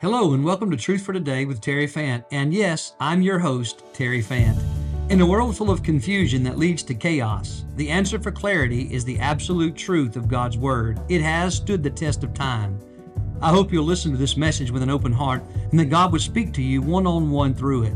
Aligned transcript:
Hello, 0.00 0.32
and 0.32 0.42
welcome 0.42 0.70
to 0.70 0.78
Truth 0.78 1.02
for 1.02 1.12
Today 1.12 1.44
with 1.44 1.60
Terry 1.60 1.86
Fant. 1.86 2.24
And 2.30 2.54
yes, 2.54 2.94
I'm 3.00 3.20
your 3.20 3.38
host, 3.38 3.82
Terry 3.92 4.22
Fant. 4.22 4.58
In 5.10 5.20
a 5.20 5.26
world 5.26 5.58
full 5.58 5.70
of 5.70 5.82
confusion 5.82 6.42
that 6.44 6.56
leads 6.56 6.82
to 6.84 6.94
chaos, 6.94 7.66
the 7.76 7.90
answer 7.90 8.18
for 8.18 8.30
clarity 8.30 8.90
is 8.94 9.04
the 9.04 9.18
absolute 9.18 9.76
truth 9.76 10.16
of 10.16 10.26
God's 10.26 10.56
Word. 10.56 10.98
It 11.10 11.20
has 11.20 11.56
stood 11.56 11.82
the 11.82 11.90
test 11.90 12.24
of 12.24 12.32
time. 12.32 12.80
I 13.42 13.50
hope 13.50 13.74
you'll 13.74 13.84
listen 13.84 14.10
to 14.12 14.16
this 14.16 14.38
message 14.38 14.70
with 14.70 14.82
an 14.82 14.88
open 14.88 15.12
heart 15.12 15.42
and 15.70 15.78
that 15.78 15.90
God 15.90 16.12
would 16.12 16.22
speak 16.22 16.54
to 16.54 16.62
you 16.62 16.80
one 16.80 17.06
on 17.06 17.30
one 17.30 17.52
through 17.52 17.82
it. 17.82 17.94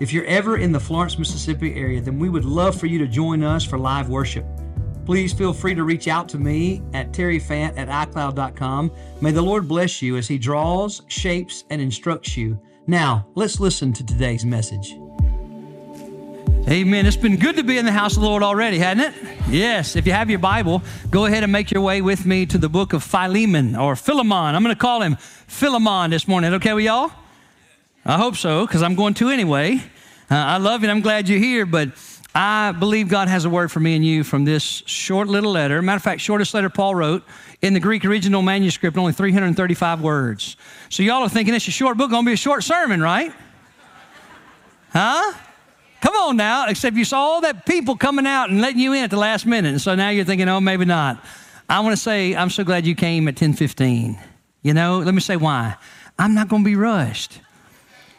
If 0.00 0.12
you're 0.12 0.24
ever 0.24 0.56
in 0.56 0.72
the 0.72 0.80
Florence, 0.80 1.20
Mississippi 1.20 1.76
area, 1.76 2.00
then 2.00 2.18
we 2.18 2.30
would 2.30 2.44
love 2.44 2.74
for 2.76 2.86
you 2.86 2.98
to 2.98 3.06
join 3.06 3.44
us 3.44 3.62
for 3.62 3.78
live 3.78 4.08
worship. 4.08 4.44
Please 5.04 5.32
feel 5.32 5.52
free 5.52 5.74
to 5.74 5.84
reach 5.84 6.08
out 6.08 6.28
to 6.30 6.38
me 6.38 6.82
at 6.94 7.12
terryfant 7.12 7.76
at 7.76 7.88
iCloud.com. 7.88 8.90
May 9.20 9.32
the 9.32 9.42
Lord 9.42 9.68
bless 9.68 10.00
you 10.00 10.16
as 10.16 10.26
He 10.28 10.38
draws, 10.38 11.02
shapes, 11.08 11.64
and 11.70 11.80
instructs 11.80 12.36
you. 12.36 12.58
Now, 12.86 13.26
let's 13.34 13.60
listen 13.60 13.92
to 13.94 14.04
today's 14.04 14.44
message. 14.44 14.96
Amen. 16.66 17.04
It's 17.04 17.16
been 17.16 17.36
good 17.36 17.56
to 17.56 17.62
be 17.62 17.76
in 17.76 17.84
the 17.84 17.92
house 17.92 18.16
of 18.16 18.22
the 18.22 18.28
Lord 18.28 18.42
already, 18.42 18.78
hasn't 18.78 19.14
it? 19.14 19.38
Yes. 19.50 19.96
If 19.96 20.06
you 20.06 20.12
have 20.12 20.30
your 20.30 20.38
Bible, 20.38 20.82
go 21.10 21.26
ahead 21.26 21.42
and 21.42 21.52
make 21.52 21.70
your 21.70 21.82
way 21.82 22.00
with 22.00 22.24
me 22.24 22.46
to 22.46 22.56
the 22.56 22.70
book 22.70 22.94
of 22.94 23.02
Philemon 23.02 23.76
or 23.76 23.96
Philemon. 23.96 24.54
I'm 24.54 24.62
going 24.62 24.74
to 24.74 24.80
call 24.80 25.02
him 25.02 25.16
Philemon 25.46 26.10
this 26.10 26.26
morning. 26.26 26.54
Okay 26.54 26.72
with 26.72 26.86
y'all? 26.86 27.12
I 28.06 28.16
hope 28.16 28.36
so, 28.36 28.66
because 28.66 28.82
I'm 28.82 28.94
going 28.94 29.12
to 29.14 29.28
anyway. 29.28 29.76
Uh, 30.30 30.36
I 30.36 30.56
love 30.56 30.82
you. 30.82 30.88
I'm 30.88 31.02
glad 31.02 31.28
you're 31.28 31.38
here, 31.38 31.66
but 31.66 31.90
I 32.34 32.72
believe 32.72 33.08
God 33.08 33.28
has 33.28 33.44
a 33.44 33.50
word 33.50 33.70
for 33.70 33.78
me 33.78 33.94
and 33.94 34.04
you 34.04 34.24
from 34.24 34.44
this 34.44 34.82
short 34.86 35.28
little 35.28 35.52
letter. 35.52 35.80
Matter 35.80 35.96
of 35.96 36.02
fact, 36.02 36.20
shortest 36.20 36.52
letter 36.52 36.68
Paul 36.68 36.96
wrote 36.96 37.22
in 37.62 37.74
the 37.74 37.80
Greek 37.80 38.04
original 38.04 38.42
manuscript, 38.42 38.96
only 38.98 39.12
335 39.12 40.00
words. 40.00 40.56
So 40.88 41.04
y'all 41.04 41.22
are 41.22 41.28
thinking 41.28 41.54
it's 41.54 41.68
a 41.68 41.70
short 41.70 41.96
book, 41.96 42.10
gonna 42.10 42.26
be 42.26 42.32
a 42.32 42.36
short 42.36 42.64
sermon, 42.64 43.00
right? 43.00 43.32
Huh? 44.92 45.32
Come 46.00 46.16
on 46.16 46.36
now, 46.36 46.66
except 46.68 46.96
you 46.96 47.04
saw 47.04 47.18
all 47.18 47.40
that 47.42 47.64
people 47.66 47.96
coming 47.96 48.26
out 48.26 48.50
and 48.50 48.60
letting 48.60 48.80
you 48.80 48.92
in 48.92 49.04
at 49.04 49.10
the 49.10 49.16
last 49.16 49.46
minute. 49.46 49.70
And 49.70 49.80
so 49.80 49.94
now 49.94 50.10
you're 50.10 50.24
thinking, 50.24 50.48
oh, 50.48 50.60
maybe 50.60 50.84
not. 50.84 51.24
I 51.68 51.80
want 51.80 51.94
to 51.94 51.96
say, 51.96 52.36
I'm 52.36 52.50
so 52.50 52.62
glad 52.62 52.84
you 52.84 52.94
came 52.94 53.26
at 53.26 53.34
1015. 53.34 54.18
You 54.62 54.74
know, 54.74 54.98
let 54.98 55.14
me 55.14 55.20
say 55.20 55.36
why. 55.36 55.76
I'm 56.18 56.34
not 56.34 56.48
going 56.48 56.62
to 56.62 56.66
be 56.66 56.76
rushed. 56.76 57.40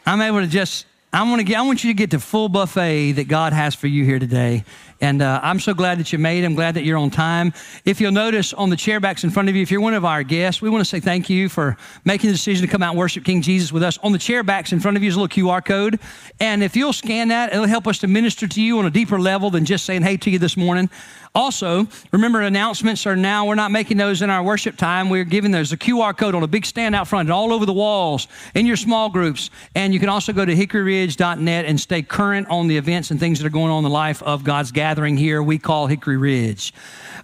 I'm 0.04 0.20
able 0.20 0.40
to 0.40 0.48
just 0.48 0.86
I 1.16 1.22
want 1.22 1.40
to 1.40 1.44
get, 1.44 1.56
I 1.56 1.62
want 1.62 1.82
you 1.82 1.88
to 1.88 1.96
get 1.96 2.10
the 2.10 2.18
full 2.18 2.50
buffet 2.50 3.12
that 3.12 3.26
God 3.26 3.54
has 3.54 3.74
for 3.74 3.86
you 3.86 4.04
here 4.04 4.18
today. 4.18 4.64
And 5.00 5.22
uh, 5.22 5.40
I'm 5.42 5.60
so 5.60 5.72
glad 5.72 5.98
that 5.98 6.12
you 6.12 6.18
made. 6.18 6.44
I'm 6.44 6.54
glad 6.54 6.74
that 6.74 6.84
you're 6.84 6.98
on 6.98 7.08
time. 7.08 7.54
If 7.86 8.02
you'll 8.02 8.12
notice 8.12 8.52
on 8.52 8.68
the 8.68 8.76
chairbacks 8.76 9.24
in 9.24 9.30
front 9.30 9.48
of 9.48 9.56
you, 9.56 9.62
if 9.62 9.70
you're 9.70 9.80
one 9.80 9.94
of 9.94 10.04
our 10.04 10.22
guests, 10.22 10.60
we 10.60 10.68
want 10.68 10.84
to 10.84 10.84
say 10.84 11.00
thank 11.00 11.30
you 11.30 11.48
for 11.48 11.78
making 12.04 12.28
the 12.28 12.34
decision 12.34 12.66
to 12.66 12.70
come 12.70 12.82
out 12.82 12.90
and 12.90 12.98
worship 12.98 13.24
King 13.24 13.40
Jesus 13.40 13.72
with 13.72 13.82
us. 13.82 13.96
On 14.02 14.12
the 14.12 14.18
chairbacks 14.18 14.74
in 14.74 14.80
front 14.80 14.98
of 14.98 15.02
you 15.02 15.08
is 15.08 15.16
a 15.16 15.20
little 15.20 15.34
QR 15.34 15.64
code. 15.64 16.00
And 16.38 16.62
if 16.62 16.76
you'll 16.76 16.92
scan 16.92 17.28
that, 17.28 17.50
it'll 17.50 17.64
help 17.64 17.86
us 17.86 17.96
to 18.00 18.08
minister 18.08 18.46
to 18.46 18.60
you 18.60 18.78
on 18.78 18.84
a 18.84 18.90
deeper 18.90 19.18
level 19.18 19.48
than 19.48 19.64
just 19.64 19.86
saying 19.86 20.02
hey 20.02 20.18
to 20.18 20.30
you 20.30 20.38
this 20.38 20.54
morning. 20.54 20.90
Also, 21.36 21.86
remember 22.12 22.40
announcements 22.40 23.04
are 23.06 23.14
now, 23.14 23.44
we're 23.44 23.54
not 23.54 23.70
making 23.70 23.98
those 23.98 24.22
in 24.22 24.30
our 24.30 24.42
worship 24.42 24.74
time. 24.74 25.10
We're 25.10 25.24
giving 25.24 25.50
those 25.50 25.70
a 25.70 25.76
QR 25.76 26.16
code 26.16 26.34
on 26.34 26.42
a 26.42 26.46
big 26.46 26.64
stand 26.64 26.94
out 26.94 27.08
front 27.08 27.26
and 27.26 27.32
all 27.32 27.52
over 27.52 27.66
the 27.66 27.74
walls 27.74 28.26
in 28.54 28.64
your 28.64 28.78
small 28.78 29.10
groups. 29.10 29.50
And 29.74 29.92
you 29.92 30.00
can 30.00 30.08
also 30.08 30.32
go 30.32 30.46
to 30.46 30.54
hickoryridge.net 30.54 31.66
and 31.66 31.78
stay 31.78 32.00
current 32.00 32.48
on 32.48 32.68
the 32.68 32.78
events 32.78 33.10
and 33.10 33.20
things 33.20 33.38
that 33.38 33.46
are 33.46 33.50
going 33.50 33.70
on 33.70 33.80
in 33.80 33.84
the 33.84 33.90
life 33.90 34.22
of 34.22 34.44
God's 34.44 34.72
gathering 34.72 35.18
here 35.18 35.42
we 35.42 35.58
call 35.58 35.88
Hickory 35.88 36.16
Ridge. 36.16 36.72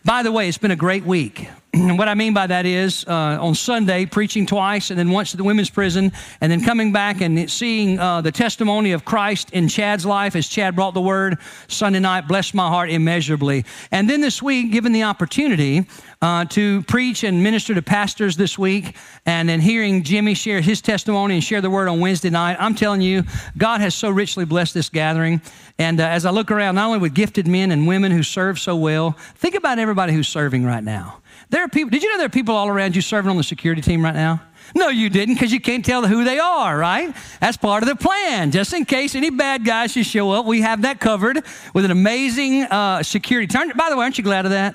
By 0.05 0.23
the 0.23 0.31
way, 0.31 0.47
it's 0.47 0.59
been 0.59 0.73
a 0.73 0.77
great 0.77 1.07
week. 1.07 1.49
what 1.97 2.07
I 2.07 2.15
mean 2.15 2.35
by 2.35 2.47
that 2.49 2.67
is 2.67 3.03
uh, 3.09 3.39
on 3.41 3.55
Sunday, 3.55 4.05
preaching 4.05 4.45
twice, 4.45 4.91
and 4.91 4.99
then 4.99 5.09
once 5.09 5.31
to 5.31 5.39
the 5.39 5.45
women's 5.45 5.71
prison, 5.71 6.13
and 6.43 6.53
then 6.53 6.63
coming 6.63 6.93
back 6.93 7.23
and 7.23 7.51
seeing 7.51 7.99
uh, 7.99 8.21
the 8.21 8.31
testimony 8.31 8.93
of 8.93 9.07
Christ 9.07 9.51
in 9.53 9.69
Chad's 9.69 10.05
life 10.05 10.37
as 10.37 10.47
Chad 10.49 10.77
brought 10.77 10.93
the 10.93 11.01
word 11.01 11.39
Sunday 11.69 12.01
night, 12.01 12.29
blessed 12.29 12.53
my 12.53 12.69
heart 12.69 12.91
immeasurably. 12.91 13.65
And 13.91 14.11
then 14.11 14.21
this 14.21 14.43
week, 14.43 14.71
given 14.71 14.93
the 14.93 15.05
opportunity 15.05 15.87
uh, 16.21 16.45
to 16.47 16.83
preach 16.83 17.25
and 17.25 17.43
minister 17.43 17.75
to 17.75 17.81
pastors 17.81 18.37
this 18.37 18.59
week, 18.59 18.95
and 19.25 19.49
then 19.49 19.59
hearing 19.59 20.03
Jimmy 20.03 20.35
share 20.35 20.61
his 20.61 20.83
testimony 20.83 21.37
and 21.37 21.43
share 21.43 21.63
the 21.63 21.71
word 21.71 21.89
on 21.89 22.01
Wednesday 22.01 22.29
night, 22.29 22.59
I'm 22.61 22.75
telling 22.75 23.01
you, 23.01 23.23
God 23.57 23.81
has 23.81 23.95
so 23.95 24.11
richly 24.11 24.45
blessed 24.45 24.75
this 24.75 24.91
gathering. 24.91 25.41
And 25.79 26.01
uh, 26.01 26.05
as 26.05 26.27
I 26.27 26.33
look 26.33 26.51
around, 26.51 26.75
not 26.75 26.89
only 26.89 26.99
with 26.99 27.15
gifted 27.15 27.49
men 27.49 27.73
and 27.73 27.87
women 27.87 28.13
who 28.13 28.23
serve 28.23 28.59
so 28.59 28.77
well, 28.77 29.13
think 29.37 29.55
about 29.55 29.79
everybody 29.79 30.13
who's 30.13 30.29
serving 30.29 30.67
right 30.67 30.85
now. 30.85 31.22
There 31.53 31.63
are 31.63 31.69
people, 31.69 31.91
did 31.91 32.03
you 32.03 32.11
know 32.11 32.17
there 32.17 32.27
are 32.27 32.31
people 32.31 32.57
all 32.57 32.69
around 32.69 32.97
you 32.97 33.03
serving 33.03 33.31
on 33.31 33.37
the 33.37 33.45
security 33.45 33.83
team 33.83 34.03
right 34.03 34.15
now? 34.15 34.41
No, 34.75 34.89
you 34.89 35.11
didn't, 35.11 35.35
because 35.35 35.53
you 35.53 35.61
can't 35.61 35.85
tell 35.85 36.07
who 36.07 36.25
they 36.25 36.39
are, 36.39 36.79
right? 36.79 37.15
That's 37.43 37.59
part 37.59 37.83
of 37.83 37.91
the 37.91 37.95
plan. 37.95 38.51
Just 38.53 38.73
in 38.73 38.87
case 38.87 39.15
any 39.15 39.29
bad 39.29 39.63
guys 39.63 39.93
should 39.93 40.07
show 40.07 40.31
up, 40.31 40.47
we 40.47 40.63
have 40.63 40.81
that 40.81 40.99
covered 40.99 41.45
with 41.75 41.85
an 41.85 41.91
amazing 41.91 42.63
uh, 42.63 43.03
security. 43.03 43.49
Turn, 43.49 43.71
by 43.77 43.91
the 43.91 43.99
way, 43.99 44.05
aren't 44.05 44.17
you 44.17 44.25
glad 44.25 44.47
of 44.47 44.53
that? 44.53 44.75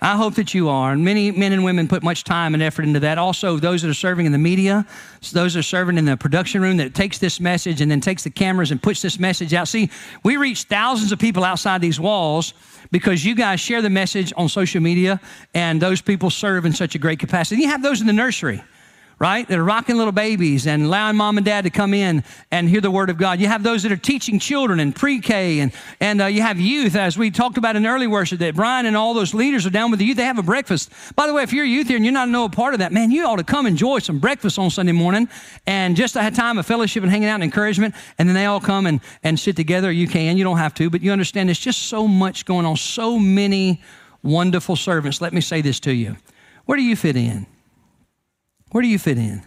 I 0.00 0.16
hope 0.16 0.34
that 0.34 0.52
you 0.52 0.68
are. 0.68 0.92
And 0.92 1.04
many 1.04 1.30
men 1.30 1.52
and 1.52 1.64
women 1.64 1.88
put 1.88 2.02
much 2.02 2.24
time 2.24 2.54
and 2.54 2.62
effort 2.62 2.84
into 2.84 3.00
that. 3.00 3.18
Also, 3.18 3.56
those 3.56 3.82
that 3.82 3.88
are 3.88 3.94
serving 3.94 4.26
in 4.26 4.32
the 4.32 4.38
media, 4.38 4.86
those 5.32 5.54
that 5.54 5.60
are 5.60 5.62
serving 5.62 5.96
in 5.96 6.04
the 6.04 6.16
production 6.16 6.60
room 6.60 6.76
that 6.76 6.94
takes 6.94 7.18
this 7.18 7.40
message 7.40 7.80
and 7.80 7.90
then 7.90 8.00
takes 8.00 8.22
the 8.24 8.30
cameras 8.30 8.70
and 8.70 8.82
puts 8.82 9.00
this 9.00 9.18
message 9.18 9.54
out. 9.54 9.68
See, 9.68 9.90
we 10.22 10.36
reach 10.36 10.64
thousands 10.64 11.12
of 11.12 11.18
people 11.18 11.44
outside 11.44 11.80
these 11.80 11.98
walls 11.98 12.52
because 12.90 13.24
you 13.24 13.34
guys 13.34 13.58
share 13.58 13.82
the 13.82 13.90
message 13.90 14.32
on 14.36 14.48
social 14.48 14.80
media 14.80 15.20
and 15.54 15.80
those 15.80 16.02
people 16.02 16.30
serve 16.30 16.66
in 16.66 16.72
such 16.72 16.94
a 16.94 16.98
great 16.98 17.18
capacity. 17.18 17.62
You 17.62 17.68
have 17.68 17.82
those 17.82 18.00
in 18.00 18.06
the 18.06 18.12
nursery 18.12 18.62
right? 19.18 19.48
That 19.48 19.58
are 19.58 19.64
rocking 19.64 19.96
little 19.96 20.12
babies 20.12 20.66
and 20.66 20.84
allowing 20.84 21.16
mom 21.16 21.38
and 21.38 21.46
dad 21.46 21.64
to 21.64 21.70
come 21.70 21.94
in 21.94 22.22
and 22.50 22.68
hear 22.68 22.82
the 22.82 22.90
word 22.90 23.08
of 23.08 23.16
God. 23.16 23.40
You 23.40 23.46
have 23.46 23.62
those 23.62 23.82
that 23.84 23.92
are 23.92 23.96
teaching 23.96 24.38
children 24.38 24.78
in 24.78 24.92
pre-K 24.92 25.60
and, 25.60 25.72
and 26.00 26.20
uh, 26.20 26.26
you 26.26 26.42
have 26.42 26.60
youth, 26.60 26.94
as 26.96 27.16
we 27.16 27.30
talked 27.30 27.56
about 27.56 27.76
in 27.76 27.86
early 27.86 28.06
worship, 28.06 28.40
that 28.40 28.54
Brian 28.54 28.84
and 28.84 28.94
all 28.94 29.14
those 29.14 29.32
leaders 29.32 29.64
are 29.64 29.70
down 29.70 29.90
with 29.90 30.00
the 30.00 30.04
youth. 30.04 30.18
They 30.18 30.24
have 30.24 30.38
a 30.38 30.42
breakfast. 30.42 30.92
By 31.14 31.26
the 31.26 31.32
way, 31.32 31.42
if 31.42 31.52
you're 31.52 31.64
a 31.64 31.68
youth 31.68 31.88
here 31.88 31.96
and 31.96 32.04
you're 32.04 32.12
not 32.12 32.28
a 32.28 32.54
part 32.54 32.74
of 32.74 32.80
that, 32.80 32.92
man, 32.92 33.10
you 33.10 33.24
ought 33.24 33.36
to 33.36 33.44
come 33.44 33.64
enjoy 33.64 34.00
some 34.00 34.18
breakfast 34.18 34.58
on 34.58 34.68
Sunday 34.68 34.92
morning 34.92 35.28
and 35.66 35.96
just 35.96 36.14
a 36.16 36.30
time 36.30 36.58
of 36.58 36.66
fellowship 36.66 37.02
and 37.02 37.10
hanging 37.10 37.28
out 37.28 37.36
and 37.36 37.44
encouragement. 37.44 37.94
And 38.18 38.28
then 38.28 38.34
they 38.34 38.44
all 38.44 38.60
come 38.60 38.84
and, 38.86 39.00
and 39.22 39.40
sit 39.40 39.56
together. 39.56 39.90
You 39.90 40.08
can, 40.08 40.36
you 40.36 40.44
don't 40.44 40.58
have 40.58 40.74
to, 40.74 40.90
but 40.90 41.00
you 41.00 41.10
understand 41.10 41.48
there's 41.48 41.58
just 41.58 41.84
so 41.84 42.06
much 42.06 42.44
going 42.44 42.66
on, 42.66 42.76
so 42.76 43.18
many 43.18 43.80
wonderful 44.22 44.76
servants. 44.76 45.22
Let 45.22 45.32
me 45.32 45.40
say 45.40 45.62
this 45.62 45.80
to 45.80 45.94
you. 45.94 46.16
Where 46.66 46.76
do 46.76 46.84
you 46.84 46.96
fit 46.96 47.16
in? 47.16 47.46
Where 48.70 48.82
do 48.82 48.88
you 48.88 48.98
fit 48.98 49.18
in? 49.18 49.42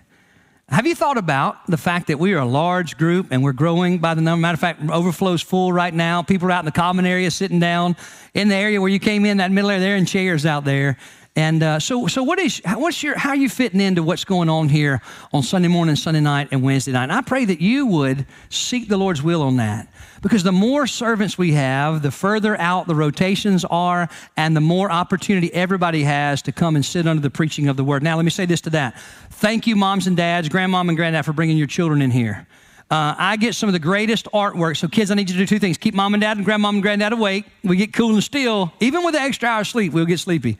Have 0.69 0.85
you 0.85 0.93
thought 0.93 1.17
about 1.17 1.65
the 1.65 1.77
fact 1.77 2.07
that 2.07 2.19
we 2.19 2.33
are 2.33 2.39
a 2.39 2.45
large 2.45 2.95
group 2.97 3.27
and 3.31 3.43
we're 3.43 3.53
growing 3.53 3.97
by 3.97 4.13
the 4.13 4.21
number? 4.21 4.41
Matter 4.41 4.53
of 4.53 4.59
fact, 4.59 4.81
overflow's 4.89 5.41
full 5.41 5.73
right 5.73 5.93
now. 5.93 6.21
People 6.21 6.47
are 6.47 6.51
out 6.51 6.59
in 6.59 6.65
the 6.65 6.71
common 6.71 7.07
area 7.07 7.31
sitting 7.31 7.59
down 7.59 7.95
in 8.35 8.49
the 8.49 8.55
area 8.55 8.79
where 8.79 8.89
you 8.89 8.99
came 8.99 9.25
in, 9.25 9.37
that 9.37 9.51
middle 9.51 9.71
area, 9.71 9.81
they're 9.81 9.97
in 9.97 10.05
chairs 10.05 10.45
out 10.45 10.65
there. 10.65 10.97
And 11.39 11.63
uh, 11.63 11.79
so, 11.79 12.07
so 12.07 12.21
what 12.21 12.37
is, 12.37 12.61
what's 12.65 13.01
your, 13.01 13.17
how 13.17 13.29
are 13.29 13.35
you 13.37 13.47
fitting 13.47 13.79
into 13.79 14.03
what's 14.03 14.25
going 14.25 14.49
on 14.49 14.67
here 14.67 15.01
on 15.31 15.41
Sunday 15.41 15.69
morning, 15.69 15.95
Sunday 15.95 16.19
night, 16.19 16.49
and 16.51 16.61
Wednesday 16.61 16.91
night? 16.91 17.03
And 17.03 17.13
I 17.13 17.21
pray 17.21 17.45
that 17.45 17.61
you 17.61 17.85
would 17.85 18.25
seek 18.49 18.89
the 18.89 18.97
Lord's 18.97 19.23
will 19.23 19.41
on 19.43 19.55
that. 19.55 19.87
Because 20.21 20.43
the 20.43 20.51
more 20.51 20.85
servants 20.85 21.37
we 21.37 21.53
have, 21.53 22.01
the 22.01 22.11
further 22.11 22.59
out 22.59 22.87
the 22.87 22.93
rotations 22.95 23.63
are, 23.63 24.09
and 24.35 24.53
the 24.53 24.59
more 24.59 24.91
opportunity 24.91 25.49
everybody 25.53 26.03
has 26.03 26.41
to 26.41 26.51
come 26.51 26.75
and 26.75 26.83
sit 26.83 27.07
under 27.07 27.21
the 27.21 27.29
preaching 27.29 27.69
of 27.69 27.77
the 27.77 27.85
word. 27.85 28.03
Now, 28.03 28.17
let 28.17 28.25
me 28.25 28.31
say 28.31 28.45
this 28.45 28.59
to 28.61 28.71
that. 28.71 28.99
Thank 29.29 29.65
you, 29.65 29.77
moms 29.77 30.07
and 30.07 30.17
dads, 30.17 30.49
grandmom 30.49 30.89
and 30.89 30.97
granddad, 30.97 31.23
for 31.23 31.31
bringing 31.31 31.57
your 31.57 31.67
children 31.67 32.01
in 32.01 32.11
here. 32.11 32.45
Uh, 32.91 33.15
I 33.17 33.37
get 33.37 33.55
some 33.55 33.69
of 33.69 33.73
the 33.73 33.79
greatest 33.79 34.25
artwork. 34.33 34.75
So, 34.75 34.89
kids, 34.89 35.09
I 35.09 35.15
need 35.15 35.29
you 35.29 35.37
to 35.37 35.43
do 35.43 35.47
two 35.47 35.59
things 35.59 35.77
keep 35.77 35.93
mom 35.93 36.15
and 36.15 36.19
dad 36.19 36.35
and 36.35 36.45
grandmom 36.45 36.73
and 36.73 36.81
granddad 36.81 37.13
awake. 37.13 37.45
We 37.63 37.77
get 37.77 37.93
cool 37.93 38.13
and 38.13 38.21
still. 38.21 38.73
Even 38.81 39.05
with 39.05 39.13
the 39.13 39.21
extra 39.21 39.47
hour 39.47 39.61
of 39.61 39.67
sleep, 39.67 39.93
we'll 39.93 40.05
get 40.05 40.19
sleepy. 40.19 40.57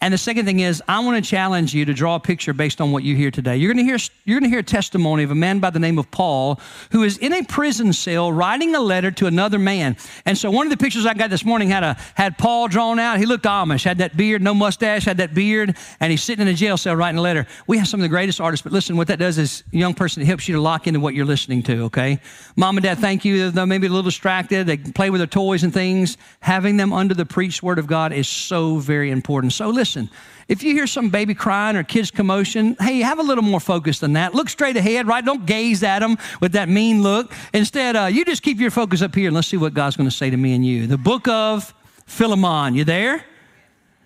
And 0.00 0.14
the 0.14 0.18
second 0.18 0.44
thing 0.44 0.60
is, 0.60 0.80
I 0.86 1.00
want 1.00 1.22
to 1.22 1.28
challenge 1.28 1.74
you 1.74 1.84
to 1.84 1.92
draw 1.92 2.14
a 2.14 2.20
picture 2.20 2.52
based 2.52 2.80
on 2.80 2.92
what 2.92 3.02
you 3.02 3.16
hear 3.16 3.32
today. 3.32 3.56
You're 3.56 3.74
going 3.74 3.84
to 3.84 3.90
hear, 3.90 3.98
you're 4.24 4.38
going 4.38 4.48
to 4.48 4.54
hear 4.54 4.60
a 4.60 4.62
testimony 4.62 5.24
of 5.24 5.32
a 5.32 5.34
man 5.34 5.58
by 5.58 5.70
the 5.70 5.80
name 5.80 5.98
of 5.98 6.08
Paul 6.12 6.60
who 6.92 7.02
is 7.02 7.18
in 7.18 7.32
a 7.32 7.42
prison 7.42 7.92
cell 7.92 8.30
writing 8.30 8.76
a 8.76 8.80
letter 8.80 9.10
to 9.10 9.26
another 9.26 9.58
man. 9.58 9.96
And 10.24 10.38
so 10.38 10.52
one 10.52 10.66
of 10.66 10.70
the 10.70 10.76
pictures 10.76 11.04
I 11.04 11.14
got 11.14 11.30
this 11.30 11.44
morning 11.44 11.70
had, 11.70 11.82
a, 11.82 11.96
had 12.14 12.38
Paul 12.38 12.68
drawn 12.68 13.00
out. 13.00 13.18
He 13.18 13.26
looked 13.26 13.44
Amish, 13.44 13.82
had 13.82 13.98
that 13.98 14.16
beard, 14.16 14.40
no 14.40 14.54
mustache, 14.54 15.04
had 15.04 15.16
that 15.16 15.34
beard, 15.34 15.76
and 15.98 16.10
he's 16.12 16.22
sitting 16.22 16.46
in 16.46 16.54
a 16.54 16.56
jail 16.56 16.76
cell 16.76 16.94
writing 16.94 17.18
a 17.18 17.22
letter. 17.22 17.48
We 17.66 17.78
have 17.78 17.88
some 17.88 17.98
of 17.98 18.02
the 18.02 18.08
greatest 18.08 18.40
artists, 18.40 18.62
but 18.62 18.72
listen, 18.72 18.96
what 18.96 19.08
that 19.08 19.18
does 19.18 19.36
is 19.36 19.64
young 19.72 19.94
person, 19.94 20.22
it 20.22 20.26
helps 20.26 20.48
you 20.48 20.54
to 20.54 20.60
lock 20.60 20.86
into 20.86 21.00
what 21.00 21.14
you're 21.14 21.26
listening 21.26 21.64
to, 21.64 21.84
okay? 21.86 22.20
Mom 22.54 22.76
and 22.76 22.84
dad, 22.84 22.98
thank 22.98 23.24
you. 23.24 23.50
They're 23.50 23.66
maybe 23.66 23.88
a 23.88 23.90
little 23.90 24.04
distracted. 24.04 24.68
They 24.68 24.76
play 24.76 25.10
with 25.10 25.18
their 25.18 25.26
toys 25.26 25.64
and 25.64 25.74
things. 25.74 26.16
Having 26.38 26.76
them 26.76 26.92
under 26.92 27.14
the 27.14 27.26
preached 27.26 27.64
word 27.64 27.80
of 27.80 27.88
God 27.88 28.12
is 28.12 28.28
so 28.28 28.76
very 28.76 29.10
important. 29.10 29.52
So 29.52 29.68
listen, 29.70 29.87
listen, 29.88 30.10
if 30.48 30.62
you 30.62 30.74
hear 30.74 30.86
some 30.86 31.08
baby 31.08 31.34
crying 31.34 31.74
or 31.74 31.82
kids 31.82 32.10
commotion, 32.10 32.76
hey, 32.78 33.00
have 33.00 33.18
a 33.18 33.22
little 33.22 33.42
more 33.42 33.60
focus 33.60 34.00
than 34.00 34.12
that. 34.14 34.34
Look 34.34 34.50
straight 34.50 34.76
ahead, 34.76 35.06
right? 35.06 35.24
Don't 35.24 35.46
gaze 35.46 35.82
at 35.82 36.00
them 36.00 36.18
with 36.42 36.52
that 36.52 36.68
mean 36.68 37.02
look. 37.02 37.32
Instead, 37.54 37.96
uh, 37.96 38.04
you 38.04 38.22
just 38.26 38.42
keep 38.42 38.60
your 38.60 38.70
focus 38.70 39.00
up 39.00 39.14
here 39.14 39.28
and 39.28 39.34
let's 39.34 39.48
see 39.48 39.56
what 39.56 39.72
God's 39.72 39.96
going 39.96 40.08
to 40.08 40.14
say 40.14 40.28
to 40.28 40.36
me 40.36 40.54
and 40.54 40.64
you. 40.64 40.86
The 40.86 40.98
book 40.98 41.26
of 41.26 41.72
Philemon. 42.04 42.74
You 42.74 42.84
there? 42.84 43.24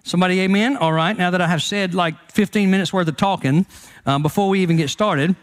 Somebody, 0.05 0.40
amen? 0.40 0.76
All 0.76 0.93
right. 0.93 1.17
Now 1.17 1.31
that 1.31 1.40
I 1.40 1.49
have 1.49 1.62
said 1.62 1.94
like 1.94 2.14
15 2.31 2.70
minutes 2.70 2.93
worth 2.93 3.08
of 3.08 3.17
talking 3.17 3.67
uh, 4.06 4.20
before 4.20 4.49
we 4.49 4.61
even 4.61 4.76
get 4.76 4.88
started, 4.88 5.34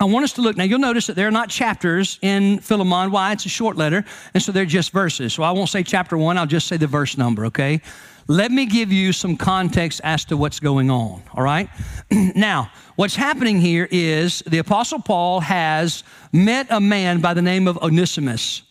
I 0.00 0.04
want 0.04 0.24
us 0.24 0.32
to 0.34 0.40
look. 0.40 0.56
Now, 0.56 0.64
you'll 0.64 0.80
notice 0.80 1.06
that 1.06 1.14
there 1.14 1.28
are 1.28 1.32
not 1.32 1.48
chapters 1.48 2.18
in 2.22 2.58
Philemon. 2.58 3.10
Why? 3.10 3.32
It's 3.32 3.46
a 3.46 3.48
short 3.48 3.76
letter, 3.76 4.04
and 4.34 4.42
so 4.42 4.50
they're 4.50 4.66
just 4.66 4.92
verses. 4.92 5.32
So 5.32 5.44
I 5.44 5.52
won't 5.52 5.68
say 5.68 5.84
chapter 5.84 6.18
one, 6.18 6.36
I'll 6.36 6.46
just 6.46 6.66
say 6.66 6.76
the 6.76 6.88
verse 6.88 7.16
number, 7.16 7.46
okay? 7.46 7.80
Let 8.26 8.50
me 8.50 8.64
give 8.64 8.90
you 8.90 9.12
some 9.12 9.36
context 9.36 10.00
as 10.02 10.24
to 10.26 10.36
what's 10.36 10.58
going 10.58 10.90
on, 10.90 11.22
all 11.34 11.44
right? 11.44 11.68
now, 12.10 12.70
what's 12.96 13.16
happening 13.16 13.60
here 13.60 13.86
is 13.90 14.42
the 14.46 14.58
Apostle 14.58 15.00
Paul 15.00 15.40
has 15.40 16.04
met 16.32 16.66
a 16.70 16.80
man 16.80 17.20
by 17.20 17.34
the 17.34 17.42
name 17.42 17.68
of 17.68 17.76
Onesimus. 17.78 18.62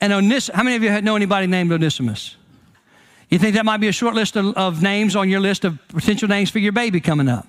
And 0.00 0.12
Onesimus, 0.14 0.56
how 0.56 0.62
many 0.62 0.76
of 0.76 0.82
you 0.82 1.02
know 1.02 1.14
anybody 1.14 1.46
named 1.46 1.72
Onesimus? 1.72 2.36
You 3.28 3.38
think 3.38 3.54
that 3.54 3.66
might 3.66 3.78
be 3.78 3.88
a 3.88 3.92
short 3.92 4.14
list 4.14 4.36
of, 4.36 4.56
of 4.56 4.82
names 4.82 5.14
on 5.14 5.28
your 5.28 5.40
list 5.40 5.64
of 5.64 5.78
potential 5.88 6.28
names 6.28 6.50
for 6.50 6.58
your 6.58 6.72
baby 6.72 7.00
coming 7.00 7.28
up? 7.28 7.46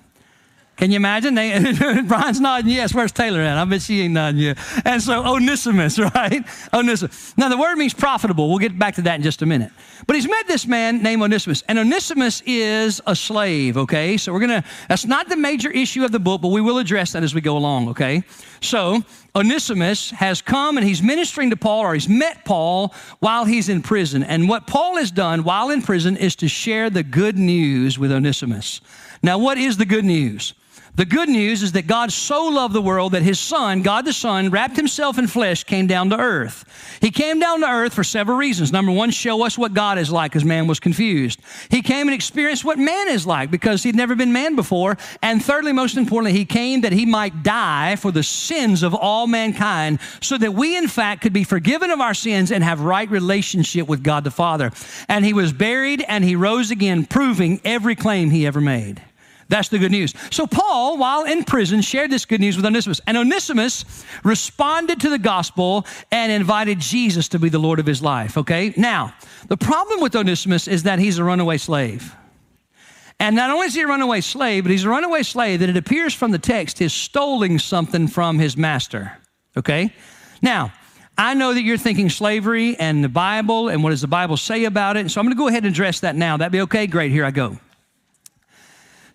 Can 0.76 0.90
you 0.90 0.96
imagine? 0.96 1.34
They, 1.34 1.72
Brian's 2.06 2.40
nodding 2.40 2.70
yes. 2.70 2.92
Where's 2.92 3.12
Taylor 3.12 3.40
at? 3.40 3.56
I 3.56 3.64
bet 3.64 3.82
she 3.82 4.02
ain't 4.02 4.14
nodding 4.14 4.40
yet. 4.40 4.58
And 4.84 5.00
so 5.00 5.24
Onesimus, 5.24 5.98
right? 6.14 6.44
Onesimus. 6.72 7.34
Now 7.36 7.48
the 7.48 7.56
word 7.56 7.76
means 7.76 7.94
profitable. 7.94 8.48
We'll 8.48 8.58
get 8.58 8.76
back 8.76 8.96
to 8.96 9.02
that 9.02 9.14
in 9.16 9.22
just 9.22 9.40
a 9.42 9.46
minute. 9.46 9.70
But 10.06 10.16
he's 10.16 10.28
met 10.28 10.48
this 10.48 10.66
man 10.66 11.02
named 11.02 11.22
Onesimus, 11.22 11.62
and 11.68 11.78
Onesimus 11.78 12.42
is 12.44 13.00
a 13.06 13.14
slave. 13.14 13.76
Okay, 13.76 14.16
so 14.16 14.32
we're 14.32 14.40
gonna. 14.40 14.64
That's 14.88 15.06
not 15.06 15.28
the 15.28 15.36
major 15.36 15.70
issue 15.70 16.04
of 16.04 16.10
the 16.10 16.18
book, 16.18 16.42
but 16.42 16.48
we 16.48 16.60
will 16.60 16.78
address 16.78 17.12
that 17.12 17.22
as 17.22 17.34
we 17.34 17.40
go 17.40 17.56
along. 17.56 17.90
Okay, 17.90 18.24
so 18.60 19.00
Onesimus 19.36 20.10
has 20.10 20.42
come 20.42 20.76
and 20.76 20.84
he's 20.84 21.02
ministering 21.02 21.50
to 21.50 21.56
Paul, 21.56 21.82
or 21.82 21.94
he's 21.94 22.08
met 22.08 22.44
Paul 22.44 22.92
while 23.20 23.44
he's 23.44 23.68
in 23.68 23.80
prison. 23.80 24.24
And 24.24 24.48
what 24.48 24.66
Paul 24.66 24.96
has 24.96 25.12
done 25.12 25.44
while 25.44 25.70
in 25.70 25.82
prison 25.82 26.16
is 26.16 26.34
to 26.36 26.48
share 26.48 26.90
the 26.90 27.04
good 27.04 27.38
news 27.38 27.96
with 27.96 28.10
Onesimus. 28.10 28.80
Now, 29.22 29.38
what 29.38 29.56
is 29.56 29.76
the 29.76 29.86
good 29.86 30.04
news? 30.04 30.52
The 30.96 31.04
good 31.04 31.28
news 31.28 31.64
is 31.64 31.72
that 31.72 31.88
God 31.88 32.12
so 32.12 32.46
loved 32.46 32.72
the 32.72 32.80
world 32.80 33.12
that 33.12 33.22
his 33.22 33.40
son, 33.40 33.82
God 33.82 34.04
the 34.04 34.12
Son, 34.12 34.50
wrapped 34.50 34.76
himself 34.76 35.18
in 35.18 35.26
flesh, 35.26 35.64
came 35.64 35.88
down 35.88 36.10
to 36.10 36.16
earth. 36.16 36.64
He 37.00 37.10
came 37.10 37.40
down 37.40 37.62
to 37.62 37.66
earth 37.68 37.92
for 37.92 38.04
several 38.04 38.36
reasons. 38.36 38.70
Number 38.70 38.92
one, 38.92 39.10
show 39.10 39.44
us 39.44 39.58
what 39.58 39.74
God 39.74 39.98
is 39.98 40.12
like 40.12 40.36
as 40.36 40.44
man 40.44 40.68
was 40.68 40.78
confused. 40.78 41.40
He 41.68 41.82
came 41.82 42.06
and 42.06 42.14
experienced 42.14 42.64
what 42.64 42.78
man 42.78 43.08
is 43.08 43.26
like 43.26 43.50
because 43.50 43.82
he'd 43.82 43.96
never 43.96 44.14
been 44.14 44.32
man 44.32 44.54
before. 44.54 44.96
And 45.20 45.44
thirdly, 45.44 45.72
most 45.72 45.96
importantly, 45.96 46.38
he 46.38 46.44
came 46.44 46.82
that 46.82 46.92
he 46.92 47.06
might 47.06 47.42
die 47.42 47.96
for 47.96 48.12
the 48.12 48.22
sins 48.22 48.84
of 48.84 48.94
all 48.94 49.26
mankind 49.26 49.98
so 50.20 50.38
that 50.38 50.54
we, 50.54 50.76
in 50.76 50.86
fact, 50.86 51.22
could 51.22 51.32
be 51.32 51.42
forgiven 51.42 51.90
of 51.90 52.00
our 52.00 52.14
sins 52.14 52.52
and 52.52 52.62
have 52.62 52.80
right 52.80 53.10
relationship 53.10 53.88
with 53.88 54.04
God 54.04 54.22
the 54.22 54.30
Father. 54.30 54.70
And 55.08 55.24
he 55.24 55.32
was 55.32 55.52
buried 55.52 56.04
and 56.06 56.22
he 56.22 56.36
rose 56.36 56.70
again, 56.70 57.04
proving 57.04 57.60
every 57.64 57.96
claim 57.96 58.30
he 58.30 58.46
ever 58.46 58.60
made. 58.60 59.02
That's 59.48 59.68
the 59.68 59.78
good 59.78 59.90
news. 59.90 60.14
So, 60.30 60.46
Paul, 60.46 60.96
while 60.98 61.24
in 61.24 61.44
prison, 61.44 61.82
shared 61.82 62.10
this 62.10 62.24
good 62.24 62.40
news 62.40 62.56
with 62.56 62.64
Onesimus. 62.64 63.00
And 63.06 63.16
Onesimus 63.16 64.04
responded 64.22 65.00
to 65.02 65.10
the 65.10 65.18
gospel 65.18 65.86
and 66.10 66.32
invited 66.32 66.80
Jesus 66.80 67.28
to 67.28 67.38
be 67.38 67.48
the 67.48 67.58
Lord 67.58 67.78
of 67.78 67.86
his 67.86 68.02
life. 68.02 68.38
Okay? 68.38 68.72
Now, 68.76 69.14
the 69.48 69.56
problem 69.56 70.00
with 70.00 70.16
Onesimus 70.16 70.66
is 70.68 70.84
that 70.84 70.98
he's 70.98 71.18
a 71.18 71.24
runaway 71.24 71.58
slave. 71.58 72.14
And 73.20 73.36
not 73.36 73.50
only 73.50 73.66
is 73.66 73.74
he 73.74 73.82
a 73.82 73.86
runaway 73.86 74.20
slave, 74.20 74.64
but 74.64 74.70
he's 74.70 74.84
a 74.84 74.88
runaway 74.88 75.22
slave 75.22 75.60
that 75.60 75.68
it 75.68 75.76
appears 75.76 76.14
from 76.14 76.30
the 76.30 76.38
text 76.38 76.80
is 76.80 76.92
stoling 76.92 77.58
something 77.58 78.08
from 78.08 78.38
his 78.38 78.56
master. 78.56 79.16
Okay? 79.56 79.94
Now, 80.42 80.72
I 81.16 81.34
know 81.34 81.54
that 81.54 81.62
you're 81.62 81.78
thinking 81.78 82.10
slavery 82.10 82.76
and 82.76 83.04
the 83.04 83.08
Bible 83.08 83.68
and 83.68 83.84
what 83.84 83.90
does 83.90 84.00
the 84.00 84.08
Bible 84.08 84.36
say 84.36 84.64
about 84.64 84.96
it. 84.96 85.10
So 85.10 85.20
I'm 85.20 85.26
going 85.26 85.36
to 85.36 85.38
go 85.38 85.46
ahead 85.46 85.64
and 85.64 85.72
address 85.72 86.00
that 86.00 86.16
now. 86.16 86.36
That'd 86.36 86.52
be 86.52 86.62
okay? 86.62 86.88
Great, 86.88 87.12
here 87.12 87.24
I 87.24 87.30
go. 87.30 87.58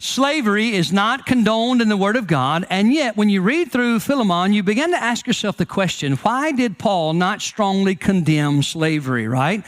Slavery 0.01 0.75
is 0.75 0.93
not 0.93 1.25
condoned 1.25 1.81
in 1.81 1.89
the 1.89 1.97
Word 1.97 2.15
of 2.15 2.25
God, 2.25 2.65
and 2.69 2.93
yet 2.93 3.17
when 3.17 3.27
you 3.27 3.41
read 3.41 3.69
through 3.69 3.99
Philemon, 3.99 4.53
you 4.53 4.63
begin 4.63 4.91
to 4.91 4.97
ask 4.97 5.27
yourself 5.27 5.57
the 5.57 5.65
question 5.65 6.13
why 6.17 6.53
did 6.53 6.77
Paul 6.77 7.11
not 7.11 7.41
strongly 7.41 7.95
condemn 7.95 8.63
slavery, 8.63 9.27
right? 9.27 9.61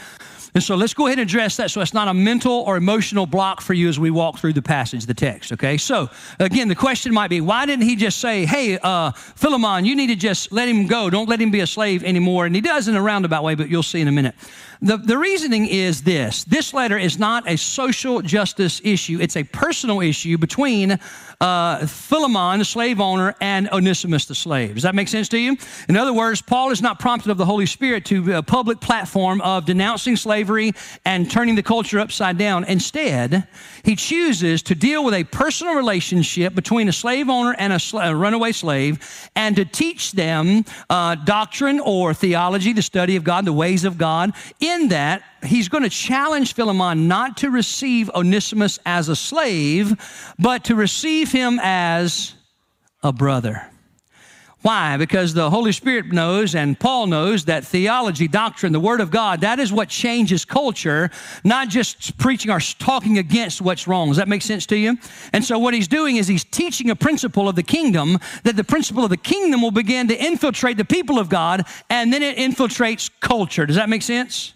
And 0.54 0.64
so 0.64 0.76
let's 0.76 0.94
go 0.94 1.08
ahead 1.08 1.20
and 1.20 1.30
address 1.30 1.58
that 1.58 1.70
so 1.70 1.82
it's 1.82 1.94
not 1.94 2.08
a 2.08 2.14
mental 2.14 2.54
or 2.54 2.78
emotional 2.78 3.26
block 3.26 3.60
for 3.60 3.74
you 3.74 3.90
as 3.90 4.00
we 4.00 4.10
walk 4.10 4.40
through 4.40 4.54
the 4.54 4.62
passage, 4.62 5.06
the 5.06 5.14
text, 5.14 5.52
okay? 5.52 5.78
So 5.78 6.10
again, 6.40 6.70
the 6.70 6.76
question 6.76 7.14
might 7.14 7.30
be 7.30 7.42
why 7.42 7.66
didn't 7.66 7.84
he 7.84 7.98
just 7.98 8.20
say, 8.20 8.46
hey, 8.46 8.80
uh, 8.82 9.12
Philemon, 9.12 9.84
you 9.84 9.98
need 9.98 10.08
to 10.08 10.16
just 10.16 10.54
let 10.54 10.70
him 10.70 10.88
go. 10.88 11.10
Don't 11.10 11.28
let 11.28 11.42
him 11.42 11.52
be 11.52 11.60
a 11.60 11.68
slave 11.68 12.06
anymore. 12.06 12.46
And 12.46 12.56
he 12.56 12.62
does 12.62 12.88
in 12.88 12.96
a 12.96 13.02
roundabout 13.02 13.44
way, 13.44 13.56
but 13.56 13.70
you'll 13.70 13.84
see 13.84 14.00
in 14.00 14.08
a 14.08 14.14
minute. 14.14 14.36
The, 14.84 14.98
the 14.98 15.16
reasoning 15.16 15.68
is 15.68 16.02
this 16.02 16.44
this 16.46 16.74
letter 16.74 16.98
is 16.98 17.20
not 17.20 17.48
a 17.48 17.56
social 17.56 18.24
justice 18.24 18.82
issue, 18.84 19.20
it's 19.22 19.38
a 19.38 19.44
personal 19.44 20.02
issue 20.02 20.40
between 20.40 21.00
uh, 21.40 21.86
Philemon, 21.88 22.60
the 22.60 22.66
slave 22.66 23.00
owner, 23.00 23.36
and 23.42 23.68
Onesimus, 23.70 24.26
the 24.26 24.36
slave. 24.36 24.76
Does 24.76 24.84
that 24.84 24.96
make 24.96 25.08
sense 25.08 25.28
to 25.30 25.40
you? 25.40 25.58
In 25.90 25.98
other 25.98 26.14
words, 26.14 26.42
Paul 26.42 26.72
is 26.72 26.82
not 26.82 27.00
prompted 27.00 27.32
of 27.32 27.38
the 27.38 27.46
Holy 27.46 27.66
Spirit 27.66 28.06
to 28.06 28.38
a 28.38 28.44
public 28.44 28.80
platform 28.80 29.42
of 29.42 29.66
denouncing 29.66 30.16
slavery 30.16 30.74
and 31.04 31.30
turning 31.30 31.56
the 31.56 31.64
culture 31.64 32.00
upside 32.00 32.38
down. 32.38 32.64
Instead, 32.66 33.48
he 33.84 33.96
chooses 33.96 34.62
to 34.64 34.76
deal 34.76 35.04
with 35.04 35.16
a 35.16 35.24
personal 35.26 35.76
relationship 35.76 36.54
between 36.54 36.88
a 36.88 36.94
slave 36.94 37.28
owner 37.28 37.56
and 37.58 37.74
a, 37.74 37.80
sl- 37.80 38.00
a 38.00 38.16
runaway 38.16 38.52
slave 38.52 39.30
and 39.36 39.56
to 39.56 39.66
teach 39.66 40.12
them 40.12 40.64
uh, 40.90 41.16
doctrine 41.16 41.80
or 41.80 42.14
theology, 42.14 42.74
the 42.74 42.82
study 42.84 43.16
of 43.16 43.24
God, 43.24 43.46
the 43.46 43.54
ways 43.54 43.84
of 43.84 43.98
God. 43.98 44.34
That, 44.90 45.24
he's 45.44 45.70
going 45.70 45.84
to 45.84 45.90
challenge 45.90 46.54
Philemon 46.54 47.08
not 47.08 47.38
to 47.38 47.50
receive 47.50 48.10
Onesimus 48.12 48.80
as 48.86 49.10
a 49.10 49.16
slave, 49.16 50.34
but 50.38 50.64
to 50.66 50.76
receive 50.76 51.32
him 51.32 51.60
as 51.62 52.34
a 53.04 53.12
brother. 53.12 53.68
Why? 54.64 54.98
Because 54.98 55.34
the 55.34 55.50
Holy 55.50 55.72
Spirit 55.72 56.12
knows 56.12 56.54
and 56.54 56.80
Paul 56.80 57.08
knows 57.08 57.46
that 57.46 57.66
theology, 57.66 58.28
doctrine, 58.28 58.74
the 58.74 58.80
Word 58.80 59.02
of 59.02 59.10
God, 59.10 59.42
that 59.42 59.60
is 59.60 59.74
what 59.74 59.90
changes 59.90 60.46
culture, 60.46 61.10
not 61.44 61.70
just 61.70 62.16
preaching 62.20 62.52
or 62.52 62.60
talking 62.60 63.18
against 63.18 63.60
what's 63.60 63.88
wrong. 63.88 64.10
Does 64.10 64.18
that 64.18 64.28
make 64.28 64.44
sense 64.44 64.68
to 64.68 64.78
you? 64.78 65.00
And 65.34 65.44
so 65.44 65.58
what 65.58 65.74
he's 65.74 65.88
doing 65.88 66.18
is 66.18 66.28
he's 66.28 66.44
teaching 66.44 66.92
a 66.92 66.96
principle 66.96 67.50
of 67.50 67.56
the 67.56 67.64
kingdom, 67.64 68.20
that 68.44 68.56
the 68.56 68.64
principle 68.64 69.04
of 69.04 69.10
the 69.10 69.18
kingdom 69.18 69.64
will 69.64 69.72
begin 69.72 70.08
to 70.10 70.24
infiltrate 70.24 70.78
the 70.78 70.86
people 70.86 71.18
of 71.18 71.28
God, 71.28 71.66
and 71.90 72.14
then 72.14 72.22
it 72.22 72.38
infiltrates 72.38 73.10
culture. 73.20 73.66
Does 73.66 73.78
that 73.78 73.90
make 73.90 74.04
sense? 74.04 74.54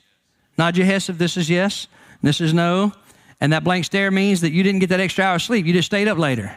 Nod 0.58 0.78
your 0.78 0.86
head 0.86 1.04
if 1.08 1.18
this 1.18 1.38
is 1.38 1.50
yes, 1.50 1.88
this 2.22 2.42
is 2.42 2.54
no. 2.54 2.94
And 3.42 3.52
that 3.54 3.64
blank 3.64 3.86
stare 3.86 4.12
means 4.12 4.42
that 4.42 4.52
you 4.52 4.64
didn't 4.64 4.80
get 4.80 4.90
that 4.90 5.00
extra 5.00 5.26
hour 5.26 5.36
of 5.36 5.42
sleep. 5.42 5.66
You 5.66 5.74
just 5.74 5.88
stayed 5.88 6.08
up 6.08 6.18
later. 6.18 6.56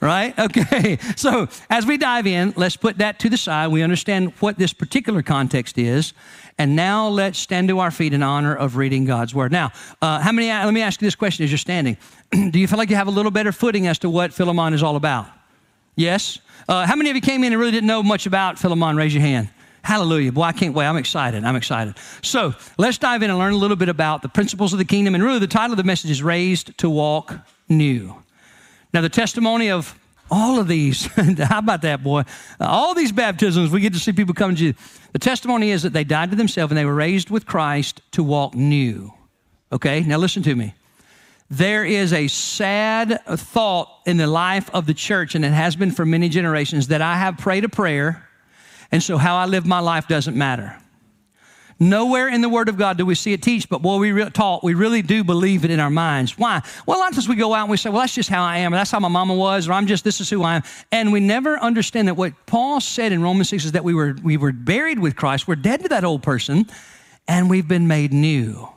Right? 0.00 0.34
Okay. 0.46 0.98
So 1.16 1.48
as 1.70 1.86
we 1.86 1.96
dive 1.96 2.26
in, 2.26 2.52
let's 2.56 2.76
put 2.76 2.98
that 2.98 3.18
to 3.20 3.30
the 3.30 3.36
side. 3.36 3.68
We 3.68 3.82
understand 3.82 4.32
what 4.40 4.58
this 4.58 4.72
particular 4.72 5.22
context 5.22 5.78
is. 5.78 6.12
And 6.58 6.76
now 6.76 7.08
let's 7.08 7.38
stand 7.38 7.68
to 7.68 7.78
our 7.80 7.90
feet 7.90 8.14
in 8.14 8.22
honor 8.22 8.54
of 8.54 8.76
reading 8.76 9.04
God's 9.04 9.34
word. 9.34 9.52
Now, 9.52 9.72
uh, 10.00 10.20
how 10.20 10.32
many, 10.32 10.48
let 10.48 10.72
me 10.72 10.80
ask 10.80 11.00
you 11.00 11.06
this 11.06 11.14
question 11.14 11.44
as 11.44 11.50
you're 11.50 11.58
standing. 11.58 11.96
Do 12.50 12.58
you 12.58 12.66
feel 12.66 12.78
like 12.78 12.88
you 12.88 12.96
have 12.96 13.08
a 13.08 13.10
little 13.10 13.30
better 13.30 13.52
footing 13.52 13.86
as 13.86 13.98
to 14.00 14.10
what 14.10 14.32
Philemon 14.32 14.72
is 14.72 14.82
all 14.82 14.96
about? 14.96 15.26
Yes? 15.96 16.38
Uh, 16.68 16.86
how 16.86 16.96
many 16.96 17.10
of 17.10 17.16
you 17.16 17.22
came 17.22 17.44
in 17.44 17.52
and 17.52 17.60
really 17.60 17.72
didn't 17.72 17.86
know 17.86 18.02
much 18.02 18.26
about 18.26 18.58
Philemon? 18.58 18.96
Raise 18.96 19.14
your 19.14 19.22
hand. 19.22 19.48
Hallelujah. 19.86 20.32
Boy, 20.32 20.42
I 20.42 20.52
can't 20.52 20.74
wait. 20.74 20.84
I'm 20.84 20.96
excited. 20.96 21.44
I'm 21.44 21.54
excited. 21.54 21.94
So 22.20 22.54
let's 22.76 22.98
dive 22.98 23.22
in 23.22 23.30
and 23.30 23.38
learn 23.38 23.52
a 23.52 23.56
little 23.56 23.76
bit 23.76 23.88
about 23.88 24.20
the 24.20 24.28
principles 24.28 24.72
of 24.72 24.80
the 24.80 24.84
kingdom. 24.84 25.14
And 25.14 25.22
really, 25.22 25.38
the 25.38 25.46
title 25.46 25.74
of 25.74 25.76
the 25.76 25.84
message 25.84 26.10
is 26.10 26.24
Raised 26.24 26.76
to 26.78 26.90
Walk 26.90 27.32
New. 27.68 28.16
Now, 28.92 29.00
the 29.00 29.08
testimony 29.08 29.70
of 29.70 29.96
all 30.28 30.58
of 30.58 30.66
these, 30.66 31.06
how 31.38 31.60
about 31.60 31.82
that, 31.82 32.02
boy? 32.02 32.24
All 32.58 32.94
these 32.94 33.12
baptisms, 33.12 33.70
we 33.70 33.80
get 33.80 33.92
to 33.92 34.00
see 34.00 34.12
people 34.12 34.34
come 34.34 34.50
to 34.50 34.56
Jesus. 34.56 35.00
The 35.12 35.20
testimony 35.20 35.70
is 35.70 35.84
that 35.84 35.92
they 35.92 36.02
died 36.02 36.30
to 36.30 36.36
themselves 36.36 36.72
and 36.72 36.76
they 36.76 36.84
were 36.84 36.92
raised 36.92 37.30
with 37.30 37.46
Christ 37.46 38.02
to 38.10 38.24
walk 38.24 38.56
new. 38.56 39.14
Okay, 39.70 40.00
now 40.00 40.18
listen 40.18 40.42
to 40.42 40.56
me. 40.56 40.74
There 41.48 41.84
is 41.84 42.12
a 42.12 42.26
sad 42.26 43.20
thought 43.24 43.88
in 44.04 44.16
the 44.16 44.26
life 44.26 44.68
of 44.74 44.86
the 44.86 44.94
church, 44.94 45.36
and 45.36 45.44
it 45.44 45.52
has 45.52 45.76
been 45.76 45.92
for 45.92 46.04
many 46.04 46.28
generations, 46.28 46.88
that 46.88 47.02
I 47.02 47.18
have 47.18 47.38
prayed 47.38 47.62
a 47.62 47.68
prayer 47.68 48.25
and 48.92 49.02
so 49.02 49.18
how 49.18 49.36
I 49.36 49.46
live 49.46 49.66
my 49.66 49.80
life 49.80 50.08
doesn't 50.08 50.36
matter. 50.36 50.76
Nowhere 51.78 52.28
in 52.28 52.40
the 52.40 52.48
Word 52.48 52.70
of 52.70 52.78
God 52.78 52.96
do 52.96 53.04
we 53.04 53.14
see 53.14 53.34
it 53.34 53.42
teach, 53.42 53.68
but 53.68 53.82
boy, 53.82 53.98
we 53.98 54.10
re- 54.10 54.30
taught, 54.30 54.64
we 54.64 54.72
really 54.72 55.02
do 55.02 55.22
believe 55.22 55.62
it 55.62 55.70
in 55.70 55.78
our 55.78 55.90
minds. 55.90 56.38
Why? 56.38 56.62
Well, 56.86 56.96
a 56.96 57.00
lot 57.00 57.10
of 57.10 57.16
times 57.16 57.28
we 57.28 57.36
go 57.36 57.52
out 57.52 57.64
and 57.64 57.70
we 57.70 57.76
say, 57.76 57.90
well, 57.90 58.00
that's 58.00 58.14
just 58.14 58.30
how 58.30 58.42
I 58.42 58.58
am, 58.58 58.72
or 58.72 58.78
that's 58.78 58.90
how 58.90 58.98
my 58.98 59.08
mama 59.08 59.34
was, 59.34 59.68
or 59.68 59.74
I'm 59.74 59.86
just, 59.86 60.02
this 60.02 60.18
is 60.18 60.30
who 60.30 60.42
I 60.42 60.56
am. 60.56 60.62
And 60.90 61.12
we 61.12 61.20
never 61.20 61.58
understand 61.58 62.08
that 62.08 62.14
what 62.14 62.32
Paul 62.46 62.80
said 62.80 63.12
in 63.12 63.22
Romans 63.22 63.50
6 63.50 63.66
is 63.66 63.72
that 63.72 63.84
we 63.84 63.92
were, 63.92 64.16
we 64.22 64.38
were 64.38 64.52
buried 64.52 64.98
with 64.98 65.16
Christ, 65.16 65.46
we're 65.46 65.56
dead 65.56 65.82
to 65.82 65.88
that 65.90 66.02
old 66.02 66.22
person, 66.22 66.66
and 67.28 67.50
we've 67.50 67.68
been 67.68 67.86
made 67.86 68.10
new. 68.10 68.70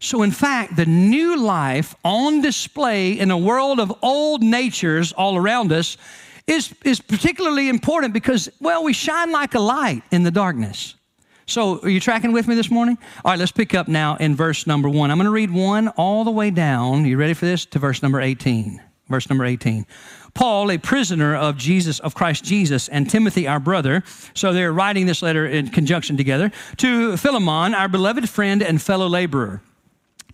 So, 0.00 0.22
in 0.22 0.32
fact, 0.32 0.74
the 0.74 0.86
new 0.86 1.36
life 1.36 1.94
on 2.04 2.40
display 2.40 3.12
in 3.12 3.30
a 3.30 3.38
world 3.38 3.78
of 3.78 3.92
old 4.02 4.42
natures 4.42 5.12
all 5.12 5.36
around 5.36 5.70
us 5.70 5.96
is, 6.46 6.74
is 6.84 7.00
particularly 7.00 7.68
important 7.68 8.12
because, 8.12 8.48
well, 8.60 8.84
we 8.84 8.92
shine 8.92 9.30
like 9.30 9.54
a 9.54 9.60
light 9.60 10.02
in 10.10 10.22
the 10.22 10.30
darkness. 10.30 10.94
So, 11.46 11.80
are 11.80 11.88
you 11.88 12.00
tracking 12.00 12.32
with 12.32 12.46
me 12.46 12.54
this 12.54 12.70
morning? 12.70 12.96
All 13.24 13.32
right, 13.32 13.38
let's 13.38 13.52
pick 13.52 13.74
up 13.74 13.88
now 13.88 14.16
in 14.16 14.36
verse 14.36 14.66
number 14.66 14.88
one. 14.88 15.10
I'm 15.10 15.18
going 15.18 15.26
to 15.26 15.30
read 15.32 15.50
one 15.50 15.88
all 15.88 16.24
the 16.24 16.30
way 16.30 16.50
down. 16.50 17.04
You 17.04 17.16
ready 17.16 17.34
for 17.34 17.46
this? 17.46 17.66
To 17.66 17.78
verse 17.78 18.02
number 18.02 18.20
18. 18.20 18.80
verse 19.08 19.28
number 19.28 19.44
18. 19.44 19.86
Paul, 20.34 20.70
a 20.70 20.78
prisoner 20.78 21.34
of 21.36 21.56
Jesus, 21.58 21.98
of 22.00 22.14
Christ 22.14 22.44
Jesus, 22.44 22.88
and 22.88 23.10
Timothy, 23.10 23.46
our 23.46 23.60
brother. 23.60 24.02
So 24.34 24.52
they're 24.52 24.72
writing 24.72 25.06
this 25.06 25.20
letter 25.20 25.46
in 25.46 25.68
conjunction 25.68 26.16
together. 26.16 26.50
To 26.78 27.16
Philemon, 27.16 27.74
our 27.74 27.88
beloved 27.88 28.28
friend 28.28 28.62
and 28.62 28.80
fellow 28.80 29.08
laborer. 29.08 29.60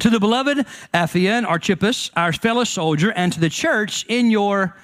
To 0.01 0.11
the 0.11 0.21
beloved 0.21 0.59
Apphia 0.95 1.31
and 1.31 1.47
Archippus, 1.47 2.13
our 2.15 2.33
fellow 2.33 2.63
soldier, 2.63 3.13
and 3.13 3.33
to 3.33 3.41
the 3.41 3.49
church 3.49 4.07
in 4.09 4.31
your 4.31 4.77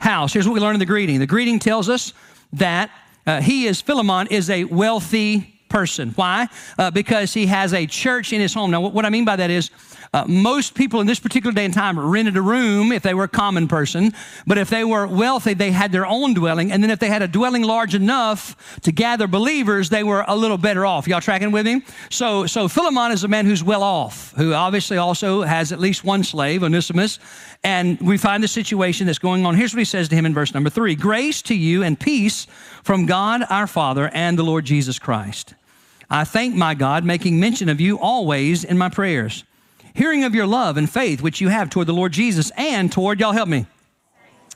house. 0.00 0.32
Here's 0.32 0.48
what 0.48 0.54
we 0.54 0.60
learn 0.60 0.74
in 0.74 0.80
the 0.80 0.86
greeting. 0.86 1.20
The 1.20 1.26
greeting 1.26 1.58
tells 1.58 1.88
us 1.88 2.12
that 2.54 2.90
uh, 3.26 3.40
he 3.40 3.66
is, 3.66 3.80
Philemon, 3.80 4.26
is 4.28 4.50
a 4.50 4.64
wealthy 4.64 5.59
person. 5.70 6.10
Why? 6.10 6.48
Uh, 6.78 6.90
because 6.90 7.32
he 7.32 7.46
has 7.46 7.72
a 7.72 7.86
church 7.86 8.32
in 8.32 8.40
his 8.40 8.52
home. 8.52 8.70
Now, 8.70 8.80
what 8.80 9.04
I 9.06 9.10
mean 9.10 9.24
by 9.24 9.36
that 9.36 9.50
is 9.50 9.70
uh, 10.12 10.24
most 10.26 10.74
people 10.74 11.00
in 11.00 11.06
this 11.06 11.20
particular 11.20 11.54
day 11.54 11.64
and 11.64 11.72
time 11.72 11.98
rented 11.98 12.36
a 12.36 12.42
room 12.42 12.90
if 12.90 13.02
they 13.02 13.14
were 13.14 13.24
a 13.24 13.28
common 13.28 13.68
person, 13.68 14.12
but 14.44 14.58
if 14.58 14.68
they 14.68 14.82
were 14.82 15.06
wealthy, 15.06 15.54
they 15.54 15.70
had 15.70 15.92
their 15.92 16.04
own 16.04 16.34
dwelling. 16.34 16.72
And 16.72 16.82
then 16.82 16.90
if 16.90 16.98
they 16.98 17.08
had 17.08 17.22
a 17.22 17.28
dwelling 17.28 17.62
large 17.62 17.94
enough 17.94 18.80
to 18.82 18.90
gather 18.90 19.28
believers, 19.28 19.88
they 19.88 20.02
were 20.02 20.24
a 20.26 20.34
little 20.34 20.58
better 20.58 20.84
off. 20.84 21.06
Y'all 21.06 21.20
tracking 21.20 21.52
with 21.52 21.64
me? 21.64 21.82
So, 22.10 22.46
so 22.46 22.66
Philemon 22.66 23.12
is 23.12 23.22
a 23.22 23.28
man 23.28 23.46
who's 23.46 23.62
well 23.62 23.84
off, 23.84 24.34
who 24.36 24.52
obviously 24.52 24.96
also 24.96 25.42
has 25.42 25.70
at 25.70 25.78
least 25.78 26.02
one 26.02 26.24
slave, 26.24 26.64
Onesimus. 26.64 27.20
And 27.62 28.00
we 28.00 28.16
find 28.18 28.42
the 28.42 28.48
situation 28.48 29.06
that's 29.06 29.18
going 29.20 29.46
on. 29.46 29.54
Here's 29.54 29.74
what 29.74 29.78
he 29.78 29.84
says 29.84 30.08
to 30.08 30.16
him 30.16 30.26
in 30.26 30.34
verse 30.34 30.54
number 30.54 30.70
three 30.70 30.96
Grace 30.96 31.40
to 31.42 31.54
you 31.54 31.84
and 31.84 31.98
peace 31.98 32.48
from 32.82 33.06
God 33.06 33.44
our 33.48 33.68
Father 33.68 34.10
and 34.12 34.36
the 34.36 34.42
Lord 34.42 34.64
Jesus 34.64 34.98
Christ. 34.98 35.54
I 36.10 36.24
thank 36.24 36.54
my 36.54 36.74
God, 36.74 37.04
making 37.04 37.38
mention 37.38 37.68
of 37.68 37.80
you 37.80 37.98
always 37.98 38.64
in 38.64 38.76
my 38.76 38.88
prayers 38.88 39.44
hearing 39.94 40.24
of 40.24 40.34
your 40.34 40.46
love 40.46 40.76
and 40.76 40.88
faith 40.88 41.22
which 41.22 41.40
you 41.40 41.48
have 41.48 41.70
toward 41.70 41.86
the 41.86 41.92
Lord 41.92 42.12
Jesus 42.12 42.50
and 42.56 42.90
toward, 42.90 43.20
y'all 43.20 43.32
help 43.32 43.48
me, 43.48 43.66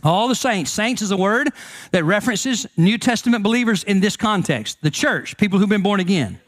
all 0.03 0.29
the 0.29 0.35
saints. 0.35 0.71
Saints 0.71 1.03
is 1.03 1.11
a 1.11 1.17
word 1.17 1.51
that 1.91 2.05
references 2.05 2.67
New 2.77 2.99
Testament 2.99 3.43
believers 3.43 3.85
in 3.85 4.01
this 4.01 4.17
context, 4.17 4.79
the 4.83 4.91
church, 4.91 5.37
people 5.37 5.59
who've 5.59 5.69
been 5.69 5.83
born 5.83 6.01
again. 6.01 6.41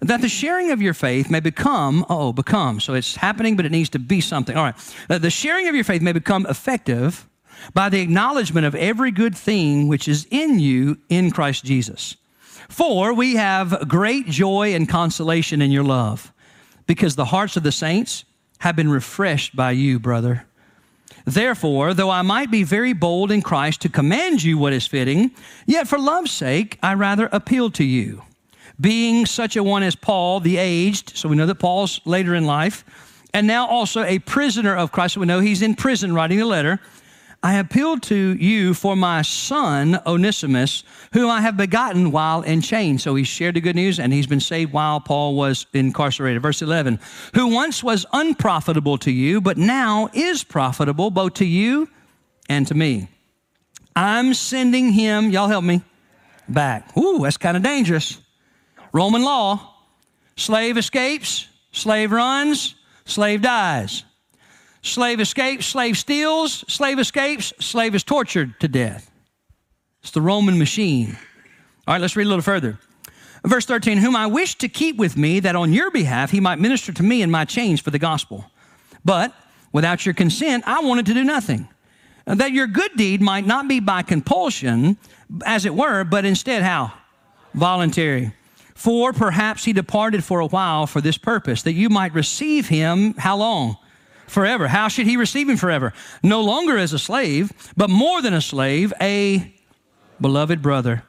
That 0.00 0.20
the 0.20 0.28
sharing 0.28 0.72
of 0.72 0.82
your 0.82 0.92
faith 0.92 1.30
may 1.30 1.40
become, 1.40 2.04
oh, 2.10 2.32
become. 2.32 2.80
So 2.80 2.92
it's 2.92 3.16
happening, 3.16 3.56
but 3.56 3.64
it 3.64 3.72
needs 3.72 3.88
to 3.90 3.98
be 3.98 4.20
something. 4.20 4.54
All 4.54 4.64
right. 4.64 4.74
That 5.08 5.22
the 5.22 5.30
sharing 5.30 5.68
of 5.68 5.74
your 5.74 5.84
faith 5.84 6.02
may 6.02 6.12
become 6.12 6.44
effective 6.46 7.26
by 7.72 7.88
the 7.88 8.00
acknowledgement 8.00 8.66
of 8.66 8.74
every 8.74 9.10
good 9.10 9.34
thing 9.34 9.88
which 9.88 10.06
is 10.06 10.26
in 10.30 10.58
you 10.58 10.98
in 11.08 11.30
Christ 11.30 11.64
Jesus. 11.64 12.16
For 12.68 13.12
we 13.12 13.36
have 13.36 13.88
great 13.88 14.26
joy 14.26 14.74
and 14.74 14.88
consolation 14.88 15.62
in 15.62 15.70
your 15.70 15.84
love 15.84 16.32
because 16.86 17.16
the 17.16 17.26
hearts 17.26 17.56
of 17.56 17.62
the 17.62 17.72
saints 17.72 18.24
have 18.58 18.76
been 18.76 18.90
refreshed 18.90 19.54
by 19.54 19.72
you, 19.72 19.98
brother. 19.98 20.46
Therefore, 21.24 21.92
though 21.92 22.10
I 22.10 22.22
might 22.22 22.50
be 22.50 22.62
very 22.62 22.92
bold 22.92 23.32
in 23.32 23.42
Christ 23.42 23.80
to 23.82 23.88
command 23.88 24.42
you 24.42 24.58
what 24.58 24.72
is 24.72 24.86
fitting, 24.86 25.32
yet 25.66 25.88
for 25.88 25.98
love's 25.98 26.30
sake 26.30 26.78
I 26.82 26.94
rather 26.94 27.28
appeal 27.32 27.70
to 27.72 27.84
you. 27.84 28.22
Being 28.80 29.26
such 29.26 29.56
a 29.56 29.62
one 29.62 29.82
as 29.82 29.96
Paul, 29.96 30.40
the 30.40 30.56
aged, 30.56 31.16
so 31.16 31.28
we 31.28 31.36
know 31.36 31.46
that 31.46 31.56
Paul's 31.56 32.00
later 32.04 32.34
in 32.34 32.44
life, 32.44 32.84
and 33.34 33.46
now 33.46 33.66
also 33.66 34.02
a 34.04 34.18
prisoner 34.20 34.74
of 34.76 34.92
Christ, 34.92 35.14
so 35.14 35.20
we 35.20 35.26
know 35.26 35.40
he's 35.40 35.62
in 35.62 35.74
prison 35.74 36.14
writing 36.14 36.38
the 36.38 36.46
letter. 36.46 36.80
I 37.46 37.58
appeal 37.58 38.00
to 38.00 38.16
you 38.34 38.74
for 38.74 38.96
my 38.96 39.22
son, 39.22 40.00
Onesimus, 40.04 40.82
whom 41.12 41.30
I 41.30 41.42
have 41.42 41.56
begotten 41.56 42.10
while 42.10 42.42
in 42.42 42.60
chains. 42.60 43.04
So 43.04 43.14
he 43.14 43.22
shared 43.22 43.54
the 43.54 43.60
good 43.60 43.76
news 43.76 44.00
and 44.00 44.12
he's 44.12 44.26
been 44.26 44.40
saved 44.40 44.72
while 44.72 44.98
Paul 44.98 45.36
was 45.36 45.64
incarcerated. 45.72 46.42
Verse 46.42 46.60
11, 46.60 46.98
who 47.36 47.46
once 47.54 47.84
was 47.84 48.04
unprofitable 48.12 48.98
to 48.98 49.12
you, 49.12 49.40
but 49.40 49.58
now 49.58 50.10
is 50.12 50.42
profitable 50.42 51.08
both 51.12 51.34
to 51.34 51.44
you 51.44 51.88
and 52.48 52.66
to 52.66 52.74
me. 52.74 53.06
I'm 53.94 54.34
sending 54.34 54.90
him, 54.90 55.30
y'all 55.30 55.46
help 55.46 55.62
me, 55.62 55.82
back. 56.48 56.96
Ooh, 56.96 57.20
that's 57.20 57.36
kind 57.36 57.56
of 57.56 57.62
dangerous. 57.62 58.20
Roman 58.92 59.22
law 59.22 59.72
slave 60.34 60.76
escapes, 60.76 61.46
slave 61.70 62.10
runs, 62.10 62.74
slave 63.04 63.40
dies. 63.40 64.02
Slave 64.86 65.18
escapes, 65.18 65.66
slave 65.66 65.98
steals, 65.98 66.64
slave 66.68 67.00
escapes, 67.00 67.52
slave 67.58 67.96
is 67.96 68.04
tortured 68.04 68.58
to 68.60 68.68
death. 68.68 69.10
It's 70.00 70.12
the 70.12 70.20
Roman 70.20 70.60
machine. 70.60 71.18
All 71.88 71.94
right, 71.94 72.00
let's 72.00 72.14
read 72.14 72.26
a 72.26 72.28
little 72.28 72.40
further. 72.40 72.78
Verse 73.44 73.66
13, 73.66 73.98
whom 73.98 74.14
I 74.14 74.28
wish 74.28 74.54
to 74.58 74.68
keep 74.68 74.96
with 74.96 75.16
me, 75.16 75.40
that 75.40 75.56
on 75.56 75.72
your 75.72 75.90
behalf 75.90 76.30
he 76.30 76.38
might 76.38 76.60
minister 76.60 76.92
to 76.92 77.02
me 77.02 77.20
in 77.20 77.32
my 77.32 77.44
chains 77.44 77.80
for 77.80 77.90
the 77.90 77.98
gospel. 77.98 78.48
But 79.04 79.34
without 79.72 80.06
your 80.06 80.14
consent, 80.14 80.62
I 80.68 80.78
wanted 80.82 81.06
to 81.06 81.14
do 81.14 81.24
nothing. 81.24 81.68
That 82.24 82.52
your 82.52 82.68
good 82.68 82.92
deed 82.96 83.20
might 83.20 83.44
not 83.44 83.66
be 83.66 83.80
by 83.80 84.02
compulsion, 84.02 84.98
as 85.44 85.64
it 85.64 85.74
were, 85.74 86.04
but 86.04 86.24
instead 86.24 86.62
how? 86.62 86.92
Voluntary. 87.54 88.32
For 88.76 89.12
perhaps 89.12 89.64
he 89.64 89.72
departed 89.72 90.22
for 90.22 90.38
a 90.38 90.46
while 90.46 90.86
for 90.86 91.00
this 91.00 91.18
purpose, 91.18 91.62
that 91.62 91.72
you 91.72 91.88
might 91.88 92.14
receive 92.14 92.68
him 92.68 93.14
how 93.14 93.36
long? 93.38 93.78
Forever. 94.26 94.68
How 94.68 94.88
should 94.88 95.06
he 95.06 95.16
receive 95.16 95.48
him 95.48 95.56
forever? 95.56 95.92
No 96.22 96.42
longer 96.42 96.76
as 96.76 96.92
a 96.92 96.98
slave, 96.98 97.52
but 97.76 97.90
more 97.90 98.22
than 98.22 98.34
a 98.34 98.40
slave, 98.40 98.92
a 99.00 99.52
beloved 100.20 100.62
brother, 100.62 101.02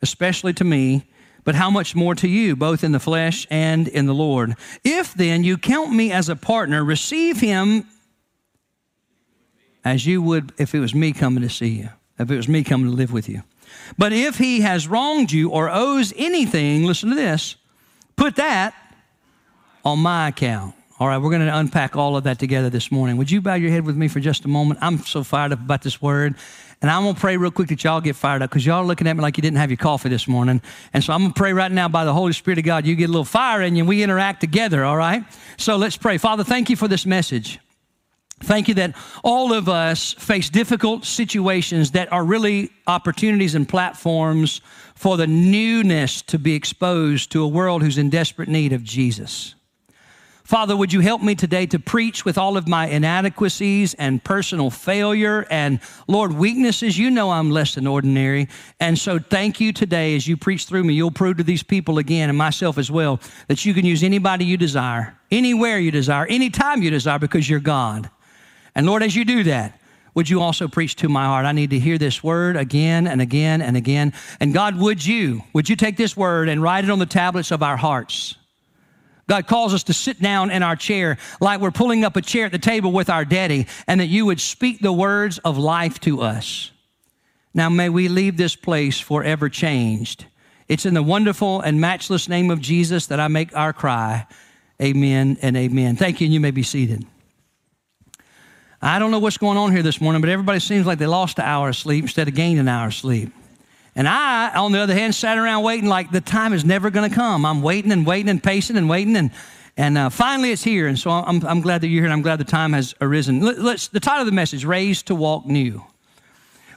especially 0.00 0.52
to 0.54 0.64
me, 0.64 1.08
but 1.44 1.54
how 1.54 1.70
much 1.70 1.94
more 1.94 2.14
to 2.14 2.28
you, 2.28 2.54
both 2.54 2.84
in 2.84 2.92
the 2.92 3.00
flesh 3.00 3.46
and 3.50 3.88
in 3.88 4.06
the 4.06 4.14
Lord. 4.14 4.54
If 4.84 5.14
then 5.14 5.42
you 5.44 5.58
count 5.58 5.92
me 5.92 6.12
as 6.12 6.28
a 6.28 6.36
partner, 6.36 6.84
receive 6.84 7.40
him 7.40 7.86
as 9.84 10.06
you 10.06 10.22
would 10.22 10.52
if 10.58 10.74
it 10.74 10.80
was 10.80 10.94
me 10.94 11.12
coming 11.12 11.42
to 11.42 11.50
see 11.50 11.68
you, 11.68 11.88
if 12.18 12.30
it 12.30 12.36
was 12.36 12.48
me 12.48 12.62
coming 12.62 12.90
to 12.90 12.96
live 12.96 13.12
with 13.12 13.28
you. 13.28 13.42
But 13.98 14.12
if 14.12 14.38
he 14.38 14.60
has 14.60 14.86
wronged 14.86 15.32
you 15.32 15.50
or 15.50 15.68
owes 15.70 16.12
anything, 16.16 16.84
listen 16.84 17.08
to 17.08 17.14
this, 17.14 17.56
put 18.16 18.36
that 18.36 18.74
on 19.84 19.98
my 19.98 20.28
account. 20.28 20.74
All 21.02 21.08
right, 21.08 21.18
we're 21.18 21.30
going 21.30 21.44
to 21.44 21.58
unpack 21.58 21.96
all 21.96 22.16
of 22.16 22.22
that 22.22 22.38
together 22.38 22.70
this 22.70 22.92
morning. 22.92 23.16
Would 23.16 23.28
you 23.28 23.40
bow 23.40 23.54
your 23.54 23.72
head 23.72 23.84
with 23.84 23.96
me 23.96 24.06
for 24.06 24.20
just 24.20 24.44
a 24.44 24.48
moment? 24.48 24.78
I'm 24.80 25.00
so 25.00 25.24
fired 25.24 25.52
up 25.52 25.58
about 25.58 25.82
this 25.82 26.00
word. 26.00 26.36
And 26.80 26.88
I'm 26.88 27.02
going 27.02 27.16
to 27.16 27.20
pray 27.20 27.36
real 27.36 27.50
quick 27.50 27.70
that 27.70 27.82
y'all 27.82 28.00
get 28.00 28.14
fired 28.14 28.40
up 28.40 28.50
because 28.50 28.64
y'all 28.64 28.84
are 28.84 28.84
looking 28.84 29.08
at 29.08 29.16
me 29.16 29.20
like 29.20 29.36
you 29.36 29.42
didn't 29.42 29.56
have 29.56 29.68
your 29.68 29.78
coffee 29.78 30.10
this 30.10 30.28
morning. 30.28 30.62
And 30.92 31.02
so 31.02 31.12
I'm 31.12 31.22
going 31.22 31.32
to 31.32 31.36
pray 31.36 31.54
right 31.54 31.72
now 31.72 31.88
by 31.88 32.04
the 32.04 32.12
Holy 32.12 32.32
Spirit 32.32 32.60
of 32.60 32.64
God. 32.64 32.86
You 32.86 32.94
get 32.94 33.06
a 33.06 33.08
little 33.08 33.24
fire 33.24 33.62
in 33.62 33.74
you 33.74 33.80
and 33.80 33.88
we 33.88 34.04
interact 34.04 34.42
together, 34.42 34.84
all 34.84 34.96
right? 34.96 35.24
So 35.56 35.76
let's 35.76 35.96
pray. 35.96 36.18
Father, 36.18 36.44
thank 36.44 36.70
you 36.70 36.76
for 36.76 36.86
this 36.86 37.04
message. 37.04 37.58
Thank 38.38 38.68
you 38.68 38.74
that 38.74 38.94
all 39.24 39.52
of 39.52 39.68
us 39.68 40.12
face 40.12 40.50
difficult 40.50 41.04
situations 41.04 41.90
that 41.90 42.12
are 42.12 42.22
really 42.22 42.70
opportunities 42.86 43.56
and 43.56 43.68
platforms 43.68 44.60
for 44.94 45.16
the 45.16 45.26
newness 45.26 46.22
to 46.22 46.38
be 46.38 46.54
exposed 46.54 47.32
to 47.32 47.42
a 47.42 47.48
world 47.48 47.82
who's 47.82 47.98
in 47.98 48.08
desperate 48.08 48.48
need 48.48 48.72
of 48.72 48.84
Jesus. 48.84 49.56
Father, 50.44 50.76
would 50.76 50.92
you 50.92 51.00
help 51.00 51.22
me 51.22 51.34
today 51.36 51.66
to 51.66 51.78
preach 51.78 52.24
with 52.24 52.36
all 52.36 52.56
of 52.56 52.66
my 52.66 52.86
inadequacies 52.88 53.94
and 53.94 54.22
personal 54.22 54.70
failure 54.70 55.46
and, 55.50 55.78
Lord, 56.08 56.32
weaknesses? 56.32 56.98
You 56.98 57.10
know 57.10 57.30
I'm 57.30 57.50
less 57.50 57.76
than 57.76 57.86
ordinary. 57.86 58.48
And 58.80 58.98
so 58.98 59.20
thank 59.20 59.60
you 59.60 59.72
today 59.72 60.16
as 60.16 60.26
you 60.26 60.36
preach 60.36 60.64
through 60.64 60.82
me. 60.82 60.94
You'll 60.94 61.12
prove 61.12 61.36
to 61.36 61.44
these 61.44 61.62
people 61.62 61.98
again 61.98 62.28
and 62.28 62.36
myself 62.36 62.76
as 62.76 62.90
well 62.90 63.20
that 63.46 63.64
you 63.64 63.72
can 63.72 63.86
use 63.86 64.02
anybody 64.02 64.44
you 64.44 64.56
desire, 64.56 65.16
anywhere 65.30 65.78
you 65.78 65.92
desire, 65.92 66.26
anytime 66.26 66.82
you 66.82 66.90
desire 66.90 67.20
because 67.20 67.48
you're 67.48 67.60
God. 67.60 68.10
And 68.74 68.84
Lord, 68.84 69.04
as 69.04 69.14
you 69.14 69.24
do 69.24 69.44
that, 69.44 69.78
would 70.14 70.28
you 70.28 70.42
also 70.42 70.66
preach 70.66 70.96
to 70.96 71.08
my 71.08 71.24
heart? 71.24 71.46
I 71.46 71.52
need 71.52 71.70
to 71.70 71.78
hear 71.78 71.98
this 71.98 72.22
word 72.22 72.56
again 72.56 73.06
and 73.06 73.22
again 73.22 73.62
and 73.62 73.76
again. 73.76 74.12
And 74.40 74.52
God, 74.52 74.76
would 74.76 75.06
you, 75.06 75.42
would 75.52 75.68
you 75.68 75.76
take 75.76 75.96
this 75.96 76.16
word 76.16 76.48
and 76.48 76.62
write 76.62 76.84
it 76.84 76.90
on 76.90 76.98
the 76.98 77.06
tablets 77.06 77.50
of 77.52 77.62
our 77.62 77.76
hearts? 77.76 78.36
God 79.28 79.46
calls 79.46 79.72
us 79.72 79.84
to 79.84 79.94
sit 79.94 80.20
down 80.20 80.50
in 80.50 80.62
our 80.62 80.76
chair 80.76 81.16
like 81.40 81.60
we're 81.60 81.70
pulling 81.70 82.04
up 82.04 82.16
a 82.16 82.22
chair 82.22 82.46
at 82.46 82.52
the 82.52 82.58
table 82.58 82.92
with 82.92 83.08
our 83.08 83.24
daddy, 83.24 83.66
and 83.86 84.00
that 84.00 84.06
you 84.06 84.26
would 84.26 84.40
speak 84.40 84.80
the 84.80 84.92
words 84.92 85.38
of 85.38 85.56
life 85.58 86.00
to 86.00 86.20
us. 86.20 86.70
Now, 87.54 87.68
may 87.68 87.88
we 87.88 88.08
leave 88.08 88.36
this 88.36 88.56
place 88.56 88.98
forever 88.98 89.48
changed. 89.48 90.26
It's 90.68 90.86
in 90.86 90.94
the 90.94 91.02
wonderful 91.02 91.60
and 91.60 91.80
matchless 91.80 92.28
name 92.28 92.50
of 92.50 92.60
Jesus 92.60 93.06
that 93.08 93.20
I 93.20 93.28
make 93.28 93.54
our 93.56 93.72
cry. 93.72 94.26
Amen 94.80 95.36
and 95.42 95.56
amen. 95.56 95.96
Thank 95.96 96.20
you, 96.20 96.26
and 96.26 96.34
you 96.34 96.40
may 96.40 96.50
be 96.50 96.62
seated. 96.62 97.06
I 98.80 98.98
don't 98.98 99.12
know 99.12 99.20
what's 99.20 99.38
going 99.38 99.58
on 99.58 99.70
here 99.70 99.82
this 99.82 100.00
morning, 100.00 100.20
but 100.20 100.30
everybody 100.30 100.58
seems 100.58 100.86
like 100.86 100.98
they 100.98 101.06
lost 101.06 101.38
an 101.38 101.44
hour 101.44 101.68
of 101.68 101.76
sleep 101.76 102.02
instead 102.02 102.26
of 102.26 102.34
gaining 102.34 102.58
an 102.58 102.68
hour 102.68 102.88
of 102.88 102.94
sleep. 102.94 103.32
And 103.94 104.08
I, 104.08 104.54
on 104.56 104.72
the 104.72 104.78
other 104.78 104.94
hand, 104.94 105.14
sat 105.14 105.36
around 105.36 105.62
waiting 105.64 105.88
like 105.88 106.10
the 106.10 106.20
time 106.20 106.52
is 106.52 106.64
never 106.64 106.90
going 106.90 107.08
to 107.08 107.14
come. 107.14 107.44
I'm 107.44 107.62
waiting 107.62 107.92
and 107.92 108.06
waiting 108.06 108.30
and 108.30 108.42
pacing 108.42 108.76
and 108.76 108.88
waiting 108.88 109.16
and 109.16 109.30
and 109.76 109.96
uh, 109.96 110.10
finally 110.10 110.50
it's 110.52 110.62
here. 110.62 110.86
And 110.86 110.98
so 110.98 111.10
I'm, 111.10 111.44
I'm 111.46 111.60
glad 111.60 111.80
that 111.80 111.88
you're 111.88 112.02
here 112.02 112.04
and 112.04 112.12
I'm 112.12 112.22
glad 112.22 112.38
the 112.38 112.44
time 112.44 112.74
has 112.74 112.94
arisen. 113.00 113.40
Let's, 113.40 113.88
the 113.88 114.00
title 114.00 114.20
of 114.20 114.26
the 114.26 114.32
message, 114.32 114.64
Raised 114.64 115.06
to 115.06 115.14
Walk 115.14 115.46
New. 115.46 115.82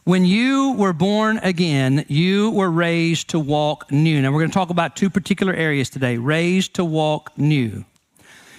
When 0.05 0.24
you 0.24 0.74
were 0.77 0.93
born 0.93 1.39
again, 1.39 2.05
you 2.07 2.51
were 2.51 2.69
raised 2.69 3.31
to 3.31 3.39
walk 3.39 3.91
new. 3.91 4.22
Now 4.22 4.31
we're 4.31 4.39
going 4.39 4.51
to 4.51 4.53
talk 4.53 4.69
about 4.69 4.95
two 4.95 5.10
particular 5.10 5.53
areas 5.53 5.89
today, 5.89 6.17
raised 6.17 6.75
to 6.75 6.86
walk 6.86 7.38
new. 7.38 7.84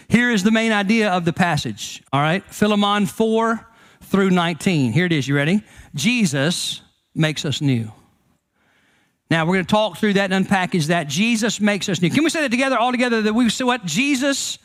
Here 0.09 0.31
is 0.31 0.43
the 0.43 0.51
main 0.51 0.73
idea 0.73 1.11
of 1.11 1.25
the 1.25 1.33
passage, 1.33 2.03
all 2.13 2.21
right? 2.21 2.45
Philemon 2.53 3.07
4, 3.07 3.67
through 4.03 4.31
19. 4.31 4.93
Here 4.93 5.07
it 5.07 5.13
is. 5.13 5.27
You 5.27 5.37
ready? 5.37 5.63
Jesus 5.95 6.83
makes 7.15 7.45
us 7.45 7.61
new. 7.61 7.91
Now 9.31 9.45
we're 9.45 9.55
going 9.55 9.65
to 9.65 9.71
talk 9.71 9.99
through 9.99 10.15
that 10.15 10.31
and 10.31 10.47
unpackage 10.47 10.87
that. 10.87 11.09
Jesus 11.09 11.61
makes 11.61 11.89
us 11.89 12.01
new. 12.01 12.11
Can 12.11 12.23
we 12.23 12.31
say 12.31 12.43
that 12.43 12.51
together, 12.51 12.79
all 12.79 12.93
together, 12.93 13.23
that 13.23 13.35
we 13.35 13.49
say 13.49 13.65
what? 13.65 13.85
Jesus 13.85 14.59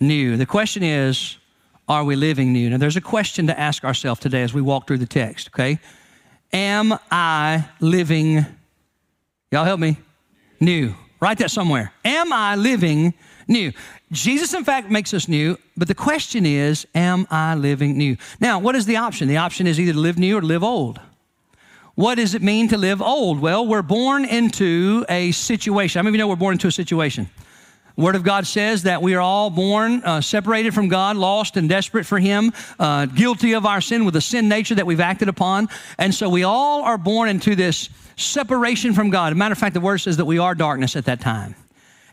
new. 0.00 0.36
The 0.36 0.46
question 0.46 0.82
is, 0.82 1.38
are 1.88 2.04
we 2.04 2.16
living 2.16 2.52
new? 2.52 2.70
Now 2.70 2.76
there's 2.76 2.96
a 2.96 3.00
question 3.00 3.46
to 3.46 3.58
ask 3.58 3.84
ourselves 3.84 4.20
today 4.20 4.42
as 4.42 4.52
we 4.52 4.60
walk 4.60 4.86
through 4.86 4.98
the 4.98 5.06
text, 5.06 5.48
okay? 5.48 5.78
Am 6.52 6.98
I 7.10 7.66
living, 7.80 8.44
y'all 9.50 9.64
help 9.64 9.80
me, 9.80 9.96
new? 10.60 10.94
Write 11.20 11.38
that 11.38 11.50
somewhere. 11.50 11.92
Am 12.04 12.32
I 12.32 12.56
living 12.56 13.14
new? 13.48 13.72
Jesus, 14.10 14.52
in 14.52 14.64
fact, 14.64 14.90
makes 14.90 15.14
us 15.14 15.28
new, 15.28 15.56
but 15.76 15.88
the 15.88 15.94
question 15.94 16.44
is, 16.44 16.86
am 16.94 17.26
I 17.30 17.54
living 17.54 17.96
new? 17.96 18.16
Now, 18.40 18.58
what 18.58 18.74
is 18.74 18.86
the 18.86 18.96
option? 18.96 19.28
The 19.28 19.38
option 19.38 19.66
is 19.66 19.80
either 19.80 19.92
to 19.92 19.98
live 19.98 20.18
new 20.18 20.36
or 20.36 20.42
live 20.42 20.62
old. 20.62 21.00
What 21.94 22.14
does 22.14 22.34
it 22.34 22.40
mean 22.40 22.68
to 22.68 22.78
live 22.78 23.02
old? 23.02 23.38
Well, 23.38 23.66
we're 23.66 23.82
born 23.82 24.24
into 24.24 25.04
a 25.10 25.30
situation. 25.32 25.98
How 25.98 26.02
many 26.02 26.12
of 26.12 26.14
you 26.14 26.18
know 26.20 26.28
we're 26.28 26.36
born 26.36 26.54
into 26.54 26.66
a 26.66 26.72
situation? 26.72 27.28
Word 27.96 28.16
of 28.16 28.22
God 28.22 28.46
says 28.46 28.84
that 28.84 29.02
we 29.02 29.14
are 29.14 29.20
all 29.20 29.50
born 29.50 30.02
uh, 30.02 30.22
separated 30.22 30.72
from 30.72 30.88
God, 30.88 31.18
lost 31.18 31.58
and 31.58 31.68
desperate 31.68 32.06
for 32.06 32.18
Him, 32.18 32.54
uh, 32.78 33.04
guilty 33.04 33.52
of 33.52 33.66
our 33.66 33.82
sin 33.82 34.06
with 34.06 34.16
a 34.16 34.22
sin 34.22 34.48
nature 34.48 34.74
that 34.74 34.86
we've 34.86 35.00
acted 35.00 35.28
upon. 35.28 35.68
And 35.98 36.14
so 36.14 36.30
we 36.30 36.44
all 36.44 36.82
are 36.82 36.96
born 36.96 37.28
into 37.28 37.54
this 37.54 37.90
separation 38.16 38.94
from 38.94 39.10
God. 39.10 39.26
As 39.26 39.32
a 39.32 39.34
matter 39.34 39.52
of 39.52 39.58
fact, 39.58 39.74
the 39.74 39.80
Word 39.80 39.98
says 39.98 40.16
that 40.16 40.24
we 40.24 40.38
are 40.38 40.54
darkness 40.54 40.96
at 40.96 41.04
that 41.04 41.20
time. 41.20 41.54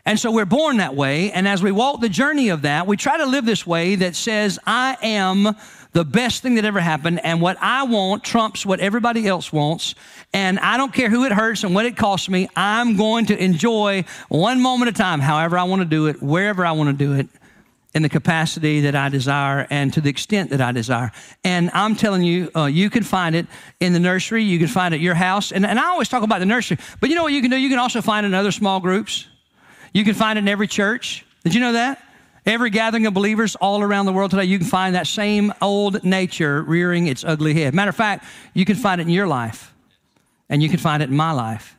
And 0.04 0.18
so 0.18 0.30
we're 0.30 0.44
born 0.44 0.78
that 0.78 0.94
way. 0.94 1.30
And 1.32 1.48
as 1.48 1.62
we 1.62 1.72
walk 1.72 2.00
the 2.00 2.08
journey 2.10 2.50
of 2.50 2.62
that, 2.62 2.86
we 2.86 2.96
try 2.96 3.16
to 3.16 3.26
live 3.26 3.46
this 3.46 3.66
way 3.66 3.94
that 3.96 4.14
says, 4.14 4.58
I 4.66 4.98
am 5.02 5.56
the 5.92 6.04
best 6.04 6.42
thing 6.42 6.54
that 6.54 6.64
ever 6.64 6.80
happened, 6.80 7.20
and 7.24 7.40
what 7.40 7.56
I 7.60 7.84
want 7.84 8.24
trumps 8.24 8.64
what 8.64 8.80
everybody 8.80 9.26
else 9.26 9.52
wants. 9.52 9.94
And 10.32 10.58
I 10.60 10.76
don't 10.76 10.92
care 10.92 11.10
who 11.10 11.24
it 11.24 11.32
hurts 11.32 11.64
and 11.64 11.74
what 11.74 11.86
it 11.86 11.96
costs 11.96 12.28
me, 12.28 12.48
I'm 12.54 12.96
going 12.96 13.26
to 13.26 13.42
enjoy 13.42 14.04
one 14.28 14.60
moment 14.60 14.88
at 14.88 14.94
a 14.94 14.98
time, 14.98 15.20
however 15.20 15.58
I 15.58 15.64
want 15.64 15.82
to 15.82 15.88
do 15.88 16.06
it, 16.06 16.22
wherever 16.22 16.64
I 16.64 16.72
want 16.72 16.90
to 16.90 17.04
do 17.04 17.14
it, 17.14 17.28
in 17.94 18.02
the 18.02 18.08
capacity 18.08 18.82
that 18.82 18.94
I 18.94 19.08
desire 19.08 19.66
and 19.68 19.92
to 19.94 20.00
the 20.00 20.10
extent 20.10 20.50
that 20.50 20.60
I 20.60 20.72
desire. 20.72 21.10
And 21.42 21.70
I'm 21.74 21.96
telling 21.96 22.22
you, 22.22 22.50
uh, 22.54 22.66
you 22.66 22.88
can 22.88 23.02
find 23.02 23.34
it 23.34 23.46
in 23.80 23.92
the 23.92 23.98
nursery, 23.98 24.44
you 24.44 24.58
can 24.58 24.68
find 24.68 24.94
it 24.94 24.98
at 24.98 25.00
your 25.00 25.14
house. 25.14 25.50
And, 25.50 25.66
and 25.66 25.78
I 25.78 25.86
always 25.88 26.08
talk 26.08 26.22
about 26.22 26.38
the 26.38 26.46
nursery, 26.46 26.78
but 27.00 27.10
you 27.10 27.16
know 27.16 27.24
what 27.24 27.32
you 27.32 27.40
can 27.40 27.50
do? 27.50 27.56
You 27.56 27.68
can 27.68 27.78
also 27.78 28.00
find 28.00 28.24
it 28.24 28.28
in 28.28 28.34
other 28.34 28.52
small 28.52 28.80
groups. 28.80 29.26
You 29.92 30.04
can 30.04 30.14
find 30.14 30.38
it 30.38 30.42
in 30.42 30.48
every 30.48 30.68
church. 30.68 31.26
Did 31.42 31.54
you 31.54 31.60
know 31.60 31.72
that? 31.72 32.00
Every 32.50 32.70
gathering 32.70 33.06
of 33.06 33.14
believers 33.14 33.54
all 33.54 33.80
around 33.80 34.06
the 34.06 34.12
world 34.12 34.32
today, 34.32 34.42
you 34.42 34.58
can 34.58 34.66
find 34.66 34.96
that 34.96 35.06
same 35.06 35.54
old 35.62 36.02
nature 36.02 36.64
rearing 36.64 37.06
its 37.06 37.22
ugly 37.22 37.54
head. 37.54 37.74
Matter 37.74 37.90
of 37.90 37.94
fact, 37.94 38.24
you 38.54 38.64
can 38.64 38.74
find 38.74 39.00
it 39.00 39.06
in 39.06 39.12
your 39.12 39.28
life, 39.28 39.72
and 40.48 40.60
you 40.60 40.68
can 40.68 40.80
find 40.80 41.00
it 41.00 41.10
in 41.10 41.16
my 41.16 41.30
life. 41.30 41.76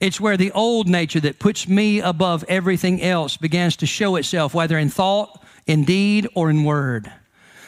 It's 0.00 0.18
where 0.18 0.38
the 0.38 0.52
old 0.52 0.88
nature 0.88 1.20
that 1.20 1.38
puts 1.38 1.68
me 1.68 2.00
above 2.00 2.46
everything 2.48 3.02
else 3.02 3.36
begins 3.36 3.76
to 3.76 3.86
show 3.86 4.16
itself, 4.16 4.54
whether 4.54 4.78
in 4.78 4.88
thought, 4.88 5.44
in 5.66 5.84
deed, 5.84 6.26
or 6.34 6.48
in 6.48 6.64
word. 6.64 7.12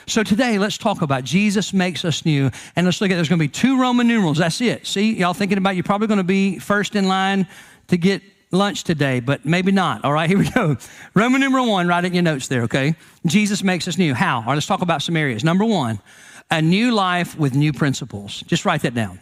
So 0.07 0.23
today, 0.23 0.59
let's 0.59 0.79
talk 0.79 1.03
about 1.03 1.25
Jesus 1.25 1.75
makes 1.75 2.03
us 2.03 2.25
new. 2.25 2.51
And 2.77 2.87
let's 2.87 3.03
look 3.03 3.11
at 3.11 3.17
there's 3.17 3.29
going 3.29 3.41
to 3.41 3.45
be 3.45 3.49
two 3.49 3.79
Roman 3.79 4.09
numerals. 4.09 4.39
That's 4.39 4.63
it. 4.63 4.87
See, 4.87 5.19
y'all 5.19 5.35
thinking 5.35 5.59
about 5.59 5.77
you're 5.77 5.85
probably 5.85 6.07
going 6.07 6.17
to 6.17 6.25
be 6.25 6.59
first 6.59 6.97
in 6.97 7.09
line 7.09 7.47
to 7.89 7.99
get 7.99 8.23
lunch 8.51 8.85
today, 8.85 9.21
but 9.21 9.45
maybe 9.45 9.73
not. 9.73 10.05
All 10.05 10.13
right, 10.13 10.29
here 10.31 10.39
we 10.39 10.51
go. 10.51 10.77
Roman 11.15 11.41
numeral 11.41 11.69
one, 11.69 11.89
write 11.89 12.05
it 12.05 12.09
in 12.09 12.15
your 12.15 12.23
notes 12.23 12.49
there, 12.49 12.63
okay? 12.63 12.95
Jesus 13.27 13.63
makes 13.63 13.89
us 13.89 13.99
new. 13.99 14.15
How? 14.15 14.39
All 14.39 14.45
right, 14.45 14.55
let's 14.55 14.67
talk 14.67 14.83
about 14.83 15.03
some 15.03 15.17
areas. 15.17 15.45
Number 15.45 15.65
one, 15.65 16.01
a 16.51 16.63
new 16.63 16.93
life 16.93 17.39
with 17.39 17.55
new 17.55 17.73
principles. 17.73 18.41
Just 18.47 18.65
write 18.65 18.83
that 18.83 18.95
down. 18.95 19.21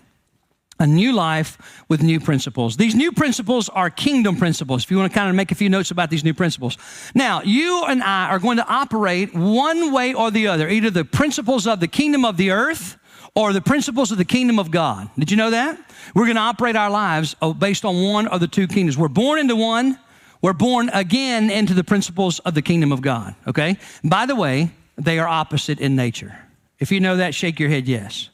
A 0.79 0.87
new 0.87 1.13
life 1.13 1.85
with 1.89 2.03
new 2.03 2.21
principles. 2.21 2.77
These 2.77 2.95
new 2.95 3.11
principles 3.11 3.71
are 3.71 3.89
kingdom 3.89 4.37
principles. 4.37 4.85
If 4.85 4.91
you 4.91 4.99
want 4.99 5.11
to 5.11 5.19
kind 5.19 5.31
of 5.31 5.35
make 5.35 5.51
a 5.51 5.55
few 5.55 5.71
notes 5.71 5.91
about 5.91 6.11
these 6.11 6.23
new 6.23 6.35
principles. 6.35 6.77
Now, 7.15 7.41
you 7.43 7.85
and 7.89 8.03
I 8.03 8.29
are 8.29 8.39
going 8.39 8.59
to 8.59 8.67
operate 8.69 9.35
one 9.35 9.91
way 9.91 10.13
or 10.13 10.31
the 10.31 10.49
other, 10.49 10.69
either 10.69 10.91
the 10.91 11.05
principles 11.05 11.67
of 11.67 11.81
the 11.81 11.89
kingdom 11.89 12.27
of 12.27 12.37
the 12.37 12.51
earth 12.51 12.99
or 13.37 13.53
the 13.53 13.61
principles 13.61 14.11
of 14.11 14.19
the 14.19 14.25
kingdom 14.25 14.59
of 14.59 14.71
God. 14.71 15.11
Did 15.19 15.31
you 15.31 15.37
know 15.37 15.51
that? 15.51 15.79
We're 16.15 16.25
going 16.25 16.37
to 16.37 16.43
operate 16.43 16.75
our 16.75 16.91
lives 16.91 17.37
oh, 17.43 17.53
based 17.53 17.85
on 17.85 18.03
one 18.03 18.27
of 18.29 18.41
the 18.41 18.49
two 18.49 18.67
kingdoms. 18.67 18.97
We're 18.97 19.09
born 19.09 19.39
into 19.39 19.55
one, 19.55 19.99
we're 20.41 20.55
born 20.55 20.89
again 20.93 21.51
into 21.51 21.75
the 21.75 21.85
principles 21.85 22.39
of 22.41 22.55
the 22.55 22.63
kingdom 22.63 22.93
of 22.93 23.03
God, 23.03 23.35
okay? 23.47 23.77
By 24.03 24.25
the 24.25 24.35
way, 24.35 24.71
they 24.97 25.19
are 25.19 25.29
opposite 25.29 25.81
in 25.81 25.95
nature. 25.95 26.37
If 26.79 26.91
you 26.91 26.99
know 26.99 27.19
that, 27.19 27.35
shake 27.35 27.61
your 27.61 27.69
head 27.69 27.87
yes. 27.87 28.31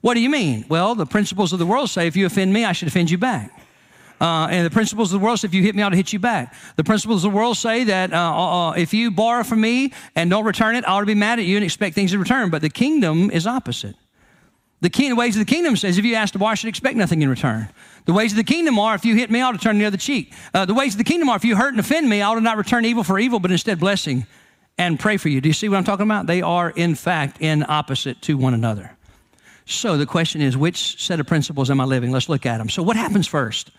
What 0.00 0.14
do 0.14 0.20
you 0.20 0.30
mean? 0.30 0.64
Well, 0.68 0.94
the 0.94 1.06
principles 1.06 1.52
of 1.52 1.58
the 1.58 1.66
world 1.66 1.90
say 1.90 2.06
if 2.06 2.16
you 2.16 2.24
offend 2.24 2.52
me, 2.52 2.64
I 2.64 2.72
should 2.72 2.88
offend 2.88 3.10
you 3.10 3.18
back. 3.18 3.52
Uh, 4.22 4.48
and 4.50 4.66
the 4.66 4.70
principles 4.70 5.12
of 5.12 5.20
the 5.20 5.24
world 5.24 5.38
say 5.38 5.46
if 5.46 5.54
you 5.54 5.62
hit 5.62 5.74
me, 5.74 5.82
I'll 5.82 5.90
hit 5.90 6.12
you 6.14 6.18
back. 6.18 6.54
The 6.76 6.84
principles 6.84 7.24
of 7.24 7.32
the 7.32 7.36
world 7.36 7.58
say 7.58 7.84
that 7.84 8.12
uh, 8.12 8.16
uh, 8.16 8.68
uh, 8.68 8.72
if 8.72 8.94
you 8.94 9.10
borrow 9.10 9.42
from 9.44 9.60
me 9.60 9.92
and 10.14 10.30
don't 10.30 10.44
return 10.44 10.76
it, 10.76 10.84
I 10.84 10.92
ought 10.92 11.00
to 11.00 11.06
be 11.06 11.14
mad 11.14 11.38
at 11.38 11.44
you 11.44 11.56
and 11.56 11.64
expect 11.64 11.94
things 11.94 12.14
in 12.14 12.20
return. 12.20 12.48
But 12.48 12.62
the 12.62 12.70
kingdom 12.70 13.30
is 13.30 13.46
opposite. 13.46 13.96
The, 14.82 14.90
king, 14.90 15.14
ways 15.14 15.36
of 15.36 15.40
the 15.40 15.50
kingdom 15.52 15.76
says 15.76 15.98
if 15.98 16.04
you 16.04 16.14
ask 16.14 16.32
to 16.32 16.38
borrow, 16.38 16.52
I 16.52 16.54
should 16.54 16.68
expect 16.68 16.96
nothing 16.96 17.20
in 17.20 17.28
return. 17.28 17.68
The 18.06 18.14
ways 18.14 18.32
of 18.32 18.36
the 18.36 18.44
kingdom 18.44 18.78
are 18.78 18.94
if 18.94 19.04
you 19.04 19.14
hit 19.14 19.30
me, 19.30 19.40
I 19.40 19.48
ought 19.48 19.52
to 19.52 19.58
turn 19.58 19.78
the 19.78 19.84
other 19.84 19.98
cheek. 19.98 20.32
Uh, 20.54 20.64
the 20.64 20.72
ways 20.72 20.94
of 20.94 20.98
the 20.98 21.04
kingdom 21.04 21.28
are 21.28 21.36
if 21.36 21.44
you 21.44 21.54
hurt 21.54 21.72
and 21.74 21.80
offend 21.80 22.08
me, 22.08 22.22
I 22.22 22.28
ought 22.28 22.36
to 22.36 22.40
not 22.40 22.56
return 22.56 22.84
evil 22.86 23.04
for 23.04 23.18
evil, 23.18 23.40
but 23.40 23.50
instead 23.50 23.78
blessing 23.78 24.26
and 24.78 24.98
pray 24.98 25.18
for 25.18 25.28
you. 25.28 25.42
Do 25.42 25.48
you 25.48 25.52
see 25.52 25.68
what 25.68 25.76
I'm 25.76 25.84
talking 25.84 26.06
about? 26.06 26.26
They 26.26 26.40
are, 26.40 26.70
in 26.70 26.94
fact, 26.94 27.36
in 27.40 27.66
opposite 27.68 28.22
to 28.22 28.38
one 28.38 28.54
another. 28.54 28.96
So 29.66 29.98
the 29.98 30.06
question 30.06 30.40
is, 30.40 30.56
which 30.56 31.04
set 31.04 31.20
of 31.20 31.26
principles 31.26 31.70
am 31.70 31.80
I 31.80 31.84
living? 31.84 32.10
Let's 32.10 32.30
look 32.30 32.46
at 32.46 32.58
them. 32.58 32.70
So, 32.70 32.82
what 32.82 32.96
happens 32.96 33.26
first? 33.26 33.70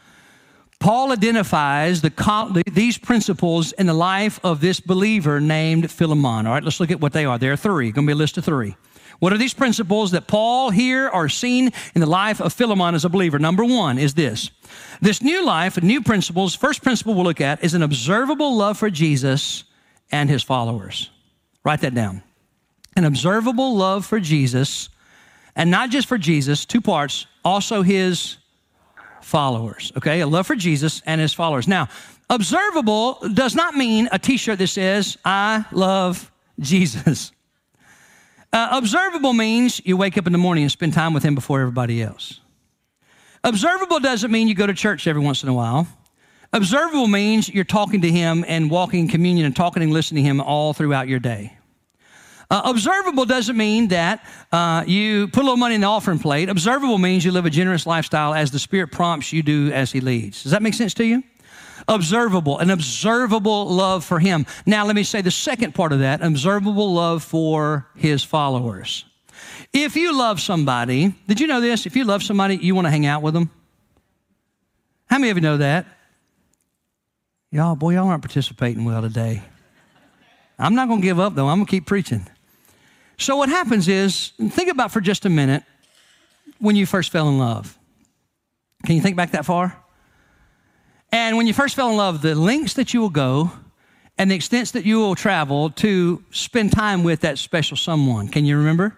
Paul 0.79 1.11
identifies 1.11 2.01
the, 2.01 2.63
these 2.71 2.97
principles 2.97 3.71
in 3.73 3.87
the 3.87 3.93
life 3.93 4.39
of 4.43 4.61
this 4.61 4.79
believer 4.79 5.39
named 5.39 5.91
Philemon. 5.91 6.47
All 6.47 6.53
right, 6.53 6.63
let's 6.63 6.79
look 6.79 6.91
at 6.91 6.99
what 6.99 7.13
they 7.13 7.25
are. 7.25 7.37
There 7.37 7.51
are 7.51 7.57
three. 7.57 7.91
Going 7.91 8.07
to 8.07 8.09
be 8.09 8.13
a 8.13 8.15
list 8.15 8.37
of 8.37 8.45
three. 8.45 8.75
What 9.21 9.31
are 9.31 9.38
these 9.38 9.53
principles 9.53 10.10
that 10.12 10.25
Paul 10.25 10.71
here 10.71 11.07
are 11.07 11.29
seen 11.29 11.69
in 11.93 12.01
the 12.01 12.07
life 12.07 12.41
of 12.41 12.53
Philemon 12.53 12.95
as 12.95 13.05
a 13.05 13.10
believer? 13.10 13.38
Number 13.38 13.63
one 13.63 13.99
is 13.99 14.15
this. 14.15 14.49
This 14.99 15.21
new 15.21 15.45
life, 15.45 15.79
new 15.84 16.01
principles, 16.01 16.55
first 16.55 16.81
principle 16.81 17.13
we'll 17.13 17.25
look 17.25 17.39
at 17.39 17.63
is 17.63 17.75
an 17.75 17.84
observable 17.84 18.57
love 18.57 18.79
for 18.79 18.89
Jesus 18.89 19.65
and 20.12 20.27
his 20.27 20.41
followers. 20.41 21.12
Write 21.63 21.81
that 21.81 21.93
down. 21.93 22.23
An 22.95 23.05
observable 23.05 23.77
love 23.77 24.07
for 24.07 24.19
Jesus, 24.19 24.89
and 25.55 25.69
not 25.69 25.91
just 25.91 26.07
for 26.07 26.17
Jesus, 26.17 26.65
two 26.65 26.81
parts, 26.81 27.27
also 27.45 27.84
his 27.84 28.38
followers. 29.21 29.91
Okay, 29.97 30.21
a 30.21 30.27
love 30.27 30.47
for 30.47 30.55
Jesus 30.55 31.03
and 31.05 31.21
his 31.21 31.31
followers. 31.31 31.67
Now, 31.67 31.89
observable 32.27 33.19
does 33.36 33.53
not 33.53 33.75
mean 33.75 34.10
a 34.12 34.17
t 34.17 34.38
shirt 34.38 34.57
that 34.57 34.65
says, 34.65 35.15
I 35.23 35.63
love 35.71 36.31
Jesus. 36.60 37.31
Uh, 38.53 38.69
observable 38.71 39.33
means 39.33 39.81
you 39.85 39.95
wake 39.95 40.17
up 40.17 40.27
in 40.27 40.33
the 40.33 40.37
morning 40.37 40.63
and 40.63 40.71
spend 40.71 40.93
time 40.93 41.13
with 41.13 41.23
Him 41.23 41.35
before 41.35 41.61
everybody 41.61 42.03
else. 42.03 42.41
Observable 43.43 43.99
doesn't 43.99 44.31
mean 44.31 44.47
you 44.47 44.53
go 44.53 44.67
to 44.67 44.73
church 44.73 45.07
every 45.07 45.21
once 45.21 45.41
in 45.41 45.49
a 45.49 45.53
while. 45.53 45.87
Observable 46.53 47.07
means 47.07 47.47
you're 47.47 47.63
talking 47.63 48.01
to 48.01 48.11
Him 48.11 48.43
and 48.47 48.69
walking 48.69 49.01
in 49.01 49.07
communion 49.07 49.45
and 49.45 49.55
talking 49.55 49.81
and 49.81 49.93
listening 49.93 50.23
to 50.23 50.29
Him 50.29 50.41
all 50.41 50.73
throughout 50.73 51.07
your 51.07 51.19
day. 51.19 51.57
Uh, 52.49 52.61
observable 52.65 53.23
doesn't 53.23 53.55
mean 53.55 53.87
that 53.87 54.25
uh, 54.51 54.83
you 54.85 55.29
put 55.29 55.39
a 55.39 55.43
little 55.43 55.55
money 55.55 55.75
in 55.75 55.79
the 55.79 55.87
offering 55.87 56.19
plate. 56.19 56.49
Observable 56.49 56.97
means 56.97 57.23
you 57.23 57.31
live 57.31 57.45
a 57.45 57.49
generous 57.49 57.87
lifestyle 57.87 58.33
as 58.33 58.51
the 58.51 58.59
Spirit 58.59 58.91
prompts 58.91 59.31
you 59.31 59.41
do 59.41 59.71
as 59.71 59.93
He 59.93 60.01
leads. 60.01 60.43
Does 60.43 60.51
that 60.51 60.61
make 60.61 60.73
sense 60.73 60.93
to 60.95 61.05
you? 61.05 61.23
Observable, 61.87 62.59
an 62.59 62.69
observable 62.69 63.69
love 63.69 64.03
for 64.03 64.19
him. 64.19 64.45
Now, 64.65 64.85
let 64.85 64.95
me 64.95 65.03
say 65.03 65.21
the 65.21 65.31
second 65.31 65.73
part 65.73 65.91
of 65.91 65.99
that 65.99 66.21
observable 66.21 66.93
love 66.93 67.23
for 67.23 67.87
his 67.95 68.23
followers. 68.23 69.05
If 69.73 69.95
you 69.95 70.17
love 70.17 70.39
somebody, 70.39 71.15
did 71.27 71.39
you 71.39 71.47
know 71.47 71.61
this? 71.61 71.85
If 71.85 71.95
you 71.95 72.03
love 72.03 72.23
somebody, 72.23 72.57
you 72.57 72.75
want 72.75 72.87
to 72.87 72.91
hang 72.91 73.05
out 73.05 73.21
with 73.21 73.33
them. 73.33 73.49
How 75.09 75.17
many 75.17 75.29
of 75.29 75.37
you 75.37 75.41
know 75.41 75.57
that? 75.57 75.85
Y'all, 77.51 77.75
boy, 77.75 77.93
y'all 77.93 78.07
aren't 78.07 78.23
participating 78.23 78.85
well 78.85 79.01
today. 79.01 79.43
I'm 80.57 80.75
not 80.75 80.87
going 80.87 81.01
to 81.01 81.05
give 81.05 81.19
up, 81.19 81.35
though. 81.35 81.47
I'm 81.47 81.57
going 81.57 81.65
to 81.65 81.71
keep 81.71 81.85
preaching. 81.85 82.27
So, 83.17 83.35
what 83.35 83.49
happens 83.49 83.87
is, 83.87 84.31
think 84.49 84.71
about 84.71 84.91
for 84.91 85.01
just 85.01 85.25
a 85.25 85.29
minute 85.29 85.63
when 86.59 86.75
you 86.75 86.85
first 86.85 87.11
fell 87.11 87.27
in 87.29 87.37
love. 87.39 87.77
Can 88.85 88.95
you 88.95 89.01
think 89.01 89.15
back 89.17 89.31
that 89.31 89.45
far? 89.45 89.77
And 91.12 91.38
when 91.38 91.47
you 91.47 91.54
first 91.54 91.76
fell 91.76 91.89
in 91.89 91.97
love, 91.97 92.21
the 92.21 92.36
lengths 92.36 92.76
that 92.76 92.93
you 92.93 93.02
will 93.02 93.10
go 93.10 93.52
and 94.17 94.30
the 94.30 94.36
extents 94.36 94.71
that 94.71 94.86
you 94.86 95.00
will 95.00 95.15
travel 95.15 95.69
to 95.71 96.24
spend 96.32 96.71
time 96.71 97.04
with 97.04 97.21
that 97.21 97.38
special 97.38 97.76
someone. 97.76 98.28
Can 98.28 98.45
you 98.45 98.58
remember? 98.58 98.97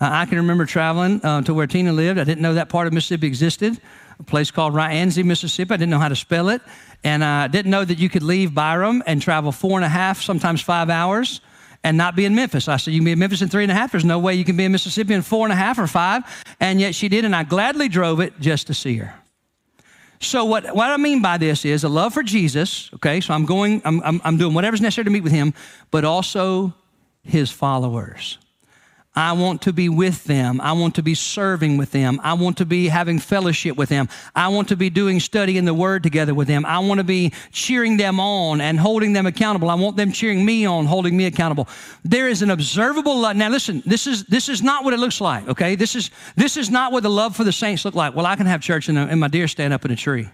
Uh, 0.00 0.08
I 0.10 0.26
can 0.26 0.38
remember 0.38 0.64
traveling 0.64 1.24
uh, 1.24 1.42
to 1.42 1.52
where 1.52 1.66
Tina 1.66 1.92
lived. 1.92 2.18
I 2.18 2.24
didn't 2.24 2.40
know 2.40 2.54
that 2.54 2.68
part 2.68 2.86
of 2.86 2.92
Mississippi 2.92 3.26
existed, 3.26 3.80
a 4.18 4.22
place 4.22 4.50
called 4.50 4.72
Rienzi, 4.72 5.24
Mississippi. 5.24 5.74
I 5.74 5.76
didn't 5.76 5.90
know 5.90 5.98
how 5.98 6.08
to 6.08 6.16
spell 6.16 6.48
it. 6.48 6.62
And 7.04 7.22
I 7.22 7.48
didn't 7.48 7.70
know 7.70 7.84
that 7.84 7.98
you 7.98 8.08
could 8.08 8.22
leave 8.22 8.54
Byram 8.54 9.02
and 9.06 9.20
travel 9.20 9.52
four 9.52 9.78
and 9.78 9.84
a 9.84 9.88
half, 9.88 10.22
sometimes 10.22 10.60
five 10.60 10.90
hours 10.90 11.40
and 11.82 11.96
not 11.96 12.16
be 12.16 12.24
in 12.24 12.34
Memphis. 12.34 12.68
I 12.68 12.76
said, 12.76 12.92
You 12.92 13.00
can 13.00 13.04
be 13.06 13.12
in 13.12 13.18
Memphis 13.18 13.42
in 13.42 13.48
three 13.48 13.62
and 13.62 13.72
a 13.72 13.74
half. 13.74 13.92
There's 13.92 14.04
no 14.04 14.18
way 14.18 14.34
you 14.34 14.44
can 14.44 14.56
be 14.56 14.64
in 14.64 14.72
Mississippi 14.72 15.14
in 15.14 15.22
four 15.22 15.46
and 15.46 15.52
a 15.52 15.56
half 15.56 15.78
or 15.78 15.86
five. 15.86 16.22
And 16.60 16.80
yet 16.80 16.94
she 16.94 17.08
did, 17.08 17.24
and 17.24 17.34
I 17.34 17.42
gladly 17.42 17.88
drove 17.88 18.20
it 18.20 18.38
just 18.40 18.66
to 18.66 18.74
see 18.74 18.96
her. 18.96 19.14
So 20.20 20.44
what, 20.44 20.74
what 20.74 20.90
I 20.90 20.98
mean 20.98 21.22
by 21.22 21.38
this 21.38 21.64
is 21.64 21.82
a 21.82 21.88
love 21.88 22.12
for 22.12 22.22
Jesus, 22.22 22.90
okay? 22.94 23.20
So 23.20 23.32
I'm 23.32 23.46
going, 23.46 23.80
I'm, 23.84 24.02
I'm, 24.02 24.20
I'm 24.22 24.36
doing 24.36 24.52
whatever's 24.52 24.82
necessary 24.82 25.06
to 25.06 25.10
meet 25.10 25.22
with 25.22 25.32
him, 25.32 25.54
but 25.90 26.04
also 26.04 26.74
his 27.22 27.50
followers. 27.50 28.38
I 29.14 29.32
want 29.32 29.62
to 29.62 29.72
be 29.72 29.88
with 29.88 30.24
them. 30.24 30.60
I 30.60 30.72
want 30.72 30.94
to 30.94 31.02
be 31.02 31.16
serving 31.16 31.76
with 31.76 31.90
them. 31.90 32.20
I 32.22 32.34
want 32.34 32.58
to 32.58 32.64
be 32.64 32.86
having 32.86 33.18
fellowship 33.18 33.76
with 33.76 33.88
them. 33.88 34.08
I 34.36 34.48
want 34.48 34.68
to 34.68 34.76
be 34.76 34.88
doing 34.88 35.18
study 35.18 35.58
in 35.58 35.64
the 35.64 35.74
Word 35.74 36.04
together 36.04 36.32
with 36.32 36.46
them. 36.46 36.64
I 36.64 36.78
want 36.78 36.98
to 36.98 37.04
be 37.04 37.32
cheering 37.50 37.96
them 37.96 38.20
on 38.20 38.60
and 38.60 38.78
holding 38.78 39.12
them 39.12 39.26
accountable. 39.26 39.68
I 39.68 39.74
want 39.74 39.96
them 39.96 40.12
cheering 40.12 40.44
me 40.44 40.64
on, 40.64 40.86
holding 40.86 41.16
me 41.16 41.26
accountable. 41.26 41.66
There 42.04 42.28
is 42.28 42.42
an 42.42 42.50
observable 42.50 43.18
love. 43.18 43.34
Now, 43.34 43.48
listen. 43.48 43.82
This 43.84 44.06
is 44.06 44.24
this 44.26 44.48
is 44.48 44.62
not 44.62 44.84
what 44.84 44.94
it 44.94 45.00
looks 45.00 45.20
like. 45.20 45.48
Okay, 45.48 45.74
this 45.74 45.96
is 45.96 46.12
this 46.36 46.56
is 46.56 46.70
not 46.70 46.92
what 46.92 47.02
the 47.02 47.10
love 47.10 47.34
for 47.34 47.42
the 47.42 47.52
saints 47.52 47.84
look 47.84 47.96
like. 47.96 48.14
Well, 48.14 48.26
I 48.26 48.36
can 48.36 48.46
have 48.46 48.60
church 48.60 48.88
and, 48.88 48.96
and 48.96 49.18
my 49.18 49.28
deer 49.28 49.48
stand 49.48 49.72
up 49.72 49.84
in 49.84 49.90
a 49.90 49.96
tree. 49.96 50.28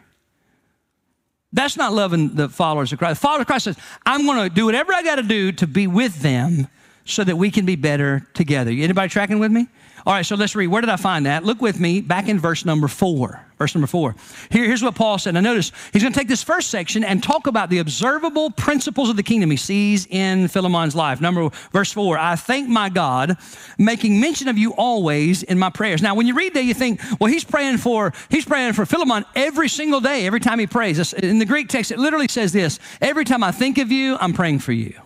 That's 1.51 1.79
not 1.79 1.95
loving 1.95 2.35
the 2.35 2.51
followers 2.51 2.93
of 2.93 2.99
Christ. 2.99 3.23
The 3.23 3.27
followers 3.27 3.41
of 3.43 3.47
Christ 3.47 3.65
says, 3.65 3.79
"I'm 4.05 4.27
going 4.27 4.47
to 4.47 4.55
do 4.55 4.67
whatever 4.67 4.93
I 4.93 5.03
got 5.03 5.17
to 5.17 5.23
do 5.23 5.53
to 5.53 5.67
be 5.67 5.87
with 5.87 6.21
them." 6.21 6.69
So 7.07 7.25
that 7.25 7.37
we 7.37 7.51
can 7.51 7.65
be 7.65 7.77
better 7.77 8.27
together. 8.35 8.71
Anybody 8.71 9.09
tracking 9.09 9.39
with 9.39 9.53
me? 9.53 9.69
All 10.05 10.13
right, 10.13 10.25
so 10.25 10.37
let's 10.37 10.55
read. 10.55 10.69
Where 10.69 10.81
did 10.81 10.91
I 10.91 10.97
find 10.97 11.27
that? 11.27 11.43
Look 11.43 11.61
with 11.61 11.81
me 11.81 12.01
back 12.01 12.29
in 12.29 12.39
verse 12.39 12.65
number 12.65 12.87
four. 12.87 13.45
Verse 13.59 13.75
number 13.75 13.89
four. 13.89 14.15
Here, 14.51 14.65
here's 14.65 14.83
what 14.83 14.95
Paul 14.95 15.19
said. 15.19 15.35
Now, 15.35 15.41
notice 15.41 15.73
he's 15.93 16.03
going 16.03 16.13
to 16.13 16.19
take 16.19 16.29
this 16.29 16.45
first 16.45 16.71
section 16.71 17.03
and 17.03 17.23
talk 17.23 17.49
about 17.49 17.71
the 17.71 17.79
observable 17.79 18.51
principles 18.51 19.09
of 19.11 19.17
the 19.17 19.25
kingdom 19.25 19.51
he 19.51 19.57
sees 19.57 20.07
in 20.07 20.47
Philemon's 20.47 20.95
life. 20.95 21.21
Number 21.21 21.49
verse 21.73 21.91
four. 21.91 22.19
I 22.19 22.37
thank 22.37 22.69
my 22.69 22.89
God, 22.89 23.37
making 23.79 24.21
mention 24.21 24.47
of 24.47 24.59
you 24.59 24.75
always 24.75 25.43
in 25.43 25.59
my 25.59 25.71
prayers. 25.71 26.03
Now, 26.03 26.15
when 26.15 26.29
you 26.29 26.37
read 26.37 26.55
that, 26.55 26.63
you 26.63 26.75
think, 26.75 27.01
well, 27.19 27.33
he's 27.33 27.45
praying 27.45 27.79
for 27.79 28.13
he's 28.29 28.45
praying 28.45 28.75
for 28.75 28.87
Philemon 28.87 29.25
every 29.35 29.69
single 29.69 30.01
day, 30.01 30.27
every 30.27 30.41
time 30.41 30.61
he 30.61 30.69
prays. 30.69 31.13
In 31.15 31.41
the 31.41 31.47
Greek 31.47 31.69
text, 31.69 31.91
it 31.91 31.99
literally 31.99 32.29
says 32.29 32.53
this: 32.53 32.79
Every 33.01 33.25
time 33.25 33.43
I 33.43 33.51
think 33.51 33.79
of 33.79 33.91
you, 33.91 34.17
I'm 34.21 34.35
praying 34.35 34.61
for 34.61 34.73
you. 34.73 35.01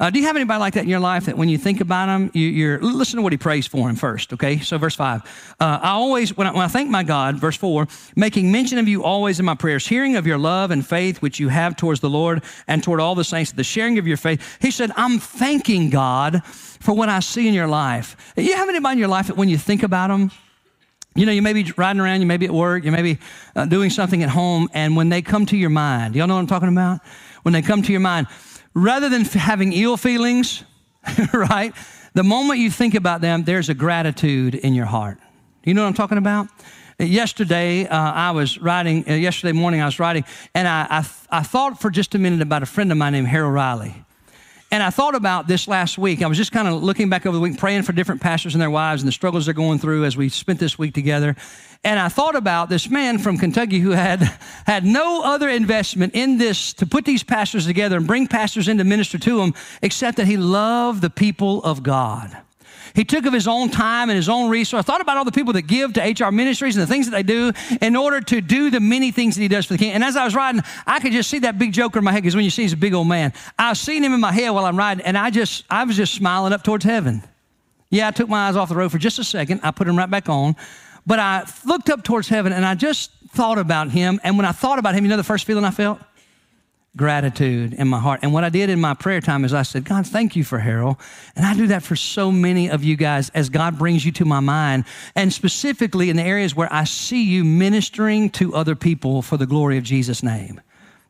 Uh, 0.00 0.08
do 0.08 0.18
you 0.18 0.24
have 0.24 0.34
anybody 0.34 0.58
like 0.58 0.72
that 0.72 0.84
in 0.84 0.88
your 0.88 0.98
life 0.98 1.26
that 1.26 1.36
when 1.36 1.50
you 1.50 1.58
think 1.58 1.82
about 1.82 2.06
them, 2.06 2.30
you, 2.32 2.70
are 2.70 2.78
listen 2.80 3.18
to 3.18 3.22
what 3.22 3.32
he 3.32 3.36
prays 3.36 3.66
for 3.66 3.86
him 3.86 3.94
first? 3.94 4.32
Okay, 4.32 4.58
so 4.58 4.78
verse 4.78 4.96
five. 4.96 5.20
Uh, 5.60 5.78
I 5.82 5.90
always, 5.90 6.34
when 6.34 6.46
I, 6.46 6.52
when 6.52 6.62
I 6.62 6.68
thank 6.68 6.88
my 6.88 7.02
God, 7.02 7.36
verse 7.36 7.56
four, 7.58 7.86
making 8.16 8.50
mention 8.50 8.78
of 8.78 8.88
you 8.88 9.04
always 9.04 9.38
in 9.38 9.44
my 9.44 9.54
prayers, 9.54 9.86
hearing 9.86 10.16
of 10.16 10.26
your 10.26 10.38
love 10.38 10.70
and 10.70 10.86
faith 10.86 11.20
which 11.20 11.38
you 11.38 11.48
have 11.48 11.76
towards 11.76 12.00
the 12.00 12.08
Lord 12.08 12.42
and 12.66 12.82
toward 12.82 12.98
all 12.98 13.14
the 13.14 13.24
saints, 13.24 13.52
the 13.52 13.62
sharing 13.62 13.98
of 13.98 14.06
your 14.06 14.16
faith. 14.16 14.58
He 14.62 14.70
said, 14.70 14.90
I'm 14.96 15.18
thanking 15.18 15.90
God 15.90 16.42
for 16.46 16.94
what 16.94 17.10
I 17.10 17.20
see 17.20 17.46
in 17.46 17.52
your 17.52 17.68
life. 17.68 18.16
You 18.38 18.56
have 18.56 18.70
anybody 18.70 18.94
in 18.94 18.98
your 18.98 19.08
life 19.08 19.26
that 19.26 19.36
when 19.36 19.50
you 19.50 19.58
think 19.58 19.82
about 19.82 20.08
them, 20.08 20.30
you 21.14 21.26
know, 21.26 21.32
you 21.32 21.42
may 21.42 21.52
be 21.52 21.70
riding 21.76 22.00
around, 22.00 22.20
you 22.20 22.26
may 22.26 22.38
be 22.38 22.46
at 22.46 22.52
work, 22.52 22.84
you 22.84 22.92
may 22.92 23.02
be 23.02 23.18
uh, 23.54 23.66
doing 23.66 23.90
something 23.90 24.22
at 24.22 24.30
home, 24.30 24.70
and 24.72 24.96
when 24.96 25.10
they 25.10 25.20
come 25.20 25.44
to 25.44 25.56
your 25.56 25.68
mind, 25.68 26.14
y'all 26.14 26.26
know 26.26 26.36
what 26.36 26.40
I'm 26.40 26.46
talking 26.46 26.68
about? 26.68 27.00
When 27.42 27.52
they 27.52 27.62
come 27.62 27.82
to 27.82 27.92
your 27.92 28.00
mind, 28.00 28.28
rather 28.74 29.08
than 29.08 29.24
having 29.24 29.72
ill 29.72 29.96
feelings, 29.96 30.64
right? 31.32 31.72
The 32.14 32.24
moment 32.24 32.60
you 32.60 32.70
think 32.70 32.94
about 32.94 33.20
them, 33.20 33.44
there's 33.44 33.68
a 33.68 33.74
gratitude 33.74 34.54
in 34.54 34.74
your 34.74 34.86
heart. 34.86 35.18
You 35.64 35.74
know 35.74 35.82
what 35.82 35.88
I'm 35.88 35.94
talking 35.94 36.18
about? 36.18 36.48
Yesterday, 36.98 37.86
uh, 37.86 37.96
I 37.96 38.32
was 38.32 38.58
writing, 38.58 39.08
uh, 39.08 39.14
yesterday 39.14 39.52
morning, 39.52 39.80
I 39.80 39.86
was 39.86 39.98
writing, 39.98 40.24
and 40.54 40.68
I, 40.68 40.86
I, 40.90 40.98
I 41.30 41.42
thought 41.42 41.80
for 41.80 41.90
just 41.90 42.14
a 42.14 42.18
minute 42.18 42.42
about 42.42 42.62
a 42.62 42.66
friend 42.66 42.92
of 42.92 42.98
mine 42.98 43.12
named 43.12 43.28
Harold 43.28 43.54
Riley. 43.54 44.04
And 44.72 44.84
I 44.84 44.90
thought 44.90 45.16
about 45.16 45.48
this 45.48 45.66
last 45.66 45.98
week. 45.98 46.22
I 46.22 46.28
was 46.28 46.36
just 46.38 46.52
kind 46.52 46.68
of 46.68 46.80
looking 46.82 47.08
back 47.08 47.26
over 47.26 47.36
the 47.36 47.40
week, 47.40 47.58
praying 47.58 47.82
for 47.82 47.92
different 47.92 48.20
pastors 48.20 48.54
and 48.54 48.62
their 48.62 48.70
wives 48.70 49.02
and 49.02 49.08
the 49.08 49.12
struggles 49.12 49.46
they're 49.46 49.54
going 49.54 49.80
through 49.80 50.04
as 50.04 50.16
we 50.16 50.28
spent 50.28 50.60
this 50.60 50.78
week 50.78 50.94
together. 50.94 51.34
And 51.82 51.98
I 51.98 52.08
thought 52.08 52.36
about 52.36 52.68
this 52.68 52.88
man 52.88 53.18
from 53.18 53.36
Kentucky 53.36 53.80
who 53.80 53.90
had 53.90 54.22
had 54.66 54.84
no 54.84 55.22
other 55.24 55.48
investment 55.48 56.14
in 56.14 56.38
this 56.38 56.72
to 56.74 56.86
put 56.86 57.04
these 57.04 57.24
pastors 57.24 57.66
together 57.66 57.96
and 57.96 58.06
bring 58.06 58.28
pastors 58.28 58.68
in 58.68 58.78
to 58.78 58.84
minister 58.84 59.18
to 59.18 59.38
them, 59.38 59.54
except 59.82 60.18
that 60.18 60.26
he 60.26 60.36
loved 60.36 61.02
the 61.02 61.10
people 61.10 61.64
of 61.64 61.82
God. 61.82 62.36
He 62.94 63.04
took 63.04 63.26
of 63.26 63.32
his 63.32 63.46
own 63.48 63.70
time 63.70 64.10
and 64.10 64.16
his 64.16 64.28
own 64.28 64.50
resource. 64.50 64.80
I 64.80 64.82
thought 64.82 65.00
about 65.00 65.16
all 65.16 65.24
the 65.24 65.32
people 65.32 65.52
that 65.54 65.62
give 65.62 65.92
to 65.94 66.00
HR 66.00 66.30
ministries 66.30 66.76
and 66.76 66.82
the 66.82 66.86
things 66.86 67.08
that 67.08 67.12
they 67.12 67.22
do 67.22 67.52
in 67.80 67.96
order 67.96 68.20
to 68.20 68.40
do 68.40 68.70
the 68.70 68.80
many 68.80 69.10
things 69.10 69.36
that 69.36 69.42
he 69.42 69.48
does 69.48 69.66
for 69.66 69.74
the 69.74 69.78
king. 69.78 69.92
And 69.92 70.04
as 70.04 70.16
I 70.16 70.24
was 70.24 70.34
riding, 70.34 70.62
I 70.86 71.00
could 71.00 71.12
just 71.12 71.30
see 71.30 71.40
that 71.40 71.58
big 71.58 71.72
joker 71.72 71.98
in 71.98 72.04
my 72.04 72.12
head 72.12 72.22
because 72.22 72.34
when 72.34 72.44
you 72.44 72.50
see 72.50 72.62
he's 72.62 72.72
a 72.72 72.76
big 72.76 72.94
old 72.94 73.08
man, 73.08 73.32
I've 73.58 73.78
seen 73.78 74.04
him 74.04 74.12
in 74.12 74.20
my 74.20 74.32
head 74.32 74.50
while 74.50 74.64
I'm 74.64 74.76
riding, 74.76 75.04
and 75.04 75.16
I 75.16 75.30
just 75.30 75.64
I 75.70 75.84
was 75.84 75.96
just 75.96 76.14
smiling 76.14 76.52
up 76.52 76.62
towards 76.62 76.84
heaven. 76.84 77.22
Yeah, 77.90 78.08
I 78.08 78.10
took 78.12 78.28
my 78.28 78.48
eyes 78.48 78.56
off 78.56 78.68
the 78.68 78.76
road 78.76 78.92
for 78.92 78.98
just 78.98 79.18
a 79.18 79.24
second. 79.24 79.60
I 79.62 79.72
put 79.72 79.86
them 79.86 79.96
right 79.96 80.10
back 80.10 80.28
on. 80.28 80.56
But 81.06 81.18
I 81.18 81.44
looked 81.64 81.90
up 81.90 82.04
towards 82.04 82.28
heaven 82.28 82.52
and 82.52 82.64
I 82.64 82.74
just 82.74 83.10
thought 83.30 83.58
about 83.58 83.90
him. 83.90 84.20
And 84.22 84.36
when 84.36 84.46
I 84.46 84.52
thought 84.52 84.78
about 84.78 84.94
him, 84.94 85.04
you 85.04 85.10
know 85.10 85.16
the 85.16 85.24
first 85.24 85.46
feeling 85.46 85.64
I 85.64 85.70
felt? 85.70 85.98
Gratitude 86.96 87.72
in 87.74 87.88
my 87.88 88.00
heart. 88.00 88.20
And 88.22 88.32
what 88.32 88.42
I 88.42 88.48
did 88.48 88.68
in 88.68 88.80
my 88.80 88.94
prayer 88.94 89.20
time 89.20 89.44
is 89.44 89.54
I 89.54 89.62
said, 89.62 89.84
God, 89.84 90.06
thank 90.06 90.34
you 90.34 90.42
for 90.42 90.58
Harold. 90.58 90.96
And 91.36 91.46
I 91.46 91.54
do 91.54 91.68
that 91.68 91.82
for 91.82 91.94
so 91.94 92.32
many 92.32 92.68
of 92.68 92.82
you 92.82 92.96
guys 92.96 93.30
as 93.30 93.48
God 93.48 93.78
brings 93.78 94.04
you 94.04 94.12
to 94.12 94.24
my 94.24 94.40
mind, 94.40 94.84
and 95.14 95.32
specifically 95.32 96.10
in 96.10 96.16
the 96.16 96.22
areas 96.22 96.54
where 96.54 96.72
I 96.72 96.84
see 96.84 97.22
you 97.22 97.44
ministering 97.44 98.30
to 98.30 98.54
other 98.54 98.74
people 98.74 99.22
for 99.22 99.36
the 99.36 99.46
glory 99.46 99.78
of 99.78 99.84
Jesus' 99.84 100.22
name. 100.22 100.60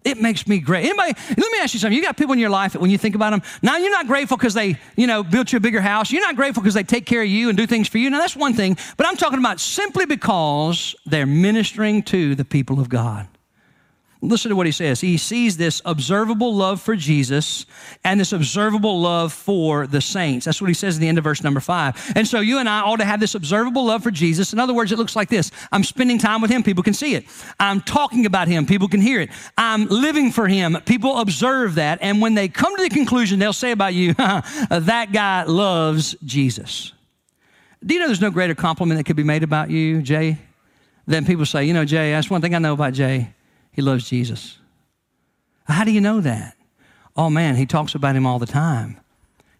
It 0.02 0.18
makes 0.18 0.46
me 0.46 0.60
great. 0.60 0.86
Anybody, 0.86 1.12
let 1.28 1.52
me 1.52 1.58
ask 1.60 1.74
you 1.74 1.80
something. 1.80 1.94
You 1.94 2.02
got 2.02 2.16
people 2.16 2.32
in 2.32 2.38
your 2.38 2.48
life 2.48 2.72
that 2.72 2.80
when 2.80 2.90
you 2.90 2.96
think 2.96 3.14
about 3.14 3.30
them, 3.30 3.42
now 3.60 3.76
you're 3.76 3.90
not 3.90 4.06
grateful 4.06 4.38
because 4.38 4.54
they, 4.54 4.78
you 4.96 5.06
know, 5.06 5.22
built 5.22 5.52
you 5.52 5.58
a 5.58 5.60
bigger 5.60 5.82
house. 5.82 6.10
You're 6.10 6.22
not 6.22 6.36
grateful 6.36 6.62
because 6.62 6.72
they 6.72 6.84
take 6.84 7.04
care 7.04 7.20
of 7.20 7.28
you 7.28 7.50
and 7.50 7.58
do 7.58 7.66
things 7.66 7.86
for 7.86 7.98
you. 7.98 8.08
Now 8.08 8.18
that's 8.18 8.34
one 8.34 8.54
thing, 8.54 8.78
but 8.96 9.06
I'm 9.06 9.16
talking 9.16 9.38
about 9.38 9.60
simply 9.60 10.06
because 10.06 10.94
they're 11.04 11.26
ministering 11.26 12.02
to 12.04 12.34
the 12.34 12.46
people 12.46 12.80
of 12.80 12.88
God. 12.88 13.28
Listen 14.22 14.50
to 14.50 14.56
what 14.56 14.66
he 14.66 14.72
says. 14.72 15.00
He 15.00 15.16
sees 15.16 15.56
this 15.56 15.80
observable 15.86 16.54
love 16.54 16.82
for 16.82 16.94
Jesus 16.94 17.64
and 18.04 18.20
this 18.20 18.34
observable 18.34 19.00
love 19.00 19.32
for 19.32 19.86
the 19.86 20.02
saints. 20.02 20.44
That's 20.44 20.60
what 20.60 20.68
he 20.68 20.74
says 20.74 20.96
in 20.96 21.00
the 21.00 21.08
end 21.08 21.16
of 21.16 21.24
verse 21.24 21.42
number 21.42 21.60
five. 21.60 22.12
And 22.14 22.28
so 22.28 22.40
you 22.40 22.58
and 22.58 22.68
I 22.68 22.80
ought 22.80 22.98
to 22.98 23.06
have 23.06 23.18
this 23.18 23.34
observable 23.34 23.86
love 23.86 24.02
for 24.02 24.10
Jesus. 24.10 24.52
In 24.52 24.58
other 24.58 24.74
words, 24.74 24.92
it 24.92 24.98
looks 24.98 25.16
like 25.16 25.30
this 25.30 25.50
I'm 25.72 25.82
spending 25.82 26.18
time 26.18 26.42
with 26.42 26.50
him, 26.50 26.62
people 26.62 26.82
can 26.82 26.92
see 26.92 27.14
it. 27.14 27.24
I'm 27.58 27.80
talking 27.80 28.26
about 28.26 28.46
him, 28.46 28.66
people 28.66 28.88
can 28.88 29.00
hear 29.00 29.22
it. 29.22 29.30
I'm 29.56 29.86
living 29.86 30.32
for 30.32 30.46
him, 30.46 30.76
people 30.84 31.18
observe 31.18 31.76
that. 31.76 32.00
And 32.02 32.20
when 32.20 32.34
they 32.34 32.48
come 32.48 32.76
to 32.76 32.82
the 32.82 32.90
conclusion, 32.90 33.38
they'll 33.38 33.54
say 33.54 33.70
about 33.70 33.94
you, 33.94 34.12
that 34.14 35.08
guy 35.12 35.44
loves 35.44 36.14
Jesus. 36.24 36.92
Do 37.82 37.94
you 37.94 38.00
know 38.00 38.06
there's 38.06 38.20
no 38.20 38.30
greater 38.30 38.54
compliment 38.54 38.98
that 38.98 39.04
could 39.04 39.16
be 39.16 39.24
made 39.24 39.42
about 39.42 39.70
you, 39.70 40.02
Jay, 40.02 40.36
than 41.06 41.24
people 41.24 41.46
say, 41.46 41.64
you 41.64 41.72
know, 41.72 41.86
Jay, 41.86 42.10
that's 42.10 42.28
one 42.28 42.42
thing 42.42 42.54
I 42.54 42.58
know 42.58 42.74
about 42.74 42.92
Jay. 42.92 43.32
He 43.72 43.82
loves 43.82 44.08
Jesus. 44.08 44.58
How 45.64 45.84
do 45.84 45.92
you 45.92 46.00
know 46.00 46.20
that? 46.20 46.56
Oh 47.16 47.30
man, 47.30 47.56
he 47.56 47.66
talks 47.66 47.94
about 47.94 48.16
him 48.16 48.26
all 48.26 48.38
the 48.38 48.46
time. 48.46 48.98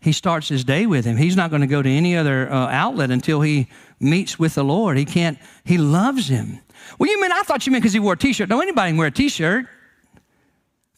He 0.00 0.12
starts 0.12 0.48
his 0.48 0.64
day 0.64 0.86
with 0.86 1.04
him. 1.04 1.18
He's 1.18 1.36
not 1.36 1.50
going 1.50 1.60
to 1.60 1.66
go 1.66 1.82
to 1.82 1.88
any 1.88 2.16
other 2.16 2.50
uh, 2.50 2.68
outlet 2.68 3.10
until 3.10 3.42
he 3.42 3.68
meets 4.00 4.38
with 4.38 4.54
the 4.54 4.64
Lord. 4.64 4.96
He 4.96 5.04
can't, 5.04 5.38
he 5.64 5.76
loves 5.76 6.28
him. 6.28 6.60
Well, 6.98 7.10
you 7.10 7.20
mean, 7.20 7.32
I 7.32 7.42
thought 7.42 7.66
you 7.66 7.72
meant 7.72 7.82
because 7.82 7.92
he 7.92 8.00
wore 8.00 8.14
a 8.14 8.16
t 8.16 8.32
shirt. 8.32 8.48
No, 8.48 8.60
anybody 8.60 8.92
can 8.92 8.96
wear 8.96 9.08
a 9.08 9.12
t 9.12 9.28
shirt. 9.28 9.66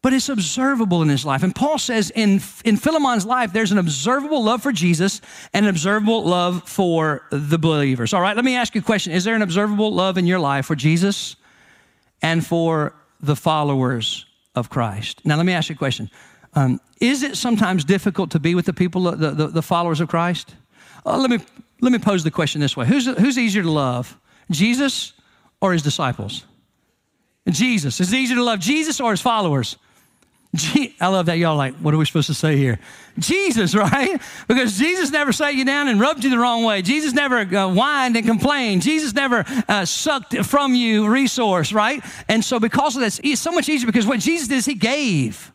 But 0.03 0.13
it's 0.13 0.29
observable 0.29 1.03
in 1.03 1.09
his 1.09 1.25
life. 1.25 1.45
And 1.45 1.55
Paul 1.55 1.79
says 1.79 2.11
in, 2.11 2.41
in 2.65 2.77
Philemon's 2.77 3.25
life, 3.25 3.53
there's 3.53 3.71
an 3.71 3.79
observable 3.79 4.43
love 4.43 4.61
for 4.61 4.73
Jesus 4.73 5.21
and 5.53 5.65
an 5.65 5.71
observable 5.71 6.25
love 6.25 6.69
for 6.69 7.25
the 7.31 7.59
believers. 7.59 8.13
All 8.13 8.21
right, 8.21 8.35
let 8.35 8.45
me 8.45 8.57
ask 8.57 8.75
you 8.75 8.81
a 8.81 8.85
question. 8.85 9.13
Is 9.13 9.23
there 9.23 9.37
an 9.37 9.43
observable 9.43 9.93
love 9.93 10.19
in 10.19 10.27
your 10.27 10.41
life 10.41 10.67
for 10.67 10.75
Jesus 10.75 11.37
and 12.21 12.45
for 12.45 12.95
the 13.23 13.37
followers 13.37 14.27
of 14.55 14.69
Christ. 14.69 15.25
Now, 15.25 15.37
let 15.37 15.47
me 15.47 15.53
ask 15.53 15.69
you 15.69 15.75
a 15.75 15.79
question. 15.79 16.11
Um, 16.55 16.81
is 17.01 17.23
it 17.23 17.37
sometimes 17.37 17.85
difficult 17.85 18.31
to 18.33 18.41
be 18.41 18.55
with 18.55 18.67
the 18.67 18.73
people, 18.73 19.03
the, 19.03 19.31
the, 19.31 19.47
the 19.47 19.63
followers 19.63 20.01
of 20.01 20.09
Christ? 20.09 20.55
Uh, 21.07 21.17
let, 21.17 21.31
me, 21.31 21.39
let 21.81 21.93
me 21.93 21.99
pose 21.99 22.25
the 22.25 22.31
question 22.31 22.61
this 22.61 22.77
way 22.77 22.87
who's, 22.87 23.07
who's 23.07 23.39
easier 23.39 23.63
to 23.63 23.71
love, 23.71 24.19
Jesus 24.51 25.15
or 25.61 25.73
his 25.73 25.83
disciples? 25.83 26.45
Jesus. 27.49 28.01
Is 28.01 28.13
it 28.13 28.17
easier 28.17 28.37
to 28.37 28.45
love 28.45 28.61
Jesus 28.61 29.01
or 29.01 29.11
his 29.11 29.21
followers? 29.21 29.77
I 31.01 31.07
love 31.09 31.27
that 31.27 31.39
y'all 31.39 31.57
like, 31.57 31.75
what 31.77 31.95
are 31.95 31.97
we 31.97 32.05
supposed 32.05 32.27
to 32.27 32.35
say 32.35 32.59
here? 32.59 32.79
Jesus, 33.19 33.75
right? 33.75 34.21
Because 34.49 34.79
Jesus 34.79 35.11
never 35.11 35.33
sat 35.33 35.55
you 35.55 35.65
down 35.65 35.89
and 35.89 35.99
rubbed 35.99 36.25
you 36.25 36.31
the 36.31 36.39
wrong 36.39 36.65
way. 36.65 36.83
Jesus 36.83 37.15
never 37.15 37.39
uh, 37.39 37.73
whined 37.73 38.17
and 38.17 38.27
complained. 38.27 38.83
Jesus 38.83 39.15
never 39.15 39.45
uh, 39.69 39.87
sucked 39.87 40.37
from 40.45 40.75
you 40.75 41.09
resource, 41.09 41.73
right? 41.73 42.05
And 42.29 42.45
so 42.45 42.61
because 42.61 42.97
of 42.97 43.01
that, 43.01 43.19
it's 43.25 43.41
so 43.41 43.51
much 43.53 43.69
easier 43.69 43.87
because 43.87 44.07
what 44.07 44.21
Jesus 44.21 44.49
did 44.49 44.59
is 44.59 44.67
he 44.67 44.75
gave. 44.75 45.53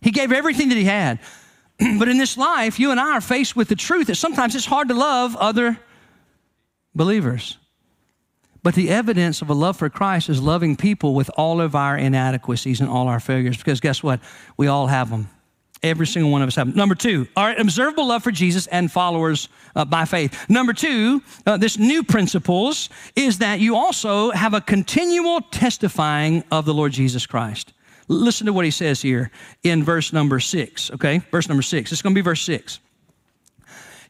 He 0.00 0.12
gave 0.12 0.30
everything 0.30 0.68
that 0.68 0.78
he 0.78 0.84
had. 0.84 1.18
but 1.98 2.08
in 2.08 2.16
this 2.16 2.38
life, 2.38 2.78
you 2.78 2.92
and 2.92 3.00
I 3.00 3.12
are 3.14 3.20
faced 3.20 3.56
with 3.56 3.68
the 3.68 3.76
truth 3.76 4.06
that 4.06 4.14
sometimes 4.14 4.54
it's 4.54 4.66
hard 4.66 4.88
to 4.88 4.94
love 4.94 5.34
other 5.34 5.76
believers. 6.94 7.58
But 8.66 8.74
the 8.74 8.90
evidence 8.90 9.42
of 9.42 9.48
a 9.48 9.54
love 9.54 9.76
for 9.76 9.88
Christ 9.88 10.28
is 10.28 10.42
loving 10.42 10.74
people 10.74 11.14
with 11.14 11.30
all 11.36 11.60
of 11.60 11.76
our 11.76 11.96
inadequacies 11.96 12.80
and 12.80 12.90
all 12.90 13.06
our 13.06 13.20
failures. 13.20 13.56
Because 13.56 13.78
guess 13.78 14.02
what? 14.02 14.18
We 14.56 14.66
all 14.66 14.88
have 14.88 15.08
them. 15.08 15.28
Every 15.84 16.04
single 16.08 16.32
one 16.32 16.42
of 16.42 16.48
us 16.48 16.56
have. 16.56 16.74
Number 16.74 16.96
two, 16.96 17.28
all 17.36 17.44
right, 17.44 17.60
observable 17.60 18.08
love 18.08 18.24
for 18.24 18.32
Jesus 18.32 18.66
and 18.66 18.90
followers 18.90 19.48
uh, 19.76 19.84
by 19.84 20.04
faith. 20.04 20.50
Number 20.50 20.72
two, 20.72 21.22
uh, 21.46 21.56
this 21.58 21.78
new 21.78 22.02
principles 22.02 22.88
is 23.14 23.38
that 23.38 23.60
you 23.60 23.76
also 23.76 24.32
have 24.32 24.52
a 24.52 24.60
continual 24.60 25.42
testifying 25.42 26.42
of 26.50 26.64
the 26.64 26.74
Lord 26.74 26.90
Jesus 26.90 27.24
Christ. 27.24 27.72
Listen 28.08 28.46
to 28.46 28.52
what 28.52 28.64
he 28.64 28.72
says 28.72 29.00
here 29.00 29.30
in 29.62 29.84
verse 29.84 30.12
number 30.12 30.40
six, 30.40 30.90
okay? 30.90 31.18
Verse 31.30 31.48
number 31.48 31.62
six. 31.62 31.92
It's 31.92 32.02
going 32.02 32.16
to 32.16 32.18
be 32.18 32.24
verse 32.24 32.42
six. 32.42 32.80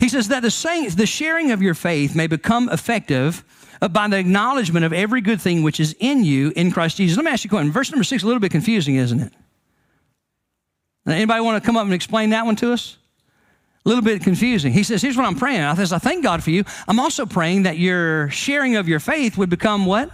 He 0.00 0.08
says 0.08 0.28
that 0.28 0.40
the 0.40 0.94
the 0.96 1.06
sharing 1.06 1.50
of 1.50 1.60
your 1.60 1.74
faith 1.74 2.14
may 2.14 2.26
become 2.26 2.70
effective 2.70 3.44
Uh, 3.80 3.88
by 3.88 4.08
the 4.08 4.16
acknowledgement 4.16 4.84
of 4.84 4.92
every 4.92 5.20
good 5.20 5.40
thing 5.40 5.62
which 5.62 5.80
is 5.80 5.94
in 6.00 6.24
you 6.24 6.52
in 6.56 6.70
Christ 6.70 6.96
Jesus. 6.96 7.16
Let 7.16 7.24
me 7.24 7.30
ask 7.30 7.44
you 7.44 7.48
a 7.48 7.50
question. 7.50 7.72
Verse 7.72 7.90
number 7.90 8.04
six, 8.04 8.22
a 8.22 8.26
little 8.26 8.40
bit 8.40 8.50
confusing, 8.50 8.96
isn't 8.96 9.20
it? 9.20 9.32
Anybody 11.06 11.40
want 11.40 11.62
to 11.62 11.66
come 11.66 11.76
up 11.76 11.84
and 11.84 11.94
explain 11.94 12.30
that 12.30 12.46
one 12.46 12.56
to 12.56 12.72
us? 12.72 12.96
A 13.84 13.88
little 13.88 14.02
bit 14.02 14.22
confusing. 14.22 14.72
He 14.72 14.82
says, 14.82 15.00
Here's 15.00 15.16
what 15.16 15.26
I'm 15.26 15.36
praying. 15.36 15.60
I 15.60 15.74
says, 15.74 15.92
I 15.92 15.98
thank 15.98 16.24
God 16.24 16.42
for 16.42 16.50
you. 16.50 16.64
I'm 16.88 16.98
also 16.98 17.24
praying 17.24 17.62
that 17.62 17.78
your 17.78 18.28
sharing 18.30 18.74
of 18.74 18.88
your 18.88 18.98
faith 18.98 19.38
would 19.38 19.50
become 19.50 19.86
what? 19.86 20.10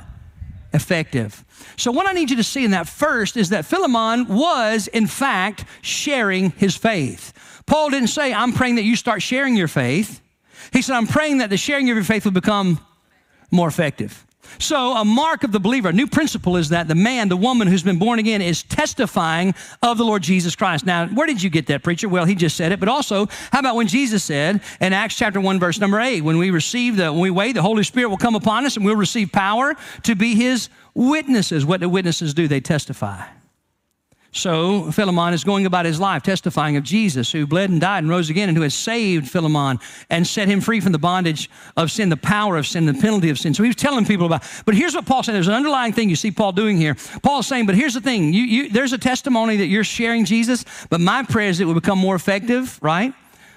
Effective. 0.74 1.42
So, 1.76 1.90
what 1.90 2.06
I 2.06 2.12
need 2.12 2.30
you 2.30 2.36
to 2.36 2.44
see 2.44 2.64
in 2.64 2.72
that 2.72 2.86
first 2.86 3.36
is 3.38 3.48
that 3.48 3.64
Philemon 3.64 4.26
was, 4.26 4.88
in 4.88 5.06
fact, 5.06 5.64
sharing 5.80 6.50
his 6.50 6.76
faith. 6.76 7.32
Paul 7.66 7.90
didn't 7.90 8.08
say, 8.08 8.34
I'm 8.34 8.52
praying 8.52 8.74
that 8.74 8.84
you 8.84 8.96
start 8.96 9.22
sharing 9.22 9.56
your 9.56 9.68
faith. 9.68 10.20
He 10.72 10.82
said, 10.82 10.94
I'm 10.94 11.06
praying 11.06 11.38
that 11.38 11.48
the 11.48 11.56
sharing 11.56 11.88
of 11.88 11.96
your 11.96 12.04
faith 12.04 12.24
will 12.24 12.32
become 12.32 12.78
more 13.52 13.68
effective. 13.68 14.24
So, 14.58 14.96
a 14.96 15.04
mark 15.04 15.44
of 15.44 15.52
the 15.52 15.60
believer, 15.60 15.88
a 15.88 15.92
new 15.92 16.06
principle 16.06 16.56
is 16.56 16.70
that 16.70 16.88
the 16.88 16.94
man, 16.94 17.28
the 17.28 17.36
woman 17.36 17.68
who's 17.68 17.82
been 17.82 17.98
born 17.98 18.18
again 18.18 18.42
is 18.42 18.62
testifying 18.62 19.54
of 19.82 19.98
the 19.98 20.04
Lord 20.04 20.22
Jesus 20.22 20.56
Christ. 20.56 20.84
Now, 20.84 21.06
where 21.06 21.26
did 21.26 21.42
you 21.42 21.50
get 21.50 21.66
that, 21.66 21.82
preacher? 21.82 22.08
Well, 22.08 22.24
he 22.24 22.34
just 22.34 22.56
said 22.56 22.72
it, 22.72 22.80
but 22.80 22.88
also, 22.88 23.28
how 23.50 23.60
about 23.60 23.76
when 23.76 23.86
Jesus 23.86 24.22
said 24.24 24.60
in 24.80 24.92
Acts 24.92 25.16
chapter 25.16 25.40
1, 25.40 25.58
verse 25.58 25.78
number 25.78 26.00
8, 26.00 26.20
when 26.22 26.38
we 26.38 26.50
receive 26.50 26.96
the, 26.96 27.12
when 27.12 27.22
we 27.22 27.30
wait, 27.30 27.52
the 27.52 27.62
Holy 27.62 27.82
Spirit 27.82 28.08
will 28.08 28.16
come 28.16 28.34
upon 28.34 28.66
us 28.66 28.76
and 28.76 28.84
we'll 28.84 28.96
receive 28.96 29.32
power 29.32 29.74
to 30.02 30.14
be 30.14 30.34
his 30.34 30.68
witnesses. 30.94 31.64
What 31.64 31.80
do 31.80 31.88
witnesses 31.88 32.34
do? 32.34 32.46
They 32.46 32.60
testify. 32.60 33.24
So 34.34 34.90
Philemon 34.90 35.34
is 35.34 35.44
going 35.44 35.66
about 35.66 35.84
his 35.84 36.00
life 36.00 36.22
testifying 36.22 36.78
of 36.78 36.84
Jesus 36.84 37.30
who 37.30 37.46
bled 37.46 37.68
and 37.68 37.78
died 37.78 37.98
and 37.98 38.08
rose 38.08 38.30
again 38.30 38.48
and 38.48 38.56
who 38.56 38.62
has 38.62 38.74
saved 38.74 39.30
Philemon 39.30 39.78
and 40.08 40.26
set 40.26 40.48
him 40.48 40.62
free 40.62 40.80
from 40.80 40.92
the 40.92 40.98
bondage 40.98 41.50
of 41.76 41.90
sin, 41.90 42.08
the 42.08 42.16
power 42.16 42.56
of 42.56 42.66
sin, 42.66 42.86
the 42.86 42.94
penalty 42.94 43.28
of 43.28 43.38
sin. 43.38 43.52
So 43.52 43.62
he's 43.62 43.76
telling 43.76 44.06
people 44.06 44.24
about. 44.24 44.42
But 44.64 44.74
here's 44.74 44.94
what 44.94 45.04
Paul 45.04 45.22
said. 45.22 45.34
There's 45.34 45.48
an 45.48 45.54
underlying 45.54 45.92
thing 45.92 46.08
you 46.08 46.16
see 46.16 46.30
Paul 46.30 46.52
doing 46.52 46.78
here. 46.78 46.96
Paul's 47.22 47.46
saying, 47.46 47.66
but 47.66 47.74
here's 47.74 47.92
the 47.92 48.00
thing. 48.00 48.32
You, 48.32 48.42
you, 48.42 48.68
there's 48.70 48.94
a 48.94 48.98
testimony 48.98 49.58
that 49.58 49.66
you're 49.66 49.84
sharing 49.84 50.24
Jesus, 50.24 50.64
but 50.88 51.02
my 51.02 51.24
prayer 51.24 51.50
is 51.50 51.60
it 51.60 51.66
will 51.66 51.74
become 51.74 51.98
more 51.98 52.14
effective, 52.14 52.78
right? 52.82 53.12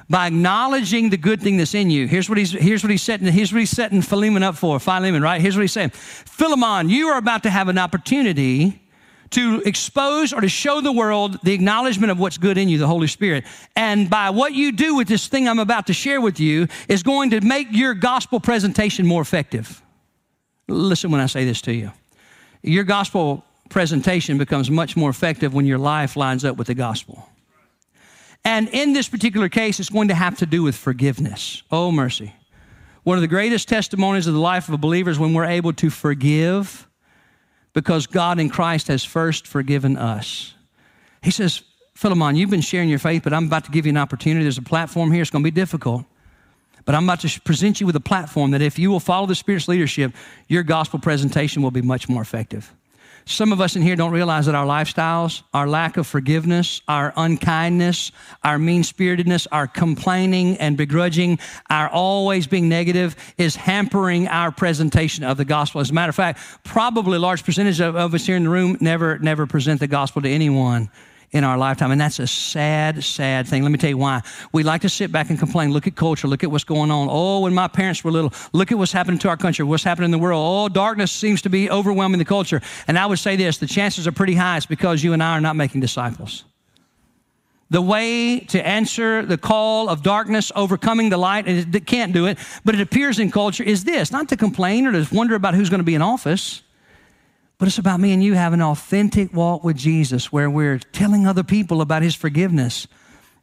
By 0.10 0.28
acknowledging 0.28 1.10
the 1.10 1.18
good 1.18 1.42
thing 1.42 1.56
that's 1.56 1.74
in 1.74 1.90
you. 1.90 2.06
Here's 2.06 2.28
what 2.28 2.38
he's 2.38 2.52
here's 2.52 2.84
what 2.84 2.92
he's 2.92 3.02
setting, 3.02 3.26
here's 3.28 3.52
what 3.52 3.60
he's 3.60 3.72
setting 3.72 4.02
Philemon 4.02 4.44
up 4.44 4.56
for. 4.56 4.78
Philemon, 4.80 5.22
right? 5.24 5.40
Here's 5.40 5.56
what 5.56 5.62
he's 5.62 5.72
saying. 5.72 5.92
Philemon, 5.92 6.90
you 6.90 7.08
are 7.08 7.18
about 7.18 7.44
to 7.44 7.50
have 7.50 7.70
an 7.70 7.78
opportunity 7.78 8.82
to 9.32 9.62
expose 9.66 10.34
or 10.34 10.42
to 10.42 10.50
show 10.50 10.82
the 10.82 10.92
world 10.92 11.40
the 11.44 11.54
acknowledgement 11.54 12.12
of 12.12 12.20
what's 12.20 12.38
good 12.38 12.58
in 12.58 12.70
you, 12.70 12.78
the 12.78 12.88
Holy 12.88 13.08
Spirit. 13.08 13.46
And 13.76 14.10
by 14.10 14.30
what 14.30 14.54
you 14.54 14.72
do 14.72 14.96
with 14.96 15.08
this 15.08 15.28
thing 15.28 15.48
I'm 15.48 15.60
about 15.60 15.88
to 15.88 15.94
share 15.94 16.22
with 16.22 16.40
you 16.40 16.68
is 16.88 17.04
going 17.04 17.32
to 17.32 17.42
make 17.42 17.68
your 17.72 17.94
gospel 17.94 18.40
presentation 18.40 19.06
more 19.06 19.22
effective. 19.22 19.82
Listen 20.68 21.12
when 21.12 21.22
I 21.22 21.26
say 21.28 21.46
this 21.46 21.62
to 21.64 21.74
you. 21.74 21.92
Your 22.62 22.84
gospel 22.84 23.44
presentation 23.70 24.38
becomes 24.38 24.70
much 24.70 24.96
more 24.96 25.10
effective 25.10 25.54
when 25.54 25.66
your 25.66 25.78
life 25.78 26.16
lines 26.16 26.46
up 26.46 26.58
with 26.58 26.68
the 26.68 26.74
gospel. 26.74 27.28
And 28.44 28.70
in 28.70 28.94
this 28.94 29.10
particular 29.10 29.50
case, 29.50 29.80
it's 29.80 29.90
going 29.90 30.10
to 30.10 30.16
have 30.16 30.38
to 30.38 30.46
do 30.46 30.62
with 30.62 30.76
forgiveness. 30.76 31.64
Oh, 31.72 31.92
mercy. 31.92 32.34
One 33.04 33.18
of 33.18 33.22
the 33.22 33.28
greatest 33.28 33.68
testimonies 33.68 34.28
of 34.28 34.34
the 34.34 34.40
life 34.40 34.68
of 34.68 34.74
a 34.76 34.78
believer 34.78 35.10
is 35.10 35.20
when 35.20 35.34
we're 35.34 35.46
able 35.46 35.74
to 35.74 35.90
forgive 35.90 36.88
because 37.76 38.08
God 38.08 38.40
in 38.40 38.50
Christ 38.50 38.88
has 38.88 39.04
first 39.04 39.46
forgiven 39.46 39.98
us. 39.98 40.56
He 41.22 41.30
says, 41.30 41.62
Philemon, 41.94 42.36
you've 42.36 42.50
been 42.50 42.62
sharing 42.62 42.90
your 42.90 43.00
faith, 43.00 43.24
but 43.24 43.34
I'm 43.34 43.46
about 43.46 43.66
to 43.66 43.72
give 43.72 43.86
you 43.86 43.92
an 43.92 43.98
opportunity. 43.98 44.44
There's 44.44 44.58
a 44.58 44.64
platform 44.64 45.12
here. 45.12 45.22
It's 45.22 45.30
going 45.30 45.44
to 45.44 45.52
be 45.52 45.54
difficult. 45.54 46.06
But 46.86 46.96
I'm 46.96 47.04
about 47.04 47.20
to 47.22 47.42
present 47.42 47.82
you 47.82 47.86
with 47.86 47.96
a 47.96 48.02
platform 48.02 48.52
that 48.52 48.62
if 48.62 48.80
you 48.80 48.90
will 48.90 49.00
follow 49.00 49.28
the 49.28 49.36
Spirit's 49.36 49.68
leadership, 49.68 50.14
your 50.48 50.64
gospel 50.64 51.00
presentation 51.00 51.62
will 51.62 51.72
be 51.72 51.82
much 51.82 52.08
more 52.08 52.22
effective. 52.22 52.74
Some 53.28 53.52
of 53.52 53.60
us 53.60 53.76
in 53.76 53.82
here 53.82 53.96
don't 53.96 54.12
realize 54.12 54.46
that 54.46 54.54
our 54.54 54.68
lifestyles, 54.68 55.42
our 55.52 55.68
lack 55.68 55.98
of 55.98 56.06
forgiveness, 56.06 56.82
our 56.88 57.12
unkindness, 57.18 58.12
our 58.44 58.60
mean 58.60 58.84
spiritedness, 58.84 59.48
our 59.52 59.66
complaining 59.66 60.58
and 60.58 60.78
begrudging, 60.78 61.40
our 61.72 61.90
always 61.90 62.46
being 62.46 62.70
negative 62.70 63.16
is 63.40 63.56
hampering 63.56 64.28
our 64.28 64.52
presentation 64.52 65.24
of 65.24 65.38
the 65.38 65.46
gospel. 65.46 65.82
As 65.82 65.90
a 65.90 65.94
matter 65.94 66.12
of 66.12 66.16
fact, 66.16 66.40
probably 66.64 67.18
a 67.18 67.20
large 67.20 67.44
percentage 67.44 67.82
of, 67.82 67.96
of 67.96 68.14
us 68.14 68.28
here 68.28 68.36
in 68.36 68.44
the 68.44 68.50
room 68.50 68.78
never, 68.80 69.18
never 69.18 69.48
present 69.48 69.80
the 69.80 69.88
gospel 69.88 70.22
to 70.22 70.30
anyone 70.30 70.92
in 71.36 71.44
our 71.44 71.58
lifetime. 71.58 71.92
And 71.92 72.00
that's 72.00 72.20
a 72.20 72.28
sad, 72.28 73.04
sad 73.04 73.46
thing. 73.46 73.62
Let 73.62 73.72
me 73.72 73.78
tell 73.78 73.90
you 73.90 73.98
why. 73.98 74.22
We 74.54 74.64
like 74.64 74.82
to 74.82 74.90
sit 74.90 75.12
back 75.12 75.30
and 75.30 75.38
complain. 75.38 75.72
Look 75.72 75.86
at 75.86 75.96
culture. 75.98 76.30
Look 76.30 76.46
at 76.46 76.50
what's 76.50 76.64
going 76.64 76.92
on. 76.92 77.10
Oh, 77.12 77.42
when 77.42 77.54
my 77.54 77.68
parents 77.68 78.06
were 78.06 78.12
little, 78.12 78.34
look 78.54 78.72
at 78.72 78.78
what's 78.78 78.94
happening 78.94 79.20
to 79.20 79.28
our 79.28 79.36
country, 79.36 79.66
what's 79.66 79.84
happening 79.84 80.06
in 80.06 80.12
the 80.12 80.18
world. 80.18 80.42
Oh, 80.42 80.74
darkness 80.74 81.12
seems 81.12 81.42
to 81.42 81.50
be 81.50 81.70
overwhelming 81.70 82.20
the 82.20 82.26
culture. 82.26 82.62
And 82.88 82.98
I 82.98 83.06
would 83.06 83.20
say 83.20 83.36
this 83.36 83.58
the 83.58 83.68
chances 83.68 84.08
are 84.08 84.14
pretty 84.14 84.34
high 84.34 84.56
it's 84.56 84.66
because 84.66 85.04
you 85.04 85.12
and 85.12 85.22
I 85.22 85.34
are 85.34 85.42
not 85.42 85.58
making 85.58 85.82
disciples. 85.82 86.46
The 87.70 87.82
way 87.82 88.40
to 88.40 88.66
answer 88.66 89.26
the 89.26 89.38
call 89.38 89.90
of 89.90 90.04
darkness, 90.04 90.54
overcoming 90.56 91.10
the 91.10 91.18
light, 91.18 91.48
and 91.48 91.76
it 91.76 91.86
can't 91.86 92.14
do 92.14 92.28
it, 92.28 92.38
but 92.64 92.76
it 92.76 92.82
appears 92.82 93.20
in 93.20 93.30
culture, 93.30 93.64
is 93.64 93.84
this 93.84 94.12
not 94.12 94.30
to 94.30 94.38
complain 94.38 94.88
or 94.88 94.94
to 94.94 95.14
wonder 95.14 95.36
about 95.36 95.54
who's 95.54 95.70
going 95.70 95.80
to 95.80 95.86
be 95.86 95.96
in 95.96 96.02
office. 96.02 96.62
But 97.58 97.68
it's 97.68 97.78
about 97.78 98.00
me 98.00 98.12
and 98.12 98.24
you 98.24 98.34
having 98.34 98.60
an 98.60 98.66
authentic 98.66 99.34
walk 99.34 99.64
with 99.64 99.78
Jesus 99.78 100.32
where 100.32 100.50
we're 100.50 100.80
telling 100.80 101.26
other 101.26 101.44
people 101.44 101.82
about 101.82 102.02
his 102.02 102.16
forgiveness 102.16 102.88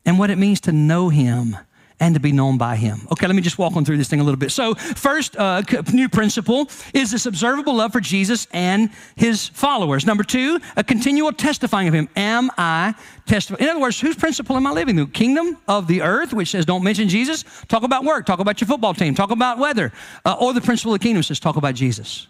and 0.04 0.18
what 0.18 0.30
it 0.30 0.36
means 0.36 0.60
to 0.62 0.72
know 0.72 1.08
him 1.08 1.56
and 2.02 2.14
to 2.14 2.20
be 2.20 2.32
known 2.32 2.58
by 2.58 2.74
him. 2.74 3.06
Okay, 3.12 3.28
let 3.28 3.36
me 3.36 3.42
just 3.42 3.58
walk 3.58 3.76
on 3.76 3.84
through 3.84 3.96
this 3.96 4.08
thing 4.08 4.18
a 4.18 4.24
little 4.24 4.38
bit. 4.38 4.50
So, 4.50 4.74
first 4.74 5.36
uh, 5.36 5.62
new 5.92 6.08
principle 6.08 6.68
is 6.92 7.12
this 7.12 7.26
observable 7.26 7.74
love 7.76 7.92
for 7.92 8.00
Jesus 8.00 8.48
and 8.52 8.90
his 9.14 9.48
followers. 9.48 10.04
Number 10.04 10.24
two, 10.24 10.58
a 10.76 10.82
continual 10.82 11.32
testifying 11.32 11.86
of 11.86 11.94
him. 11.94 12.08
Am 12.16 12.50
I 12.58 12.96
testifying? 13.26 13.62
In 13.62 13.70
other 13.70 13.80
words, 13.80 14.00
whose 14.00 14.16
principle 14.16 14.56
am 14.56 14.66
I 14.66 14.72
living 14.72 14.96
through? 14.96 15.08
Kingdom 15.08 15.56
of 15.68 15.86
the 15.86 16.02
earth, 16.02 16.32
which 16.32 16.50
says 16.50 16.66
don't 16.66 16.82
mention 16.82 17.08
Jesus. 17.08 17.44
Talk 17.68 17.84
about 17.84 18.04
work. 18.04 18.26
Talk 18.26 18.40
about 18.40 18.60
your 18.60 18.66
football 18.66 18.94
team. 18.94 19.14
Talk 19.14 19.30
about 19.30 19.58
weather. 19.58 19.92
Uh, 20.24 20.36
or 20.40 20.52
the 20.52 20.60
principle 20.60 20.92
of 20.92 21.00
the 21.00 21.04
kingdom 21.04 21.22
says 21.22 21.38
talk 21.38 21.54
about 21.54 21.76
Jesus. 21.76 22.26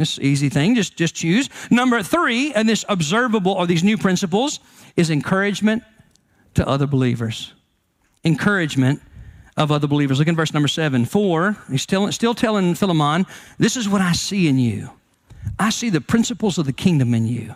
This 0.00 0.18
easy 0.18 0.48
thing, 0.48 0.74
just, 0.74 0.96
just 0.96 1.14
choose. 1.14 1.50
Number 1.70 2.02
three, 2.02 2.54
and 2.54 2.66
this 2.66 2.86
observable 2.88 3.52
or 3.52 3.66
these 3.66 3.84
new 3.84 3.98
principles, 3.98 4.58
is 4.96 5.10
encouragement 5.10 5.82
to 6.54 6.66
other 6.66 6.86
believers. 6.86 7.52
Encouragement 8.24 9.02
of 9.58 9.70
other 9.70 9.86
believers. 9.86 10.18
Look 10.18 10.26
in 10.26 10.34
verse 10.34 10.54
number 10.54 10.68
seven. 10.68 11.04
Four, 11.04 11.54
he's 11.70 11.82
still, 11.82 12.10
still 12.12 12.32
telling 12.32 12.74
Philemon, 12.74 13.26
this 13.58 13.76
is 13.76 13.90
what 13.90 14.00
I 14.00 14.12
see 14.12 14.48
in 14.48 14.58
you. 14.58 14.88
I 15.58 15.68
see 15.68 15.90
the 15.90 16.00
principles 16.00 16.56
of 16.56 16.64
the 16.64 16.72
kingdom 16.72 17.12
in 17.12 17.26
you. 17.26 17.54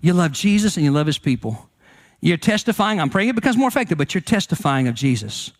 You 0.00 0.12
love 0.12 0.30
Jesus 0.30 0.76
and 0.76 0.84
you 0.84 0.92
love 0.92 1.08
his 1.08 1.18
people. 1.18 1.68
You're 2.20 2.36
testifying, 2.36 3.00
I'm 3.00 3.10
praying 3.10 3.30
it 3.30 3.34
becomes 3.34 3.56
more 3.56 3.66
effective, 3.66 3.98
but 3.98 4.14
you're 4.14 4.20
testifying 4.20 4.86
of 4.86 4.94
Jesus. 4.94 5.50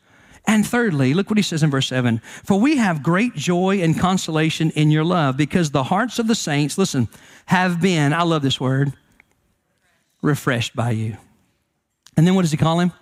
And 0.47 0.67
thirdly, 0.67 1.15
look 1.15 1.31
what 1.31 1.39
he 1.39 1.43
says 1.43 1.63
in 1.63 1.71
verse 1.71 1.87
7 1.87 2.21
For 2.45 2.59
we 2.59 2.77
have 2.79 3.03
great 3.03 3.35
joy 3.35 3.83
and 3.83 3.99
consolation 3.99 4.71
in 4.71 4.91
your 4.91 5.05
love, 5.05 5.37
because 5.37 5.71
the 5.71 5.85
hearts 5.85 6.19
of 6.19 6.27
the 6.27 6.35
saints, 6.35 6.79
listen, 6.79 7.09
have 7.47 7.81
been, 7.81 8.13
I 8.13 8.23
love 8.23 8.43
this 8.43 8.61
word, 8.61 8.93
refreshed 10.23 10.75
by 10.75 10.91
you. 10.91 11.17
And 12.17 12.27
then 12.27 12.35
what 12.35 12.43
does 12.43 12.51
he 12.51 12.57
call 12.57 12.81
him? 12.81 12.93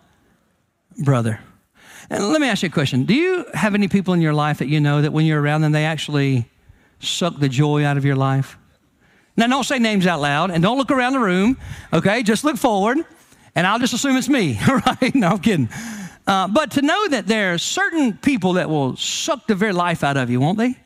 Brother. 0.98 1.40
And 2.11 2.29
let 2.29 2.40
me 2.40 2.48
ask 2.48 2.62
you 2.62 2.68
a 2.68 2.72
question 2.72 3.05
Do 3.05 3.14
you 3.14 3.44
have 3.55 3.74
any 3.74 3.88
people 3.88 4.14
in 4.14 4.20
your 4.20 4.33
life 4.33 4.59
that 4.59 4.68
you 4.68 4.81
know 4.81 5.03
that 5.03 5.12
when 5.12 5.27
you're 5.27 5.40
around 5.40 5.61
them, 5.61 5.72
they 5.72 5.85
actually 5.85 6.48
suck 7.01 7.38
the 7.38 7.48
joy 7.48 7.85
out 7.85 7.96
of 7.96 8.05
your 8.05 8.16
life? 8.16 8.59
Now, 9.37 9.46
don't 9.46 9.64
say 9.64 9.79
names 9.79 10.07
out 10.07 10.20
loud 10.20 10.51
and 10.51 10.62
don't 10.62 10.79
look 10.79 10.90
around 10.90 11.12
the 11.12 11.20
room, 11.20 11.59
okay? 11.92 12.24
Just 12.24 12.42
look 12.42 12.57
forward, 12.57 12.98
and 13.55 13.66
I'll 13.68 13.79
just 13.79 13.94
assume 13.94 14.16
it's 14.16 14.29
me, 14.29 14.59
right? 14.68 15.14
No, 15.14 15.29
I'm 15.29 15.38
kidding. 15.38 15.68
Uh, 16.28 16.46
but 16.46 16.70
to 16.72 16.82
know 16.82 17.08
that 17.08 17.26
there 17.26 17.54
are 17.54 17.58
certain 17.58 18.12
people 18.18 18.52
that 18.52 18.68
will 18.68 18.94
suck 18.96 19.46
the 19.46 19.54
very 19.54 19.72
life 19.72 20.04
out 20.04 20.18
of 20.18 20.28
you, 20.28 20.38
won't 20.38 20.58
they? 20.58 20.76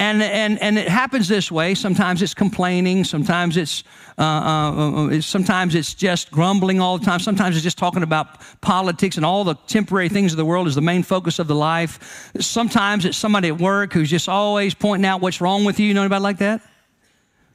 And, 0.00 0.20
and, 0.20 0.60
and 0.60 0.76
it 0.76 0.88
happens 0.88 1.28
this 1.28 1.52
way. 1.52 1.76
Sometimes 1.76 2.20
it's 2.20 2.34
complaining. 2.34 3.04
Sometimes 3.04 3.56
it's, 3.56 3.84
uh, 4.18 4.22
uh, 4.22 5.06
uh 5.06 5.20
sometimes 5.20 5.76
it's 5.76 5.94
just 5.94 6.32
grumbling 6.32 6.80
all 6.80 6.98
the 6.98 7.04
time. 7.04 7.20
Sometimes 7.20 7.54
it's 7.54 7.62
just 7.62 7.78
talking 7.78 8.02
about 8.02 8.40
politics 8.60 9.16
and 9.16 9.24
all 9.24 9.44
the 9.44 9.54
temporary 9.68 10.08
things 10.08 10.32
of 10.32 10.36
the 10.36 10.44
world 10.44 10.66
is 10.66 10.74
the 10.74 10.80
main 10.80 11.04
focus 11.04 11.38
of 11.38 11.46
the 11.46 11.54
life. 11.54 12.32
Sometimes 12.40 13.04
it's 13.04 13.16
somebody 13.16 13.46
at 13.46 13.60
work 13.60 13.92
who's 13.92 14.10
just 14.10 14.28
always 14.28 14.74
pointing 14.74 15.06
out 15.06 15.20
what's 15.20 15.40
wrong 15.40 15.64
with 15.64 15.78
you. 15.78 15.86
You 15.86 15.94
know 15.94 16.02
anybody 16.02 16.22
like 16.22 16.38
that? 16.38 16.60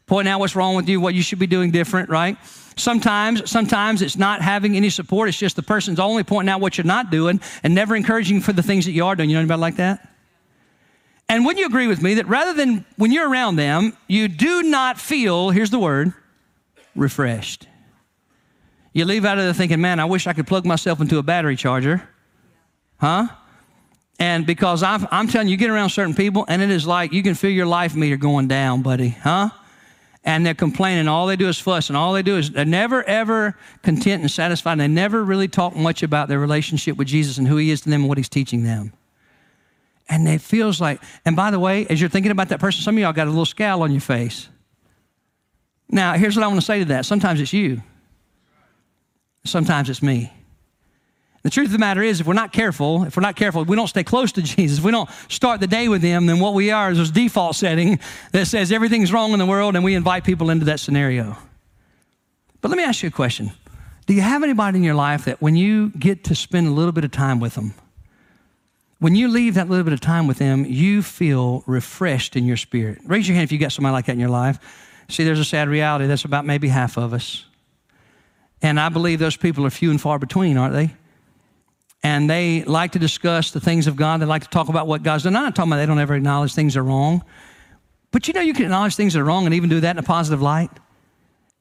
pointing 0.10 0.32
out 0.32 0.40
what's 0.40 0.56
wrong 0.56 0.76
with 0.76 0.90
you, 0.90 1.00
what 1.00 1.14
you 1.14 1.22
should 1.22 1.40
be 1.40 1.48
doing 1.48 1.70
different, 1.70 2.10
right? 2.10 2.36
Sometimes, 2.80 3.50
sometimes 3.50 4.02
it's 4.02 4.18
not 4.18 4.42
having 4.42 4.76
any 4.76 4.90
support. 4.90 5.30
It's 5.30 5.38
just 5.38 5.56
the 5.56 5.64
person's 5.64 6.00
only 6.00 6.24
pointing 6.24 6.50
out 6.50 6.62
what 6.62 6.78
you're 6.78 6.86
not 6.86 7.12
doing 7.12 7.42
and 7.64 7.76
never 7.76 7.96
encouraging 7.96 8.38
you 8.38 8.42
for 8.42 8.54
the 8.54 8.64
things 8.64 8.86
that 8.86 8.92
you 8.92 9.06
are 9.06 9.16
doing. 9.16 9.30
You 9.30 9.36
know 9.36 9.42
anybody 9.42 9.62
like 9.62 9.76
that? 9.78 10.08
And 11.28 11.46
wouldn't 11.46 11.60
you 11.60 11.68
agree 11.68 11.88
with 11.88 12.02
me 12.02 12.16
that 12.16 12.28
rather 12.28 12.54
than 12.54 12.86
when 12.98 13.12
you're 13.12 13.30
around 13.30 13.56
them, 13.58 13.96
you 14.08 14.28
do 14.28 14.64
not 14.64 15.00
feel, 15.00 15.52
here's 15.52 15.70
the 15.70 15.78
word, 15.78 16.14
refreshed. 16.96 17.68
You 18.94 19.06
leave 19.06 19.26
out 19.26 19.38
of 19.38 19.44
there 19.44 19.54
thinking, 19.54 19.80
man, 19.80 20.00
I 20.00 20.06
wish 20.06 20.26
I 20.26 20.34
could 20.34 20.48
plug 20.48 20.66
myself 20.66 21.00
into 21.02 21.20
a 21.20 21.24
battery 21.24 21.56
charger. 21.56 22.08
Huh? 22.98 23.28
And 24.20 24.46
because 24.46 24.84
i 24.84 24.96
am 25.12 25.28
telling 25.28 25.48
you, 25.48 25.52
you 25.52 25.58
get 25.58 25.70
around 25.70 25.90
certain 25.92 26.14
people, 26.14 26.44
and 26.48 26.62
it 26.62 26.70
is 26.70 26.86
like 26.86 27.14
you 27.14 27.24
can 27.24 27.36
feel 27.36 27.52
your 27.52 27.68
life 27.68 27.96
meter 27.96 28.18
going 28.18 28.48
down, 28.48 28.82
buddy. 28.82 29.10
Huh? 29.10 29.50
And 30.30 30.46
they're 30.46 30.54
complaining. 30.54 31.08
All 31.08 31.26
they 31.26 31.36
do 31.36 31.48
is 31.48 31.60
fuss, 31.60 31.90
and 31.90 31.98
all 31.98 32.14
they 32.14 32.22
do 32.22 32.38
is 32.38 32.52
they're 32.52 32.64
never, 32.64 33.04
ever 33.06 33.58
content 33.82 34.22
and 34.22 34.30
satisfied. 34.30 34.74
And 34.74 34.82
they 34.82 34.88
never 34.88 35.24
really 35.24 35.48
talk 35.48 35.76
much 35.76 36.04
about 36.04 36.28
their 36.28 36.38
relationship 36.38 36.98
with 36.98 37.08
Jesus 37.08 37.40
and 37.40 37.48
who 37.48 37.58
He 37.58 37.72
is 37.72 37.82
to 37.82 37.90
them 37.90 38.02
and 38.02 38.10
what 38.10 38.20
He's 38.20 38.30
teaching 38.30 38.64
them. 38.64 38.94
And 40.08 40.28
it 40.28 40.42
feels 40.42 40.80
like, 40.80 41.02
and 41.26 41.36
by 41.36 41.50
the 41.50 41.58
way, 41.60 41.88
as 41.88 42.00
you're 42.00 42.12
thinking 42.12 42.32
about 42.32 42.50
that 42.50 42.60
person, 42.60 42.84
some 42.84 42.96
of 42.96 43.02
y'all 43.02 43.12
got 43.12 43.26
a 43.26 43.32
little 43.32 43.44
scowl 43.44 43.82
on 43.82 43.92
your 43.92 44.02
face. 44.02 44.50
Now, 45.90 46.14
here's 46.14 46.36
what 46.36 46.44
I 46.44 46.48
want 46.48 46.60
to 46.60 46.66
say 46.66 46.78
to 46.78 46.86
that. 46.86 47.08
Sometimes 47.08 47.42
it's 47.42 47.52
you, 47.52 47.82
sometimes 49.46 49.90
it's 49.90 50.04
me. 50.04 50.32
The 51.42 51.50
truth 51.50 51.68
of 51.68 51.72
the 51.72 51.80
matter 51.80 52.02
is, 52.02 52.20
if 52.20 52.28
we're 52.28 52.34
not 52.34 52.52
careful, 52.52 53.04
if 53.04 53.16
we're 53.16 53.22
not 53.22 53.38
careful, 53.38 53.64
we 53.64 53.76
don't 53.76 53.88
stay 53.88 54.04
close 54.04 54.32
to 54.34 54.42
Jesus, 54.44 54.84
we 54.84 54.92
don't 54.92 55.10
start 55.30 55.60
the 55.62 55.68
day 55.68 55.88
with 55.88 56.02
Him, 56.02 56.26
then 56.26 56.40
what 56.40 56.54
we 56.54 56.72
are 56.72 56.92
is 56.92 56.98
this 56.98 57.12
default 57.12 57.56
setting 57.56 58.00
that 58.32 58.48
says 58.48 58.72
everything's 58.72 59.14
wrong 59.14 59.32
in 59.32 59.40
the 59.40 59.46
world 59.46 59.76
and 59.76 59.84
we 59.84 59.96
invite 59.96 60.24
people 60.24 60.50
into 60.50 60.66
that 60.66 60.80
scenario. 60.80 61.38
But 62.62 62.70
let 62.70 62.78
me 62.78 62.84
ask 62.84 63.04
you 63.04 63.08
a 63.08 63.12
question 63.12 63.52
Do 64.06 64.14
you 64.14 64.22
have 64.22 64.44
anybody 64.44 64.78
in 64.78 64.84
your 64.84 64.96
life 64.96 65.26
that 65.26 65.42
when 65.42 65.56
you 65.56 65.90
get 65.92 66.26
to 66.26 66.36
spend 66.36 66.68
a 66.68 66.72
little 66.72 66.92
bit 66.92 67.06
of 67.06 67.12
time 67.12 67.40
with 67.40 67.56
them, 67.56 67.74
when 69.00 69.16
you 69.16 69.30
leave 69.30 69.54
that 69.54 69.70
little 69.70 69.86
bit 69.86 69.94
of 69.94 70.02
time 70.02 70.28
with 70.28 70.40
them, 70.40 70.66
you 70.66 71.02
feel 71.02 71.64
refreshed 71.66 72.36
in 72.36 72.46
your 72.46 72.58
spirit. 72.58 73.00
Raise 73.06 73.30
your 73.30 73.36
hand 73.36 73.46
if 73.46 73.52
you've 73.54 73.62
got 73.62 73.72
somebody 73.72 73.94
like 73.94 74.08
that 74.08 74.14
in 74.14 74.20
your 74.20 74.30
life. 74.30 74.60
See, 75.08 75.24
there's 75.24 75.40
a 75.40 75.46
sad 75.46 75.70
reality. 75.70 76.06
That's 76.06 76.26
about 76.26 76.46
maybe 76.46 76.68
half 76.68 76.98
of 76.98 77.14
us. 77.14 77.46
And 78.62 78.78
I 78.78 78.90
believe 78.90 79.20
those 79.20 79.38
people 79.38 79.66
are 79.66 79.70
few 79.70 79.90
and 79.90 80.02
far 80.02 80.20
between, 80.20 80.58
aren't 80.58 80.74
they? 80.74 80.94
And 82.02 82.30
they 82.30 82.64
like 82.64 82.94
to 82.94 83.00
discuss 83.00 83.52
the 83.52 83.60
things 83.60 83.88
of 83.88 83.96
God. 83.96 84.22
They 84.22 84.26
like 84.26 84.44
to 84.44 84.50
talk 84.50 84.70
about 84.70 84.88
what 84.88 85.04
God's 85.04 85.24
done. 85.24 85.36
I'm 85.36 85.44
not 85.44 85.56
talking 85.56 85.72
about 85.72 85.78
they 85.80 85.86
don't 85.86 86.00
ever 86.00 86.16
acknowledge 86.16 86.54
things 86.54 86.78
are 86.78 86.84
wrong. 86.84 87.24
But 88.12 88.28
you 88.28 88.34
know, 88.34 88.42
you 88.42 88.54
can 88.54 88.64
acknowledge 88.64 88.96
things 88.96 89.16
are 89.16 89.24
wrong 89.24 89.46
and 89.46 89.54
even 89.54 89.70
do 89.70 89.82
that 89.82 89.92
in 89.92 89.98
a 89.98 90.04
positive 90.04 90.42
light 90.42 90.72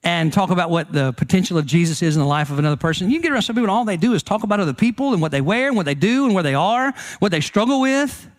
and 0.05 0.33
talk 0.33 0.51
about 0.51 0.71
what 0.71 0.93
the 0.93 1.13
potential 1.15 1.59
of 1.59 1.67
Jesus 1.67 2.03
is 2.03 2.17
in 2.17 2.23
the 2.23 2.29
life 2.29 2.51
of 2.51 2.59
another 2.59 2.77
person. 2.77 3.11
You 3.11 3.17
can 3.17 3.23
get 3.23 3.33
around 3.33 3.43
some 3.43 3.57
people 3.57 3.65
and 3.65 3.73
all 3.73 3.85
they 3.85 3.97
do 3.97 4.15
is 4.15 4.23
talk 4.23 4.45
about 4.45 4.61
other 4.61 4.73
people 4.73 5.13
and 5.13 5.21
what 5.21 5.33
they 5.33 5.41
wear 5.41 5.69
and 5.69 5.77
what 5.77 5.87
they 5.87 5.95
do 5.95 6.25
and 6.25 6.35
where 6.35 6.45
they 6.45 6.55
are, 6.55 6.95
what 7.19 7.33
they 7.33 7.41
struggle 7.41 7.81
with. 7.81 8.31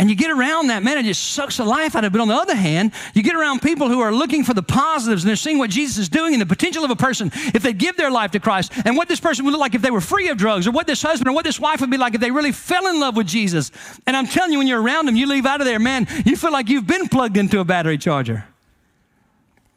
And 0.00 0.08
you 0.08 0.16
get 0.16 0.30
around 0.30 0.68
that, 0.68 0.82
man, 0.82 0.96
it 0.96 1.02
just 1.02 1.32
sucks 1.32 1.58
the 1.58 1.64
life 1.66 1.94
out 1.94 2.04
of 2.04 2.08
it. 2.08 2.12
But 2.12 2.22
on 2.22 2.28
the 2.28 2.34
other 2.34 2.54
hand, 2.54 2.92
you 3.12 3.22
get 3.22 3.34
around 3.34 3.60
people 3.60 3.90
who 3.90 4.00
are 4.00 4.10
looking 4.10 4.44
for 4.44 4.54
the 4.54 4.62
positives 4.62 5.22
and 5.22 5.28
they're 5.28 5.36
seeing 5.36 5.58
what 5.58 5.68
Jesus 5.68 5.98
is 5.98 6.08
doing 6.08 6.32
and 6.32 6.40
the 6.40 6.46
potential 6.46 6.82
of 6.84 6.90
a 6.90 6.96
person 6.96 7.30
if 7.52 7.62
they 7.62 7.74
give 7.74 7.98
their 7.98 8.10
life 8.10 8.30
to 8.30 8.40
Christ 8.40 8.72
and 8.86 8.96
what 8.96 9.08
this 9.08 9.20
person 9.20 9.44
would 9.44 9.50
look 9.50 9.60
like 9.60 9.74
if 9.74 9.82
they 9.82 9.90
were 9.90 10.00
free 10.00 10.30
of 10.30 10.38
drugs 10.38 10.66
or 10.66 10.70
what 10.70 10.86
this 10.86 11.02
husband 11.02 11.28
or 11.28 11.34
what 11.34 11.44
this 11.44 11.60
wife 11.60 11.82
would 11.82 11.90
be 11.90 11.98
like 11.98 12.14
if 12.14 12.22
they 12.22 12.30
really 12.30 12.50
fell 12.50 12.86
in 12.86 12.98
love 12.98 13.14
with 13.14 13.26
Jesus. 13.26 13.70
And 14.06 14.16
I'm 14.16 14.26
telling 14.26 14.52
you, 14.52 14.58
when 14.58 14.66
you're 14.66 14.80
around 14.80 15.04
them, 15.04 15.16
you 15.16 15.26
leave 15.26 15.44
out 15.44 15.60
of 15.60 15.66
there, 15.66 15.78
man, 15.78 16.06
you 16.24 16.34
feel 16.34 16.50
like 16.50 16.70
you've 16.70 16.86
been 16.86 17.06
plugged 17.08 17.36
into 17.36 17.60
a 17.60 17.64
battery 17.66 17.98
charger. 17.98 18.46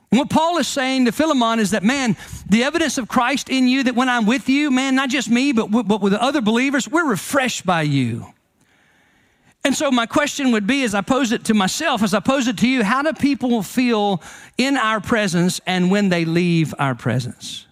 And 0.10 0.20
what 0.20 0.30
Paul 0.30 0.58
is 0.58 0.70
saying 0.70 1.04
to 1.04 1.12
Philemon 1.12 1.60
is 1.60 1.72
that, 1.72 1.84
man, 1.84 2.16
the 2.48 2.64
evidence 2.64 2.98
of 2.98 3.10
Christ 3.10 3.50
in 3.50 3.68
you, 3.68 3.84
that 3.84 3.96
when 3.96 4.08
I'm 4.08 4.26
with 4.26 4.48
you, 4.48 4.72
man, 4.72 4.96
not 4.96 5.10
just 5.10 5.30
me, 5.30 5.52
but, 5.52 5.66
w- 5.66 5.84
but 5.84 6.00
with 6.00 6.14
other 6.14 6.40
believers, 6.40 6.88
we're 6.88 7.10
refreshed 7.10 7.66
by 7.66 7.82
you. 7.82 8.34
And 9.66 9.76
so 9.76 9.90
my 9.92 10.06
question 10.06 10.52
would 10.52 10.68
be, 10.68 10.84
as 10.84 10.94
I 10.94 11.02
pose 11.02 11.32
it 11.32 11.46
to 11.46 11.54
myself, 11.54 12.04
as 12.04 12.14
I 12.14 12.20
pose 12.20 12.48
it 12.48 12.58
to 12.58 12.68
you, 12.68 12.84
how 12.84 13.02
do 13.02 13.14
people 13.14 13.64
feel 13.64 14.22
in 14.58 14.76
our 14.76 15.00
presence 15.00 15.62
and 15.66 15.90
when 15.90 16.10
they 16.10 16.26
leave 16.26 16.74
our 16.80 16.96
presence? 16.96 17.66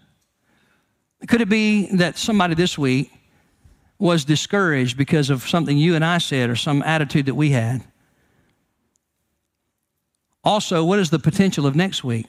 Could 1.27 1.41
it 1.41 1.49
be 1.49 1.93
that 1.97 2.17
somebody 2.17 2.55
this 2.55 2.77
week 2.77 3.11
was 3.99 4.23
discouraged 4.23 4.97
because 4.97 5.29
of 5.29 5.47
something 5.47 5.77
you 5.77 5.95
and 5.95 6.03
I 6.03 6.17
said 6.17 6.49
or 6.49 6.55
some 6.55 6.81
attitude 6.83 7.25
that 7.25 7.35
we 7.35 7.49
had? 7.49 7.83
Also, 10.43 10.83
what 10.83 10.97
is 10.97 11.09
the 11.09 11.19
potential 11.19 11.67
of 11.67 11.75
next 11.75 12.03
week? 12.03 12.25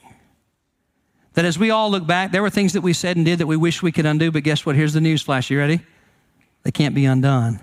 That 1.35 1.47
as 1.47 1.59
we 1.59 1.71
all 1.71 1.91
look 1.91 2.07
back, 2.07 2.31
there 2.31 2.43
were 2.43 2.51
things 2.51 2.75
that 2.75 2.83
we 2.83 2.93
said 2.93 3.17
and 3.17 3.25
did 3.25 3.39
that 3.39 3.47
we 3.47 3.57
wish 3.57 3.81
we 3.81 3.93
could 3.93 4.05
undo, 4.05 4.31
but 4.31 4.43
guess 4.43 4.67
what? 4.67 4.77
Here's 4.77 4.93
the 4.93 5.01
news 5.01 5.23
flash. 5.23 5.51
You 5.51 5.59
ready? 5.59 5.81
They 6.65 6.73
can't 6.73 6.95
be 6.95 7.07
undone. 7.07 7.61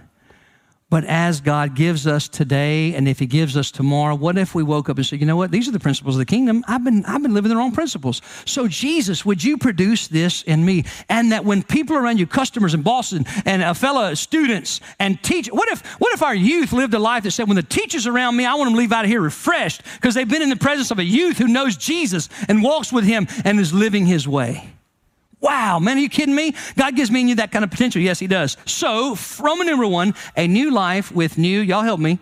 But 0.89 1.03
as 1.03 1.39
God 1.39 1.75
gives 1.75 2.07
us 2.07 2.27
today, 2.27 2.95
and 2.95 3.07
if 3.07 3.19
He 3.19 3.27
gives 3.27 3.55
us 3.55 3.69
tomorrow, 3.69 4.15
what 4.15 4.39
if 4.39 4.55
we 4.55 4.63
woke 4.63 4.89
up 4.89 4.97
and 4.97 5.05
said, 5.05 5.19
you 5.19 5.27
know 5.27 5.35
what, 5.35 5.51
these 5.51 5.67
are 5.67 5.71
the 5.71 5.79
principles 5.79 6.15
of 6.15 6.19
the 6.19 6.25
kingdom? 6.25 6.63
I've 6.67 6.83
been, 6.83 7.05
I've 7.05 7.21
been 7.21 7.35
living 7.35 7.49
the 7.49 7.55
wrong 7.55 7.71
principles. 7.71 8.23
So, 8.45 8.67
Jesus, 8.67 9.23
would 9.23 9.43
you 9.43 9.59
produce 9.59 10.07
this 10.07 10.41
in 10.41 10.65
me? 10.65 10.85
And 11.07 11.31
that 11.31 11.45
when 11.45 11.61
people 11.61 11.95
around 11.95 12.19
you, 12.19 12.25
customers 12.25 12.73
and 12.73 12.83
bosses 12.83 13.19
and, 13.19 13.27
and 13.45 13.61
uh, 13.61 13.75
fellow 13.75 14.15
students 14.15 14.81
and 14.97 15.21
teachers, 15.21 15.53
what 15.53 15.69
if, 15.69 15.85
what 15.99 16.11
if 16.15 16.23
our 16.23 16.35
youth 16.35 16.73
lived 16.73 16.95
a 16.95 16.99
life 16.99 17.21
that 17.23 17.31
said, 17.31 17.47
when 17.47 17.55
the 17.55 17.61
teachers 17.61 18.07
around 18.07 18.35
me, 18.35 18.45
I 18.45 18.55
want 18.55 18.69
them 18.69 18.73
to 18.73 18.79
leave 18.79 18.91
out 18.91 19.05
of 19.05 19.11
here 19.11 19.21
refreshed 19.21 19.83
because 19.93 20.15
they've 20.15 20.27
been 20.27 20.41
in 20.41 20.49
the 20.49 20.55
presence 20.55 20.89
of 20.89 20.97
a 20.97 21.03
youth 21.03 21.37
who 21.37 21.47
knows 21.47 21.77
Jesus 21.77 22.29
and 22.47 22.63
walks 22.63 22.91
with 22.91 23.03
Him 23.03 23.27
and 23.45 23.59
is 23.59 23.71
living 23.73 24.07
His 24.07 24.27
way? 24.27 24.71
Wow, 25.41 25.79
man, 25.79 25.97
are 25.97 26.01
you 26.01 26.09
kidding 26.09 26.35
me? 26.35 26.53
God 26.77 26.95
gives 26.95 27.09
me 27.09 27.21
and 27.21 27.29
you 27.29 27.35
that 27.35 27.51
kind 27.51 27.63
of 27.63 27.71
potential. 27.71 28.01
Yes, 28.01 28.19
He 28.19 28.27
does. 28.27 28.57
So, 28.65 29.17
Roman 29.39 29.67
number 29.67 29.87
one, 29.87 30.13
a 30.35 30.47
new 30.47 30.71
life 30.71 31.11
with 31.11 31.37
new, 31.37 31.61
y'all 31.61 31.83
help 31.83 31.99
me, 31.99 32.19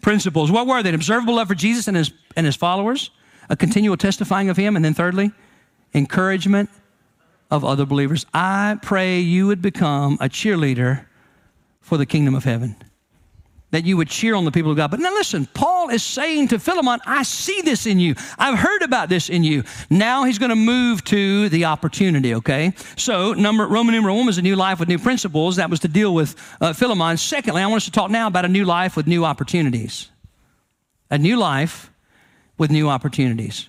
principles. 0.00 0.50
What 0.50 0.66
were 0.66 0.82
they? 0.82 0.90
An 0.90 0.94
observable 0.94 1.36
love 1.36 1.48
for 1.48 1.54
Jesus 1.54 1.88
and 1.88 1.96
His, 1.96 2.12
and 2.36 2.44
his 2.44 2.56
followers, 2.56 3.10
a 3.48 3.56
continual 3.56 3.96
testifying 3.96 4.50
of 4.50 4.56
Him, 4.56 4.76
and 4.76 4.84
then 4.84 4.94
thirdly, 4.94 5.32
encouragement 5.94 6.68
of 7.50 7.64
other 7.64 7.86
believers. 7.86 8.26
I 8.34 8.78
pray 8.82 9.20
you 9.20 9.46
would 9.46 9.62
become 9.62 10.14
a 10.20 10.28
cheerleader 10.28 11.06
for 11.80 11.96
the 11.96 12.06
kingdom 12.06 12.34
of 12.34 12.44
heaven 12.44 12.76
that 13.72 13.84
you 13.84 13.96
would 13.96 14.08
cheer 14.08 14.34
on 14.34 14.44
the 14.44 14.52
people 14.52 14.70
of 14.70 14.76
God. 14.76 14.90
But 14.90 15.00
now 15.00 15.12
listen, 15.14 15.46
Paul 15.46 15.88
is 15.88 16.02
saying 16.02 16.48
to 16.48 16.58
Philemon, 16.58 17.00
I 17.06 17.24
see 17.24 17.62
this 17.62 17.86
in 17.86 17.98
you. 17.98 18.14
I've 18.38 18.58
heard 18.58 18.82
about 18.82 19.08
this 19.08 19.28
in 19.28 19.42
you. 19.42 19.64
Now 19.90 20.24
he's 20.24 20.38
going 20.38 20.50
to 20.50 20.56
move 20.56 21.02
to 21.04 21.48
the 21.48 21.64
opportunity, 21.64 22.34
okay? 22.36 22.74
So, 22.96 23.32
number 23.32 23.66
Roman 23.66 23.94
numeral 23.94 24.16
one 24.16 24.26
was 24.26 24.38
a 24.38 24.42
new 24.42 24.56
life 24.56 24.78
with 24.78 24.88
new 24.88 24.98
principles. 24.98 25.56
That 25.56 25.70
was 25.70 25.80
to 25.80 25.88
deal 25.88 26.14
with 26.14 26.36
uh, 26.60 26.74
Philemon. 26.74 27.16
Secondly, 27.16 27.62
I 27.62 27.66
want 27.66 27.78
us 27.78 27.84
to 27.86 27.90
talk 27.90 28.10
now 28.10 28.26
about 28.26 28.44
a 28.44 28.48
new 28.48 28.66
life 28.66 28.94
with 28.94 29.06
new 29.06 29.24
opportunities. 29.24 30.10
A 31.10 31.18
new 31.18 31.38
life 31.38 31.90
with 32.58 32.70
new 32.70 32.90
opportunities. 32.90 33.68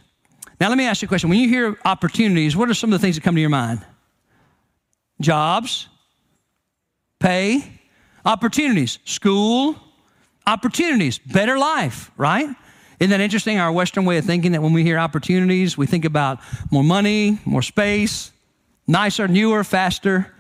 Now, 0.60 0.68
let 0.68 0.78
me 0.78 0.86
ask 0.86 1.02
you 1.02 1.08
a 1.08 1.10
question. 1.10 1.30
When 1.30 1.40
you 1.40 1.48
hear 1.48 1.78
opportunities, 1.86 2.56
what 2.56 2.70
are 2.70 2.74
some 2.74 2.92
of 2.94 3.00
the 3.00 3.06
things 3.06 3.16
that 3.16 3.22
come 3.22 3.36
to 3.36 3.42
your 3.42 3.50
mind? 3.50 3.86
Jobs, 5.22 5.88
pay, 7.20 7.64
opportunities, 8.26 9.00
school, 9.06 9.78
opportunities, 10.46 11.20
better 11.20 11.58
life, 11.58 12.12
right? 12.18 12.50
Isn't 13.00 13.12
that 13.12 13.22
interesting? 13.22 13.60
Our 13.60 13.72
Western 13.72 14.06
way 14.06 14.18
of 14.18 14.26
thinking 14.26 14.54
that 14.54 14.62
when 14.62 14.74
we 14.74 14.84
hear 14.84 14.98
opportunities, 14.98 15.78
we 15.78 15.86
think 15.86 16.06
about 16.06 16.40
more 16.72 16.84
money, 16.84 17.40
more 17.46 17.62
space, 17.62 18.32
nicer, 18.88 19.28
newer, 19.28 19.64
faster. 19.64 20.34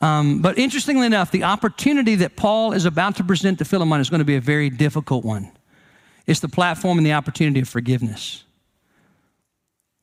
Um, 0.00 0.42
but 0.42 0.58
interestingly 0.58 1.06
enough, 1.06 1.30
the 1.30 1.44
opportunity 1.44 2.16
that 2.16 2.36
Paul 2.36 2.72
is 2.72 2.84
about 2.84 3.16
to 3.16 3.24
present 3.24 3.58
to 3.60 3.64
Philemon 3.64 4.00
is 4.00 4.10
going 4.10 4.18
to 4.18 4.24
be 4.24 4.36
a 4.36 4.40
very 4.40 4.68
difficult 4.68 5.24
one. 5.24 5.52
It's 6.26 6.40
the 6.40 6.48
platform 6.48 6.98
and 6.98 7.06
the 7.06 7.12
opportunity 7.12 7.60
of 7.60 7.68
forgiveness. 7.68 8.44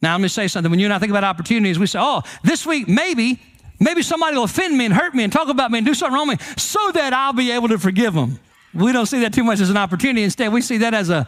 Now, 0.02 0.14
let 0.14 0.22
me 0.22 0.30
say 0.30 0.48
something. 0.48 0.72
When 0.72 0.80
you 0.80 0.86
and 0.86 0.94
I 0.94 1.00
think 1.00 1.10
about 1.10 1.26
opportunities, 1.26 1.78
we 1.78 1.86
say, 1.86 2.00
oh, 2.02 2.24
this 2.44 2.66
week, 2.66 2.88
maybe, 2.88 3.42
maybe 3.80 4.02
somebody 4.02 4.38
will 4.38 4.46
offend 4.46 4.78
me 4.78 4.86
and 4.86 4.94
hurt 4.94 5.14
me 5.14 5.24
and 5.24 5.34
talk 5.34 5.50
about 5.50 5.72
me 5.72 5.80
and 5.80 5.86
do 5.86 5.94
something 5.94 6.16
wrong 6.16 6.30
with 6.30 6.40
me 6.40 6.54
so 6.58 6.92
that 6.94 7.14
I'll 7.14 7.34
be 7.34 7.52
able 7.52 7.68
to 7.68 7.78
forgive 7.78 8.14
them. 8.14 8.40
We 8.74 8.92
don't 8.92 9.06
see 9.06 9.22
that 9.22 9.34
too 9.34 9.44
much 9.44 9.60
as 9.60 9.70
an 9.70 9.78
opportunity. 9.78 10.24
Instead, 10.24 10.54
we 10.54 10.62
see 10.62 10.78
that 10.78 10.94
as 10.94 11.10
a, 11.10 11.28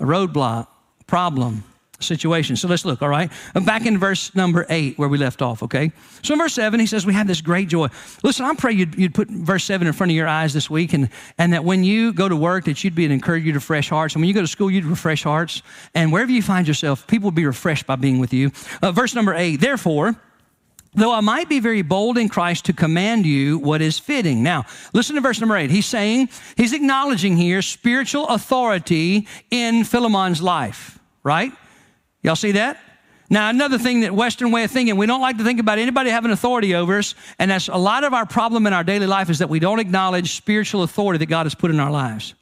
a 0.00 0.04
roadblock, 0.04 0.66
problem, 1.06 1.64
situation. 2.00 2.56
So 2.56 2.68
let's 2.68 2.84
look, 2.84 3.02
all 3.02 3.08
right? 3.08 3.30
Back 3.54 3.86
in 3.86 3.98
verse 3.98 4.34
number 4.34 4.66
eight, 4.68 4.98
where 4.98 5.08
we 5.08 5.18
left 5.18 5.42
off, 5.42 5.62
okay? 5.64 5.92
So 6.22 6.34
in 6.34 6.38
verse 6.38 6.54
seven, 6.54 6.80
he 6.80 6.86
says, 6.86 7.04
We 7.04 7.12
have 7.14 7.26
this 7.26 7.40
great 7.40 7.68
joy. 7.68 7.88
Listen, 8.22 8.44
I 8.44 8.54
pray 8.54 8.72
you'd, 8.72 8.94
you'd, 8.94 9.14
put 9.14 9.28
verse 9.28 9.64
seven 9.64 9.86
in 9.86 9.92
front 9.92 10.12
of 10.12 10.16
your 10.16 10.28
eyes 10.28 10.52
this 10.54 10.70
week, 10.70 10.92
and, 10.92 11.08
and 11.38 11.52
that 11.52 11.64
when 11.64 11.84
you 11.84 12.12
go 12.12 12.28
to 12.28 12.36
work, 12.36 12.66
that 12.66 12.82
you'd 12.84 12.94
be 12.94 13.04
an 13.04 13.12
encouragement 13.12 13.54
to 13.54 13.60
fresh 13.60 13.88
hearts. 13.88 14.14
And 14.14 14.22
when 14.22 14.28
you 14.28 14.34
go 14.34 14.40
to 14.40 14.46
school, 14.46 14.70
you'd 14.70 14.84
refresh 14.84 15.24
hearts. 15.24 15.62
And 15.94 16.12
wherever 16.12 16.30
you 16.30 16.42
find 16.42 16.68
yourself, 16.68 17.06
people 17.06 17.26
will 17.26 17.32
be 17.32 17.46
refreshed 17.46 17.86
by 17.86 17.96
being 17.96 18.18
with 18.18 18.32
you. 18.32 18.52
Uh, 18.82 18.92
verse 18.92 19.14
number 19.14 19.34
eight, 19.34 19.60
therefore, 19.60 20.14
though 20.94 21.12
I 21.12 21.20
might 21.20 21.48
be 21.48 21.60
very 21.60 21.82
bold 21.82 22.18
in 22.18 22.28
Christ 22.28 22.64
to 22.66 22.72
command 22.72 23.26
you 23.26 23.58
what 23.58 23.80
is 23.80 23.98
fitting. 23.98 24.42
Now, 24.42 24.64
listen 24.92 25.14
to 25.16 25.20
verse 25.20 25.40
number 25.40 25.56
eight. 25.56 25.70
He's 25.70 25.86
saying, 25.86 26.28
he's 26.56 26.72
acknowledging 26.72 27.36
here 27.36 27.62
spiritual 27.62 28.26
authority 28.28 29.26
in 29.50 29.84
Philemon's 29.84 30.42
life, 30.42 30.98
right? 31.22 31.52
Y'all 32.22 32.36
see 32.36 32.52
that? 32.52 32.78
Now, 33.30 33.50
another 33.50 33.76
thing 33.78 34.00
that 34.00 34.14
Western 34.14 34.50
way 34.50 34.64
of 34.64 34.70
thinking, 34.70 34.96
we 34.96 35.04
don't 35.04 35.20
like 35.20 35.36
to 35.36 35.44
think 35.44 35.60
about 35.60 35.78
anybody 35.78 36.08
having 36.08 36.30
authority 36.30 36.74
over 36.74 36.98
us, 36.98 37.14
and 37.38 37.50
that's 37.50 37.68
a 37.68 37.76
lot 37.76 38.04
of 38.04 38.14
our 38.14 38.24
problem 38.24 38.66
in 38.66 38.72
our 38.72 38.84
daily 38.84 39.06
life 39.06 39.28
is 39.28 39.40
that 39.40 39.50
we 39.50 39.58
don't 39.58 39.80
acknowledge 39.80 40.34
spiritual 40.34 40.82
authority 40.82 41.18
that 41.18 41.26
God 41.26 41.44
has 41.44 41.54
put 41.54 41.70
in 41.70 41.78
our 41.78 41.90
lives. 41.90 42.34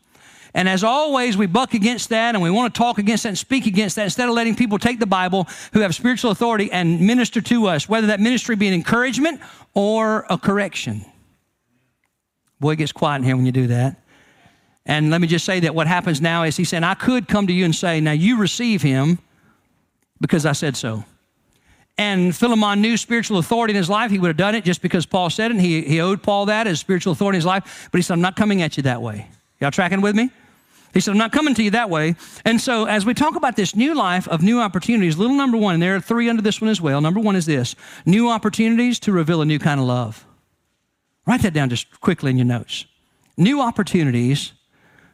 And 0.57 0.71
as 0.71 0.83
always, 0.83 1.37
we 1.37 1.45
buck 1.45 1.75
against 1.75 2.09
that 2.09 2.35
and 2.35 2.43
we 2.43 2.51
want 2.51 2.75
to 2.75 2.79
talk 2.79 2.97
against 2.97 3.25
that 3.25 3.29
and 3.29 3.39
speak 3.39 3.67
against 3.67 3.97
that 3.97 4.05
instead 4.05 4.27
of 4.27 4.35
letting 4.35 4.57
people 4.57 4.79
take 4.79 4.99
the 4.99 5.07
Bible 5.07 5.47
who 5.75 5.81
have 5.81 5.95
spiritual 5.95 6.31
authority 6.31 6.73
and 6.73 6.99
minister 7.03 7.43
to 7.43 7.67
us, 7.67 7.91
whether 7.91 8.07
that 8.07 8.21
ministry 8.21 8.57
be 8.57 8.67
an 8.67 8.73
encouragement 8.73 9.43
or 9.75 10.25
a 10.31 10.39
correction. 10.39 11.05
Boy, 12.59 12.73
it 12.73 12.77
gets 12.77 12.91
quiet 12.91 13.19
in 13.19 13.25
here 13.25 13.37
when 13.37 13.45
you 13.45 13.53
do 13.53 13.67
that. 13.67 14.01
And 14.87 15.11
let 15.11 15.21
me 15.21 15.27
just 15.27 15.45
say 15.45 15.61
that 15.61 15.75
what 15.75 15.87
happens 15.87 16.23
now 16.23 16.45
is 16.45 16.57
he 16.57 16.65
said, 16.65 16.83
I 16.83 16.95
could 16.95 17.29
come 17.29 17.47
to 17.49 17.53
you 17.53 17.67
and 17.67 17.75
say, 17.75 18.01
Now 18.01 18.13
you 18.13 18.39
receive 18.39 18.81
him 18.81 19.19
because 20.23 20.47
I 20.47 20.53
said 20.53 20.75
so. 20.75 21.05
And 21.99 22.35
Philemon 22.35 22.81
knew 22.81 22.97
spiritual 22.97 23.37
authority 23.37 23.73
in 23.73 23.77
his 23.77 23.91
life. 23.91 24.11
He 24.11 24.19
would 24.19 24.29
have 24.29 24.39
done 24.39 24.55
it 24.55 24.65
just 24.65 24.81
because 24.81 25.05
Paul 25.05 25.29
said 25.29 25.51
it. 25.51 25.57
And 25.57 25.61
he, 25.61 25.83
he 25.83 26.01
owed 26.01 26.23
Paul 26.23 26.47
that 26.47 26.67
as 26.67 26.81
spiritual 26.81 27.13
authority 27.13 27.37
in 27.37 27.41
his 27.41 27.47
life. 27.47 27.91
But 27.93 27.99
he 27.99 28.03
said, 28.03 28.15
I'm 28.15 28.23
not 28.23 28.37
coming 28.37 28.63
at 28.63 28.79
you 28.79 28.85
that 28.85 29.03
way. 29.03 29.29
Y'all 29.61 29.71
tracking 29.71 30.01
with 30.01 30.17
me? 30.17 30.31
He 30.97 31.01
said, 31.01 31.11
I'm 31.11 31.19
not 31.19 31.31
coming 31.31 31.55
to 31.57 31.63
you 31.63 31.73
that 31.73 31.91
way. 31.91 32.17
And 32.47 32.59
so, 32.59 32.87
as 32.87 33.05
we 33.05 33.13
talk 33.13 33.37
about 33.37 33.55
this 33.55 33.77
new 33.77 33.95
life 33.95 34.27
of 34.29 34.43
new 34.43 34.63
opportunities, 34.63 35.19
little 35.19 35.37
number 35.37 35.59
one, 35.59 35.75
and 35.75 35.83
there 35.83 35.95
are 35.95 36.01
three 36.01 36.31
under 36.31 36.41
this 36.41 36.59
one 36.59 36.71
as 36.71 36.81
well. 36.81 37.03
Number 37.03 37.21
one 37.21 37.37
is 37.37 37.45
this 37.45 37.77
new 38.07 38.31
opportunities 38.31 38.99
to 39.01 39.13
reveal 39.13 39.43
a 39.43 39.45
new 39.45 39.59
kind 39.59 39.79
of 39.79 39.85
love. 39.85 40.27
Write 41.27 41.43
that 41.43 41.53
down 41.53 41.69
just 41.69 42.01
quickly 42.01 42.31
in 42.31 42.39
your 42.39 42.47
notes. 42.47 42.87
New 43.37 43.61
opportunities 43.61 44.55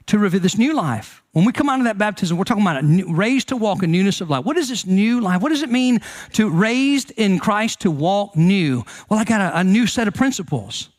to 0.06 0.20
reveal 0.20 0.38
this 0.38 0.56
new 0.56 0.72
life. 0.72 1.20
When 1.32 1.44
we 1.44 1.52
come 1.52 1.68
out 1.68 1.80
of 1.80 1.84
that 1.86 1.98
baptism, 1.98 2.36
we're 2.36 2.44
talking 2.44 2.62
about 2.62 2.84
new, 2.84 3.12
raised 3.12 3.48
to 3.48 3.56
walk 3.56 3.82
in 3.82 3.90
newness 3.90 4.20
of 4.20 4.30
life. 4.30 4.44
What 4.44 4.56
is 4.56 4.68
this 4.68 4.86
new 4.86 5.20
life? 5.20 5.42
What 5.42 5.48
does 5.48 5.62
it 5.62 5.70
mean 5.70 6.00
to 6.34 6.48
raised 6.48 7.10
in 7.16 7.40
Christ 7.40 7.80
to 7.80 7.90
walk 7.90 8.36
new? 8.36 8.84
Well, 9.08 9.18
I 9.18 9.24
got 9.24 9.40
a, 9.40 9.58
a 9.58 9.64
new 9.64 9.88
set 9.88 10.06
of 10.06 10.14
principles, 10.14 10.90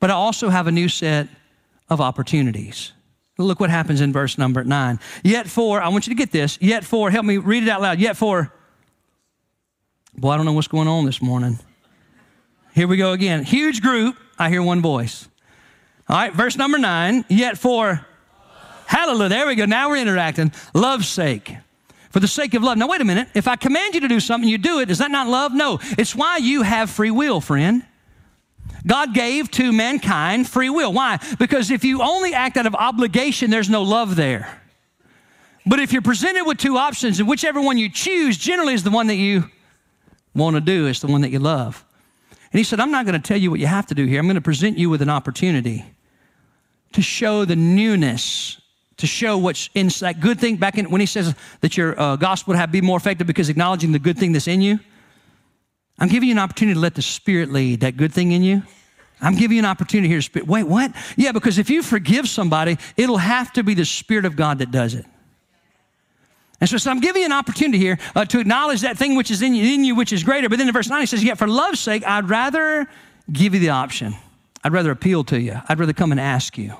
but 0.00 0.10
I 0.10 0.14
also 0.14 0.48
have 0.48 0.66
a 0.66 0.72
new 0.72 0.88
set 0.88 1.28
of 1.88 2.00
opportunities. 2.00 2.94
Look 3.42 3.60
what 3.60 3.70
happens 3.70 4.00
in 4.00 4.12
verse 4.12 4.38
number 4.38 4.64
nine. 4.64 5.00
Yet 5.22 5.48
for, 5.48 5.80
I 5.80 5.88
want 5.88 6.06
you 6.06 6.14
to 6.14 6.18
get 6.18 6.30
this, 6.32 6.58
yet 6.60 6.84
for, 6.84 7.10
help 7.10 7.24
me 7.24 7.38
read 7.38 7.62
it 7.62 7.68
out 7.68 7.80
loud. 7.82 7.98
Yet 7.98 8.16
for, 8.16 8.52
boy, 10.16 10.30
I 10.30 10.36
don't 10.36 10.46
know 10.46 10.52
what's 10.52 10.68
going 10.68 10.88
on 10.88 11.04
this 11.04 11.20
morning. 11.20 11.58
Here 12.74 12.88
we 12.88 12.96
go 12.96 13.12
again. 13.12 13.44
Huge 13.44 13.82
group, 13.82 14.16
I 14.38 14.48
hear 14.48 14.62
one 14.62 14.80
voice. 14.80 15.28
All 16.08 16.16
right, 16.16 16.32
verse 16.32 16.56
number 16.56 16.78
nine, 16.78 17.24
yet 17.28 17.58
for, 17.58 18.04
hallelujah, 18.86 19.28
there 19.28 19.46
we 19.46 19.54
go. 19.54 19.66
Now 19.66 19.90
we're 19.90 19.96
interacting. 19.96 20.52
Love's 20.74 21.08
sake. 21.08 21.56
For 22.10 22.20
the 22.20 22.28
sake 22.28 22.52
of 22.52 22.62
love. 22.62 22.76
Now, 22.76 22.88
wait 22.88 23.00
a 23.00 23.06
minute. 23.06 23.28
If 23.34 23.48
I 23.48 23.56
command 23.56 23.94
you 23.94 24.00
to 24.00 24.08
do 24.08 24.20
something, 24.20 24.46
you 24.46 24.58
do 24.58 24.80
it. 24.80 24.90
Is 24.90 24.98
that 24.98 25.10
not 25.10 25.28
love? 25.28 25.54
No. 25.54 25.80
It's 25.96 26.14
why 26.14 26.36
you 26.36 26.60
have 26.60 26.90
free 26.90 27.10
will, 27.10 27.40
friend. 27.40 27.84
God 28.86 29.14
gave 29.14 29.50
to 29.52 29.72
mankind 29.72 30.48
free 30.48 30.70
will. 30.70 30.92
Why? 30.92 31.18
Because 31.38 31.70
if 31.70 31.84
you 31.84 32.02
only 32.02 32.34
act 32.34 32.56
out 32.56 32.66
of 32.66 32.74
obligation, 32.74 33.50
there's 33.50 33.70
no 33.70 33.82
love 33.82 34.16
there. 34.16 34.60
But 35.64 35.78
if 35.78 35.92
you're 35.92 36.02
presented 36.02 36.44
with 36.44 36.58
two 36.58 36.76
options, 36.76 37.20
and 37.20 37.28
whichever 37.28 37.60
one 37.60 37.78
you 37.78 37.88
choose 37.88 38.36
generally 38.36 38.74
is 38.74 38.82
the 38.82 38.90
one 38.90 39.06
that 39.06 39.16
you 39.16 39.50
want 40.34 40.56
to 40.56 40.60
do, 40.60 40.86
it's 40.86 41.00
the 41.00 41.06
one 41.06 41.20
that 41.20 41.30
you 41.30 41.38
love. 41.38 41.84
And 42.52 42.58
he 42.58 42.64
said, 42.64 42.80
I'm 42.80 42.90
not 42.90 43.06
going 43.06 43.20
to 43.20 43.26
tell 43.26 43.36
you 43.36 43.50
what 43.50 43.60
you 43.60 43.66
have 43.66 43.86
to 43.86 43.94
do 43.94 44.04
here. 44.04 44.18
I'm 44.18 44.26
going 44.26 44.34
to 44.34 44.40
present 44.40 44.76
you 44.76 44.90
with 44.90 45.00
an 45.00 45.08
opportunity 45.08 45.84
to 46.92 47.02
show 47.02 47.44
the 47.44 47.56
newness, 47.56 48.60
to 48.98 49.06
show 49.06 49.38
what's 49.38 49.70
in 49.74 49.88
that 50.00 50.20
good 50.20 50.40
thing. 50.40 50.56
Back 50.56 50.76
in 50.76 50.90
when 50.90 51.00
he 51.00 51.06
says 51.06 51.34
that 51.60 51.76
your 51.76 51.98
uh, 51.98 52.16
gospel 52.16 52.52
would 52.52 52.58
have 52.58 52.72
be 52.72 52.80
more 52.80 52.96
effective 52.96 53.26
because 53.26 53.48
acknowledging 53.48 53.92
the 53.92 53.98
good 53.98 54.18
thing 54.18 54.32
that's 54.32 54.48
in 54.48 54.60
you. 54.60 54.80
I'm 55.98 56.08
giving 56.08 56.28
you 56.28 56.34
an 56.34 56.38
opportunity 56.38 56.74
to 56.74 56.80
let 56.80 56.94
the 56.94 57.02
Spirit 57.02 57.50
lead 57.50 57.80
that 57.80 57.96
good 57.96 58.12
thing 58.12 58.32
in 58.32 58.42
you. 58.42 58.62
I'm 59.20 59.36
giving 59.36 59.56
you 59.56 59.62
an 59.62 59.66
opportunity 59.66 60.08
here 60.08 60.20
speak. 60.20 60.46
Wait, 60.46 60.64
what? 60.64 60.92
Yeah, 61.16 61.32
because 61.32 61.58
if 61.58 61.70
you 61.70 61.82
forgive 61.82 62.28
somebody, 62.28 62.76
it'll 62.96 63.18
have 63.18 63.52
to 63.52 63.62
be 63.62 63.74
the 63.74 63.84
Spirit 63.84 64.24
of 64.24 64.34
God 64.34 64.58
that 64.58 64.70
does 64.72 64.94
it. 64.94 65.06
And 66.60 66.68
so, 66.68 66.76
so 66.76 66.90
I'm 66.90 67.00
giving 67.00 67.22
you 67.22 67.26
an 67.26 67.32
opportunity 67.32 67.78
here 67.78 67.98
uh, 68.14 68.24
to 68.26 68.40
acknowledge 68.40 68.82
that 68.82 68.96
thing 68.96 69.16
which 69.16 69.30
is 69.30 69.42
in 69.42 69.54
you, 69.54 69.74
in 69.74 69.84
you, 69.84 69.94
which 69.94 70.12
is 70.12 70.22
greater. 70.22 70.48
But 70.48 70.58
then 70.58 70.68
in 70.68 70.72
verse 70.72 70.88
9, 70.88 71.00
he 71.00 71.06
says, 71.06 71.22
Yet 71.22 71.38
for 71.38 71.48
love's 71.48 71.80
sake, 71.80 72.04
I'd 72.04 72.28
rather 72.28 72.88
give 73.32 73.54
you 73.54 73.60
the 73.60 73.70
option. 73.70 74.14
I'd 74.62 74.72
rather 74.72 74.90
appeal 74.90 75.24
to 75.24 75.40
you. 75.40 75.60
I'd 75.68 75.78
rather 75.78 75.92
come 75.92 76.12
and 76.12 76.20
ask 76.20 76.56
you. 76.56 76.74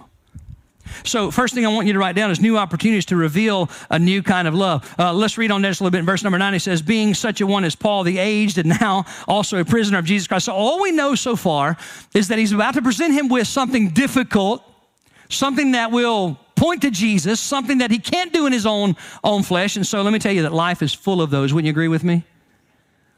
So, 1.05 1.31
first 1.31 1.55
thing 1.55 1.65
I 1.65 1.69
want 1.69 1.87
you 1.87 1.93
to 1.95 1.99
write 1.99 2.15
down 2.15 2.31
is 2.31 2.41
new 2.41 2.59
opportunities 2.59 3.07
to 3.07 3.17
reveal 3.17 3.71
a 3.91 3.99
new 3.99 4.23
kind 4.23 4.47
of 4.47 4.55
love. 4.55 4.95
Uh, 4.99 5.13
let's 5.13 5.39
read 5.39 5.51
on 5.51 5.63
this 5.63 5.81
a 5.81 5.83
little 5.83 5.91
bit. 5.91 6.01
In 6.01 6.07
verse 6.07 6.23
number 6.23 6.39
nine, 6.39 6.55
it 6.55 6.61
says, 6.61 6.83
Being 6.83 7.15
such 7.15 7.41
a 7.41 7.47
one 7.47 7.65
as 7.65 7.75
Paul, 7.75 8.05
the 8.05 8.19
aged, 8.19 8.59
and 8.59 8.69
now 8.81 9.05
also 9.27 9.59
a 9.59 9.65
prisoner 9.65 9.99
of 9.99 10.05
Jesus 10.05 10.27
Christ. 10.29 10.47
So, 10.47 10.53
all 10.53 10.81
we 10.81 10.93
know 10.93 11.15
so 11.15 11.37
far 11.37 11.77
is 12.15 12.29
that 12.29 12.39
he's 12.39 12.53
about 12.53 12.75
to 12.75 12.83
present 12.83 13.15
him 13.15 13.29
with 13.29 13.47
something 13.47 13.91
difficult, 13.91 14.63
something 15.29 15.73
that 15.73 15.91
will 15.91 16.39
point 16.57 16.83
to 16.83 16.91
Jesus, 16.91 17.41
something 17.41 17.79
that 17.79 17.91
he 17.91 17.99
can't 17.99 18.33
do 18.33 18.47
in 18.47 18.53
his 18.53 18.67
own, 18.67 18.97
own 19.25 19.43
flesh. 19.43 19.77
And 19.77 19.87
so, 19.87 20.03
let 20.03 20.13
me 20.13 20.19
tell 20.19 20.33
you 20.33 20.43
that 20.43 20.53
life 20.53 20.83
is 20.83 20.93
full 20.93 21.23
of 21.23 21.31
those. 21.31 21.53
Wouldn't 21.53 21.67
you 21.67 21.73
agree 21.73 21.89
with 21.89 22.05
me? 22.05 22.25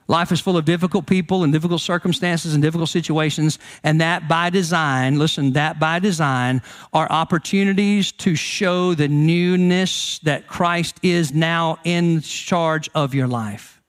Life 0.06 0.32
is 0.32 0.40
full 0.40 0.56
of 0.56 0.66
difficult 0.66 1.06
people 1.06 1.44
and 1.44 1.52
difficult 1.52 1.80
circumstances 1.80 2.52
and 2.52 2.62
difficult 2.62 2.90
situations, 2.90 3.58
and 3.82 4.00
that 4.00 4.28
by 4.28 4.50
design, 4.50 5.18
listen, 5.18 5.54
that 5.54 5.80
by 5.80 5.98
design 5.98 6.60
are 6.92 7.10
opportunities 7.10 8.12
to 8.12 8.34
show 8.34 8.94
the 8.94 9.08
newness 9.08 10.18
that 10.20 10.46
Christ 10.46 10.98
is 11.02 11.32
now 11.32 11.78
in 11.84 12.20
charge 12.20 12.90
of 12.94 13.14
your 13.14 13.26
life. 13.26 13.80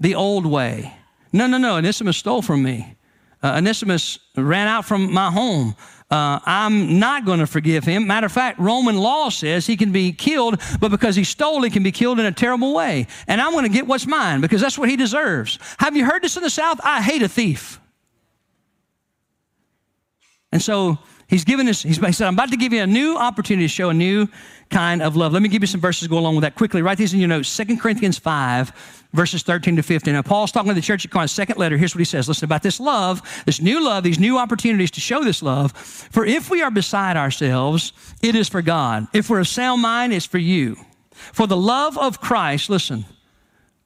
The 0.00 0.16
old 0.16 0.44
way. 0.44 0.92
No, 1.32 1.46
no, 1.46 1.58
no, 1.58 1.76
Onesimus 1.76 2.16
stole 2.16 2.42
from 2.42 2.62
me. 2.62 2.96
Uh, 3.42 3.62
ran 4.36 4.66
out 4.66 4.84
from 4.84 5.12
my 5.12 5.30
home 5.30 5.74
uh, 6.10 6.40
I'm 6.44 6.98
not 6.98 7.24
going 7.24 7.38
to 7.38 7.46
forgive 7.46 7.84
him. 7.84 8.06
Matter 8.06 8.26
of 8.26 8.32
fact, 8.32 8.58
Roman 8.58 8.96
law 8.96 9.28
says 9.28 9.66
he 9.66 9.76
can 9.76 9.92
be 9.92 10.12
killed, 10.12 10.60
but 10.80 10.90
because 10.90 11.14
he 11.14 11.22
stole, 11.22 11.62
he 11.62 11.70
can 11.70 11.84
be 11.84 11.92
killed 11.92 12.18
in 12.18 12.26
a 12.26 12.32
terrible 12.32 12.74
way. 12.74 13.06
And 13.28 13.40
I'm 13.40 13.52
going 13.52 13.64
to 13.64 13.70
get 13.70 13.86
what's 13.86 14.06
mine 14.06 14.40
because 14.40 14.60
that's 14.60 14.76
what 14.76 14.88
he 14.88 14.96
deserves. 14.96 15.58
Have 15.78 15.96
you 15.96 16.04
heard 16.04 16.22
this 16.22 16.36
in 16.36 16.42
the 16.42 16.50
South? 16.50 16.80
I 16.82 17.00
hate 17.00 17.22
a 17.22 17.28
thief. 17.28 17.80
And 20.50 20.60
so 20.60 20.98
he's 21.30 21.44
given 21.44 21.66
us, 21.68 21.82
he 21.82 21.94
said, 21.94 22.26
I'm 22.26 22.34
about 22.34 22.50
to 22.50 22.56
give 22.58 22.72
you 22.74 22.82
a 22.82 22.86
new 22.86 23.16
opportunity 23.16 23.64
to 23.64 23.72
show 23.72 23.88
a 23.88 23.94
new 23.94 24.28
kind 24.68 25.00
of 25.00 25.16
love. 25.16 25.32
Let 25.32 25.42
me 25.42 25.48
give 25.48 25.62
you 25.62 25.66
some 25.66 25.80
verses 25.80 26.02
to 26.02 26.08
go 26.08 26.18
along 26.18 26.34
with 26.36 26.42
that 26.42 26.56
quickly. 26.56 26.82
Write 26.82 26.98
these 26.98 27.14
in 27.14 27.20
your 27.20 27.28
notes. 27.28 27.56
2 27.56 27.76
Corinthians 27.78 28.18
5, 28.18 28.72
verses 29.12 29.42
13 29.42 29.76
to 29.76 29.82
15. 29.82 30.12
Now, 30.14 30.22
Paul's 30.22 30.52
talking 30.52 30.68
to 30.68 30.74
the 30.74 30.80
church 30.80 31.04
at 31.04 31.10
Corinth, 31.10 31.30
second 31.30 31.58
letter. 31.58 31.76
Here's 31.76 31.94
what 31.94 32.00
he 32.00 32.04
says. 32.04 32.28
Listen 32.28 32.44
about 32.44 32.62
this 32.62 32.78
love, 32.78 33.22
this 33.46 33.60
new 33.60 33.82
love, 33.82 34.04
these 34.04 34.18
new 34.18 34.38
opportunities 34.38 34.90
to 34.92 35.00
show 35.00 35.24
this 35.24 35.42
love. 35.42 35.72
For 35.72 36.26
if 36.26 36.50
we 36.50 36.62
are 36.62 36.70
beside 36.70 37.16
ourselves, 37.16 37.92
it 38.22 38.34
is 38.34 38.48
for 38.48 38.62
God. 38.62 39.06
If 39.12 39.30
we're 39.30 39.40
of 39.40 39.48
sound 39.48 39.82
mind, 39.82 40.12
it's 40.12 40.26
for 40.26 40.38
you. 40.38 40.76
For 41.12 41.46
the 41.46 41.56
love 41.56 41.98
of 41.98 42.20
Christ, 42.20 42.70
listen, 42.70 43.04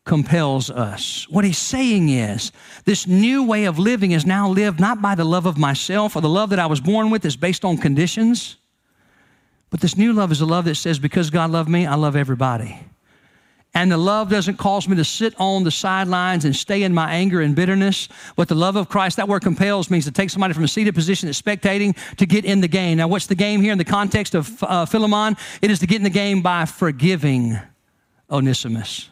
compels 0.05 0.71
us. 0.71 1.27
What 1.31 1.45
he's 1.45 1.59
saying 1.59 2.11
is, 2.11 2.53
this 2.85 3.07
new 3.07 3.43
way 3.43 3.65
of 3.65 3.79
living 3.79 4.13
is 4.13 4.27
now 4.27 4.49
lived 4.49 4.79
not 4.79 5.01
by 5.01 5.15
the 5.15 5.25
love 5.25 5.47
of 5.47 5.57
myself 5.57 6.15
or 6.15 6.21
the 6.21 6.29
love 6.29 6.51
that 6.51 6.59
I 6.59 6.67
was 6.67 6.81
born 6.81 7.11
with 7.11 7.25
is 7.25 7.37
based 7.37 7.65
on 7.65 7.79
conditions 7.79 8.57
but 9.75 9.81
this 9.81 9.97
new 9.97 10.13
love 10.13 10.31
is 10.31 10.41
a 10.41 10.47
love 10.47 10.67
that 10.67 10.77
says, 10.77 11.01
because 11.01 11.31
God 11.31 11.51
loved 11.51 11.69
me, 11.69 11.85
I 11.85 11.97
love 11.97 12.15
everybody. 12.15 12.79
And 13.75 13.91
the 13.91 13.97
love 13.97 14.31
doesn't 14.31 14.57
cause 14.57 14.89
me 14.89 14.95
to 14.95 15.05
sit 15.05 15.35
on 15.37 15.65
the 15.65 15.73
sidelines 15.73 16.45
and 16.45 16.55
stay 16.55 16.85
in 16.85 16.95
my 16.95 17.11
anger 17.11 17.41
and 17.41 17.57
bitterness. 17.57 18.09
But 18.37 18.47
the 18.47 18.55
love 18.55 18.77
of 18.77 18.89
Christ, 18.89 19.17
that 19.17 19.27
word 19.27 19.43
compels 19.43 19.91
means 19.91 20.05
to 20.05 20.13
take 20.13 20.31
somebody 20.31 20.55
from 20.55 20.63
a 20.63 20.69
seated 20.69 20.95
position 20.95 21.27
that's 21.27 21.43
spectating 21.43 21.97
to 22.19 22.25
get 22.25 22.45
in 22.45 22.61
the 22.61 22.69
game. 22.69 22.99
Now, 22.99 23.09
what's 23.09 23.27
the 23.27 23.35
game 23.35 23.61
here 23.61 23.73
in 23.73 23.79
the 23.79 23.85
context 23.85 24.37
of 24.37 24.63
uh, 24.63 24.87
Philemon? 24.87 25.37
It 25.61 25.73
is 25.73 25.81
to 25.81 25.89
get 25.89 25.97
in 25.97 26.05
the 26.05 26.09
game 26.09 26.41
by 26.41 26.67
forgiving 26.67 27.59
Onesimus. 28.31 29.11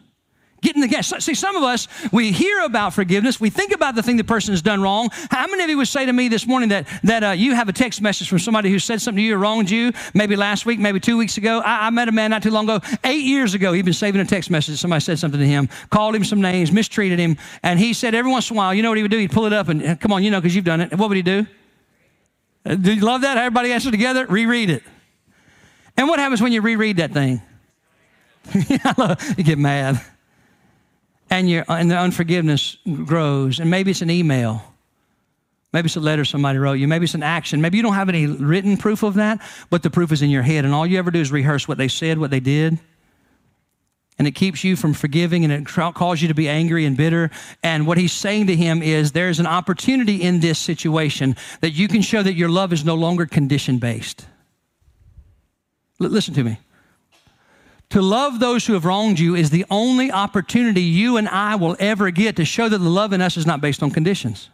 Get 0.62 0.76
in 0.76 0.80
the 0.80 0.86
game. 0.86 1.02
See, 1.02 1.34
some 1.34 1.56
of 1.56 1.64
us, 1.64 1.88
we 2.12 2.30
hear 2.30 2.60
about 2.60 2.94
forgiveness. 2.94 3.40
We 3.40 3.50
think 3.50 3.72
about 3.72 3.96
the 3.96 4.02
thing 4.02 4.16
the 4.16 4.22
person 4.22 4.52
has 4.52 4.62
done 4.62 4.80
wrong. 4.80 5.10
How 5.28 5.48
many 5.48 5.64
of 5.64 5.68
you 5.68 5.76
would 5.76 5.88
say 5.88 6.06
to 6.06 6.12
me 6.12 6.28
this 6.28 6.46
morning 6.46 6.68
that, 6.68 6.86
that 7.02 7.24
uh, 7.24 7.30
you 7.30 7.56
have 7.56 7.68
a 7.68 7.72
text 7.72 8.00
message 8.00 8.28
from 8.28 8.38
somebody 8.38 8.70
who 8.70 8.78
said 8.78 9.02
something 9.02 9.16
to 9.16 9.22
you 9.22 9.34
or 9.34 9.38
wronged 9.38 9.68
you, 9.70 9.92
maybe 10.14 10.36
last 10.36 10.64
week, 10.64 10.78
maybe 10.78 11.00
two 11.00 11.16
weeks 11.16 11.36
ago? 11.36 11.60
I, 11.64 11.88
I 11.88 11.90
met 11.90 12.08
a 12.08 12.12
man 12.12 12.30
not 12.30 12.44
too 12.44 12.52
long 12.52 12.70
ago, 12.70 12.78
eight 13.02 13.24
years 13.24 13.54
ago. 13.54 13.72
He'd 13.72 13.84
been 13.84 13.92
saving 13.92 14.20
a 14.20 14.24
text 14.24 14.50
message. 14.50 14.78
Somebody 14.78 15.00
said 15.00 15.18
something 15.18 15.40
to 15.40 15.46
him, 15.46 15.68
called 15.90 16.14
him 16.14 16.22
some 16.22 16.40
names, 16.40 16.70
mistreated 16.70 17.18
him. 17.18 17.38
And 17.64 17.80
he 17.80 17.92
said 17.92 18.14
every 18.14 18.30
once 18.30 18.48
in 18.48 18.56
a 18.56 18.58
while, 18.58 18.72
you 18.72 18.84
know 18.84 18.90
what 18.90 18.98
he 18.98 19.02
would 19.02 19.10
do? 19.10 19.18
He'd 19.18 19.32
pull 19.32 19.46
it 19.46 19.52
up 19.52 19.68
and, 19.68 20.00
come 20.00 20.12
on, 20.12 20.22
you 20.22 20.30
know, 20.30 20.40
because 20.40 20.54
you've 20.54 20.64
done 20.64 20.80
it. 20.80 20.96
what 20.96 21.08
would 21.08 21.16
he 21.16 21.22
do? 21.22 21.44
Uh, 22.64 22.76
do 22.76 22.94
you 22.94 23.00
love 23.00 23.22
that? 23.22 23.36
Everybody 23.36 23.72
answer 23.72 23.90
together? 23.90 24.26
Reread 24.26 24.70
it. 24.70 24.84
And 25.96 26.06
what 26.06 26.20
happens 26.20 26.40
when 26.40 26.52
you 26.52 26.60
reread 26.60 26.98
that 26.98 27.10
thing? 27.10 27.42
you 29.36 29.42
get 29.42 29.58
mad 29.58 30.00
and, 31.32 31.50
your, 31.50 31.64
and 31.68 31.90
the 31.90 31.96
unforgiveness 31.96 32.76
grows. 33.04 33.58
And 33.58 33.70
maybe 33.70 33.90
it's 33.90 34.02
an 34.02 34.10
email. 34.10 34.62
Maybe 35.72 35.86
it's 35.86 35.96
a 35.96 36.00
letter 36.00 36.24
somebody 36.26 36.58
wrote 36.58 36.74
you. 36.74 36.86
Maybe 36.86 37.04
it's 37.04 37.14
an 37.14 37.22
action. 37.22 37.62
Maybe 37.62 37.78
you 37.78 37.82
don't 37.82 37.94
have 37.94 38.10
any 38.10 38.26
written 38.26 38.76
proof 38.76 39.02
of 39.02 39.14
that, 39.14 39.40
but 39.70 39.82
the 39.82 39.88
proof 39.88 40.12
is 40.12 40.20
in 40.20 40.28
your 40.28 40.42
head. 40.42 40.66
And 40.66 40.74
all 40.74 40.86
you 40.86 40.98
ever 40.98 41.10
do 41.10 41.20
is 41.20 41.32
rehearse 41.32 41.66
what 41.66 41.78
they 41.78 41.88
said, 41.88 42.18
what 42.18 42.30
they 42.30 42.40
did. 42.40 42.78
and 44.18 44.28
it 44.28 44.32
keeps 44.32 44.62
you 44.62 44.76
from 44.76 44.92
forgiving 44.92 45.44
and 45.44 45.52
it 45.52 45.66
causes 45.66 46.22
you 46.22 46.28
to 46.28 46.34
be 46.34 46.48
angry 46.48 46.84
and 46.84 46.96
bitter. 46.96 47.30
And 47.62 47.86
what 47.86 47.98
he's 47.98 48.12
saying 48.12 48.46
to 48.48 48.56
him 48.56 48.82
is 48.82 49.12
there's 49.12 49.40
an 49.40 49.46
opportunity 49.46 50.22
in 50.22 50.40
this 50.40 50.58
situation 50.58 51.34
that 51.60 51.70
you 51.70 51.88
can 51.88 52.02
show 52.02 52.22
that 52.22 52.34
your 52.34 52.48
love 52.48 52.72
is 52.72 52.84
no 52.84 52.94
longer 52.94 53.26
condition 53.26 53.78
based. 53.78 54.26
L- 56.00 56.08
listen 56.08 56.34
to 56.34 56.44
me. 56.44 56.58
To 57.92 58.00
love 58.00 58.40
those 58.40 58.66
who 58.66 58.72
have 58.72 58.86
wronged 58.86 59.18
you 59.18 59.34
is 59.34 59.50
the 59.50 59.66
only 59.70 60.10
opportunity 60.10 60.80
you 60.80 61.18
and 61.18 61.28
I 61.28 61.56
will 61.56 61.76
ever 61.78 62.10
get 62.10 62.36
to 62.36 62.44
show 62.46 62.66
that 62.66 62.78
the 62.78 62.88
love 62.88 63.12
in 63.12 63.20
us 63.20 63.36
is 63.36 63.44
not 63.44 63.60
based 63.60 63.82
on 63.82 63.90
conditions. 63.90 64.48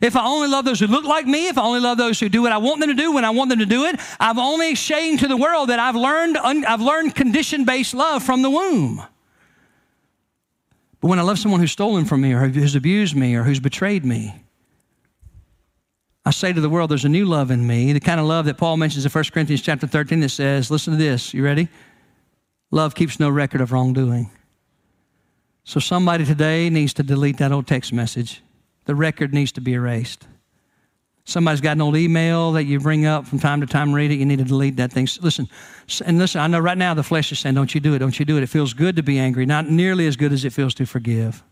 If 0.00 0.16
I 0.16 0.24
only 0.24 0.48
love 0.48 0.64
those 0.64 0.80
who 0.80 0.86
look 0.86 1.04
like 1.04 1.26
me, 1.26 1.48
if 1.48 1.58
I 1.58 1.62
only 1.62 1.80
love 1.80 1.98
those 1.98 2.18
who 2.18 2.30
do 2.30 2.40
what 2.40 2.50
I 2.50 2.56
want 2.56 2.80
them 2.80 2.88
to 2.88 2.94
do 2.94 3.12
when 3.12 3.26
I 3.26 3.30
want 3.30 3.50
them 3.50 3.58
to 3.58 3.66
do 3.66 3.84
it, 3.84 4.00
I've 4.18 4.38
only 4.38 4.74
saying 4.76 5.18
to 5.18 5.28
the 5.28 5.36
world 5.36 5.68
that 5.68 5.78
I've 5.78 5.94
learned, 5.94 6.38
I've 6.38 6.80
learned 6.80 7.14
condition-based 7.14 7.92
love 7.92 8.22
from 8.22 8.40
the 8.40 8.48
womb. 8.48 9.02
But 11.02 11.08
when 11.08 11.18
I 11.18 11.22
love 11.22 11.38
someone 11.38 11.60
who's 11.60 11.72
stolen 11.72 12.06
from 12.06 12.22
me 12.22 12.32
or 12.32 12.48
who's 12.48 12.74
abused 12.74 13.14
me 13.14 13.34
or 13.34 13.42
who's 13.42 13.60
betrayed 13.60 14.06
me, 14.06 14.42
I 16.24 16.30
say 16.30 16.50
to 16.54 16.62
the 16.62 16.70
world, 16.70 16.90
there's 16.90 17.04
a 17.04 17.10
new 17.10 17.26
love 17.26 17.50
in 17.50 17.66
me, 17.66 17.92
the 17.92 18.00
kind 18.00 18.18
of 18.18 18.24
love 18.24 18.46
that 18.46 18.56
Paul 18.56 18.78
mentions 18.78 19.04
in 19.04 19.10
1 19.10 19.24
Corinthians 19.34 19.60
chapter 19.60 19.86
13 19.86 20.20
that 20.20 20.30
says, 20.30 20.70
listen 20.70 20.94
to 20.94 20.98
this, 20.98 21.34
you 21.34 21.44
ready? 21.44 21.68
Love 22.72 22.94
keeps 22.94 23.20
no 23.20 23.28
record 23.28 23.60
of 23.60 23.70
wrongdoing. 23.70 24.30
So 25.62 25.78
somebody 25.78 26.24
today 26.24 26.70
needs 26.70 26.94
to 26.94 27.02
delete 27.02 27.36
that 27.36 27.52
old 27.52 27.66
text 27.66 27.92
message. 27.92 28.42
The 28.86 28.94
record 28.94 29.32
needs 29.32 29.52
to 29.52 29.60
be 29.60 29.74
erased. 29.74 30.26
Somebody's 31.24 31.60
got 31.60 31.72
an 31.72 31.82
old 31.82 31.96
email 31.96 32.50
that 32.52 32.64
you 32.64 32.80
bring 32.80 33.06
up 33.06 33.28
from 33.28 33.38
time 33.38 33.60
to 33.60 33.66
time, 33.66 33.92
read 33.92 34.10
it, 34.10 34.16
you 34.16 34.26
need 34.26 34.38
to 34.38 34.44
delete 34.44 34.76
that 34.76 34.90
thing. 34.90 35.06
Listen, 35.20 35.48
and 36.04 36.18
listen, 36.18 36.40
I 36.40 36.48
know 36.48 36.58
right 36.58 36.76
now 36.76 36.94
the 36.94 37.04
flesh 37.04 37.30
is 37.30 37.38
saying, 37.38 37.54
don't 37.54 37.72
you 37.72 37.80
do 37.80 37.94
it, 37.94 38.00
don't 38.00 38.18
you 38.18 38.24
do 38.24 38.38
it. 38.38 38.42
It 38.42 38.48
feels 38.48 38.72
good 38.72 38.96
to 38.96 39.02
be 39.02 39.18
angry, 39.20 39.46
not 39.46 39.68
nearly 39.68 40.06
as 40.08 40.16
good 40.16 40.32
as 40.32 40.44
it 40.44 40.52
feels 40.52 40.74
to 40.74 40.86
forgive. 40.86 41.44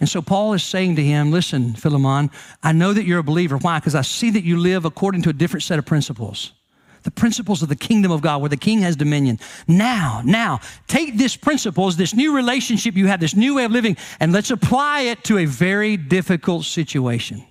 And 0.00 0.08
so 0.08 0.20
Paul 0.20 0.52
is 0.52 0.62
saying 0.62 0.96
to 0.96 1.02
him, 1.02 1.30
listen, 1.30 1.74
Philemon, 1.74 2.30
I 2.62 2.72
know 2.72 2.92
that 2.92 3.04
you're 3.04 3.20
a 3.20 3.24
believer. 3.24 3.56
Why? 3.56 3.78
Because 3.78 3.94
I 3.94 4.02
see 4.02 4.30
that 4.30 4.44
you 4.44 4.58
live 4.58 4.84
according 4.84 5.22
to 5.22 5.30
a 5.30 5.32
different 5.32 5.62
set 5.62 5.78
of 5.78 5.86
principles 5.86 6.52
the 7.02 7.10
principles 7.10 7.62
of 7.62 7.68
the 7.68 7.76
kingdom 7.76 8.10
of 8.10 8.20
God, 8.20 8.40
where 8.40 8.48
the 8.48 8.56
king 8.56 8.80
has 8.80 8.96
dominion. 8.96 9.38
Now, 9.66 10.22
now, 10.24 10.60
take 10.86 11.16
this 11.16 11.36
principles, 11.36 11.96
this 11.96 12.14
new 12.14 12.34
relationship 12.34 12.96
you 12.96 13.06
have, 13.06 13.20
this 13.20 13.36
new 13.36 13.56
way 13.56 13.64
of 13.64 13.72
living, 13.72 13.96
and 14.20 14.32
let's 14.32 14.50
apply 14.50 15.02
it 15.02 15.24
to 15.24 15.38
a 15.38 15.44
very 15.44 15.96
difficult 15.96 16.64
situation. 16.64 17.44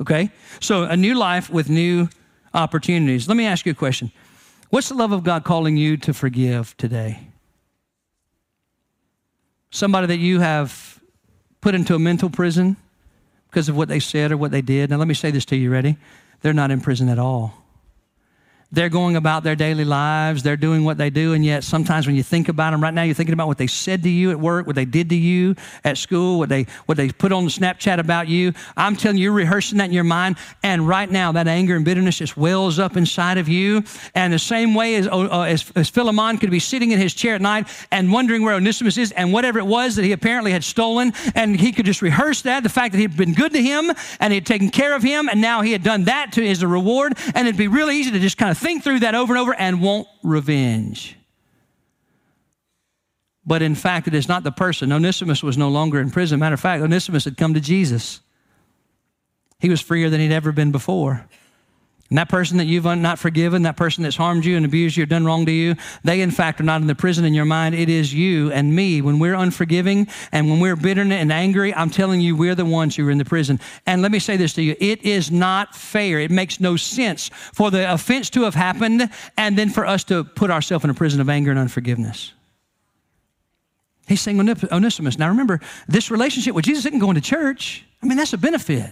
Okay? 0.00 0.30
So, 0.60 0.84
a 0.84 0.96
new 0.96 1.14
life 1.14 1.50
with 1.50 1.68
new 1.68 2.08
opportunities. 2.54 3.28
Let 3.28 3.36
me 3.36 3.46
ask 3.46 3.66
you 3.66 3.72
a 3.72 3.74
question 3.74 4.12
What's 4.70 4.88
the 4.88 4.94
love 4.94 5.12
of 5.12 5.22
God 5.22 5.44
calling 5.44 5.76
you 5.76 5.96
to 5.98 6.14
forgive 6.14 6.76
today? 6.76 7.20
Somebody 9.70 10.06
that 10.08 10.18
you 10.18 10.40
have 10.40 11.00
put 11.60 11.74
into 11.74 11.94
a 11.94 11.98
mental 11.98 12.30
prison 12.30 12.76
because 13.48 13.68
of 13.68 13.76
what 13.76 13.88
they 13.88 14.00
said 14.00 14.32
or 14.32 14.36
what 14.36 14.50
they 14.50 14.62
did. 14.62 14.90
Now, 14.90 14.96
let 14.96 15.08
me 15.08 15.14
say 15.14 15.30
this 15.30 15.44
to 15.46 15.56
you. 15.56 15.70
Ready? 15.70 15.96
They're 16.40 16.52
not 16.52 16.70
in 16.70 16.80
prison 16.80 17.08
at 17.08 17.18
all. 17.18 17.61
They're 18.72 18.88
going 18.88 19.16
about 19.16 19.44
their 19.44 19.54
daily 19.54 19.84
lives. 19.84 20.42
They're 20.42 20.56
doing 20.56 20.82
what 20.82 20.96
they 20.96 21.10
do. 21.10 21.34
And 21.34 21.44
yet, 21.44 21.62
sometimes 21.62 22.06
when 22.06 22.16
you 22.16 22.22
think 22.22 22.48
about 22.48 22.70
them 22.70 22.82
right 22.82 22.94
now, 22.94 23.02
you're 23.02 23.14
thinking 23.14 23.34
about 23.34 23.46
what 23.46 23.58
they 23.58 23.66
said 23.66 24.02
to 24.04 24.08
you 24.08 24.30
at 24.30 24.40
work, 24.40 24.66
what 24.66 24.76
they 24.76 24.86
did 24.86 25.10
to 25.10 25.14
you 25.14 25.54
at 25.84 25.98
school, 25.98 26.38
what 26.38 26.48
they, 26.48 26.66
what 26.86 26.96
they 26.96 27.10
put 27.10 27.32
on 27.32 27.44
the 27.44 27.50
Snapchat 27.50 27.98
about 27.98 28.28
you. 28.28 28.54
I'm 28.74 28.96
telling 28.96 29.18
you, 29.18 29.24
you're 29.24 29.32
rehearsing 29.32 29.76
that 29.78 29.84
in 29.84 29.92
your 29.92 30.04
mind. 30.04 30.36
And 30.62 30.88
right 30.88 31.10
now, 31.10 31.32
that 31.32 31.46
anger 31.48 31.76
and 31.76 31.84
bitterness 31.84 32.16
just 32.16 32.38
wells 32.38 32.78
up 32.78 32.96
inside 32.96 33.36
of 33.36 33.46
you. 33.46 33.84
And 34.14 34.32
the 34.32 34.38
same 34.38 34.74
way 34.74 34.94
as, 34.94 35.06
uh, 35.06 35.42
as, 35.42 35.70
as 35.76 35.90
Philemon 35.90 36.38
could 36.38 36.50
be 36.50 36.58
sitting 36.58 36.92
in 36.92 36.98
his 36.98 37.12
chair 37.12 37.34
at 37.34 37.42
night 37.42 37.68
and 37.90 38.10
wondering 38.10 38.42
where 38.42 38.54
Onesimus 38.54 38.96
is 38.96 39.12
and 39.12 39.34
whatever 39.34 39.58
it 39.58 39.66
was 39.66 39.96
that 39.96 40.04
he 40.04 40.12
apparently 40.12 40.50
had 40.50 40.64
stolen. 40.64 41.12
And 41.34 41.60
he 41.60 41.72
could 41.72 41.84
just 41.84 42.00
rehearse 42.00 42.40
that, 42.42 42.62
the 42.62 42.70
fact 42.70 42.92
that 42.92 42.98
he'd 42.98 43.18
been 43.18 43.34
good 43.34 43.52
to 43.52 43.62
him 43.62 43.92
and 44.18 44.32
he 44.32 44.36
had 44.38 44.46
taken 44.46 44.70
care 44.70 44.96
of 44.96 45.02
him. 45.02 45.28
And 45.28 45.42
now 45.42 45.60
he 45.60 45.72
had 45.72 45.82
done 45.82 46.04
that 46.04 46.32
to 46.32 46.42
a 46.42 46.66
reward. 46.66 47.18
And 47.34 47.46
it'd 47.46 47.58
be 47.58 47.68
really 47.68 47.98
easy 47.98 48.10
to 48.12 48.18
just 48.18 48.38
kind 48.38 48.50
of 48.50 48.61
think 48.62 48.82
through 48.82 49.00
that 49.00 49.14
over 49.14 49.34
and 49.34 49.40
over 49.40 49.54
and 49.54 49.82
want 49.82 50.08
revenge. 50.22 51.16
But 53.44 53.60
in 53.60 53.74
fact, 53.74 54.06
it 54.06 54.14
is 54.14 54.28
not 54.28 54.44
the 54.44 54.52
person. 54.52 54.92
Onesimus 54.92 55.42
was 55.42 55.58
no 55.58 55.68
longer 55.68 56.00
in 56.00 56.10
prison. 56.10 56.38
Matter 56.38 56.54
of 56.54 56.60
fact, 56.60 56.82
Onesimus 56.82 57.24
had 57.24 57.36
come 57.36 57.54
to 57.54 57.60
Jesus. 57.60 58.20
He 59.58 59.68
was 59.68 59.80
freer 59.80 60.08
than 60.10 60.20
he'd 60.20 60.32
ever 60.32 60.52
been 60.52 60.72
before. 60.72 61.26
And 62.12 62.18
that 62.18 62.28
person 62.28 62.58
that 62.58 62.66
you've 62.66 62.84
not 62.84 63.18
forgiven, 63.18 63.62
that 63.62 63.78
person 63.78 64.02
that's 64.02 64.16
harmed 64.16 64.44
you 64.44 64.54
and 64.58 64.66
abused 64.66 64.98
you 64.98 65.04
or 65.04 65.06
done 65.06 65.24
wrong 65.24 65.46
to 65.46 65.50
you, 65.50 65.76
they 66.04 66.20
in 66.20 66.30
fact 66.30 66.60
are 66.60 66.62
not 66.62 66.82
in 66.82 66.86
the 66.86 66.94
prison 66.94 67.24
in 67.24 67.32
your 67.32 67.46
mind. 67.46 67.74
It 67.74 67.88
is 67.88 68.12
you 68.12 68.52
and 68.52 68.76
me. 68.76 69.00
When 69.00 69.18
we're 69.18 69.32
unforgiving 69.32 70.06
and 70.30 70.50
when 70.50 70.60
we're 70.60 70.76
bitter 70.76 71.00
and 71.00 71.32
angry, 71.32 71.74
I'm 71.74 71.88
telling 71.88 72.20
you, 72.20 72.36
we're 72.36 72.54
the 72.54 72.66
ones 72.66 72.96
who 72.96 73.08
are 73.08 73.10
in 73.10 73.16
the 73.16 73.24
prison. 73.24 73.60
And 73.86 74.02
let 74.02 74.12
me 74.12 74.18
say 74.18 74.36
this 74.36 74.52
to 74.56 74.62
you 74.62 74.76
it 74.78 75.02
is 75.04 75.30
not 75.30 75.74
fair. 75.74 76.20
It 76.20 76.30
makes 76.30 76.60
no 76.60 76.76
sense 76.76 77.30
for 77.54 77.70
the 77.70 77.90
offense 77.90 78.28
to 78.28 78.42
have 78.42 78.54
happened 78.54 79.08
and 79.38 79.56
then 79.56 79.70
for 79.70 79.86
us 79.86 80.04
to 80.04 80.22
put 80.22 80.50
ourselves 80.50 80.84
in 80.84 80.90
a 80.90 80.94
prison 80.94 81.18
of 81.22 81.30
anger 81.30 81.50
and 81.50 81.58
unforgiveness. 81.58 82.34
He's 84.06 84.20
saying 84.20 84.38
Onesimus. 84.70 85.18
Now 85.18 85.30
remember, 85.30 85.60
this 85.88 86.10
relationship 86.10 86.54
with 86.54 86.66
Jesus 86.66 86.84
isn't 86.84 86.98
going 86.98 87.14
to 87.14 87.22
church. 87.22 87.86
I 88.02 88.06
mean, 88.06 88.18
that's 88.18 88.34
a 88.34 88.38
benefit. 88.38 88.90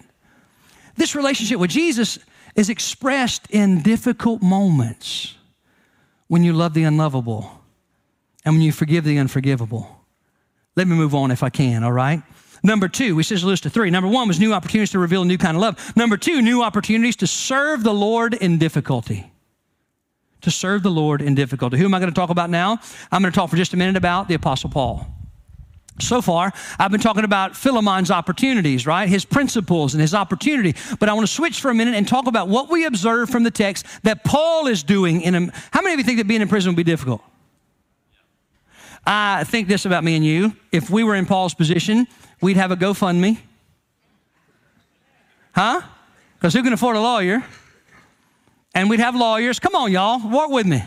This 0.96 1.14
relationship 1.14 1.58
with 1.58 1.70
Jesus 1.70 2.18
is 2.54 2.68
expressed 2.68 3.48
in 3.50 3.82
difficult 3.82 4.42
moments 4.42 5.36
when 6.28 6.42
you 6.44 6.52
love 6.52 6.74
the 6.74 6.84
unlovable 6.84 7.62
and 8.44 8.54
when 8.54 8.62
you 8.62 8.72
forgive 8.72 9.04
the 9.04 9.18
unforgivable. 9.18 10.04
Let 10.76 10.86
me 10.86 10.96
move 10.96 11.14
on 11.14 11.30
if 11.30 11.42
I 11.42 11.50
can, 11.50 11.84
all 11.84 11.92
right? 11.92 12.22
Number 12.62 12.88
two, 12.88 13.16
we 13.16 13.22
says 13.22 13.42
a 13.42 13.46
list 13.46 13.66
of 13.66 13.72
three. 13.72 13.90
Number 13.90 14.08
one 14.08 14.28
was 14.28 14.38
new 14.38 14.52
opportunities 14.52 14.90
to 14.90 14.98
reveal 14.98 15.22
a 15.22 15.24
new 15.24 15.38
kind 15.38 15.56
of 15.56 15.62
love. 15.62 15.96
Number 15.96 16.16
two, 16.16 16.42
new 16.42 16.62
opportunities 16.62 17.16
to 17.16 17.26
serve 17.26 17.82
the 17.82 17.94
Lord 17.94 18.34
in 18.34 18.58
difficulty. 18.58 19.30
To 20.42 20.50
serve 20.50 20.82
the 20.82 20.90
Lord 20.90 21.22
in 21.22 21.34
difficulty. 21.34 21.78
Who 21.78 21.84
am 21.84 21.94
I 21.94 21.98
going 21.98 22.10
to 22.10 22.14
talk 22.14 22.30
about 22.30 22.50
now? 22.50 22.78
I'm 23.10 23.22
going 23.22 23.32
to 23.32 23.36
talk 23.36 23.50
for 23.50 23.56
just 23.56 23.72
a 23.72 23.76
minute 23.76 23.96
about 23.96 24.28
the 24.28 24.34
Apostle 24.34 24.70
Paul. 24.70 25.06
So 26.00 26.22
far, 26.22 26.52
I've 26.78 26.90
been 26.90 27.00
talking 27.00 27.24
about 27.24 27.52
Philemon's 27.52 28.10
opportunities, 28.10 28.86
right? 28.86 29.08
His 29.08 29.24
principles 29.24 29.94
and 29.94 30.00
his 30.00 30.14
opportunity. 30.14 30.74
But 30.98 31.08
I 31.08 31.12
want 31.12 31.26
to 31.26 31.32
switch 31.32 31.60
for 31.60 31.70
a 31.70 31.74
minute 31.74 31.94
and 31.94 32.06
talk 32.06 32.26
about 32.26 32.48
what 32.48 32.70
we 32.70 32.84
observe 32.86 33.30
from 33.30 33.42
the 33.42 33.50
text 33.50 33.86
that 34.02 34.24
Paul 34.24 34.66
is 34.66 34.82
doing 34.82 35.22
in 35.22 35.34
a. 35.34 35.52
How 35.70 35.82
many 35.82 35.94
of 35.94 35.98
you 35.98 36.04
think 36.04 36.18
that 36.18 36.26
being 36.26 36.42
in 36.42 36.48
prison 36.48 36.70
would 36.70 36.76
be 36.76 36.84
difficult? 36.84 37.22
I 39.06 39.44
think 39.44 39.68
this 39.68 39.86
about 39.86 40.04
me 40.04 40.16
and 40.16 40.24
you. 40.24 40.54
If 40.72 40.90
we 40.90 41.04
were 41.04 41.14
in 41.14 41.26
Paul's 41.26 41.54
position, 41.54 42.06
we'd 42.40 42.56
have 42.56 42.70
a 42.70 42.76
GoFundMe. 42.76 43.38
Huh? 45.54 45.82
Because 46.34 46.54
who 46.54 46.62
can 46.62 46.72
afford 46.72 46.96
a 46.96 47.00
lawyer? 47.00 47.44
And 48.74 48.88
we'd 48.88 49.00
have 49.00 49.16
lawyers. 49.16 49.58
Come 49.58 49.74
on, 49.74 49.90
y'all, 49.90 50.20
walk 50.28 50.50
with 50.50 50.66
me. 50.66 50.82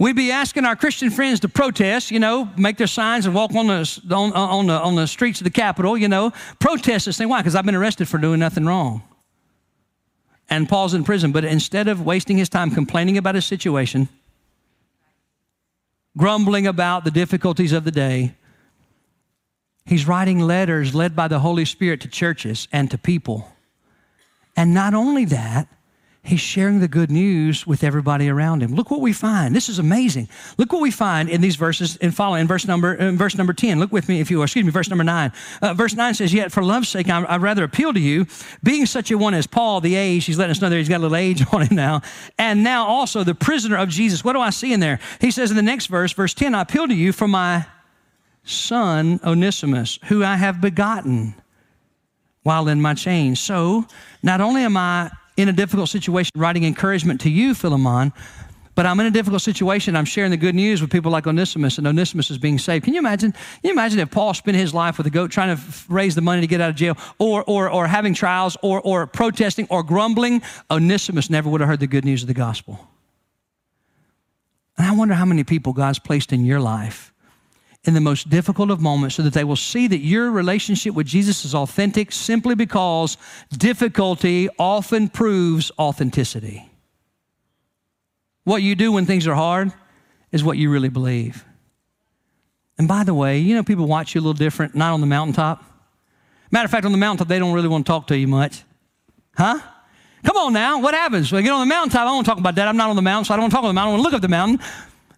We'd 0.00 0.16
be 0.16 0.30
asking 0.32 0.64
our 0.64 0.76
Christian 0.76 1.10
friends 1.10 1.40
to 1.40 1.48
protest, 1.50 2.10
you 2.10 2.20
know, 2.20 2.48
make 2.56 2.78
their 2.78 2.86
signs 2.86 3.26
and 3.26 3.34
walk 3.34 3.54
on 3.54 3.66
the, 3.66 4.00
on, 4.10 4.32
on 4.32 4.66
the, 4.66 4.80
on 4.80 4.94
the 4.94 5.06
streets 5.06 5.40
of 5.40 5.44
the 5.44 5.50
Capitol, 5.50 5.94
you 5.94 6.08
know, 6.08 6.32
protest 6.58 7.04
this 7.04 7.18
thing. 7.18 7.28
Why? 7.28 7.40
Because 7.40 7.54
I've 7.54 7.66
been 7.66 7.74
arrested 7.74 8.08
for 8.08 8.16
doing 8.16 8.40
nothing 8.40 8.64
wrong. 8.64 9.02
And 10.48 10.66
Paul's 10.66 10.94
in 10.94 11.04
prison. 11.04 11.32
But 11.32 11.44
instead 11.44 11.86
of 11.86 12.00
wasting 12.00 12.38
his 12.38 12.48
time 12.48 12.70
complaining 12.70 13.18
about 13.18 13.34
his 13.34 13.44
situation, 13.44 14.08
grumbling 16.16 16.66
about 16.66 17.04
the 17.04 17.10
difficulties 17.10 17.72
of 17.72 17.84
the 17.84 17.90
day, 17.90 18.34
he's 19.84 20.08
writing 20.08 20.40
letters 20.40 20.94
led 20.94 21.14
by 21.14 21.28
the 21.28 21.40
Holy 21.40 21.66
Spirit 21.66 22.00
to 22.00 22.08
churches 22.08 22.68
and 22.72 22.90
to 22.90 22.96
people. 22.96 23.52
And 24.56 24.72
not 24.72 24.94
only 24.94 25.26
that, 25.26 25.68
He's 26.22 26.40
sharing 26.40 26.80
the 26.80 26.88
good 26.88 27.10
news 27.10 27.66
with 27.66 27.82
everybody 27.82 28.28
around 28.28 28.62
him. 28.62 28.74
Look 28.74 28.90
what 28.90 29.00
we 29.00 29.14
find. 29.14 29.56
This 29.56 29.70
is 29.70 29.78
amazing. 29.78 30.28
Look 30.58 30.70
what 30.70 30.82
we 30.82 30.90
find 30.90 31.30
in 31.30 31.40
these 31.40 31.56
verses 31.56 31.96
and 31.96 32.14
following 32.14 32.46
verse 32.46 32.66
number 32.66 32.92
in 32.92 33.16
verse 33.16 33.38
number 33.38 33.54
10. 33.54 33.80
Look 33.80 33.90
with 33.90 34.06
me 34.06 34.20
if 34.20 34.30
you 34.30 34.36
will. 34.36 34.44
Excuse 34.44 34.66
me, 34.66 34.70
verse 34.70 34.90
number 34.90 35.02
9. 35.02 35.32
Uh, 35.62 35.72
verse 35.72 35.94
9 35.94 36.12
says, 36.12 36.34
Yet 36.34 36.52
for 36.52 36.62
love's 36.62 36.90
sake, 36.90 37.08
I, 37.08 37.20
would 37.20 37.40
rather 37.40 37.64
appeal 37.64 37.94
to 37.94 38.00
you, 38.00 38.26
being 38.62 38.84
such 38.84 39.10
a 39.10 39.16
one 39.16 39.32
as 39.32 39.46
Paul, 39.46 39.80
the 39.80 39.94
age, 39.94 40.26
he's 40.26 40.38
letting 40.38 40.50
us 40.50 40.60
know 40.60 40.68
that 40.68 40.76
he's 40.76 40.90
got 40.90 40.98
a 40.98 41.04
little 41.04 41.16
age 41.16 41.42
on 41.52 41.62
him 41.62 41.74
now, 41.74 42.02
and 42.38 42.62
now 42.62 42.86
also 42.86 43.24
the 43.24 43.34
prisoner 43.34 43.78
of 43.78 43.88
Jesus. 43.88 44.22
What 44.22 44.34
do 44.34 44.40
I 44.40 44.50
see 44.50 44.74
in 44.74 44.80
there? 44.80 45.00
He 45.22 45.30
says 45.30 45.50
in 45.50 45.56
the 45.56 45.62
next 45.62 45.86
verse, 45.86 46.12
verse 46.12 46.34
10, 46.34 46.54
I 46.54 46.62
appeal 46.62 46.86
to 46.86 46.94
you 46.94 47.12
for 47.12 47.28
my 47.28 47.64
son 48.44 49.20
Onesimus, 49.24 49.98
who 50.04 50.22
I 50.22 50.36
have 50.36 50.60
begotten 50.60 51.34
while 52.42 52.68
in 52.68 52.80
my 52.80 52.94
chains. 52.94 53.40
So 53.40 53.86
not 54.22 54.40
only 54.40 54.62
am 54.62 54.76
I 54.76 55.10
in 55.40 55.48
a 55.48 55.52
difficult 55.52 55.88
situation 55.88 56.32
writing 56.36 56.64
encouragement 56.64 57.20
to 57.22 57.30
you, 57.30 57.54
Philemon, 57.54 58.12
but 58.74 58.86
I'm 58.86 58.98
in 59.00 59.06
a 59.06 59.10
difficult 59.10 59.42
situation. 59.42 59.96
I'm 59.96 60.04
sharing 60.04 60.30
the 60.30 60.36
good 60.36 60.54
news 60.54 60.80
with 60.80 60.90
people 60.90 61.10
like 61.10 61.26
Onesimus, 61.26 61.78
and 61.78 61.86
Onesimus 61.86 62.30
is 62.30 62.38
being 62.38 62.58
saved. 62.58 62.84
Can 62.84 62.94
you 62.94 63.00
imagine? 63.00 63.32
Can 63.32 63.40
you 63.62 63.72
imagine 63.72 63.98
if 63.98 64.10
Paul 64.10 64.32
spent 64.32 64.56
his 64.56 64.72
life 64.72 64.96
with 64.96 65.06
a 65.06 65.10
goat 65.10 65.30
trying 65.30 65.56
to 65.56 65.62
raise 65.88 66.14
the 66.14 66.20
money 66.20 66.40
to 66.40 66.46
get 66.46 66.60
out 66.60 66.70
of 66.70 66.76
jail, 66.76 66.96
or, 67.18 67.44
or, 67.46 67.70
or 67.70 67.86
having 67.86 68.14
trials, 68.14 68.56
or, 68.62 68.80
or 68.80 69.06
protesting, 69.06 69.66
or 69.70 69.82
grumbling? 69.82 70.40
Onesimus 70.70 71.28
never 71.28 71.50
would 71.50 71.60
have 71.60 71.68
heard 71.68 71.80
the 71.80 71.86
good 71.86 72.04
news 72.04 72.22
of 72.22 72.28
the 72.28 72.34
gospel. 72.34 72.88
And 74.78 74.86
I 74.86 74.94
wonder 74.94 75.14
how 75.14 75.26
many 75.26 75.44
people 75.44 75.74
God's 75.74 75.98
placed 75.98 76.32
in 76.32 76.44
your 76.44 76.60
life 76.60 77.12
in 77.84 77.94
the 77.94 78.00
most 78.00 78.28
difficult 78.28 78.70
of 78.70 78.80
moments 78.80 79.16
so 79.16 79.22
that 79.22 79.32
they 79.32 79.44
will 79.44 79.56
see 79.56 79.86
that 79.86 79.98
your 79.98 80.30
relationship 80.30 80.94
with 80.94 81.06
Jesus 81.06 81.44
is 81.44 81.54
authentic 81.54 82.12
simply 82.12 82.54
because 82.54 83.16
difficulty 83.56 84.48
often 84.58 85.08
proves 85.08 85.72
authenticity. 85.78 86.70
What 88.44 88.62
you 88.62 88.74
do 88.74 88.92
when 88.92 89.06
things 89.06 89.26
are 89.26 89.34
hard 89.34 89.72
is 90.30 90.44
what 90.44 90.58
you 90.58 90.70
really 90.70 90.88
believe. 90.88 91.44
And 92.78 92.86
by 92.86 93.04
the 93.04 93.14
way, 93.14 93.38
you 93.38 93.54
know, 93.54 93.62
people 93.62 93.86
watch 93.86 94.14
you 94.14 94.20
a 94.20 94.22
little 94.22 94.34
different, 94.34 94.74
not 94.74 94.92
on 94.92 95.00
the 95.00 95.06
mountaintop. 95.06 95.64
Matter 96.50 96.64
of 96.64 96.70
fact, 96.70 96.84
on 96.84 96.92
the 96.92 96.98
mountaintop, 96.98 97.28
they 97.28 97.38
don't 97.38 97.52
really 97.52 97.68
want 97.68 97.86
to 97.86 97.90
talk 97.90 98.06
to 98.08 98.16
you 98.16 98.26
much. 98.26 98.62
Huh? 99.36 99.58
Come 100.24 100.36
on 100.36 100.52
now, 100.52 100.80
what 100.80 100.92
happens? 100.92 101.32
When 101.32 101.40
I 101.40 101.42
get 101.42 101.52
on 101.52 101.60
the 101.60 101.72
mountaintop, 101.72 102.02
I 102.02 102.04
don't 102.04 102.14
want 102.16 102.26
to 102.26 102.30
talk 102.30 102.38
about 102.38 102.54
that. 102.56 102.68
I'm 102.68 102.76
not 102.76 102.90
on 102.90 102.96
the 102.96 103.02
mountain, 103.02 103.24
so 103.24 103.34
I 103.34 103.36
don't 103.36 103.44
want 103.44 103.52
to 103.52 103.56
talk 103.56 103.64
on 103.64 103.70
the 103.70 103.74
mountain. 103.74 103.88
I 103.88 103.96
want 103.96 104.00
to 104.00 104.04
look 104.04 104.14
up 104.14 104.22
the 104.22 104.28
mountain. 104.28 104.60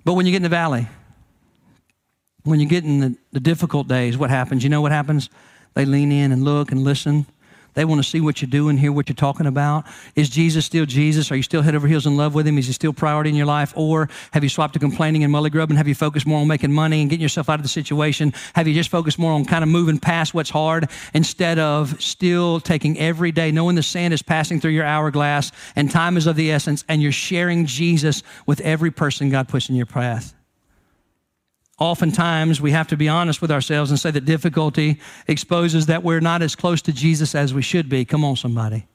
But 0.05 0.15
when 0.15 0.27
you 0.27 0.33
get 0.33 0.39
in 0.39 0.43
the 0.43 0.49
valley, 0.49 0.87
when 2.45 2.61
you 2.61 2.67
get 2.67 2.85
in 2.85 3.01
the, 3.01 3.17
the 3.33 3.41
difficult 3.41 3.89
days, 3.89 4.17
what 4.17 4.31
happens? 4.31 4.65
You 4.65 4.71
know 4.71 4.81
what 4.81 4.93
happens? 4.93 5.31
They 5.75 5.85
lean 5.85 6.13
in 6.13 6.33
and 6.33 6.45
look 6.45 6.73
and 6.73 6.83
listen. 6.83 7.27
They 7.75 7.87
want 7.87 8.03
to 8.03 8.09
see 8.09 8.21
what 8.21 8.43
you're 8.43 8.51
doing, 8.51 8.77
hear 8.77 8.93
what 8.93 9.09
you're 9.09 9.17
talking 9.17 9.47
about. 9.47 9.87
Is 10.15 10.29
Jesus 10.29 10.67
still 10.67 10.85
Jesus? 10.85 11.33
Are 11.33 11.37
you 11.37 11.43
still 11.43 11.63
head 11.63 11.75
over 11.75 11.89
heels 11.89 12.07
in 12.07 12.19
love 12.19 12.35
with 12.35 12.47
him? 12.47 12.59
Is 12.59 12.67
he 12.67 12.73
still 12.75 12.93
priority 12.93 13.31
in 13.31 13.37
your 13.37 13.47
life? 13.47 13.73
Or 13.77 14.11
have 14.33 14.43
you 14.43 14.51
swapped 14.51 14.75
to 14.75 14.79
complaining 14.79 15.25
and 15.25 15.33
mully 15.33 15.51
grubbing? 15.51 15.79
Have 15.79 15.89
you 15.89 15.95
focused 15.95 16.27
more 16.27 16.41
on 16.41 16.49
making 16.49 16.71
money 16.71 17.01
and 17.01 17.09
getting 17.09 17.23
yourself 17.23 17.49
out 17.49 17.59
of 17.59 17.63
the 17.63 17.71
situation? 17.71 18.35
Have 18.55 18.69
you 18.69 18.75
just 18.75 18.91
focused 18.91 19.19
more 19.19 19.33
on 19.33 19.47
kind 19.47 19.63
of 19.65 19.71
moving 19.71 19.99
past 19.99 20.35
what's 20.35 20.51
hard 20.51 20.91
instead 21.15 21.59
of 21.59 22.01
still 22.03 22.61
taking 22.61 22.99
every 22.99 23.33
day, 23.33 23.51
knowing 23.51 23.77
the 23.77 23.83
sand 23.83 24.13
is 24.13 24.21
passing 24.21 24.61
through 24.61 24.73
your 24.73 24.85
hourglass 24.85 25.51
and 25.75 25.91
time 25.91 26.19
is 26.19 26.27
of 26.27 26.37
the 26.37 26.53
essence, 26.53 26.85
and 26.89 27.01
you're 27.01 27.11
sharing 27.11 27.65
Jesus 27.65 28.23
with 28.45 28.61
every 28.61 28.91
person 28.91 29.31
God 29.31 29.49
puts 29.49 29.71
in 29.71 29.77
your 29.77 29.87
path? 29.87 30.35
Oftentimes, 31.83 32.61
we 32.61 32.71
have 32.71 32.87
to 32.87 32.97
be 32.97 33.09
honest 33.09 33.43
with 33.43 33.51
ourselves 33.51 33.91
and 33.91 33.99
say 33.99 34.13
that 34.13 34.25
difficulty 34.25 35.01
exposes 35.27 35.87
that 35.87 36.05
we're 36.05 36.21
not 36.21 36.41
as 36.41 36.55
close 36.55 36.81
to 36.83 36.93
Jesus 36.93 37.35
as 37.35 37.53
we 37.53 37.61
should 37.61 37.89
be. 37.89 38.05
Come 38.05 38.25
on, 38.25 38.37
somebody. 38.37 38.87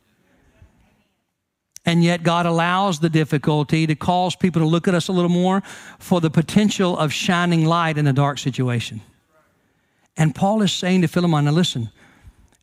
And 1.85 2.01
yet, 2.01 2.23
God 2.23 2.45
allows 2.45 3.01
the 3.01 3.09
difficulty 3.09 3.87
to 3.87 3.95
cause 3.95 4.37
people 4.37 4.61
to 4.61 4.65
look 4.65 4.87
at 4.87 4.95
us 4.95 5.09
a 5.09 5.11
little 5.11 5.27
more 5.27 5.63
for 5.99 6.21
the 6.21 6.29
potential 6.29 6.97
of 6.97 7.11
shining 7.11 7.65
light 7.65 7.97
in 7.97 8.07
a 8.07 8.13
dark 8.13 8.37
situation. 8.37 9.01
And 10.15 10.33
Paul 10.33 10.61
is 10.61 10.71
saying 10.71 11.01
to 11.01 11.09
Philemon, 11.09 11.43
now 11.43 11.51
listen, 11.51 11.89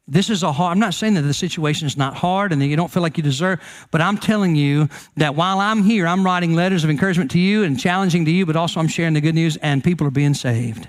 this 0.07 0.29
is 0.29 0.43
a 0.43 0.53
hard, 0.53 0.73
I'm 0.73 0.79
not 0.79 0.93
saying 0.93 1.15
that 1.15 1.23
the 1.23 1.33
situation 1.33 1.87
is 1.87 1.97
not 1.97 2.15
hard 2.15 2.53
and 2.53 2.61
that 2.61 2.67
you 2.67 2.77
don't 2.77 2.91
feel 2.91 3.03
like 3.03 3.17
you 3.17 3.23
deserve, 3.23 3.61
but 3.91 4.03
I'm 4.03 4.19
telling 4.19 4.55
you 4.55 4.89
that 5.17 5.35
while 5.35 5.61
I'm 5.61 5.83
here, 5.83 6.07
I'm 6.07 6.25
writing 6.25 6.55
letters 6.55 6.85
of 6.85 6.91
encouragement 6.91 7.31
to 7.31 7.39
you 7.39 7.63
and 7.63 7.81
challenging 7.81 8.27
to 8.27 8.31
you, 8.31 8.45
but 8.45 8.55
also 8.55 8.81
I'm 8.81 8.89
sharing 8.89 9.15
the 9.15 9.23
good 9.23 9.35
news 9.35 9.57
and 9.57 9.83
people 9.83 10.07
are 10.07 10.11
being 10.11 10.35
saved. 10.35 10.89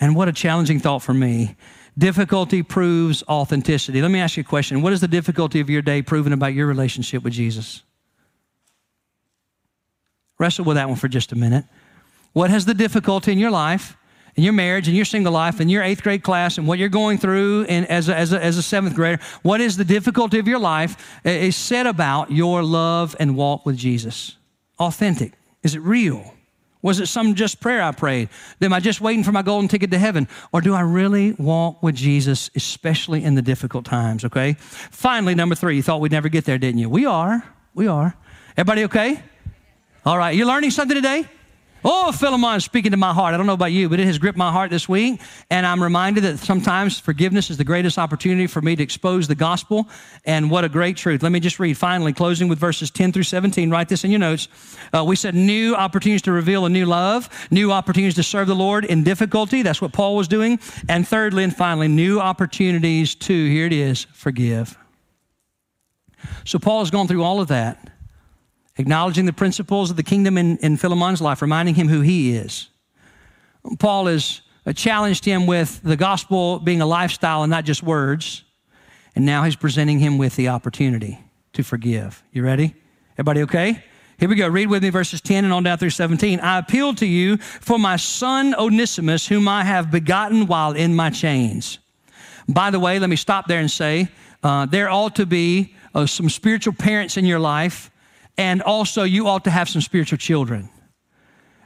And 0.00 0.16
what 0.16 0.28
a 0.28 0.32
challenging 0.32 0.80
thought 0.80 1.00
for 1.00 1.14
me. 1.14 1.54
Difficulty 1.96 2.62
proves 2.62 3.22
authenticity. 3.28 4.02
Let 4.02 4.10
me 4.10 4.20
ask 4.20 4.36
you 4.36 4.42
a 4.42 4.44
question. 4.44 4.82
What 4.82 4.92
is 4.92 5.00
the 5.00 5.08
difficulty 5.08 5.60
of 5.60 5.70
your 5.70 5.82
day 5.82 6.02
proving 6.02 6.32
about 6.32 6.54
your 6.54 6.66
relationship 6.66 7.22
with 7.22 7.32
Jesus? 7.32 7.82
Wrestle 10.38 10.64
with 10.64 10.76
that 10.76 10.88
one 10.88 10.96
for 10.96 11.08
just 11.08 11.32
a 11.32 11.36
minute. 11.36 11.64
What 12.32 12.50
has 12.50 12.64
the 12.64 12.74
difficulty 12.74 13.32
in 13.32 13.38
your 13.38 13.50
life 13.50 13.96
in 14.38 14.44
your 14.44 14.52
marriage 14.52 14.86
and 14.86 14.96
your 14.96 15.04
single 15.04 15.32
life 15.32 15.58
and 15.58 15.68
your 15.68 15.82
eighth 15.82 16.04
grade 16.04 16.22
class 16.22 16.58
and 16.58 16.68
what 16.68 16.78
you're 16.78 16.88
going 16.88 17.18
through 17.18 17.64
in, 17.64 17.84
as, 17.86 18.08
a, 18.08 18.16
as, 18.16 18.32
a, 18.32 18.40
as 18.40 18.56
a 18.56 18.62
seventh 18.62 18.94
grader, 18.94 19.20
what 19.42 19.60
is 19.60 19.76
the 19.76 19.84
difficulty 19.84 20.38
of 20.38 20.46
your 20.46 20.60
life 20.60 21.20
is 21.24 21.56
said 21.56 21.88
about 21.88 22.30
your 22.30 22.62
love 22.62 23.16
and 23.18 23.36
walk 23.36 23.66
with 23.66 23.76
Jesus. 23.76 24.36
Authentic. 24.78 25.32
Is 25.64 25.74
it 25.74 25.80
real? 25.80 26.34
Was 26.82 27.00
it 27.00 27.06
some 27.06 27.34
just 27.34 27.60
prayer 27.60 27.82
I 27.82 27.90
prayed? 27.90 28.28
Am 28.62 28.72
I 28.72 28.78
just 28.78 29.00
waiting 29.00 29.24
for 29.24 29.32
my 29.32 29.42
golden 29.42 29.66
ticket 29.66 29.90
to 29.90 29.98
heaven? 29.98 30.28
Or 30.52 30.60
do 30.60 30.72
I 30.72 30.82
really 30.82 31.32
walk 31.32 31.82
with 31.82 31.96
Jesus, 31.96 32.48
especially 32.54 33.24
in 33.24 33.34
the 33.34 33.42
difficult 33.42 33.86
times? 33.86 34.24
Okay. 34.24 34.52
Finally, 34.52 35.34
number 35.34 35.56
three, 35.56 35.74
you 35.74 35.82
thought 35.82 36.00
we'd 36.00 36.12
never 36.12 36.28
get 36.28 36.44
there, 36.44 36.58
didn't 36.58 36.78
you? 36.78 36.88
We 36.88 37.06
are. 37.06 37.42
We 37.74 37.88
are. 37.88 38.14
Everybody 38.56 38.84
okay? 38.84 39.20
All 40.06 40.16
right. 40.16 40.36
You 40.36 40.46
learning 40.46 40.70
something 40.70 40.94
today? 40.94 41.26
Oh, 41.84 42.10
Philemon 42.10 42.60
speaking 42.60 42.90
to 42.90 42.96
my 42.96 43.12
heart. 43.12 43.34
I 43.34 43.36
don't 43.36 43.46
know 43.46 43.52
about 43.52 43.70
you, 43.70 43.88
but 43.88 44.00
it 44.00 44.06
has 44.06 44.18
gripped 44.18 44.36
my 44.36 44.50
heart 44.50 44.70
this 44.70 44.88
week. 44.88 45.20
And 45.48 45.64
I'm 45.64 45.80
reminded 45.80 46.24
that 46.24 46.38
sometimes 46.38 46.98
forgiveness 46.98 47.50
is 47.50 47.56
the 47.56 47.64
greatest 47.64 47.98
opportunity 47.98 48.48
for 48.48 48.60
me 48.60 48.74
to 48.74 48.82
expose 48.82 49.28
the 49.28 49.36
gospel. 49.36 49.88
And 50.24 50.50
what 50.50 50.64
a 50.64 50.68
great 50.68 50.96
truth. 50.96 51.22
Let 51.22 51.30
me 51.30 51.38
just 51.38 51.60
read 51.60 51.76
finally, 51.76 52.12
closing 52.12 52.48
with 52.48 52.58
verses 52.58 52.90
10 52.90 53.12
through 53.12 53.22
17. 53.22 53.70
Write 53.70 53.88
this 53.88 54.02
in 54.02 54.10
your 54.10 54.18
notes. 54.18 54.48
Uh, 54.92 55.04
we 55.04 55.14
said 55.14 55.36
new 55.36 55.76
opportunities 55.76 56.22
to 56.22 56.32
reveal 56.32 56.66
a 56.66 56.68
new 56.68 56.84
love, 56.84 57.28
new 57.52 57.70
opportunities 57.70 58.16
to 58.16 58.24
serve 58.24 58.48
the 58.48 58.56
Lord 58.56 58.84
in 58.84 59.04
difficulty. 59.04 59.62
That's 59.62 59.80
what 59.80 59.92
Paul 59.92 60.16
was 60.16 60.26
doing. 60.26 60.58
And 60.88 61.06
thirdly 61.06 61.44
and 61.44 61.54
finally, 61.54 61.86
new 61.86 62.18
opportunities 62.18 63.14
to, 63.16 63.32
here 63.32 63.66
it 63.66 63.72
is, 63.72 64.04
forgive. 64.12 64.76
So 66.44 66.58
Paul 66.58 66.80
has 66.80 66.90
gone 66.90 67.06
through 67.06 67.22
all 67.22 67.40
of 67.40 67.48
that 67.48 67.88
acknowledging 68.78 69.26
the 69.26 69.32
principles 69.32 69.90
of 69.90 69.96
the 69.96 70.02
kingdom 70.02 70.38
in, 70.38 70.56
in 70.58 70.76
Philemon's 70.76 71.20
life, 71.20 71.42
reminding 71.42 71.74
him 71.74 71.88
who 71.88 72.00
he 72.00 72.34
is. 72.34 72.68
Paul 73.78 74.06
has 74.06 74.40
challenged 74.74 75.24
him 75.24 75.46
with 75.46 75.80
the 75.82 75.96
gospel 75.96 76.58
being 76.58 76.80
a 76.80 76.86
lifestyle 76.86 77.42
and 77.42 77.50
not 77.50 77.64
just 77.64 77.82
words. 77.82 78.44
And 79.14 79.26
now 79.26 79.42
he's 79.42 79.56
presenting 79.56 79.98
him 79.98 80.18
with 80.18 80.36
the 80.36 80.48
opportunity 80.48 81.18
to 81.54 81.64
forgive. 81.64 82.22
You 82.32 82.44
ready? 82.44 82.74
Everybody 83.14 83.42
okay? 83.42 83.84
Here 84.18 84.28
we 84.28 84.36
go. 84.36 84.48
Read 84.48 84.68
with 84.68 84.82
me 84.82 84.90
verses 84.90 85.20
10 85.20 85.44
and 85.44 85.52
on 85.52 85.62
down 85.62 85.78
through 85.78 85.90
17. 85.90 86.40
I 86.40 86.58
appeal 86.58 86.94
to 86.94 87.06
you 87.06 87.36
for 87.36 87.78
my 87.78 87.96
son 87.96 88.54
Onesimus, 88.54 89.26
whom 89.26 89.48
I 89.48 89.64
have 89.64 89.90
begotten 89.90 90.46
while 90.46 90.72
in 90.72 90.94
my 90.94 91.10
chains. 91.10 91.78
By 92.48 92.70
the 92.70 92.80
way, 92.80 92.98
let 92.98 93.10
me 93.10 93.16
stop 93.16 93.46
there 93.46 93.60
and 93.60 93.70
say 93.70 94.08
uh, 94.42 94.66
there 94.66 94.88
ought 94.90 95.16
to 95.16 95.26
be 95.26 95.74
uh, 95.94 96.06
some 96.06 96.28
spiritual 96.28 96.72
parents 96.72 97.16
in 97.16 97.24
your 97.24 97.38
life 97.38 97.90
and 98.38 98.62
also 98.62 99.02
you 99.02 99.26
ought 99.26 99.44
to 99.44 99.50
have 99.50 99.68
some 99.68 99.82
spiritual 99.82 100.16
children. 100.16 100.70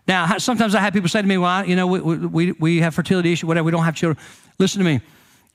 Now, 0.08 0.38
sometimes 0.38 0.74
I 0.74 0.80
have 0.80 0.92
people 0.92 1.08
say 1.08 1.22
to 1.22 1.28
me, 1.28 1.38
well, 1.38 1.64
you 1.64 1.76
know, 1.76 1.86
we, 1.86 2.00
we, 2.00 2.52
we 2.52 2.80
have 2.80 2.94
fertility 2.94 3.32
issue, 3.32 3.46
whatever, 3.46 3.64
we 3.64 3.70
don't 3.70 3.84
have 3.84 3.94
children. 3.94 4.24
Listen 4.58 4.80
to 4.80 4.84
me. 4.84 5.00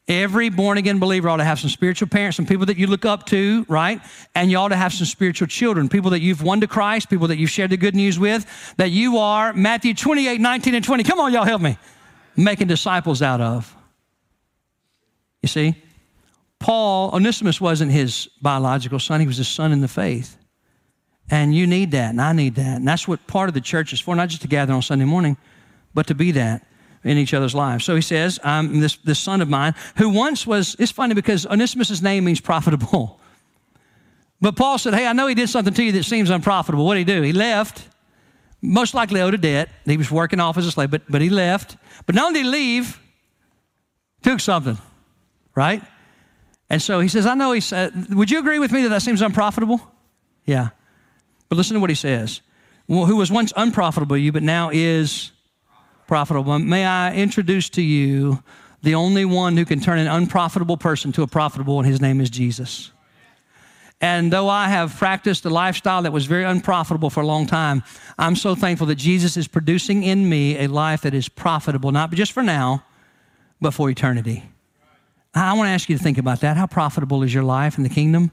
Every 0.07 0.47
born 0.47 0.78
again 0.78 0.99
believer 0.99 1.28
ought 1.28 1.38
to 1.38 1.43
have 1.43 1.59
some 1.59 1.70
spiritual 1.70 2.07
parents, 2.07 2.38
some 2.38 2.45
people 2.45 2.68
that 2.68 2.78
you 2.78 2.88
look 2.88 3.03
up 3.03 3.26
to, 3.26 3.65
right? 3.68 3.99
And 4.36 4.49
you 4.49 4.57
ought 4.57 4.70
to 4.70 4.78
have 4.78 4.93
some 4.93 5.05
spiritual 5.05 5.49
children, 5.49 5.89
people 5.89 6.11
that 6.11 6.22
you've 6.22 6.41
won 6.41 6.61
to 6.61 6.68
Christ, 6.68 7.09
people 7.09 7.28
that 7.28 7.38
you've 7.38 7.49
shared 7.49 7.72
the 7.72 7.78
good 7.78 7.93
news 7.93 8.18
with, 8.18 8.45
that 8.78 8.91
you 8.91 9.18
are, 9.18 9.51
Matthew 9.51 9.93
28, 9.93 10.39
19, 10.39 10.76
and 10.76 10.86
20. 10.86 11.03
Come 11.03 11.20
on, 11.20 11.34
y'all, 11.34 11.43
help 11.43 11.61
me. 11.61 11.78
Making 12.38 12.68
disciples 12.68 13.22
out 13.22 13.41
of. 13.41 13.76
You 15.41 15.49
see, 15.49 15.76
Paul, 16.59 17.13
Onesimus 17.13 17.59
wasn't 17.59 17.91
his 17.91 18.30
biological 18.41 18.99
son, 18.99 19.20
he 19.20 19.28
was 19.28 19.38
his 19.38 19.49
son 19.49 19.74
in 19.74 19.82
the 19.82 19.89
faith. 19.89 20.38
And 21.30 21.54
you 21.54 21.68
need 21.68 21.92
that, 21.92 22.12
and 22.12 22.22
I 22.22 22.32
need 22.32 22.56
that. 22.56 22.78
And 22.78 22.88
that's 22.88 23.08
what 23.08 23.26
part 23.28 23.50
of 23.50 23.54
the 23.54 23.62
church 23.62 23.92
is 23.92 24.00
for, 24.00 24.16
not 24.16 24.30
just 24.30 24.44
to 24.44 24.48
gather 24.48 24.74
on 24.74 24.82
Sunday 24.82 25.06
morning, 25.06 25.36
but 25.94 26.08
to 26.08 26.16
be 26.16 26.32
that 26.32 26.66
in 27.04 27.18
each 27.18 27.34
other's 27.34 27.54
lives. 27.54 27.84
So 27.84 27.96
he 27.96 28.02
says, 28.02 28.40
I'm 28.44 28.80
this, 28.80 28.98
this 28.98 29.20
son 29.20 29.42
of 29.42 29.50
mine 29.50 29.76
who 29.98 30.10
once 30.10 30.48
was, 30.48 30.76
it's 30.80 30.92
funny 30.92 31.16
because 31.16 31.46
Onesimus' 31.46 32.02
name 32.02 32.26
means 32.26 32.40
profitable. 32.40 33.20
But 34.40 34.56
Paul 34.56 34.78
said, 34.78 34.94
Hey, 34.94 35.08
I 35.08 35.14
know 35.14 35.28
he 35.28 35.36
did 35.36 35.50
something 35.50 35.74
to 35.74 35.84
you 35.84 35.92
that 35.94 36.04
seems 36.04 36.30
unprofitable. 36.30 36.86
What 36.86 36.94
did 36.94 37.08
he 37.08 37.14
do? 37.16 37.22
He 37.24 37.34
left, 37.34 37.88
most 38.62 38.94
likely 38.94 39.22
owed 39.22 39.34
a 39.34 39.38
debt. 39.38 39.70
He 39.86 39.98
was 39.98 40.12
working 40.12 40.40
off 40.40 40.58
as 40.58 40.68
a 40.68 40.72
slave, 40.72 40.92
but, 40.92 41.02
but 41.10 41.22
he 41.22 41.30
left. 41.30 41.78
But 42.06 42.16
not 42.16 42.28
only 42.28 42.42
did 42.42 42.46
he 42.46 42.52
leave, 42.52 43.00
took 44.22 44.40
something, 44.40 44.78
right? 45.56 45.82
And 46.70 46.82
so 46.82 47.00
he 47.00 47.08
says, 47.08 47.26
I 47.26 47.34
know 47.34 47.52
he 47.52 47.62
said, 47.62 48.14
Would 48.14 48.30
you 48.30 48.40
agree 48.40 48.60
with 48.60 48.72
me 48.72 48.84
that 48.84 48.90
that 48.90 49.02
seems 49.02 49.22
unprofitable? 49.22 49.82
Yeah. 50.46 50.70
But 51.50 51.58
listen 51.58 51.76
to 51.76 51.80
what 51.80 51.89
he 51.89 51.95
says. 51.95 52.41
Who 52.88 53.16
was 53.16 53.32
once 53.32 53.52
unprofitable 53.56 54.16
to 54.16 54.20
you, 54.20 54.32
but 54.32 54.43
now 54.43 54.70
is 54.72 55.32
profitable. 56.08 56.58
May 56.60 56.86
I 56.86 57.14
introduce 57.14 57.70
to 57.72 57.82
you 57.82 58.41
the 58.82 58.95
only 58.95 59.26
one 59.26 59.58
who 59.58 59.66
can 59.66 59.80
turn 59.80 60.00
an 60.00 60.08
unprofitable 60.08 60.78
person 60.78 61.12
to 61.14 61.24
a 61.24 61.28
profitable, 61.28 61.80
and 61.80 61.88
his 61.88 62.00
name 62.00 62.22
is 62.22 62.30
Jesus. 62.30 62.91
And 64.00 64.32
though 64.32 64.48
I 64.48 64.70
have 64.70 64.95
practiced 64.95 65.43
a 65.45 65.50
lifestyle 65.50 66.04
that 66.04 66.14
was 66.14 66.28
very 66.28 66.43
unprofitable 66.43 67.10
for 67.10 67.22
a 67.22 67.26
long 67.26 67.48
time, 67.48 67.84
I'm 68.18 68.36
so 68.36 68.54
thankful 68.54 68.88
that 68.88 68.95
Jesus 68.95 69.36
is 69.38 69.48
producing 69.48 70.04
in 70.04 70.30
me 70.30 70.60
a 70.60 70.68
life 70.68 71.02
that 71.02 71.16
is 71.16 71.28
profitable, 71.28 71.91
not 71.91 72.12
just 72.12 72.32
for 72.32 72.43
now, 72.43 72.84
but 73.60 73.72
for 73.72 73.89
eternity. 73.89 74.43
I 75.34 75.54
want 75.54 75.68
to 75.68 75.72
ask 75.72 75.89
you 75.89 75.98
to 75.98 76.04
think 76.04 76.20
about 76.20 76.41
that. 76.41 76.58
How 76.58 76.68
profitable 76.68 77.24
is 77.24 77.34
your 77.34 77.43
life 77.43 77.78
in 77.78 77.84
the 77.84 77.89
kingdom? 77.89 78.32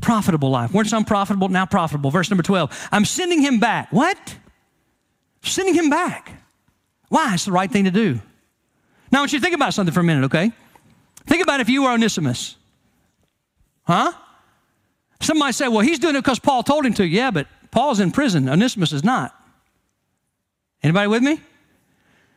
Profitable 0.00 0.50
life. 0.50 0.72
Once 0.72 0.92
unprofitable, 0.92 1.48
now 1.48 1.66
profitable. 1.66 2.10
Verse 2.10 2.30
number 2.30 2.42
12. 2.42 2.88
I'm 2.92 3.04
sending 3.04 3.40
him 3.40 3.58
back. 3.58 3.88
What? 3.92 4.36
Sending 5.42 5.74
him 5.74 5.90
back. 5.90 6.32
Why? 7.08 7.34
It's 7.34 7.44
the 7.44 7.52
right 7.52 7.70
thing 7.70 7.84
to 7.84 7.90
do. 7.90 8.20
Now, 9.12 9.18
I 9.18 9.22
want 9.22 9.32
you 9.32 9.38
to 9.38 9.42
think 9.42 9.54
about 9.54 9.74
something 9.74 9.92
for 9.92 10.00
a 10.00 10.04
minute, 10.04 10.24
okay? 10.24 10.50
Think 11.26 11.42
about 11.42 11.60
if 11.60 11.68
you 11.68 11.82
were 11.82 11.90
Onesimus. 11.90 12.56
Huh? 13.84 14.12
Some 15.20 15.38
might 15.38 15.54
say, 15.54 15.68
well, 15.68 15.80
he's 15.80 15.98
doing 15.98 16.16
it 16.16 16.22
because 16.22 16.38
Paul 16.38 16.62
told 16.62 16.84
him 16.84 16.94
to. 16.94 17.06
Yeah, 17.06 17.30
but 17.30 17.46
Paul's 17.70 18.00
in 18.00 18.10
prison. 18.10 18.48
Onesimus 18.48 18.92
is 18.92 19.04
not. 19.04 19.34
Anybody 20.82 21.08
with 21.08 21.22
me? 21.22 21.40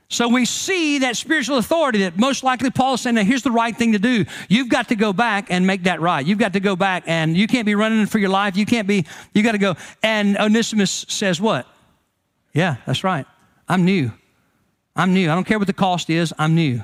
So 0.09 0.27
we 0.27 0.45
see 0.45 0.99
that 0.99 1.17
spiritual 1.17 1.59
authority 1.59 1.99
that 1.99 2.17
most 2.17 2.43
likely 2.43 2.71
Paul 2.71 2.95
is 2.95 3.01
saying, 3.01 3.15
now 3.15 3.23
here's 3.23 3.43
the 3.43 3.51
right 3.51 3.75
thing 3.75 3.91
to 3.91 3.99
do. 3.99 4.25
You've 4.47 4.69
got 4.69 4.89
to 4.89 4.95
go 4.95 5.13
back 5.13 5.47
and 5.51 5.67
make 5.67 5.83
that 5.83 6.01
right. 6.01 6.25
You've 6.25 6.39
got 6.39 6.53
to 6.53 6.59
go 6.59 6.75
back 6.75 7.03
and 7.05 7.37
you 7.37 7.45
can't 7.45 7.65
be 7.65 7.75
running 7.75 8.07
for 8.07 8.17
your 8.17 8.29
life. 8.29 8.57
You 8.57 8.65
can't 8.65 8.87
be, 8.87 9.05
you 9.35 9.43
got 9.43 9.51
to 9.51 9.59
go. 9.59 9.75
And 10.01 10.35
Onesimus 10.37 11.05
says, 11.07 11.39
what? 11.39 11.67
Yeah, 12.53 12.77
that's 12.87 13.03
right. 13.03 13.27
I'm 13.67 13.85
new. 13.85 14.11
I'm 14.95 15.13
new. 15.13 15.29
I 15.29 15.35
don't 15.35 15.45
care 15.45 15.59
what 15.59 15.67
the 15.67 15.73
cost 15.73 16.09
is. 16.09 16.33
I'm 16.39 16.55
new. 16.55 16.83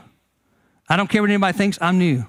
I 0.88 0.96
don't 0.96 1.10
care 1.10 1.24
what 1.24 1.32
anybody 1.32 1.58
thinks. 1.58 1.80
I'm 1.82 1.98
new 1.98 2.26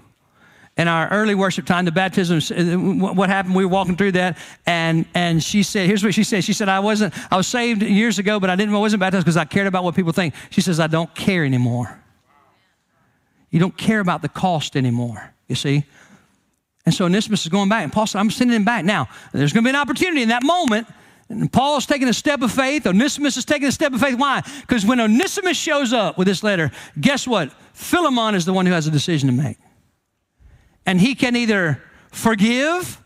in 0.77 0.89
our 0.89 1.09
early 1.09 1.35
worship 1.35 1.65
time, 1.65 1.87
the 1.87 1.93
baptism, 1.93 2.37
uh, 2.37 3.15
what 3.15 3.31
happened, 3.31 3.55
we 3.55 3.65
were 3.65 3.71
walking 3.71 3.97
through 3.97 4.13
that, 4.13 4.37
and, 4.67 5.07
and 5.15 5.43
she 5.43 5.63
said, 5.63 5.87
here's 5.87 6.05
what 6.05 6.13
she 6.13 6.23
said. 6.23 6.45
She 6.45 6.53
said, 6.53 6.69
I 6.69 6.81
wasn't, 6.81 7.15
I 7.33 7.37
was 7.37 7.47
saved 7.47 7.83
years 7.83 8.19
ago, 8.19 8.39
but 8.39 8.51
I 8.51 8.57
didn't, 8.57 8.75
I 8.75 8.79
wasn't 8.79 9.01
baptized 9.01 9.25
because 9.25 9.39
I 9.39 9.47
cared 9.47 9.67
about 9.67 9.85
what 9.85 9.95
people 9.95 10.13
think. 10.13 10.35
She 10.51 10.61
says, 10.61 10.79
I 10.79 10.87
don't 10.87 11.15
care 11.15 11.45
anymore. 11.45 11.99
You 13.51 13.59
don't 13.59 13.77
care 13.77 14.01
about 14.01 14.21
the 14.21 14.29
cost 14.29 14.77
anymore, 14.77 15.33
you 15.49 15.55
see? 15.55 15.85
And 16.85 16.95
so 16.95 17.07
Onesimus 17.07 17.43
is 17.43 17.49
going 17.49 17.71
back, 17.71 17.83
and 17.83 17.93
Paul 17.93 18.07
said, 18.07 18.19
I'm 18.19 18.31
sending 18.31 18.55
him 18.55 18.65
back. 18.65 18.85
Now, 18.85 19.09
there's 19.33 19.55
going 19.55 19.65
to 19.65 19.67
be 19.67 19.75
an 19.75 19.81
opportunity 19.81 20.23
in 20.23 20.29
that 20.29 20.43
moment, 20.43 20.87
and 21.31 21.51
Paul's 21.51 21.87
taking 21.87 22.09
a 22.09 22.15
step 22.15 22.43
of 22.43 22.53
faith. 22.53 22.87
Onesimus 22.87 23.39
is 23.39 23.47
taking 23.47 23.67
a 23.67 23.73
step 23.73 23.95
of 23.95 24.01
faith. 24.01 24.19
Why? 24.19 24.43
Because 24.61 24.85
when 24.85 25.01
Onesimus 25.01 25.57
shows 25.57 25.95
up 25.95 26.19
with 26.19 26.29
this 26.29 26.43
letter, 26.43 26.71
guess 27.01 27.27
what? 27.27 27.51
Philemon 27.73 28.35
is 28.35 28.45
the 28.45 28.53
one 28.53 28.67
who 28.67 28.73
has 28.73 28.87
a 28.87 28.91
decision 28.91 29.29
to 29.29 29.35
make 29.35 29.57
and 30.87 31.01
he 31.01 31.15
can 31.15 31.37
either 31.37 31.83
forgive 32.13 33.03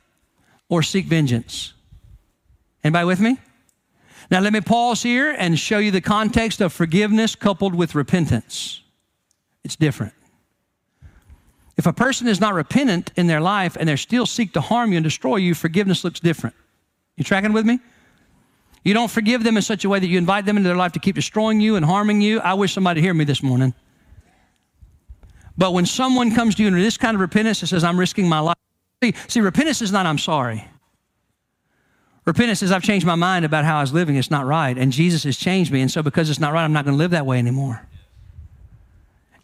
or 0.68 0.82
seek 0.82 1.06
vengeance. 1.06 1.72
Anybody 2.84 3.06
with 3.06 3.20
me? 3.20 3.38
Now, 4.30 4.40
let 4.40 4.52
me 4.52 4.60
pause 4.60 5.02
here 5.02 5.34
and 5.36 5.58
show 5.58 5.78
you 5.78 5.90
the 5.90 6.00
context 6.00 6.60
of 6.60 6.72
forgiveness 6.72 7.34
coupled 7.34 7.74
with 7.74 7.96
repentance. 7.96 8.80
It's 9.64 9.74
different. 9.74 10.12
If 11.76 11.86
a 11.86 11.92
person 11.92 12.28
is 12.28 12.40
not 12.40 12.54
repentant 12.54 13.10
in 13.16 13.26
their 13.26 13.40
life 13.40 13.76
and 13.78 13.88
they 13.88 13.96
still 13.96 14.26
seek 14.26 14.52
to 14.52 14.60
harm 14.60 14.92
you 14.92 14.98
and 14.98 15.04
destroy 15.04 15.36
you, 15.36 15.54
forgiveness 15.54 16.04
looks 16.04 16.20
different. 16.20 16.54
You 17.16 17.24
tracking 17.24 17.52
with 17.52 17.66
me? 17.66 17.80
You 18.84 18.94
don't 18.94 19.10
forgive 19.10 19.42
them 19.42 19.56
in 19.56 19.62
such 19.62 19.84
a 19.84 19.88
way 19.88 19.98
that 19.98 20.06
you 20.06 20.16
invite 20.16 20.46
them 20.46 20.56
into 20.56 20.68
their 20.68 20.76
life 20.76 20.92
to 20.92 20.98
keep 20.98 21.14
destroying 21.14 21.60
you 21.60 21.76
and 21.76 21.84
harming 21.84 22.20
you. 22.20 22.40
I 22.40 22.54
wish 22.54 22.72
somebody 22.72 23.00
hear 23.00 23.14
me 23.14 23.24
this 23.24 23.42
morning. 23.42 23.74
But 25.60 25.74
when 25.74 25.84
someone 25.84 26.34
comes 26.34 26.54
to 26.54 26.62
you 26.62 26.68
in 26.68 26.74
this 26.74 26.96
kind 26.96 27.14
of 27.14 27.20
repentance 27.20 27.60
and 27.60 27.68
says, 27.68 27.84
I'm 27.84 28.00
risking 28.00 28.26
my 28.26 28.40
life, 28.40 28.56
see, 29.02 29.12
see, 29.28 29.40
repentance 29.42 29.82
is 29.82 29.92
not, 29.92 30.06
I'm 30.06 30.16
sorry. 30.16 30.66
Repentance 32.24 32.62
is, 32.62 32.72
I've 32.72 32.82
changed 32.82 33.04
my 33.04 33.14
mind 33.14 33.44
about 33.44 33.66
how 33.66 33.76
I 33.76 33.82
was 33.82 33.92
living. 33.92 34.16
It's 34.16 34.30
not 34.30 34.46
right. 34.46 34.78
And 34.78 34.90
Jesus 34.90 35.22
has 35.24 35.36
changed 35.36 35.70
me. 35.70 35.82
And 35.82 35.90
so, 35.90 36.02
because 36.02 36.30
it's 36.30 36.40
not 36.40 36.54
right, 36.54 36.64
I'm 36.64 36.72
not 36.72 36.86
going 36.86 36.94
to 36.94 36.98
live 36.98 37.10
that 37.10 37.26
way 37.26 37.38
anymore. 37.38 37.86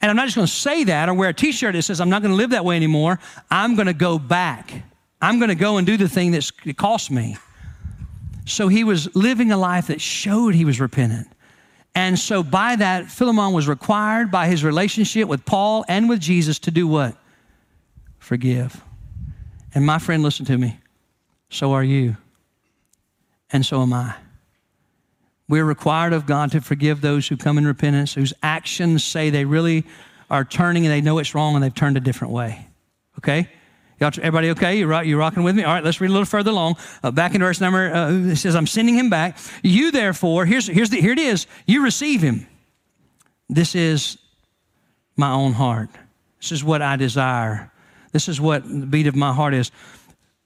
And 0.01 0.09
I'm 0.11 0.17
not 0.17 0.25
just 0.25 0.37
going 0.37 0.47
to 0.47 0.53
say 0.53 0.85
that 0.85 1.11
or 1.11 1.13
wear 1.13 1.29
a 1.29 1.35
t 1.35 1.53
shirt 1.53 1.75
that 1.75 1.83
says, 1.83 2.01
I'm 2.01 2.09
not 2.09 2.23
going 2.23 2.33
to 2.33 2.37
live 2.37 2.49
that 2.51 2.65
way 2.65 2.77
anymore. 2.77 3.19
I'm 3.51 3.75
going 3.75 3.87
to 3.87 3.93
go 3.93 4.19
back. 4.19 4.73
I'm 5.21 5.39
going 5.39 5.51
to 5.51 5.55
go 5.55 5.77
and 5.77 5.87
do 5.87 5.99
the 5.99 6.09
thing 6.09 6.31
that 6.31 6.51
cost 6.79 7.11
me. 7.11 7.37
So 8.47 8.69
he 8.69 8.85
was 8.85 9.15
living 9.15 9.53
a 9.53 9.59
life 9.59 9.89
that 9.89 10.01
showed 10.01 10.55
he 10.55 10.65
was 10.65 10.81
repentant. 10.81 11.29
And 11.97 12.19
so, 12.19 12.43
by 12.43 12.77
that, 12.77 13.11
Philemon 13.11 13.55
was 13.55 13.67
required 13.67 14.31
by 14.31 14.49
his 14.49 14.63
relationship 14.63 15.29
with 15.29 15.47
Paul 15.47 15.83
and 15.89 16.11
with 16.11 16.21
Jesus 16.21 16.59
to 16.61 16.71
do 16.71 16.87
what? 16.87 17.17
Forgive. 18.19 18.85
And 19.75 19.87
my 19.87 19.99
friend, 19.99 20.23
listen 20.23 20.45
to 20.45 20.59
me. 20.59 20.79
So 21.49 21.73
are 21.73 21.83
you. 21.83 22.19
And 23.51 23.65
so 23.65 23.81
am 23.81 23.95
I. 23.95 24.15
We're 25.49 25.65
required 25.65 26.13
of 26.13 26.27
God 26.27 26.53
to 26.53 26.61
forgive 26.61 27.01
those 27.01 27.29
who 27.29 27.37
come 27.39 27.57
in 27.57 27.67
repentance, 27.67 28.13
whose 28.13 28.35
actions 28.43 29.03
say 29.03 29.31
they 29.31 29.47
really 29.47 29.87
are 30.29 30.45
turning 30.45 30.85
and 30.85 30.93
they 30.93 31.01
know 31.01 31.19
it's 31.19 31.35
wrong 31.35 31.55
and 31.55 31.65
they've 31.65 31.75
turned 31.75 31.97
a 31.97 32.01
different 32.01 32.35
way. 32.35 32.67
Okay? 33.19 33.49
Y'all, 33.99 34.13
everybody 34.19 34.51
okay? 34.51 34.79
You, 34.79 35.01
you 35.01 35.19
rocking 35.19 35.43
with 35.43 35.57
me? 35.57 35.65
All 35.65 35.73
right, 35.73 35.83
let's 35.83 36.01
read 36.01 36.11
a 36.11 36.13
little 36.13 36.27
further 36.27 36.51
along. 36.51 36.77
Uh, 37.03 37.11
back 37.11 37.35
in 37.35 37.41
verse 37.41 37.61
number, 37.61 37.93
uh, 37.93 38.13
it 38.13 38.37
says, 38.37 38.55
I'm 38.55 38.67
sending 38.67 38.95
him 38.95 39.09
back. 39.09 39.39
You 39.63 39.91
therefore, 39.91 40.45
here's, 40.45 40.67
here's 40.67 40.91
the, 40.91 41.01
here 41.01 41.13
it 41.13 41.19
is. 41.19 41.47
You 41.67 41.83
receive 41.83 42.21
him. 42.21 42.47
This 43.49 43.75
is 43.75 44.19
my 45.17 45.31
own 45.31 45.55
heart. 45.55 45.89
This 46.41 46.53
is 46.53 46.63
what 46.63 46.83
I 46.83 46.97
desire. 46.97 47.73
This 48.13 48.29
is 48.29 48.39
what 48.39 48.69
the 48.69 48.87
beat 48.87 49.07
of 49.07 49.17
my 49.17 49.33
heart 49.33 49.55
is. 49.55 49.71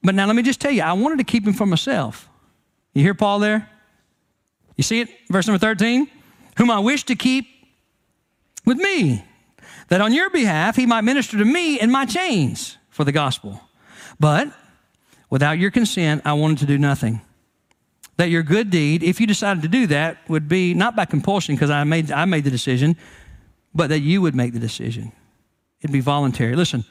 But 0.02 0.14
now 0.14 0.26
let 0.26 0.36
me 0.36 0.42
just 0.42 0.60
tell 0.60 0.70
you, 0.70 0.82
I 0.82 0.92
wanted 0.92 1.18
to 1.18 1.24
keep 1.24 1.44
him 1.44 1.52
for 1.52 1.66
myself. 1.66 2.28
You 2.94 3.02
hear 3.02 3.14
Paul 3.14 3.40
there? 3.40 3.68
You 4.76 4.84
see 4.84 5.00
it? 5.00 5.08
Verse 5.28 5.48
number 5.48 5.58
13. 5.58 6.08
Whom 6.56 6.70
I 6.70 6.78
wish 6.78 7.04
to 7.04 7.16
keep 7.16 7.48
with 8.64 8.78
me, 8.78 9.24
that 9.88 10.00
on 10.00 10.12
your 10.12 10.30
behalf 10.30 10.76
he 10.76 10.86
might 10.86 11.00
minister 11.00 11.36
to 11.38 11.44
me 11.44 11.80
in 11.80 11.90
my 11.90 12.04
chains 12.04 12.76
for 13.00 13.04
the 13.04 13.12
gospel. 13.12 13.58
But 14.18 14.52
without 15.30 15.58
your 15.58 15.70
consent, 15.70 16.20
I 16.26 16.34
wanted 16.34 16.58
to 16.58 16.66
do 16.66 16.76
nothing. 16.76 17.22
That 18.18 18.28
your 18.28 18.42
good 18.42 18.68
deed, 18.68 19.02
if 19.02 19.22
you 19.22 19.26
decided 19.26 19.62
to 19.62 19.68
do 19.68 19.86
that, 19.86 20.18
would 20.28 20.48
be 20.48 20.74
not 20.74 20.96
by 20.96 21.06
compulsion, 21.06 21.54
because 21.54 21.70
I 21.70 21.82
made, 21.84 22.12
I 22.12 22.26
made 22.26 22.44
the 22.44 22.50
decision, 22.50 22.98
but 23.74 23.88
that 23.88 24.00
you 24.00 24.20
would 24.20 24.34
make 24.34 24.52
the 24.52 24.58
decision. 24.58 25.12
It'd 25.80 25.94
be 25.94 26.00
voluntary. 26.00 26.54
Listen, 26.54 26.84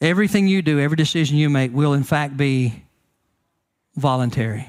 everything 0.00 0.48
you 0.48 0.62
do, 0.62 0.80
every 0.80 0.96
decision 0.96 1.36
you 1.36 1.48
make 1.48 1.72
will, 1.72 1.92
in 1.92 2.02
fact, 2.02 2.36
be 2.36 2.82
voluntary. 3.94 4.66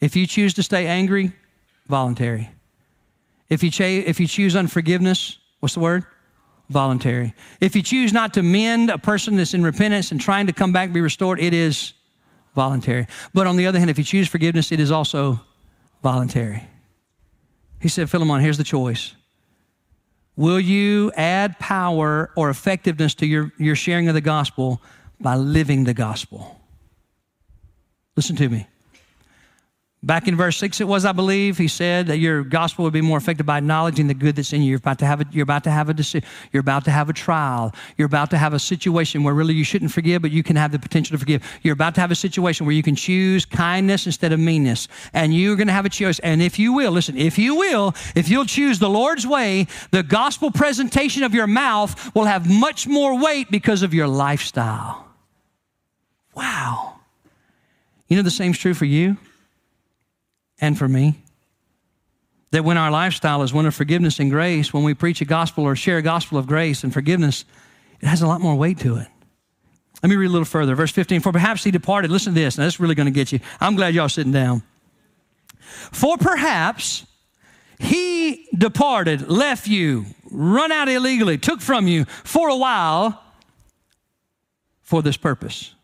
If 0.00 0.16
you 0.16 0.26
choose 0.26 0.54
to 0.54 0.62
stay 0.62 0.86
angry, 0.86 1.32
voluntary. 1.88 2.50
If 3.50 3.62
you, 3.62 3.70
cha- 3.70 3.84
if 3.84 4.18
you 4.18 4.26
choose 4.26 4.56
unforgiveness, 4.56 5.36
what's 5.60 5.74
the 5.74 5.80
word? 5.80 6.06
Voluntary. 6.70 7.34
If 7.60 7.76
you 7.76 7.82
choose 7.82 8.12
not 8.12 8.34
to 8.34 8.42
mend 8.42 8.90
a 8.90 8.98
person 8.98 9.36
that's 9.36 9.54
in 9.54 9.62
repentance 9.62 10.10
and 10.10 10.20
trying 10.20 10.46
to 10.46 10.52
come 10.52 10.72
back 10.72 10.86
and 10.86 10.94
be 10.94 11.00
restored, 11.00 11.40
it 11.40 11.52
is 11.54 11.92
voluntary. 12.54 13.06
But 13.32 13.46
on 13.46 13.56
the 13.56 13.66
other 13.66 13.78
hand, 13.78 13.90
if 13.90 13.98
you 13.98 14.04
choose 14.04 14.28
forgiveness, 14.28 14.72
it 14.72 14.80
is 14.80 14.90
also 14.90 15.40
voluntary. 16.02 16.62
He 17.80 17.88
said, 17.88 18.08
Philemon, 18.08 18.40
here's 18.40 18.58
the 18.58 18.64
choice. 18.64 19.14
Will 20.36 20.58
you 20.58 21.12
add 21.16 21.58
power 21.58 22.30
or 22.36 22.50
effectiveness 22.50 23.14
to 23.16 23.26
your, 23.26 23.52
your 23.58 23.76
sharing 23.76 24.08
of 24.08 24.14
the 24.14 24.20
gospel 24.20 24.82
by 25.20 25.36
living 25.36 25.84
the 25.84 25.94
gospel? 25.94 26.60
Listen 28.16 28.36
to 28.36 28.48
me. 28.48 28.66
Back 30.04 30.28
in 30.28 30.36
verse 30.36 30.58
6, 30.58 30.82
it 30.82 30.84
was, 30.84 31.06
I 31.06 31.12
believe, 31.12 31.56
he 31.56 31.66
said 31.66 32.08
that 32.08 32.18
your 32.18 32.44
gospel 32.44 32.84
would 32.84 32.92
be 32.92 33.00
more 33.00 33.16
effective 33.16 33.46
by 33.46 33.56
acknowledging 33.56 34.06
the 34.06 34.12
good 34.12 34.36
that's 34.36 34.52
in 34.52 34.60
you. 34.60 34.68
You're 34.68 34.76
about 34.76 34.98
to 34.98 35.06
have 35.06 35.22
a, 35.22 35.26
you're 35.32 35.44
about 35.44 35.64
to 35.64 35.70
have 35.70 35.88
a 35.88 35.94
decision. 35.94 36.28
You're 36.52 36.60
about 36.60 36.84
to 36.84 36.90
have 36.90 37.08
a 37.08 37.14
trial. 37.14 37.74
You're 37.96 38.04
about 38.04 38.28
to 38.30 38.36
have 38.36 38.52
a 38.52 38.58
situation 38.58 39.22
where 39.22 39.32
really 39.32 39.54
you 39.54 39.64
shouldn't 39.64 39.92
forgive, 39.92 40.20
but 40.20 40.30
you 40.30 40.42
can 40.42 40.56
have 40.56 40.72
the 40.72 40.78
potential 40.78 41.14
to 41.14 41.18
forgive. 41.18 41.42
You're 41.62 41.72
about 41.72 41.94
to 41.94 42.02
have 42.02 42.10
a 42.10 42.14
situation 42.14 42.66
where 42.66 42.74
you 42.74 42.82
can 42.82 42.94
choose 42.94 43.46
kindness 43.46 44.04
instead 44.04 44.32
of 44.34 44.40
meanness. 44.40 44.88
And 45.14 45.34
you're 45.34 45.56
going 45.56 45.68
to 45.68 45.72
have 45.72 45.86
a 45.86 45.88
choice. 45.88 46.18
And 46.18 46.42
if 46.42 46.58
you 46.58 46.74
will, 46.74 46.92
listen, 46.92 47.16
if 47.16 47.38
you 47.38 47.54
will, 47.54 47.94
if 48.14 48.28
you'll 48.28 48.44
choose 48.44 48.78
the 48.78 48.90
Lord's 48.90 49.26
way, 49.26 49.68
the 49.90 50.02
gospel 50.02 50.50
presentation 50.50 51.22
of 51.22 51.32
your 51.32 51.46
mouth 51.46 52.14
will 52.14 52.26
have 52.26 52.46
much 52.46 52.86
more 52.86 53.18
weight 53.18 53.50
because 53.50 53.82
of 53.82 53.94
your 53.94 54.06
lifestyle. 54.06 55.08
Wow. 56.34 56.96
You 58.08 58.18
know 58.18 58.22
the 58.22 58.30
same's 58.30 58.58
true 58.58 58.74
for 58.74 58.84
you? 58.84 59.16
And 60.60 60.78
for 60.78 60.88
me. 60.88 61.22
That 62.50 62.64
when 62.64 62.76
our 62.76 62.90
lifestyle 62.90 63.42
is 63.42 63.52
one 63.52 63.66
of 63.66 63.74
forgiveness 63.74 64.20
and 64.20 64.30
grace, 64.30 64.72
when 64.72 64.84
we 64.84 64.94
preach 64.94 65.20
a 65.20 65.24
gospel 65.24 65.64
or 65.64 65.74
share 65.74 65.98
a 65.98 66.02
gospel 66.02 66.38
of 66.38 66.46
grace 66.46 66.84
and 66.84 66.92
forgiveness, 66.92 67.44
it 68.00 68.06
has 68.06 68.22
a 68.22 68.26
lot 68.26 68.40
more 68.40 68.54
weight 68.54 68.78
to 68.80 68.96
it. 68.96 69.08
Let 70.02 70.10
me 70.10 70.16
read 70.16 70.26
a 70.26 70.30
little 70.30 70.44
further. 70.44 70.74
Verse 70.74 70.92
15, 70.92 71.20
for 71.20 71.32
perhaps 71.32 71.64
he 71.64 71.70
departed. 71.70 72.10
Listen 72.10 72.34
to 72.34 72.40
this. 72.40 72.58
Now, 72.58 72.64
this 72.64 72.74
is 72.74 72.80
really 72.80 72.94
going 72.94 73.06
to 73.06 73.12
get 73.12 73.32
you. 73.32 73.40
I'm 73.60 73.74
glad 73.74 73.94
y'all 73.94 74.08
sitting 74.08 74.32
down. 74.32 74.62
For 75.58 76.16
perhaps 76.18 77.06
he 77.78 78.46
departed, 78.56 79.28
left 79.28 79.66
you, 79.66 80.06
run 80.30 80.70
out 80.70 80.88
illegally, 80.88 81.38
took 81.38 81.60
from 81.60 81.88
you 81.88 82.04
for 82.04 82.48
a 82.48 82.56
while 82.56 83.20
for 84.82 85.02
this 85.02 85.16
purpose 85.16 85.74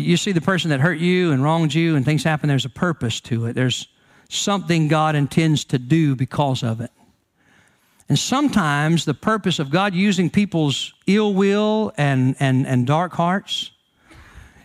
you 0.00 0.16
see 0.16 0.32
the 0.32 0.40
person 0.40 0.70
that 0.70 0.80
hurt 0.80 0.98
you 0.98 1.32
and 1.32 1.42
wronged 1.42 1.74
you 1.74 1.96
and 1.96 2.04
things 2.04 2.24
happen, 2.24 2.48
there's 2.48 2.64
a 2.64 2.70
purpose 2.70 3.20
to 3.22 3.46
it. 3.46 3.54
There's 3.54 3.88
something 4.28 4.88
God 4.88 5.14
intends 5.14 5.64
to 5.66 5.78
do 5.78 6.14
because 6.16 6.62
of 6.62 6.80
it. 6.80 6.90
And 8.08 8.18
sometimes 8.18 9.04
the 9.04 9.14
purpose 9.14 9.58
of 9.58 9.70
God 9.70 9.94
using 9.94 10.30
people's 10.30 10.94
ill 11.06 11.34
will 11.34 11.92
and, 11.96 12.36
and, 12.40 12.66
and 12.66 12.86
dark 12.86 13.12
hearts 13.12 13.70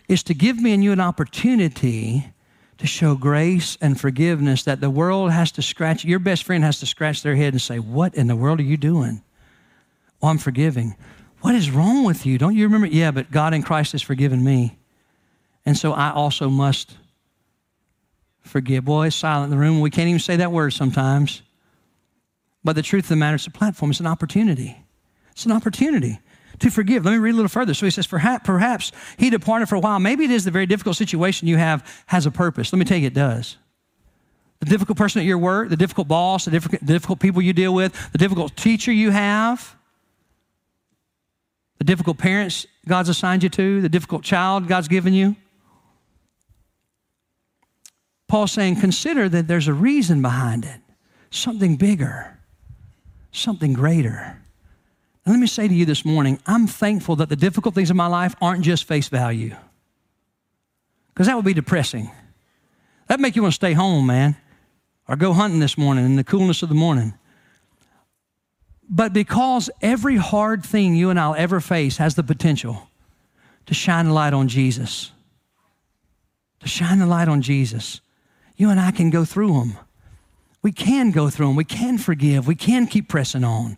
is 0.08 0.22
to 0.24 0.34
give 0.34 0.58
me 0.58 0.72
and 0.72 0.82
you 0.82 0.92
an 0.92 1.00
opportunity 1.00 2.32
to 2.78 2.86
show 2.86 3.14
grace 3.14 3.78
and 3.80 4.00
forgiveness 4.00 4.64
that 4.64 4.80
the 4.80 4.90
world 4.90 5.30
has 5.30 5.52
to 5.52 5.62
scratch, 5.62 6.04
your 6.04 6.18
best 6.18 6.42
friend 6.42 6.64
has 6.64 6.80
to 6.80 6.86
scratch 6.86 7.22
their 7.22 7.36
head 7.36 7.52
and 7.52 7.62
say, 7.62 7.78
What 7.78 8.14
in 8.14 8.26
the 8.26 8.36
world 8.36 8.60
are 8.60 8.64
you 8.64 8.76
doing? 8.76 9.22
Oh, 10.22 10.28
I'm 10.28 10.38
forgiving. 10.38 10.96
What 11.40 11.54
is 11.54 11.70
wrong 11.70 12.04
with 12.04 12.24
you? 12.24 12.38
Don't 12.38 12.56
you 12.56 12.64
remember? 12.64 12.86
Yeah, 12.86 13.10
but 13.10 13.30
God 13.30 13.54
in 13.54 13.62
Christ 13.62 13.92
has 13.92 14.02
forgiven 14.02 14.42
me. 14.42 14.78
And 15.66 15.76
so 15.76 15.92
I 15.92 16.10
also 16.12 16.48
must 16.50 16.94
forgive. 18.42 18.84
Boy, 18.84 19.06
it's 19.06 19.16
silent 19.16 19.52
in 19.52 19.58
the 19.58 19.62
room. 19.62 19.80
We 19.80 19.90
can't 19.90 20.08
even 20.08 20.20
say 20.20 20.36
that 20.36 20.52
word 20.52 20.72
sometimes. 20.72 21.42
But 22.62 22.76
the 22.76 22.82
truth 22.82 23.04
of 23.04 23.08
the 23.10 23.16
matter, 23.16 23.36
is, 23.36 23.46
a 23.46 23.50
platform, 23.50 23.90
it's 23.90 24.00
an 24.00 24.06
opportunity. 24.06 24.84
It's 25.32 25.46
an 25.46 25.52
opportunity 25.52 26.18
to 26.60 26.70
forgive. 26.70 27.04
Let 27.04 27.12
me 27.12 27.18
read 27.18 27.32
a 27.32 27.36
little 27.36 27.48
further. 27.48 27.74
So 27.74 27.86
he 27.86 27.90
says, 27.90 28.06
perhaps 28.06 28.92
he 29.18 29.30
departed 29.30 29.68
for 29.68 29.74
a 29.74 29.80
while. 29.80 29.98
Maybe 29.98 30.24
it 30.24 30.30
is 30.30 30.44
the 30.44 30.50
very 30.50 30.66
difficult 30.66 30.96
situation 30.96 31.48
you 31.48 31.56
have 31.56 32.04
has 32.06 32.26
a 32.26 32.30
purpose. 32.30 32.72
Let 32.72 32.78
me 32.78 32.84
tell 32.84 32.98
you, 32.98 33.06
it 33.06 33.14
does. 33.14 33.56
The 34.60 34.66
difficult 34.66 34.96
person 34.96 35.20
at 35.20 35.26
your 35.26 35.38
work, 35.38 35.68
the 35.68 35.76
difficult 35.76 36.08
boss, 36.08 36.44
the 36.44 36.50
difficult, 36.50 36.84
difficult 36.86 37.20
people 37.20 37.42
you 37.42 37.52
deal 37.52 37.74
with, 37.74 38.12
the 38.12 38.18
difficult 38.18 38.56
teacher 38.56 38.92
you 38.92 39.10
have, 39.10 39.76
the 41.78 41.84
difficult 41.84 42.18
parents 42.18 42.66
God's 42.86 43.08
assigned 43.08 43.42
you 43.42 43.48
to, 43.50 43.82
the 43.82 43.88
difficult 43.88 44.22
child 44.22 44.68
God's 44.68 44.88
given 44.88 45.12
you. 45.12 45.36
Paul's 48.28 48.52
saying, 48.52 48.80
consider 48.80 49.28
that 49.28 49.48
there's 49.48 49.68
a 49.68 49.74
reason 49.74 50.22
behind 50.22 50.64
it, 50.64 50.80
something 51.30 51.76
bigger, 51.76 52.38
something 53.32 53.72
greater. 53.72 54.40
And 55.24 55.32
let 55.34 55.38
me 55.40 55.46
say 55.46 55.68
to 55.68 55.74
you 55.74 55.86
this 55.86 56.04
morning, 56.04 56.38
I'm 56.46 56.66
thankful 56.66 57.16
that 57.16 57.28
the 57.28 57.36
difficult 57.36 57.74
things 57.74 57.90
in 57.90 57.96
my 57.96 58.06
life 58.06 58.34
aren't 58.40 58.64
just 58.64 58.84
face 58.84 59.08
value. 59.08 59.54
Because 61.12 61.26
that 61.26 61.36
would 61.36 61.44
be 61.44 61.54
depressing. 61.54 62.10
That'd 63.06 63.22
make 63.22 63.36
you 63.36 63.42
want 63.42 63.52
to 63.52 63.56
stay 63.56 63.72
home, 63.72 64.06
man, 64.06 64.36
or 65.06 65.16
go 65.16 65.32
hunting 65.32 65.60
this 65.60 65.78
morning 65.78 66.04
in 66.04 66.16
the 66.16 66.24
coolness 66.24 66.62
of 66.62 66.68
the 66.68 66.74
morning. 66.74 67.14
But 68.88 69.12
because 69.12 69.70
every 69.80 70.16
hard 70.16 70.64
thing 70.64 70.94
you 70.94 71.10
and 71.10 71.18
I'll 71.18 71.34
ever 71.34 71.60
face 71.60 71.96
has 71.98 72.14
the 72.16 72.22
potential 72.22 72.88
to 73.66 73.74
shine 73.74 74.06
a 74.06 74.12
light 74.12 74.34
on 74.34 74.48
Jesus, 74.48 75.10
to 76.60 76.68
shine 76.68 77.00
a 77.00 77.06
light 77.06 77.28
on 77.28 77.40
Jesus, 77.40 78.00
you 78.56 78.70
and 78.70 78.80
I 78.80 78.90
can 78.90 79.10
go 79.10 79.24
through 79.24 79.52
them. 79.54 79.78
We 80.62 80.72
can 80.72 81.10
go 81.10 81.28
through 81.28 81.48
them. 81.48 81.56
We 81.56 81.64
can 81.64 81.98
forgive. 81.98 82.46
We 82.46 82.54
can 82.54 82.86
keep 82.86 83.08
pressing 83.08 83.44
on 83.44 83.76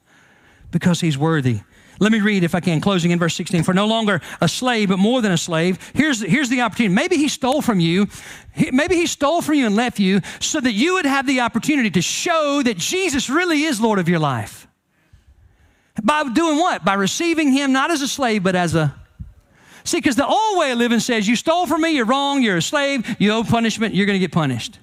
because 0.70 1.00
he's 1.00 1.18
worthy. 1.18 1.60
Let 1.98 2.12
me 2.12 2.20
read, 2.20 2.44
if 2.44 2.54
I 2.54 2.60
can, 2.60 2.80
closing 2.80 3.10
in 3.10 3.18
verse 3.18 3.34
16. 3.34 3.62
For 3.62 3.72
no 3.72 3.86
longer 3.86 4.20
a 4.40 4.48
slave, 4.48 4.90
but 4.90 4.98
more 4.98 5.22
than 5.22 5.32
a 5.32 5.38
slave. 5.38 5.78
Here's, 5.94 6.20
here's 6.20 6.50
the 6.50 6.60
opportunity. 6.60 6.94
Maybe 6.94 7.16
he 7.16 7.28
stole 7.28 7.62
from 7.62 7.80
you. 7.80 8.06
Maybe 8.70 8.96
he 8.96 9.06
stole 9.06 9.40
from 9.40 9.54
you 9.54 9.66
and 9.66 9.74
left 9.74 9.98
you 9.98 10.20
so 10.40 10.60
that 10.60 10.72
you 10.72 10.94
would 10.94 11.06
have 11.06 11.26
the 11.26 11.40
opportunity 11.40 11.90
to 11.90 12.02
show 12.02 12.62
that 12.62 12.76
Jesus 12.76 13.30
really 13.30 13.62
is 13.62 13.80
Lord 13.80 13.98
of 13.98 14.08
your 14.08 14.18
life. 14.18 14.68
By 16.02 16.24
doing 16.24 16.58
what? 16.58 16.84
By 16.84 16.94
receiving 16.94 17.50
him 17.52 17.72
not 17.72 17.90
as 17.90 18.02
a 18.02 18.08
slave, 18.08 18.42
but 18.42 18.54
as 18.54 18.74
a. 18.74 18.94
See, 19.87 19.99
because 19.99 20.16
the 20.16 20.26
old 20.26 20.59
way 20.59 20.72
of 20.72 20.78
living 20.78 20.99
says, 20.99 21.28
you 21.28 21.37
stole 21.37 21.66
from 21.66 21.82
me, 21.82 21.91
you're 21.91 22.05
wrong, 22.05 22.43
you're 22.43 22.57
a 22.57 22.62
slave, 22.62 23.16
you 23.20 23.30
owe 23.30 23.45
punishment, 23.45 23.95
you're 23.95 24.05
going 24.05 24.16
to 24.16 24.20
get 24.20 24.32
punished. 24.32 24.80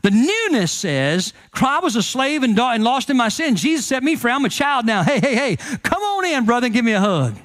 The 0.00 0.10
newness 0.10 0.72
says, 0.72 1.34
I 1.52 1.80
was 1.80 1.94
a 1.94 2.02
slave 2.02 2.42
and, 2.42 2.58
and 2.58 2.82
lost 2.82 3.10
in 3.10 3.18
my 3.18 3.28
sin. 3.28 3.56
Jesus 3.56 3.84
set 3.84 4.02
me 4.02 4.16
free. 4.16 4.32
I'm 4.32 4.46
a 4.46 4.48
child 4.48 4.86
now. 4.86 5.02
Hey, 5.02 5.20
hey, 5.20 5.34
hey, 5.34 5.56
come 5.82 6.02
on 6.02 6.24
in, 6.24 6.46
brother, 6.46 6.66
and 6.66 6.74
give 6.74 6.86
me 6.86 6.92
a 6.92 7.00
hug. 7.00 7.36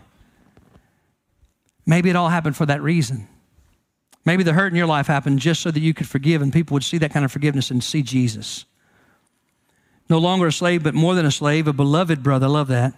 Maybe 1.85 2.09
it 2.09 2.15
all 2.15 2.29
happened 2.29 2.55
for 2.55 2.65
that 2.67 2.81
reason. 2.81 3.27
Maybe 4.23 4.43
the 4.43 4.53
hurt 4.53 4.71
in 4.71 4.77
your 4.77 4.87
life 4.87 5.07
happened 5.07 5.39
just 5.39 5.61
so 5.61 5.69
that 5.69 5.81
you 5.81 5.93
could 5.93 6.07
forgive 6.07 6.41
and 6.41 6.53
people 6.53 6.75
would 6.75 6.85
see 6.85 6.97
that 6.99 7.11
kind 7.11 7.25
of 7.25 7.31
forgiveness 7.33 7.71
and 7.71 7.83
see 7.83 8.03
Jesus. 8.03 8.63
No 10.09 10.17
longer 10.17 10.47
a 10.47 10.51
slave, 10.53 10.83
but 10.83 10.93
more 10.93 11.13
than 11.13 11.25
a 11.25 11.31
slave, 11.31 11.67
a 11.67 11.73
beloved 11.73 12.23
brother. 12.23 12.45
I 12.45 12.49
love 12.49 12.69
that. 12.69 12.93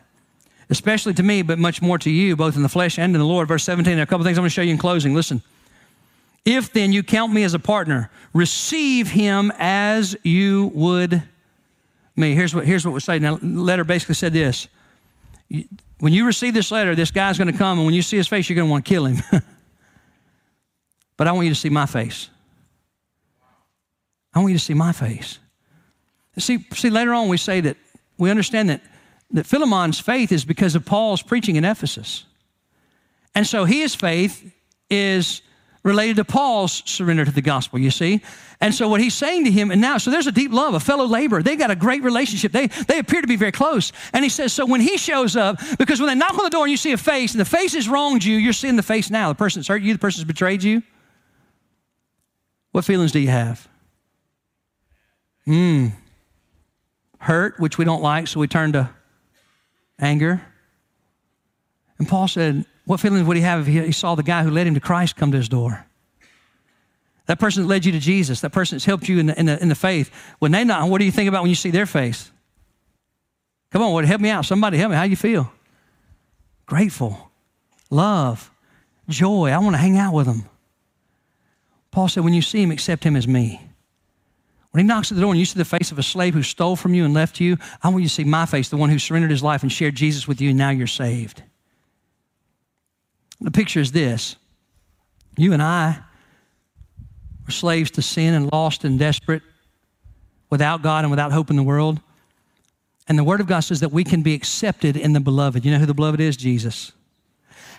Especially 0.74 1.13
to 1.13 1.21
me, 1.21 1.43
but 1.43 1.59
much 1.59 1.84
more 1.84 1.99
to 1.99 2.09
you, 2.09 2.36
both 2.36 2.55
in 2.55 2.63
the 2.63 2.69
flesh 2.69 2.97
and 2.97 3.13
in 3.13 3.19
the 3.19 3.28
Lord. 3.28 3.47
Verse 3.47 3.63
17, 3.63 3.93
there 3.93 4.01
are 4.01 4.03
a 4.03 4.07
couple 4.07 4.26
things 4.26 4.39
I'm 4.39 4.41
going 4.41 4.49
to 4.49 4.53
show 4.53 4.63
you 4.63 4.71
in 4.71 4.80
closing. 4.80 5.13
Listen. 5.13 5.43
If 6.45 6.74
then 6.74 6.91
you 6.91 7.03
count 7.03 7.32
me 7.32 7.43
as 7.43 7.53
a 7.53 7.59
partner, 7.59 8.09
receive 8.34 9.07
him 9.07 9.53
as 9.59 10.17
you 10.24 10.71
would 10.74 11.21
me. 12.15 12.34
Here's 12.34 12.53
what, 12.53 12.65
here's 12.65 12.86
what 12.86 12.93
we 12.93 12.99
say. 12.99 13.19
Now, 13.19 13.36
the 13.36 13.45
letter 13.45 13.84
basically 13.84 14.15
said 14.15 14.34
this. 14.34 14.67
When 15.99 16.11
you 16.11 16.26
receive 16.26 16.55
this 16.55 16.71
letter, 16.71 16.95
this 16.95 17.11
guy's 17.11 17.38
going 17.38 17.51
to 17.51 17.57
come, 17.57 17.78
and 17.78 17.86
when 17.86 17.95
you 17.95 18.01
see 18.01 18.17
his 18.17 18.28
face, 18.28 18.49
you're 18.49 18.55
going 18.55 18.67
to 18.67 18.71
want 18.71 18.84
to 18.84 18.89
kill 18.89 19.05
him. 19.05 19.24
but 21.17 21.28
I 21.28 21.32
want 21.32 21.45
you 21.45 21.53
to 21.53 21.59
see 21.59 21.69
my 21.69 21.86
face. 21.86 22.30
I 24.34 24.39
want 24.39 24.51
you 24.51 24.57
to 24.57 24.63
see 24.63 24.74
my 24.74 24.91
face. 24.91 25.39
See, 26.38 26.65
see, 26.74 26.89
later 26.89 27.13
on 27.13 27.30
we 27.30 27.38
say 27.38 27.61
that 27.61 27.78
we 28.17 28.32
understand 28.32 28.69
that, 28.69 28.82
that 29.34 29.45
Philemon's 29.45 29.99
faith 29.99 30.31
is 30.31 30.45
because 30.45 30.75
of 30.75 30.86
Paul's 30.86 31.21
preaching 31.21 31.55
in 31.55 31.65
Ephesus. 31.65 32.25
And 33.36 33.45
so 33.45 33.65
his 33.65 33.95
faith 33.95 34.53
is 34.89 35.41
related 35.84 36.15
to 36.15 36.23
Paul's 36.23 36.81
surrender 36.86 37.25
to 37.25 37.31
the 37.31 37.41
gospel, 37.41 37.77
you 37.77 37.91
see? 37.91 38.21
And 38.61 38.73
so 38.73 38.88
what 38.88 39.01
he's 39.01 39.13
saying 39.13 39.43
to 39.45 39.51
him, 39.51 39.69
and 39.69 39.81
now, 39.81 39.97
so 39.97 40.11
there's 40.11 40.27
a 40.27 40.31
deep 40.31 40.53
love, 40.53 40.75
a 40.75 40.79
fellow 40.79 41.05
laborer. 41.05 41.43
They 41.43 41.57
got 41.57 41.71
a 41.71 41.75
great 41.75 42.03
relationship. 42.03 42.53
They, 42.53 42.67
they 42.67 42.99
appear 42.99 43.21
to 43.21 43.27
be 43.27 43.36
very 43.36 43.51
close. 43.51 43.91
And 44.13 44.23
he 44.23 44.29
says, 44.29 44.53
so 44.53 44.65
when 44.65 44.79
he 44.79 44.97
shows 44.97 45.36
up, 45.36 45.59
because 45.77 45.99
when 45.99 46.07
they 46.07 46.15
knock 46.15 46.38
on 46.38 46.43
the 46.45 46.49
door 46.49 46.63
and 46.63 46.71
you 46.71 46.77
see 46.77 46.93
a 46.93 46.97
face, 46.97 47.34
and 47.34 47.41
the 47.41 47.45
face 47.45 47.73
has 47.73 47.89
wronged 47.89 48.23
you, 48.23 48.38
you're 48.38 48.53
seeing 48.53 48.77
the 48.77 48.84
face 48.84 49.09
now. 49.09 49.29
The 49.29 49.36
person 49.36 49.53
person's 49.53 49.67
hurt 49.67 49.81
you, 49.81 49.93
the 49.93 49.99
person 49.99 50.19
person's 50.19 50.27
betrayed 50.27 50.63
you. 50.63 50.84
What 52.71 52.86
feelings 52.86 53.11
do 53.11 53.19
you 53.19 53.27
have? 53.27 53.67
Hmm. 55.45 55.88
Hurt, 57.17 57.59
which 57.59 57.77
we 57.77 57.84
don't 57.84 58.01
like, 58.01 58.27
so 58.27 58.39
we 58.39 58.47
turn 58.47 58.71
to 58.73 58.89
anger. 60.03 60.41
And 61.97 62.07
Paul 62.07 62.27
said, 62.27 62.65
what 62.85 62.99
feelings 62.99 63.25
would 63.25 63.37
he 63.37 63.43
have 63.43 63.67
if 63.67 63.85
he 63.85 63.91
saw 63.91 64.15
the 64.15 64.23
guy 64.23 64.43
who 64.43 64.51
led 64.51 64.67
him 64.67 64.73
to 64.73 64.79
Christ 64.79 65.15
come 65.15 65.31
to 65.31 65.37
his 65.37 65.49
door? 65.49 65.85
That 67.27 67.39
person 67.39 67.63
that 67.63 67.69
led 67.69 67.85
you 67.85 67.93
to 67.93 67.99
Jesus, 67.99 68.41
that 68.41 68.49
person 68.51 68.75
that's 68.75 68.85
helped 68.85 69.07
you 69.07 69.19
in 69.19 69.27
the, 69.27 69.39
in 69.39 69.45
the, 69.45 69.61
in 69.61 69.69
the 69.69 69.75
faith, 69.75 70.11
when 70.39 70.51
they 70.51 70.65
not, 70.65 70.89
what 70.89 70.99
do 70.99 71.05
you 71.05 71.11
think 71.11 71.29
about 71.29 71.41
when 71.41 71.49
you 71.49 71.55
see 71.55 71.71
their 71.71 71.85
face? 71.85 72.29
Come 73.71 73.81
on, 73.81 73.93
what, 73.93 74.03
help 74.05 74.19
me 74.19 74.29
out. 74.29 74.45
Somebody 74.45 74.77
help 74.77 74.91
me. 74.91 74.97
How 74.97 75.03
you 75.03 75.15
feel? 75.15 75.51
Grateful, 76.65 77.31
love, 77.89 78.51
joy. 79.07 79.49
I 79.51 79.57
want 79.59 79.73
to 79.75 79.81
hang 79.81 79.97
out 79.97 80.13
with 80.13 80.25
them. 80.25 80.43
Paul 81.91 82.09
said, 82.09 82.23
when 82.23 82.33
you 82.33 82.41
see 82.41 82.61
him, 82.61 82.71
accept 82.71 83.03
him 83.03 83.15
as 83.15 83.27
me. 83.27 83.61
When 84.74 84.84
he 84.84 84.88
knocks 84.88 85.11
at 85.11 85.15
the 85.15 85.21
door 85.21 85.30
and 85.30 85.39
you 85.39 85.45
see 85.45 85.59
the 85.59 85.65
face 85.65 85.91
of 85.91 85.99
a 85.99 86.03
slave 86.03 86.34
who 86.34 86.41
stole 86.41 86.76
from 86.76 86.95
you 86.95 87.05
and 87.05 87.13
left 87.13 87.39
you, 87.39 87.57
I 87.84 87.89
want 87.89 88.01
you 88.01 88.09
to 88.09 88.13
see 88.13 88.24
my 88.24 88.47
face, 88.47 88.69
the 88.69 88.78
one 88.78 88.89
who 88.89 88.97
surrendered 88.97 89.30
his 89.30 89.43
life 89.43 89.61
and 89.61 89.71
shared 89.71 89.93
Jesus 89.93 90.28
with 90.28 90.41
you, 90.41 90.49
and 90.49 90.57
now 90.57 90.71
you're 90.71 90.88
saved. 90.88 91.43
The 93.39 93.51
picture 93.51 93.80
is 93.80 93.91
this 93.91 94.36
you 95.38 95.53
and 95.53 95.61
I 95.61 95.99
were 97.45 97.51
slaves 97.51 97.91
to 97.91 98.01
sin 98.01 98.34
and 98.34 98.51
lost 98.51 98.84
and 98.84 98.97
desperate 98.97 99.43
without 100.49 100.82
God 100.82 101.03
and 101.03 101.11
without 101.11 101.32
hope 101.32 101.51
in 101.51 101.55
the 101.55 101.61
world. 101.61 101.99
And 103.07 103.15
the 103.15 103.24
Word 103.24 103.41
of 103.41 103.47
God 103.47 103.59
says 103.59 103.82
that 103.82 103.91
we 103.91 104.03
can 104.03 104.24
be 104.24 104.34
accepted 104.34 104.97
in 104.97 105.13
the 105.13 105.19
beloved. 105.19 105.63
You 105.65 105.71
know 105.71 105.78
who 105.78 105.86
the 105.86 105.93
beloved 105.93 106.19
is? 106.19 106.36
Jesus. 106.36 106.93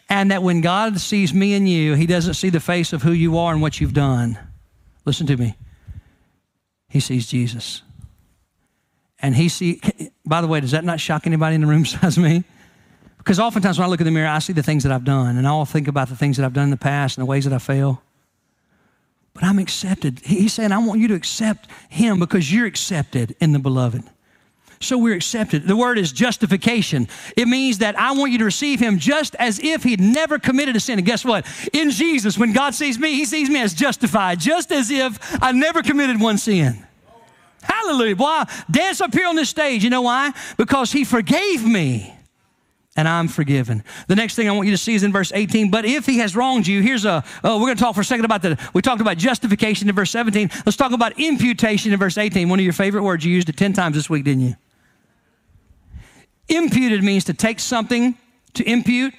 And 0.08 0.30
that 0.30 0.44
when 0.44 0.60
God 0.60 1.00
sees 1.00 1.34
me 1.34 1.54
and 1.54 1.68
you, 1.68 1.94
He 1.94 2.06
doesn't 2.06 2.34
see 2.34 2.50
the 2.50 2.60
face 2.60 2.92
of 2.92 3.02
who 3.02 3.10
you 3.10 3.36
are 3.36 3.52
and 3.52 3.60
what 3.60 3.80
you've 3.80 3.94
done. 3.94 4.38
Listen 5.04 5.26
to 5.26 5.36
me. 5.36 5.56
He 6.94 7.00
sees 7.00 7.26
Jesus. 7.26 7.82
And 9.18 9.34
He 9.34 9.48
see. 9.48 9.80
By 10.24 10.40
the 10.40 10.46
way, 10.46 10.60
does 10.60 10.70
that 10.70 10.84
not 10.84 11.00
shock 11.00 11.26
anybody 11.26 11.56
in 11.56 11.60
the 11.60 11.66
room 11.66 11.82
besides 11.90 12.16
me? 12.16 12.44
Because 13.18 13.40
oftentimes 13.40 13.80
when 13.80 13.86
I 13.86 13.90
look 13.90 14.00
in 14.00 14.04
the 14.04 14.12
mirror, 14.12 14.28
I 14.28 14.38
see 14.38 14.52
the 14.52 14.62
things 14.62 14.84
that 14.84 14.92
I've 14.92 15.02
done, 15.02 15.36
and 15.36 15.44
I'll 15.44 15.64
think 15.64 15.88
about 15.88 16.08
the 16.08 16.14
things 16.14 16.36
that 16.36 16.46
I've 16.46 16.52
done 16.52 16.64
in 16.64 16.70
the 16.70 16.76
past 16.76 17.18
and 17.18 17.22
the 17.22 17.26
ways 17.26 17.46
that 17.46 17.52
I 17.52 17.58
fail. 17.58 18.00
But 19.32 19.42
I'm 19.42 19.58
accepted. 19.58 20.20
He's 20.20 20.52
saying, 20.52 20.70
I 20.70 20.78
want 20.78 21.00
you 21.00 21.08
to 21.08 21.14
accept 21.14 21.68
Him 21.88 22.20
because 22.20 22.52
you're 22.52 22.66
accepted 22.66 23.34
in 23.40 23.50
the 23.52 23.58
beloved. 23.58 24.04
So 24.84 24.98
we're 24.98 25.14
accepted. 25.14 25.66
The 25.66 25.76
word 25.76 25.98
is 25.98 26.12
justification. 26.12 27.08
It 27.36 27.48
means 27.48 27.78
that 27.78 27.98
I 27.98 28.12
want 28.12 28.32
you 28.32 28.38
to 28.38 28.44
receive 28.44 28.80
Him 28.80 28.98
just 28.98 29.34
as 29.36 29.58
if 29.62 29.82
He'd 29.82 30.00
never 30.00 30.38
committed 30.38 30.76
a 30.76 30.80
sin. 30.80 30.98
And 30.98 31.06
guess 31.06 31.24
what? 31.24 31.46
In 31.72 31.90
Jesus, 31.90 32.38
when 32.38 32.52
God 32.52 32.74
sees 32.74 32.98
me, 32.98 33.14
He 33.14 33.24
sees 33.24 33.48
me 33.48 33.60
as 33.60 33.74
justified, 33.74 34.40
just 34.40 34.72
as 34.72 34.90
if 34.90 35.18
I 35.42 35.52
never 35.52 35.82
committed 35.82 36.20
one 36.20 36.38
sin. 36.38 36.84
Hallelujah. 37.62 38.16
Boy, 38.16 38.42
dance 38.70 39.00
up 39.00 39.14
here 39.14 39.26
on 39.26 39.36
this 39.36 39.48
stage. 39.48 39.82
You 39.82 39.90
know 39.90 40.02
why? 40.02 40.32
Because 40.56 40.92
He 40.92 41.04
forgave 41.04 41.66
me 41.66 42.14
and 42.96 43.08
I'm 43.08 43.28
forgiven. 43.28 43.82
The 44.06 44.14
next 44.14 44.36
thing 44.36 44.48
I 44.48 44.52
want 44.52 44.66
you 44.66 44.72
to 44.72 44.78
see 44.78 44.94
is 44.94 45.02
in 45.02 45.12
verse 45.12 45.32
18. 45.34 45.70
But 45.70 45.84
if 45.84 46.06
he 46.06 46.18
has 46.18 46.36
wronged 46.36 46.66
you, 46.66 46.80
here's 46.80 47.04
a, 47.04 47.24
oh, 47.42 47.58
we're 47.58 47.66
going 47.66 47.76
to 47.76 47.82
talk 47.82 47.94
for 47.94 48.02
a 48.02 48.04
second 48.04 48.24
about 48.24 48.42
the, 48.42 48.58
we 48.72 48.82
talked 48.82 49.00
about 49.00 49.16
justification 49.16 49.88
in 49.88 49.94
verse 49.94 50.10
17. 50.10 50.50
Let's 50.64 50.76
talk 50.76 50.92
about 50.92 51.18
imputation 51.18 51.92
in 51.92 51.98
verse 51.98 52.18
18. 52.18 52.48
One 52.48 52.58
of 52.58 52.64
your 52.64 52.72
favorite 52.72 53.02
words. 53.02 53.24
You 53.24 53.32
used 53.32 53.48
it 53.48 53.56
10 53.56 53.72
times 53.72 53.96
this 53.96 54.08
week, 54.08 54.24
didn't 54.24 54.42
you? 54.42 54.54
Imputed 56.48 57.02
means 57.02 57.24
to 57.24 57.34
take 57.34 57.60
something, 57.60 58.16
to 58.54 58.68
impute, 58.68 59.14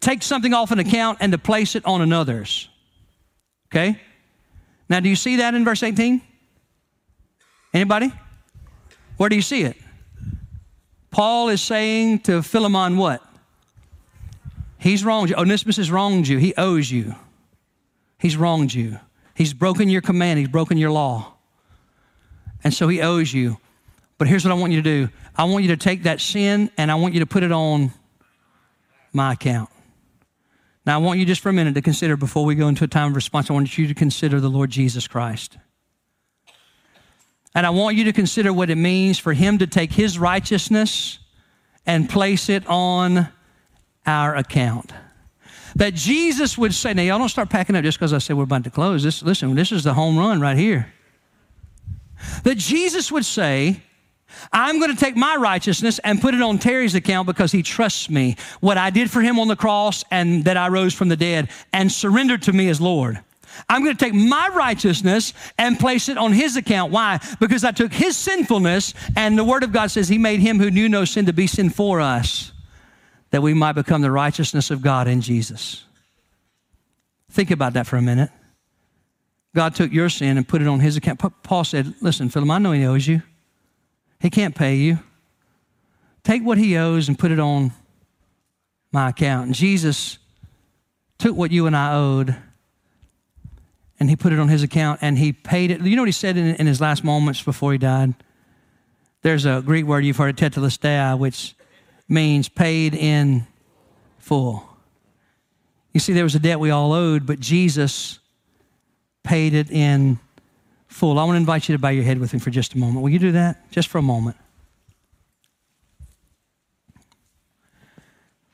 take 0.00 0.22
something 0.22 0.54
off 0.54 0.70
an 0.70 0.78
account 0.78 1.18
and 1.20 1.32
to 1.32 1.38
place 1.38 1.74
it 1.74 1.84
on 1.84 2.00
another's. 2.00 2.68
Okay? 3.72 4.00
Now, 4.88 5.00
do 5.00 5.08
you 5.08 5.16
see 5.16 5.36
that 5.36 5.54
in 5.54 5.64
verse 5.64 5.82
18? 5.82 6.20
Anybody? 7.72 8.12
Where 9.16 9.28
do 9.28 9.36
you 9.36 9.42
see 9.42 9.62
it? 9.62 9.76
Paul 11.10 11.48
is 11.48 11.62
saying 11.62 12.20
to 12.20 12.42
Philemon 12.42 12.96
what? 12.96 13.22
He's 14.78 15.04
wronged 15.04 15.30
you. 15.30 15.36
Onesimus 15.36 15.76
has 15.76 15.90
wronged 15.90 16.26
you. 16.26 16.38
He 16.38 16.54
owes 16.56 16.90
you. 16.90 17.14
He's 18.18 18.36
wronged 18.36 18.74
you. 18.74 18.98
He's 19.34 19.54
broken 19.54 19.88
your 19.88 20.02
command, 20.02 20.38
he's 20.38 20.48
broken 20.48 20.76
your 20.76 20.90
law. 20.90 21.34
And 22.62 22.72
so 22.72 22.88
he 22.88 23.00
owes 23.00 23.32
you. 23.32 23.58
But 24.18 24.28
here's 24.28 24.44
what 24.44 24.52
I 24.52 24.54
want 24.54 24.72
you 24.72 24.82
to 24.82 25.06
do 25.06 25.12
I 25.36 25.44
want 25.44 25.64
you 25.64 25.70
to 25.70 25.76
take 25.76 26.02
that 26.04 26.20
sin 26.20 26.70
and 26.76 26.90
I 26.90 26.96
want 26.96 27.14
you 27.14 27.20
to 27.20 27.26
put 27.26 27.42
it 27.42 27.52
on 27.52 27.92
my 29.12 29.32
account. 29.32 29.70
Now, 30.84 30.98
I 30.98 31.02
want 31.02 31.20
you 31.20 31.26
just 31.26 31.40
for 31.40 31.48
a 31.48 31.52
minute 31.52 31.74
to 31.74 31.82
consider 31.82 32.16
before 32.16 32.44
we 32.44 32.54
go 32.54 32.68
into 32.68 32.84
a 32.84 32.88
time 32.88 33.10
of 33.10 33.16
response, 33.16 33.50
I 33.50 33.52
want 33.52 33.78
you 33.78 33.86
to 33.86 33.94
consider 33.94 34.40
the 34.40 34.48
Lord 34.48 34.70
Jesus 34.70 35.06
Christ. 35.06 35.58
And 37.54 37.66
I 37.66 37.70
want 37.70 37.96
you 37.96 38.04
to 38.04 38.12
consider 38.12 38.52
what 38.52 38.70
it 38.70 38.76
means 38.76 39.18
for 39.18 39.32
him 39.32 39.58
to 39.58 39.66
take 39.66 39.92
his 39.92 40.18
righteousness 40.18 41.18
and 41.86 42.08
place 42.08 42.48
it 42.48 42.66
on 42.66 43.28
our 44.06 44.34
account. 44.34 44.92
That 45.76 45.94
Jesus 45.94 46.58
would 46.58 46.74
say, 46.74 46.94
now 46.94 47.02
y'all 47.02 47.18
don't 47.18 47.28
start 47.28 47.48
packing 47.48 47.76
up 47.76 47.84
just 47.84 47.98
because 47.98 48.12
I 48.12 48.18
said 48.18 48.36
we're 48.36 48.44
about 48.44 48.64
to 48.64 48.70
close. 48.70 49.02
This, 49.02 49.22
listen, 49.22 49.54
this 49.54 49.72
is 49.72 49.84
the 49.84 49.94
home 49.94 50.18
run 50.18 50.40
right 50.40 50.56
here. 50.56 50.92
That 52.44 52.58
Jesus 52.58 53.12
would 53.12 53.24
say, 53.24 53.82
I'm 54.52 54.78
going 54.78 54.90
to 54.90 54.96
take 54.96 55.16
my 55.16 55.36
righteousness 55.36 55.98
and 56.00 56.20
put 56.20 56.34
it 56.34 56.42
on 56.42 56.58
Terry's 56.58 56.94
account 56.94 57.26
because 57.26 57.52
he 57.52 57.62
trusts 57.62 58.10
me, 58.10 58.36
what 58.60 58.78
I 58.78 58.90
did 58.90 59.10
for 59.10 59.20
him 59.20 59.38
on 59.38 59.48
the 59.48 59.56
cross 59.56 60.04
and 60.10 60.44
that 60.44 60.56
I 60.56 60.68
rose 60.68 60.94
from 60.94 61.08
the 61.08 61.16
dead 61.16 61.48
and 61.72 61.90
surrendered 61.90 62.42
to 62.42 62.52
me 62.52 62.68
as 62.68 62.80
Lord. 62.80 63.20
I'm 63.68 63.84
going 63.84 63.96
to 63.96 64.04
take 64.04 64.14
my 64.14 64.48
righteousness 64.48 65.32
and 65.58 65.78
place 65.78 66.08
it 66.08 66.18
on 66.18 66.32
his 66.32 66.56
account. 66.56 66.92
Why? 66.92 67.20
Because 67.40 67.64
I 67.64 67.72
took 67.72 67.92
his 67.92 68.16
sinfulness, 68.16 68.94
and 69.16 69.36
the 69.38 69.44
Word 69.44 69.62
of 69.62 69.72
God 69.72 69.90
says 69.90 70.08
he 70.08 70.18
made 70.18 70.40
him 70.40 70.58
who 70.58 70.70
knew 70.70 70.88
no 70.88 71.04
sin 71.04 71.26
to 71.26 71.32
be 71.32 71.46
sin 71.46 71.70
for 71.70 72.00
us, 72.00 72.52
that 73.30 73.42
we 73.42 73.54
might 73.54 73.72
become 73.72 74.02
the 74.02 74.10
righteousness 74.10 74.70
of 74.70 74.82
God 74.82 75.06
in 75.06 75.20
Jesus. 75.20 75.84
Think 77.30 77.50
about 77.50 77.74
that 77.74 77.86
for 77.86 77.96
a 77.96 78.02
minute. 78.02 78.30
God 79.54 79.74
took 79.74 79.92
your 79.92 80.08
sin 80.08 80.38
and 80.38 80.48
put 80.48 80.62
it 80.62 80.68
on 80.68 80.80
his 80.80 80.96
account. 80.96 81.20
Paul 81.42 81.64
said, 81.64 81.94
Listen, 82.00 82.28
Philip, 82.28 82.48
I 82.50 82.58
know 82.58 82.72
he 82.72 82.84
owes 82.84 83.06
you. 83.06 83.22
He 84.22 84.30
can't 84.30 84.54
pay 84.54 84.76
you. 84.76 85.00
Take 86.22 86.44
what 86.44 86.56
he 86.56 86.76
owes 86.76 87.08
and 87.08 87.18
put 87.18 87.32
it 87.32 87.40
on 87.40 87.72
my 88.92 89.08
account. 89.08 89.46
And 89.46 89.54
Jesus 89.54 90.18
took 91.18 91.36
what 91.36 91.50
you 91.50 91.66
and 91.66 91.76
I 91.76 91.94
owed 91.94 92.36
and 93.98 94.08
he 94.08 94.14
put 94.14 94.32
it 94.32 94.38
on 94.38 94.48
his 94.48 94.62
account 94.62 95.00
and 95.02 95.18
he 95.18 95.32
paid 95.32 95.72
it. 95.72 95.80
You 95.80 95.96
know 95.96 96.02
what 96.02 96.08
he 96.08 96.12
said 96.12 96.36
in, 96.36 96.54
in 96.54 96.68
his 96.68 96.80
last 96.80 97.02
moments 97.02 97.42
before 97.42 97.72
he 97.72 97.78
died? 97.78 98.14
There's 99.22 99.44
a 99.44 99.60
Greek 99.64 99.86
word 99.86 100.04
you've 100.04 100.16
heard, 100.16 100.36
tetelestai, 100.36 101.18
which 101.18 101.56
means 102.08 102.48
paid 102.48 102.94
in 102.94 103.46
full. 104.18 104.68
You 105.92 105.98
see, 105.98 106.12
there 106.12 106.24
was 106.24 106.36
a 106.36 106.40
debt 106.40 106.60
we 106.60 106.70
all 106.70 106.92
owed, 106.92 107.26
but 107.26 107.40
Jesus 107.40 108.20
paid 109.24 109.52
it 109.52 109.70
in 109.70 110.20
full. 110.92 111.18
I 111.18 111.24
want 111.24 111.34
to 111.34 111.40
invite 111.40 111.68
you 111.68 111.74
to 111.74 111.78
bow 111.78 111.88
your 111.88 112.04
head 112.04 112.18
with 112.18 112.32
me 112.32 112.38
for 112.38 112.50
just 112.50 112.74
a 112.74 112.78
moment. 112.78 113.02
Will 113.02 113.10
you 113.10 113.18
do 113.18 113.32
that? 113.32 113.70
Just 113.70 113.88
for 113.88 113.98
a 113.98 114.02
moment. 114.02 114.36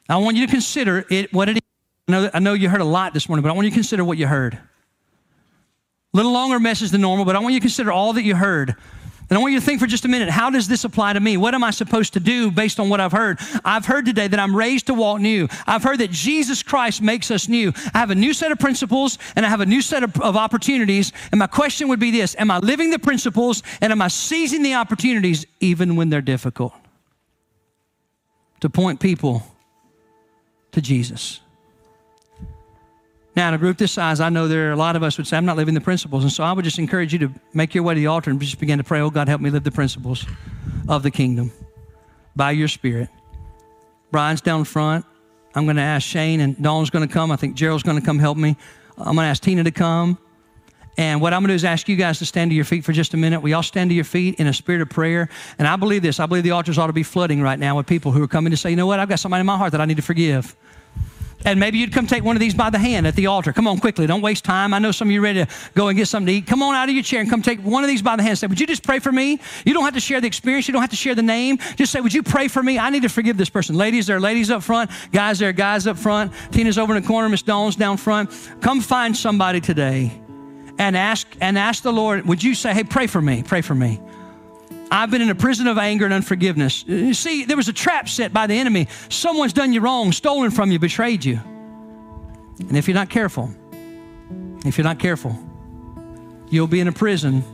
I 0.08 0.16
want 0.16 0.36
you 0.36 0.46
to 0.46 0.50
consider 0.50 1.04
it 1.10 1.32
what 1.32 1.48
it 1.48 1.56
is. 1.56 1.62
I 2.08 2.12
know, 2.12 2.30
I 2.32 2.38
know 2.38 2.54
you 2.54 2.70
heard 2.70 2.80
a 2.80 2.84
lot 2.84 3.12
this 3.12 3.28
morning, 3.28 3.42
but 3.42 3.50
I 3.50 3.52
want 3.52 3.66
you 3.66 3.70
to 3.70 3.76
consider 3.76 4.02
what 4.02 4.16
you 4.16 4.26
heard. 4.26 4.54
A 4.54 6.16
little 6.16 6.32
longer 6.32 6.58
message 6.58 6.90
than 6.90 7.02
normal, 7.02 7.26
but 7.26 7.36
I 7.36 7.40
want 7.40 7.52
you 7.52 7.60
to 7.60 7.64
consider 7.64 7.92
all 7.92 8.14
that 8.14 8.22
you 8.22 8.34
heard. 8.34 8.74
And 9.30 9.36
I 9.36 9.40
want 9.42 9.52
you 9.52 9.60
to 9.60 9.64
think 9.64 9.78
for 9.78 9.86
just 9.86 10.06
a 10.06 10.08
minute 10.08 10.30
how 10.30 10.48
does 10.48 10.68
this 10.68 10.84
apply 10.84 11.12
to 11.12 11.20
me? 11.20 11.36
What 11.36 11.54
am 11.54 11.62
I 11.62 11.70
supposed 11.70 12.14
to 12.14 12.20
do 12.20 12.50
based 12.50 12.80
on 12.80 12.88
what 12.88 13.00
I've 13.00 13.12
heard? 13.12 13.38
I've 13.64 13.84
heard 13.84 14.06
today 14.06 14.26
that 14.26 14.40
I'm 14.40 14.56
raised 14.56 14.86
to 14.86 14.94
walk 14.94 15.20
new. 15.20 15.48
I've 15.66 15.82
heard 15.82 15.98
that 15.98 16.10
Jesus 16.10 16.62
Christ 16.62 17.02
makes 17.02 17.30
us 17.30 17.48
new. 17.48 17.72
I 17.92 17.98
have 17.98 18.10
a 18.10 18.14
new 18.14 18.32
set 18.32 18.52
of 18.52 18.58
principles 18.58 19.18
and 19.36 19.44
I 19.44 19.50
have 19.50 19.60
a 19.60 19.66
new 19.66 19.82
set 19.82 20.02
of, 20.02 20.18
of 20.20 20.36
opportunities. 20.36 21.12
And 21.30 21.38
my 21.38 21.46
question 21.46 21.88
would 21.88 22.00
be 22.00 22.10
this 22.10 22.34
Am 22.38 22.50
I 22.50 22.58
living 22.58 22.90
the 22.90 22.98
principles 22.98 23.62
and 23.80 23.92
am 23.92 24.00
I 24.00 24.08
seizing 24.08 24.62
the 24.62 24.74
opportunities 24.74 25.46
even 25.60 25.96
when 25.96 26.08
they're 26.08 26.22
difficult? 26.22 26.72
To 28.60 28.70
point 28.70 28.98
people 28.98 29.42
to 30.72 30.80
Jesus. 30.80 31.40
Now, 33.38 33.46
in 33.46 33.54
a 33.54 33.58
group 33.58 33.78
this 33.78 33.92
size, 33.92 34.18
I 34.18 34.30
know 34.30 34.48
there 34.48 34.70
are 34.70 34.72
a 34.72 34.76
lot 34.76 34.96
of 34.96 35.04
us 35.04 35.16
would 35.16 35.28
say, 35.28 35.36
I'm 35.36 35.44
not 35.44 35.56
living 35.56 35.72
the 35.72 35.80
principles. 35.80 36.24
And 36.24 36.32
so 36.32 36.42
I 36.42 36.50
would 36.50 36.64
just 36.64 36.80
encourage 36.80 37.12
you 37.12 37.20
to 37.20 37.32
make 37.54 37.72
your 37.72 37.84
way 37.84 37.94
to 37.94 38.00
the 38.00 38.08
altar 38.08 38.32
and 38.32 38.40
just 38.40 38.58
begin 38.58 38.78
to 38.78 38.84
pray, 38.84 38.98
oh 38.98 39.10
God, 39.10 39.28
help 39.28 39.40
me 39.40 39.48
live 39.48 39.62
the 39.62 39.70
principles 39.70 40.26
of 40.88 41.04
the 41.04 41.12
kingdom 41.12 41.52
by 42.34 42.50
your 42.50 42.66
spirit. 42.66 43.08
Brian's 44.10 44.40
down 44.40 44.64
front. 44.64 45.06
I'm 45.54 45.66
going 45.66 45.76
to 45.76 45.82
ask 45.82 46.04
Shane, 46.04 46.40
and 46.40 46.60
Dawn's 46.60 46.90
going 46.90 47.06
to 47.06 47.14
come. 47.14 47.30
I 47.30 47.36
think 47.36 47.54
Gerald's 47.54 47.84
going 47.84 47.96
to 47.96 48.04
come 48.04 48.18
help 48.18 48.36
me. 48.36 48.56
I'm 48.96 49.14
going 49.14 49.18
to 49.18 49.30
ask 49.30 49.40
Tina 49.40 49.62
to 49.62 49.70
come. 49.70 50.18
And 50.96 51.20
what 51.20 51.32
I'm 51.32 51.42
going 51.42 51.50
to 51.50 51.52
do 51.52 51.54
is 51.54 51.64
ask 51.64 51.88
you 51.88 51.94
guys 51.94 52.18
to 52.18 52.26
stand 52.26 52.50
to 52.50 52.56
your 52.56 52.64
feet 52.64 52.84
for 52.84 52.92
just 52.92 53.14
a 53.14 53.16
minute. 53.16 53.38
We 53.40 53.52
all 53.52 53.62
stand 53.62 53.90
to 53.90 53.94
your 53.94 54.02
feet 54.02 54.40
in 54.40 54.48
a 54.48 54.52
spirit 54.52 54.82
of 54.82 54.90
prayer. 54.90 55.28
And 55.60 55.68
I 55.68 55.76
believe 55.76 56.02
this. 56.02 56.18
I 56.18 56.26
believe 56.26 56.42
the 56.42 56.50
altars 56.50 56.76
ought 56.76 56.88
to 56.88 56.92
be 56.92 57.04
flooding 57.04 57.40
right 57.40 57.60
now 57.60 57.76
with 57.76 57.86
people 57.86 58.10
who 58.10 58.20
are 58.20 58.26
coming 58.26 58.50
to 58.50 58.56
say, 58.56 58.70
you 58.70 58.76
know 58.76 58.88
what? 58.88 58.98
I've 58.98 59.08
got 59.08 59.20
somebody 59.20 59.42
in 59.42 59.46
my 59.46 59.56
heart 59.56 59.70
that 59.70 59.80
I 59.80 59.84
need 59.84 59.98
to 59.98 60.02
forgive. 60.02 60.56
And 61.44 61.60
maybe 61.60 61.78
you'd 61.78 61.92
come 61.92 62.06
take 62.06 62.24
one 62.24 62.34
of 62.36 62.40
these 62.40 62.54
by 62.54 62.68
the 62.68 62.78
hand 62.78 63.06
at 63.06 63.14
the 63.14 63.26
altar. 63.26 63.52
Come 63.52 63.68
on, 63.68 63.78
quickly. 63.78 64.06
Don't 64.06 64.22
waste 64.22 64.44
time. 64.44 64.74
I 64.74 64.78
know 64.78 64.90
some 64.90 65.08
of 65.08 65.12
you 65.12 65.20
are 65.20 65.22
ready 65.22 65.44
to 65.44 65.50
go 65.74 65.88
and 65.88 65.96
get 65.96 66.08
something 66.08 66.26
to 66.26 66.32
eat. 66.32 66.46
Come 66.46 66.62
on 66.62 66.74
out 66.74 66.88
of 66.88 66.94
your 66.94 67.04
chair 67.04 67.20
and 67.20 67.30
come 67.30 67.42
take 67.42 67.60
one 67.60 67.84
of 67.84 67.88
these 67.88 68.02
by 68.02 68.16
the 68.16 68.22
hand. 68.22 68.38
Say, 68.38 68.48
Would 68.48 68.60
you 68.60 68.66
just 68.66 68.82
pray 68.82 68.98
for 68.98 69.12
me? 69.12 69.40
You 69.64 69.72
don't 69.72 69.84
have 69.84 69.94
to 69.94 70.00
share 70.00 70.20
the 70.20 70.26
experience. 70.26 70.66
You 70.66 70.72
don't 70.72 70.82
have 70.82 70.90
to 70.90 70.96
share 70.96 71.14
the 71.14 71.22
name. 71.22 71.58
Just 71.76 71.92
say, 71.92 72.00
Would 72.00 72.12
you 72.12 72.22
pray 72.22 72.48
for 72.48 72.62
me? 72.62 72.78
I 72.78 72.90
need 72.90 73.02
to 73.02 73.08
forgive 73.08 73.36
this 73.36 73.50
person. 73.50 73.76
Ladies, 73.76 74.06
there 74.06 74.16
are 74.16 74.20
ladies 74.20 74.50
up 74.50 74.62
front. 74.62 74.90
Guys, 75.12 75.38
there 75.38 75.48
are 75.48 75.52
guys 75.52 75.86
up 75.86 75.96
front. 75.96 76.32
Tina's 76.50 76.76
over 76.76 76.94
in 76.94 77.02
the 77.02 77.06
corner. 77.06 77.28
Miss 77.28 77.42
Dawn's 77.42 77.76
down 77.76 77.96
front. 77.96 78.30
Come 78.60 78.80
find 78.80 79.16
somebody 79.16 79.60
today 79.60 80.20
and 80.78 80.96
ask 80.96 81.26
and 81.40 81.56
ask 81.56 81.82
the 81.82 81.92
Lord, 81.92 82.26
would 82.26 82.42
you 82.42 82.54
say, 82.54 82.74
Hey, 82.74 82.84
pray 82.84 83.06
for 83.06 83.20
me? 83.20 83.42
Pray 83.42 83.60
for 83.60 83.74
me. 83.74 84.00
I've 84.90 85.10
been 85.10 85.20
in 85.20 85.30
a 85.30 85.34
prison 85.34 85.66
of 85.66 85.78
anger 85.78 86.04
and 86.04 86.14
unforgiveness. 86.14 86.84
You 86.86 87.14
see, 87.14 87.44
there 87.44 87.56
was 87.56 87.68
a 87.68 87.72
trap 87.72 88.08
set 88.08 88.32
by 88.32 88.46
the 88.46 88.54
enemy. 88.54 88.88
Someone's 89.08 89.52
done 89.52 89.72
you 89.72 89.80
wrong, 89.80 90.12
stolen 90.12 90.50
from 90.50 90.70
you, 90.70 90.78
betrayed 90.78 91.24
you. 91.24 91.40
And 92.58 92.76
if 92.76 92.88
you're 92.88 92.94
not 92.94 93.10
careful, 93.10 93.50
if 94.64 94.78
you're 94.78 94.84
not 94.84 94.98
careful, 94.98 95.38
you'll 96.48 96.66
be 96.66 96.80
in 96.80 96.88
a 96.88 96.92
prison. 96.92 97.44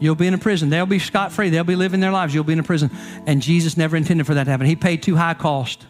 You'll 0.00 0.14
be 0.14 0.26
in 0.26 0.34
a 0.34 0.38
prison. 0.38 0.70
They'll 0.70 0.86
be 0.86 0.98
scot 0.98 1.32
free. 1.32 1.50
They'll 1.50 1.64
be 1.64 1.76
living 1.76 2.00
their 2.00 2.12
lives. 2.12 2.34
You'll 2.34 2.44
be 2.44 2.52
in 2.52 2.60
a 2.60 2.64
prison. 2.64 2.90
And 3.26 3.42
Jesus 3.42 3.76
never 3.76 3.96
intended 3.96 4.26
for 4.26 4.34
that 4.34 4.44
to 4.44 4.50
happen. 4.50 4.66
He 4.66 4.76
paid 4.76 5.02
too 5.02 5.16
high 5.16 5.32
a 5.32 5.34
cost 5.34 5.86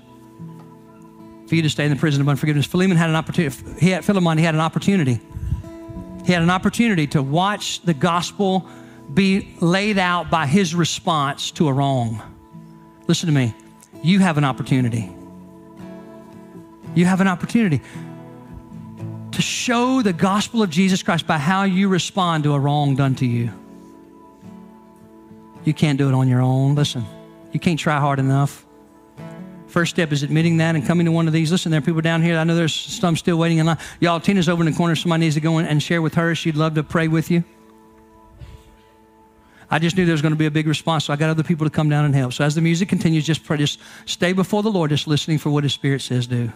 for 1.46 1.54
you 1.54 1.62
to 1.62 1.70
stay 1.70 1.84
in 1.84 1.90
the 1.90 1.96
prison 1.96 2.20
of 2.20 2.28
unforgiveness. 2.28 2.66
Philemon 2.66 2.96
had 2.96 3.10
an 3.10 3.16
opportunity. 3.16 3.80
He 3.80 3.90
had 3.90 4.04
Philemon. 4.04 4.38
He 4.38 4.44
had 4.44 4.54
an 4.54 4.60
opportunity. 4.60 5.20
He 6.24 6.32
had 6.32 6.42
an 6.42 6.50
opportunity 6.50 7.06
to 7.08 7.22
watch 7.22 7.80
the 7.82 7.94
gospel 7.94 8.68
be 9.12 9.54
laid 9.60 9.98
out 9.98 10.30
by 10.30 10.46
his 10.46 10.74
response 10.74 11.50
to 11.52 11.68
a 11.68 11.72
wrong. 11.72 12.22
Listen 13.06 13.26
to 13.26 13.34
me. 13.34 13.54
You 14.02 14.20
have 14.20 14.38
an 14.38 14.44
opportunity. 14.44 15.10
You 16.94 17.04
have 17.04 17.20
an 17.20 17.28
opportunity 17.28 17.80
to 19.32 19.42
show 19.42 20.02
the 20.02 20.12
gospel 20.12 20.62
of 20.62 20.70
Jesus 20.70 21.02
Christ 21.02 21.26
by 21.26 21.38
how 21.38 21.62
you 21.62 21.88
respond 21.88 22.44
to 22.44 22.54
a 22.54 22.58
wrong 22.58 22.96
done 22.96 23.14
to 23.16 23.26
you. 23.26 23.50
You 25.64 25.74
can't 25.74 25.98
do 25.98 26.08
it 26.08 26.14
on 26.14 26.28
your 26.28 26.40
own. 26.40 26.74
Listen, 26.74 27.04
you 27.52 27.60
can't 27.60 27.78
try 27.78 27.98
hard 28.00 28.18
enough. 28.18 28.64
First 29.68 29.90
step 29.90 30.12
is 30.12 30.22
admitting 30.22 30.56
that 30.56 30.74
and 30.74 30.84
coming 30.84 31.04
to 31.06 31.12
one 31.12 31.26
of 31.26 31.32
these. 31.32 31.52
Listen, 31.52 31.70
there 31.70 31.78
are 31.78 31.82
people 31.82 32.00
down 32.00 32.22
here. 32.22 32.38
I 32.38 32.44
know 32.44 32.56
there's 32.56 32.74
some 32.74 33.16
still 33.16 33.36
waiting 33.36 33.58
in 33.58 33.66
line. 33.66 33.78
Y'all, 34.00 34.18
Tina's 34.18 34.48
over 34.48 34.62
in 34.64 34.70
the 34.70 34.76
corner. 34.76 34.96
Somebody 34.96 35.20
needs 35.20 35.34
to 35.34 35.40
go 35.40 35.58
in 35.58 35.66
and 35.66 35.82
share 35.82 36.00
with 36.00 36.14
her. 36.14 36.34
She'd 36.34 36.56
love 36.56 36.74
to 36.74 36.82
pray 36.82 37.06
with 37.06 37.30
you. 37.30 37.44
I 39.70 39.78
just 39.78 39.96
knew 39.96 40.06
there 40.06 40.14
was 40.14 40.22
going 40.22 40.32
to 40.32 40.38
be 40.38 40.46
a 40.46 40.50
big 40.50 40.66
response, 40.66 41.04
so 41.04 41.12
I 41.12 41.16
got 41.16 41.28
other 41.28 41.42
people 41.42 41.66
to 41.66 41.70
come 41.70 41.90
down 41.90 42.06
and 42.06 42.14
help. 42.14 42.32
So 42.32 42.44
as 42.44 42.54
the 42.54 42.62
music 42.62 42.88
continues, 42.88 43.26
just 43.26 43.44
pray, 43.44 43.58
just 43.58 43.78
stay 44.06 44.32
before 44.32 44.62
the 44.62 44.70
Lord, 44.70 44.90
just 44.90 45.06
listening 45.06 45.38
for 45.38 45.50
what 45.50 45.62
His 45.62 45.74
Spirit 45.74 46.00
says 46.00 46.26
do. 46.26 46.50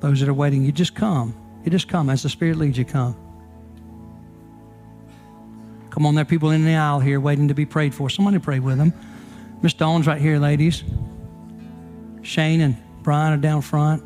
Those 0.00 0.20
that 0.20 0.28
are 0.28 0.34
waiting, 0.34 0.64
you 0.64 0.72
just 0.72 0.94
come. 0.94 1.34
You 1.64 1.70
just 1.70 1.88
come 1.88 2.08
as 2.08 2.22
the 2.22 2.28
Spirit 2.28 2.56
leads 2.56 2.78
you, 2.78 2.84
come. 2.84 3.27
Come 5.90 6.06
on, 6.06 6.14
there 6.14 6.22
are 6.22 6.26
people 6.26 6.50
in 6.50 6.64
the 6.64 6.74
aisle 6.74 7.00
here 7.00 7.20
waiting 7.20 7.48
to 7.48 7.54
be 7.54 7.66
prayed 7.66 7.94
for. 7.94 8.10
Somebody 8.10 8.38
pray 8.38 8.60
with 8.60 8.78
them. 8.78 8.92
Miss 9.62 9.74
Dawn's 9.74 10.06
right 10.06 10.20
here, 10.20 10.38
ladies. 10.38 10.84
Shane 12.22 12.60
and 12.60 12.76
Brian 13.02 13.32
are 13.32 13.40
down 13.40 13.62
front. 13.62 14.02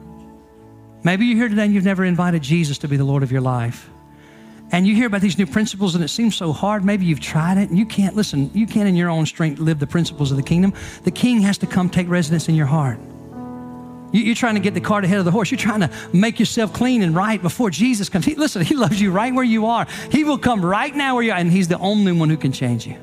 Maybe 1.05 1.27
you're 1.27 1.37
here 1.37 1.49
today 1.49 1.65
and 1.65 1.75
you've 1.75 1.85
never 1.85 2.05
invited 2.05 2.43
Jesus 2.43 2.79
to 2.79 2.89
be 2.89 2.97
the 2.97 3.05
Lord 3.05 3.23
of 3.23 3.33
your 3.33 3.41
life. 3.41 3.91
And 4.71 4.87
you 4.87 4.95
hear 4.95 5.07
about 5.07 5.21
these 5.21 5.37
new 5.37 5.47
principles 5.47 5.95
and 5.95 6.03
it 6.03 6.09
seems 6.09 6.35
so 6.35 6.53
hard. 6.53 6.85
Maybe 6.85 7.05
you've 7.05 7.21
tried 7.21 7.59
it 7.59 7.69
and 7.69 7.79
you 7.79 7.85
can't, 7.85 8.17
listen, 8.17 8.51
you 8.55 8.67
can't 8.67 8.89
in 8.89 8.97
your 8.97 9.11
own 9.11 9.27
strength 9.27 9.59
live 9.59 9.79
the 9.79 9.87
principles 9.87 10.31
of 10.31 10.39
the 10.39 10.43
kingdom. 10.43 10.73
The 11.05 11.11
king 11.11 11.43
has 11.43 11.59
to 11.59 11.67
come 11.67 11.91
take 11.91 12.09
residence 12.09 12.49
in 12.49 12.55
your 12.55 12.67
heart. 12.67 12.99
You- 14.13 14.31
are 14.33 14.35
trying 14.35 14.55
to 14.55 14.61
get 14.61 14.75
the 14.75 14.81
cart 14.81 15.05
ahead 15.05 15.19
of 15.19 15.25
the 15.25 15.31
horse. 15.31 15.51
You're 15.51 15.59
trying 15.59 15.81
to 15.81 15.91
make 16.13 16.39
yourself 16.39 16.73
clean 16.73 17.03
and 17.03 17.15
right 17.15 17.41
before 17.41 17.71
Jesus 17.71 18.09
comes. 18.09 18.25
He, 18.25 18.35
listen, 18.35 18.63
He 18.63 18.75
loves 18.75 19.01
you 19.01 19.11
right 19.11 19.35
where 19.35 19.45
you 19.45 19.67
are. 19.67 19.87
He 20.11 20.25
will 20.25 20.39
come 20.39 20.65
right 20.65 20.95
now 20.95 21.15
where 21.15 21.25
you 21.25 21.33
are, 21.33 21.39
and 21.39 21.51
He's 21.51 21.69
the 21.69 21.79
only 21.79 22.13
one 22.13 22.29
who 22.31 22.37
can 22.37 22.53
change 22.53 22.87
you. 22.87 22.97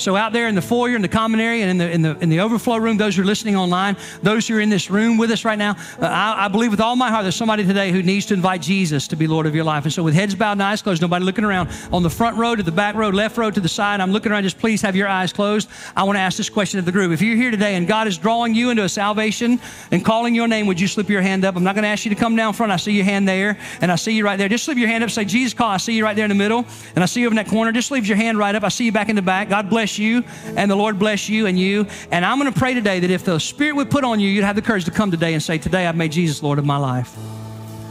So 0.00 0.16
out 0.16 0.32
there 0.32 0.48
in 0.48 0.54
the 0.54 0.62
foyer, 0.62 0.96
in 0.96 1.02
the 1.02 1.08
common 1.08 1.40
area, 1.40 1.62
and 1.62 1.70
in 1.70 1.78
the, 1.78 1.90
in 1.90 2.02
the, 2.02 2.18
in 2.20 2.28
the 2.30 2.40
overflow 2.40 2.78
room, 2.78 2.96
those 2.96 3.16
who 3.16 3.22
are 3.22 3.26
listening 3.26 3.54
online, 3.54 3.96
those 4.22 4.48
who 4.48 4.56
are 4.56 4.60
in 4.60 4.70
this 4.70 4.90
room 4.90 5.18
with 5.18 5.30
us 5.30 5.44
right 5.44 5.58
now, 5.58 5.72
uh, 6.00 6.06
I, 6.06 6.46
I, 6.46 6.48
believe 6.48 6.70
with 6.70 6.80
all 6.80 6.96
my 6.96 7.10
heart 7.10 7.24
there's 7.24 7.36
somebody 7.36 7.66
today 7.66 7.92
who 7.92 8.02
needs 8.02 8.24
to 8.26 8.34
invite 8.34 8.62
Jesus 8.62 9.08
to 9.08 9.16
be 9.16 9.26
Lord 9.26 9.44
of 9.44 9.54
your 9.54 9.64
life. 9.64 9.84
And 9.84 9.92
so 9.92 10.02
with 10.02 10.14
heads 10.14 10.34
bowed 10.34 10.52
and 10.52 10.62
eyes 10.62 10.80
closed, 10.80 11.02
nobody 11.02 11.24
looking 11.24 11.44
around, 11.44 11.68
on 11.92 12.02
the 12.02 12.08
front 12.08 12.38
row 12.38 12.56
to 12.56 12.62
the 12.62 12.72
back 12.72 12.94
row, 12.94 13.10
left 13.10 13.36
row 13.36 13.50
to 13.50 13.60
the 13.60 13.68
side, 13.68 14.00
I'm 14.00 14.10
looking 14.10 14.32
around, 14.32 14.44
just 14.44 14.58
please 14.58 14.80
have 14.80 14.96
your 14.96 15.06
eyes 15.06 15.34
closed. 15.34 15.68
I 15.94 16.04
want 16.04 16.16
to 16.16 16.20
ask 16.20 16.38
this 16.38 16.48
question 16.48 16.78
of 16.78 16.86
the 16.86 16.92
group. 16.92 17.12
If 17.12 17.20
you're 17.20 17.36
here 17.36 17.50
today 17.50 17.74
and 17.74 17.86
God 17.86 18.06
is 18.06 18.16
drawing 18.16 18.54
you 18.54 18.70
into 18.70 18.84
a 18.84 18.88
salvation 18.88 19.60
and 19.90 20.02
calling 20.02 20.34
your 20.34 20.48
name, 20.48 20.66
would 20.66 20.80
you 20.80 20.88
slip 20.88 21.10
your 21.10 21.20
hand 21.20 21.44
up? 21.44 21.56
I'm 21.56 21.64
not 21.64 21.74
going 21.74 21.82
to 21.82 21.88
ask 21.88 22.06
you 22.06 22.10
to 22.10 22.20
come 22.20 22.36
down 22.36 22.54
front. 22.54 22.72
I 22.72 22.76
see 22.76 22.92
your 22.92 23.04
hand 23.04 23.28
there, 23.28 23.58
and 23.82 23.92
I 23.92 23.96
see 23.96 24.12
you 24.12 24.24
right 24.24 24.36
there. 24.36 24.48
Just 24.48 24.64
slip 24.64 24.78
your 24.78 24.88
hand 24.88 25.04
up, 25.04 25.10
say, 25.10 25.26
Jesus 25.26 25.52
call. 25.52 25.68
I 25.68 25.76
see 25.76 25.94
you 25.94 26.04
right 26.04 26.16
there 26.16 26.24
in 26.24 26.30
the 26.30 26.34
middle, 26.34 26.64
and 26.94 27.04
I 27.04 27.06
see 27.06 27.20
you 27.20 27.26
over 27.26 27.32
in 27.32 27.36
that 27.36 27.48
corner. 27.48 27.70
Just 27.70 27.90
leave 27.90 28.06
your 28.06 28.16
hand 28.16 28.38
right 28.38 28.54
up. 28.54 28.64
I 28.64 28.70
see 28.70 28.86
you 28.86 28.92
back 28.92 29.10
in 29.10 29.16
the 29.16 29.22
back. 29.22 29.50
God 29.50 29.68
bless 29.68 29.89
you. 29.98 30.24
And 30.56 30.70
the 30.70 30.76
Lord 30.76 30.98
bless 30.98 31.28
you 31.28 31.46
and 31.46 31.58
you. 31.58 31.86
And 32.10 32.24
I'm 32.24 32.38
going 32.38 32.52
to 32.52 32.58
pray 32.58 32.74
today 32.74 33.00
that 33.00 33.10
if 33.10 33.24
the 33.24 33.38
Spirit 33.38 33.76
would 33.76 33.90
put 33.90 34.04
on 34.04 34.20
you, 34.20 34.28
you'd 34.28 34.44
have 34.44 34.56
the 34.56 34.62
courage 34.62 34.84
to 34.86 34.90
come 34.90 35.10
today 35.10 35.34
and 35.34 35.42
say, 35.42 35.58
Today 35.58 35.86
I've 35.86 35.96
made 35.96 36.12
Jesus 36.12 36.42
Lord 36.42 36.58
of 36.58 36.64
my 36.64 36.76
life. 36.76 37.16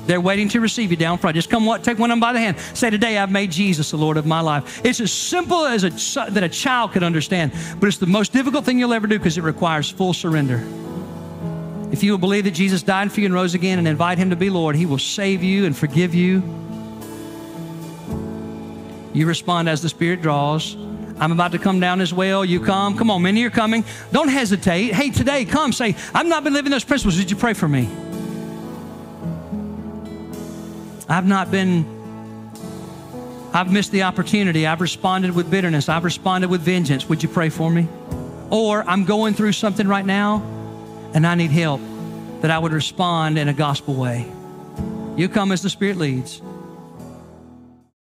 They're 0.10 0.20
waiting 0.20 0.50
to 0.50 0.60
receive 0.60 0.90
you 0.90 0.98
down 0.98 1.20
front. 1.20 1.36
Just 1.36 1.52
come, 1.52 1.68
what, 1.68 1.84
take 1.84 2.00
one 2.00 2.10
of 2.10 2.14
them 2.14 2.20
by 2.20 2.34
the 2.34 2.40
hand. 2.40 2.58
Say, 2.74 2.90
Today 2.90 3.20
I've 3.20 3.32
made 3.32 3.52
Jesus 3.52 3.92
the 3.92 3.98
Lord 3.98 4.18
of 4.18 4.26
my 4.26 4.42
life. 4.42 4.84
It's 4.84 5.00
as 5.00 5.12
simple 5.12 5.66
as 5.66 5.84
a, 5.84 6.32
that 6.32 6.44
a 6.44 6.50
child 6.50 6.94
could 6.94 7.04
understand, 7.04 7.52
but 7.80 7.86
it's 7.86 8.00
the 8.00 8.08
most 8.08 8.34
difficult 8.34 8.66
thing 8.66 8.80
you'll 8.80 8.94
ever 8.94 9.06
do 9.06 9.20
because 9.20 9.38
it 9.38 9.44
requires 9.44 9.88
full 9.88 10.14
surrender. 10.14 10.64
If 11.92 12.04
you 12.04 12.12
will 12.12 12.18
believe 12.18 12.46
that 12.46 12.56
Jesus 12.56 12.82
died 12.82 13.12
for 13.12 13.20
you 13.20 13.28
and 13.28 13.36
rose 13.36 13.54
again 13.54 13.78
and 13.78 13.88
invite 13.88 14.18
Him 14.18 14.32
to 14.32 14.36
be 14.36 14.50
Lord, 14.50 14.76
He 14.76 14.88
will 14.88 14.98
save 14.98 15.44
you 15.44 15.66
and 15.66 15.78
forgive 15.78 16.16
you. 16.16 16.42
You 19.14 19.28
respond 19.28 19.70
as 19.70 19.82
the 19.82 19.90
Spirit 19.90 20.22
draws. 20.22 20.76
I'm 21.20 21.32
about 21.32 21.52
to 21.52 21.60
come 21.60 21.80
down 21.80 22.00
as 22.00 22.14
well. 22.14 22.46
You 22.46 22.60
come. 22.62 22.98
Come 22.98 23.12
on, 23.12 23.22
many 23.22 23.44
are 23.44 23.50
coming. 23.50 23.84
Don't 24.12 24.30
hesitate. 24.30 24.94
Hey, 24.94 25.10
today, 25.10 25.46
come. 25.46 25.74
Say, 25.74 25.96
I've 26.14 26.28
not 26.28 26.44
been 26.44 26.54
living 26.54 26.72
those 26.72 26.86
principles. 26.86 27.18
Did 27.18 27.30
you 27.30 27.38
pray 27.38 27.54
for 27.54 27.68
me? 27.68 27.90
I've 31.10 31.26
not 31.26 31.52
been, 31.52 31.86
I've 33.54 33.72
missed 33.72 33.92
the 33.92 34.04
opportunity. 34.04 34.66
I've 34.66 34.80
responded 34.80 35.36
with 35.36 35.50
bitterness. 35.50 35.90
I've 35.90 36.04
responded 36.04 36.50
with 36.50 36.62
vengeance. 36.62 37.10
Would 37.10 37.24
you 37.24 37.30
pray 37.30 37.50
for 37.50 37.70
me? 37.70 37.88
Or 38.50 38.84
I'm 38.88 39.06
going 39.06 39.34
through 39.34 39.52
something 39.54 39.88
right 39.88 40.06
now 40.06 40.42
and 41.14 41.26
I 41.26 41.36
need 41.36 41.52
help, 41.52 41.82
that 42.42 42.52
I 42.52 42.60
would 42.60 42.72
respond 42.72 43.38
in 43.38 43.48
a 43.48 43.54
gospel 43.54 43.96
way. 43.96 44.32
You 45.18 45.28
come 45.28 45.52
as 45.52 45.62
the 45.62 45.70
Spirit 45.70 45.98
leads. 45.98 46.42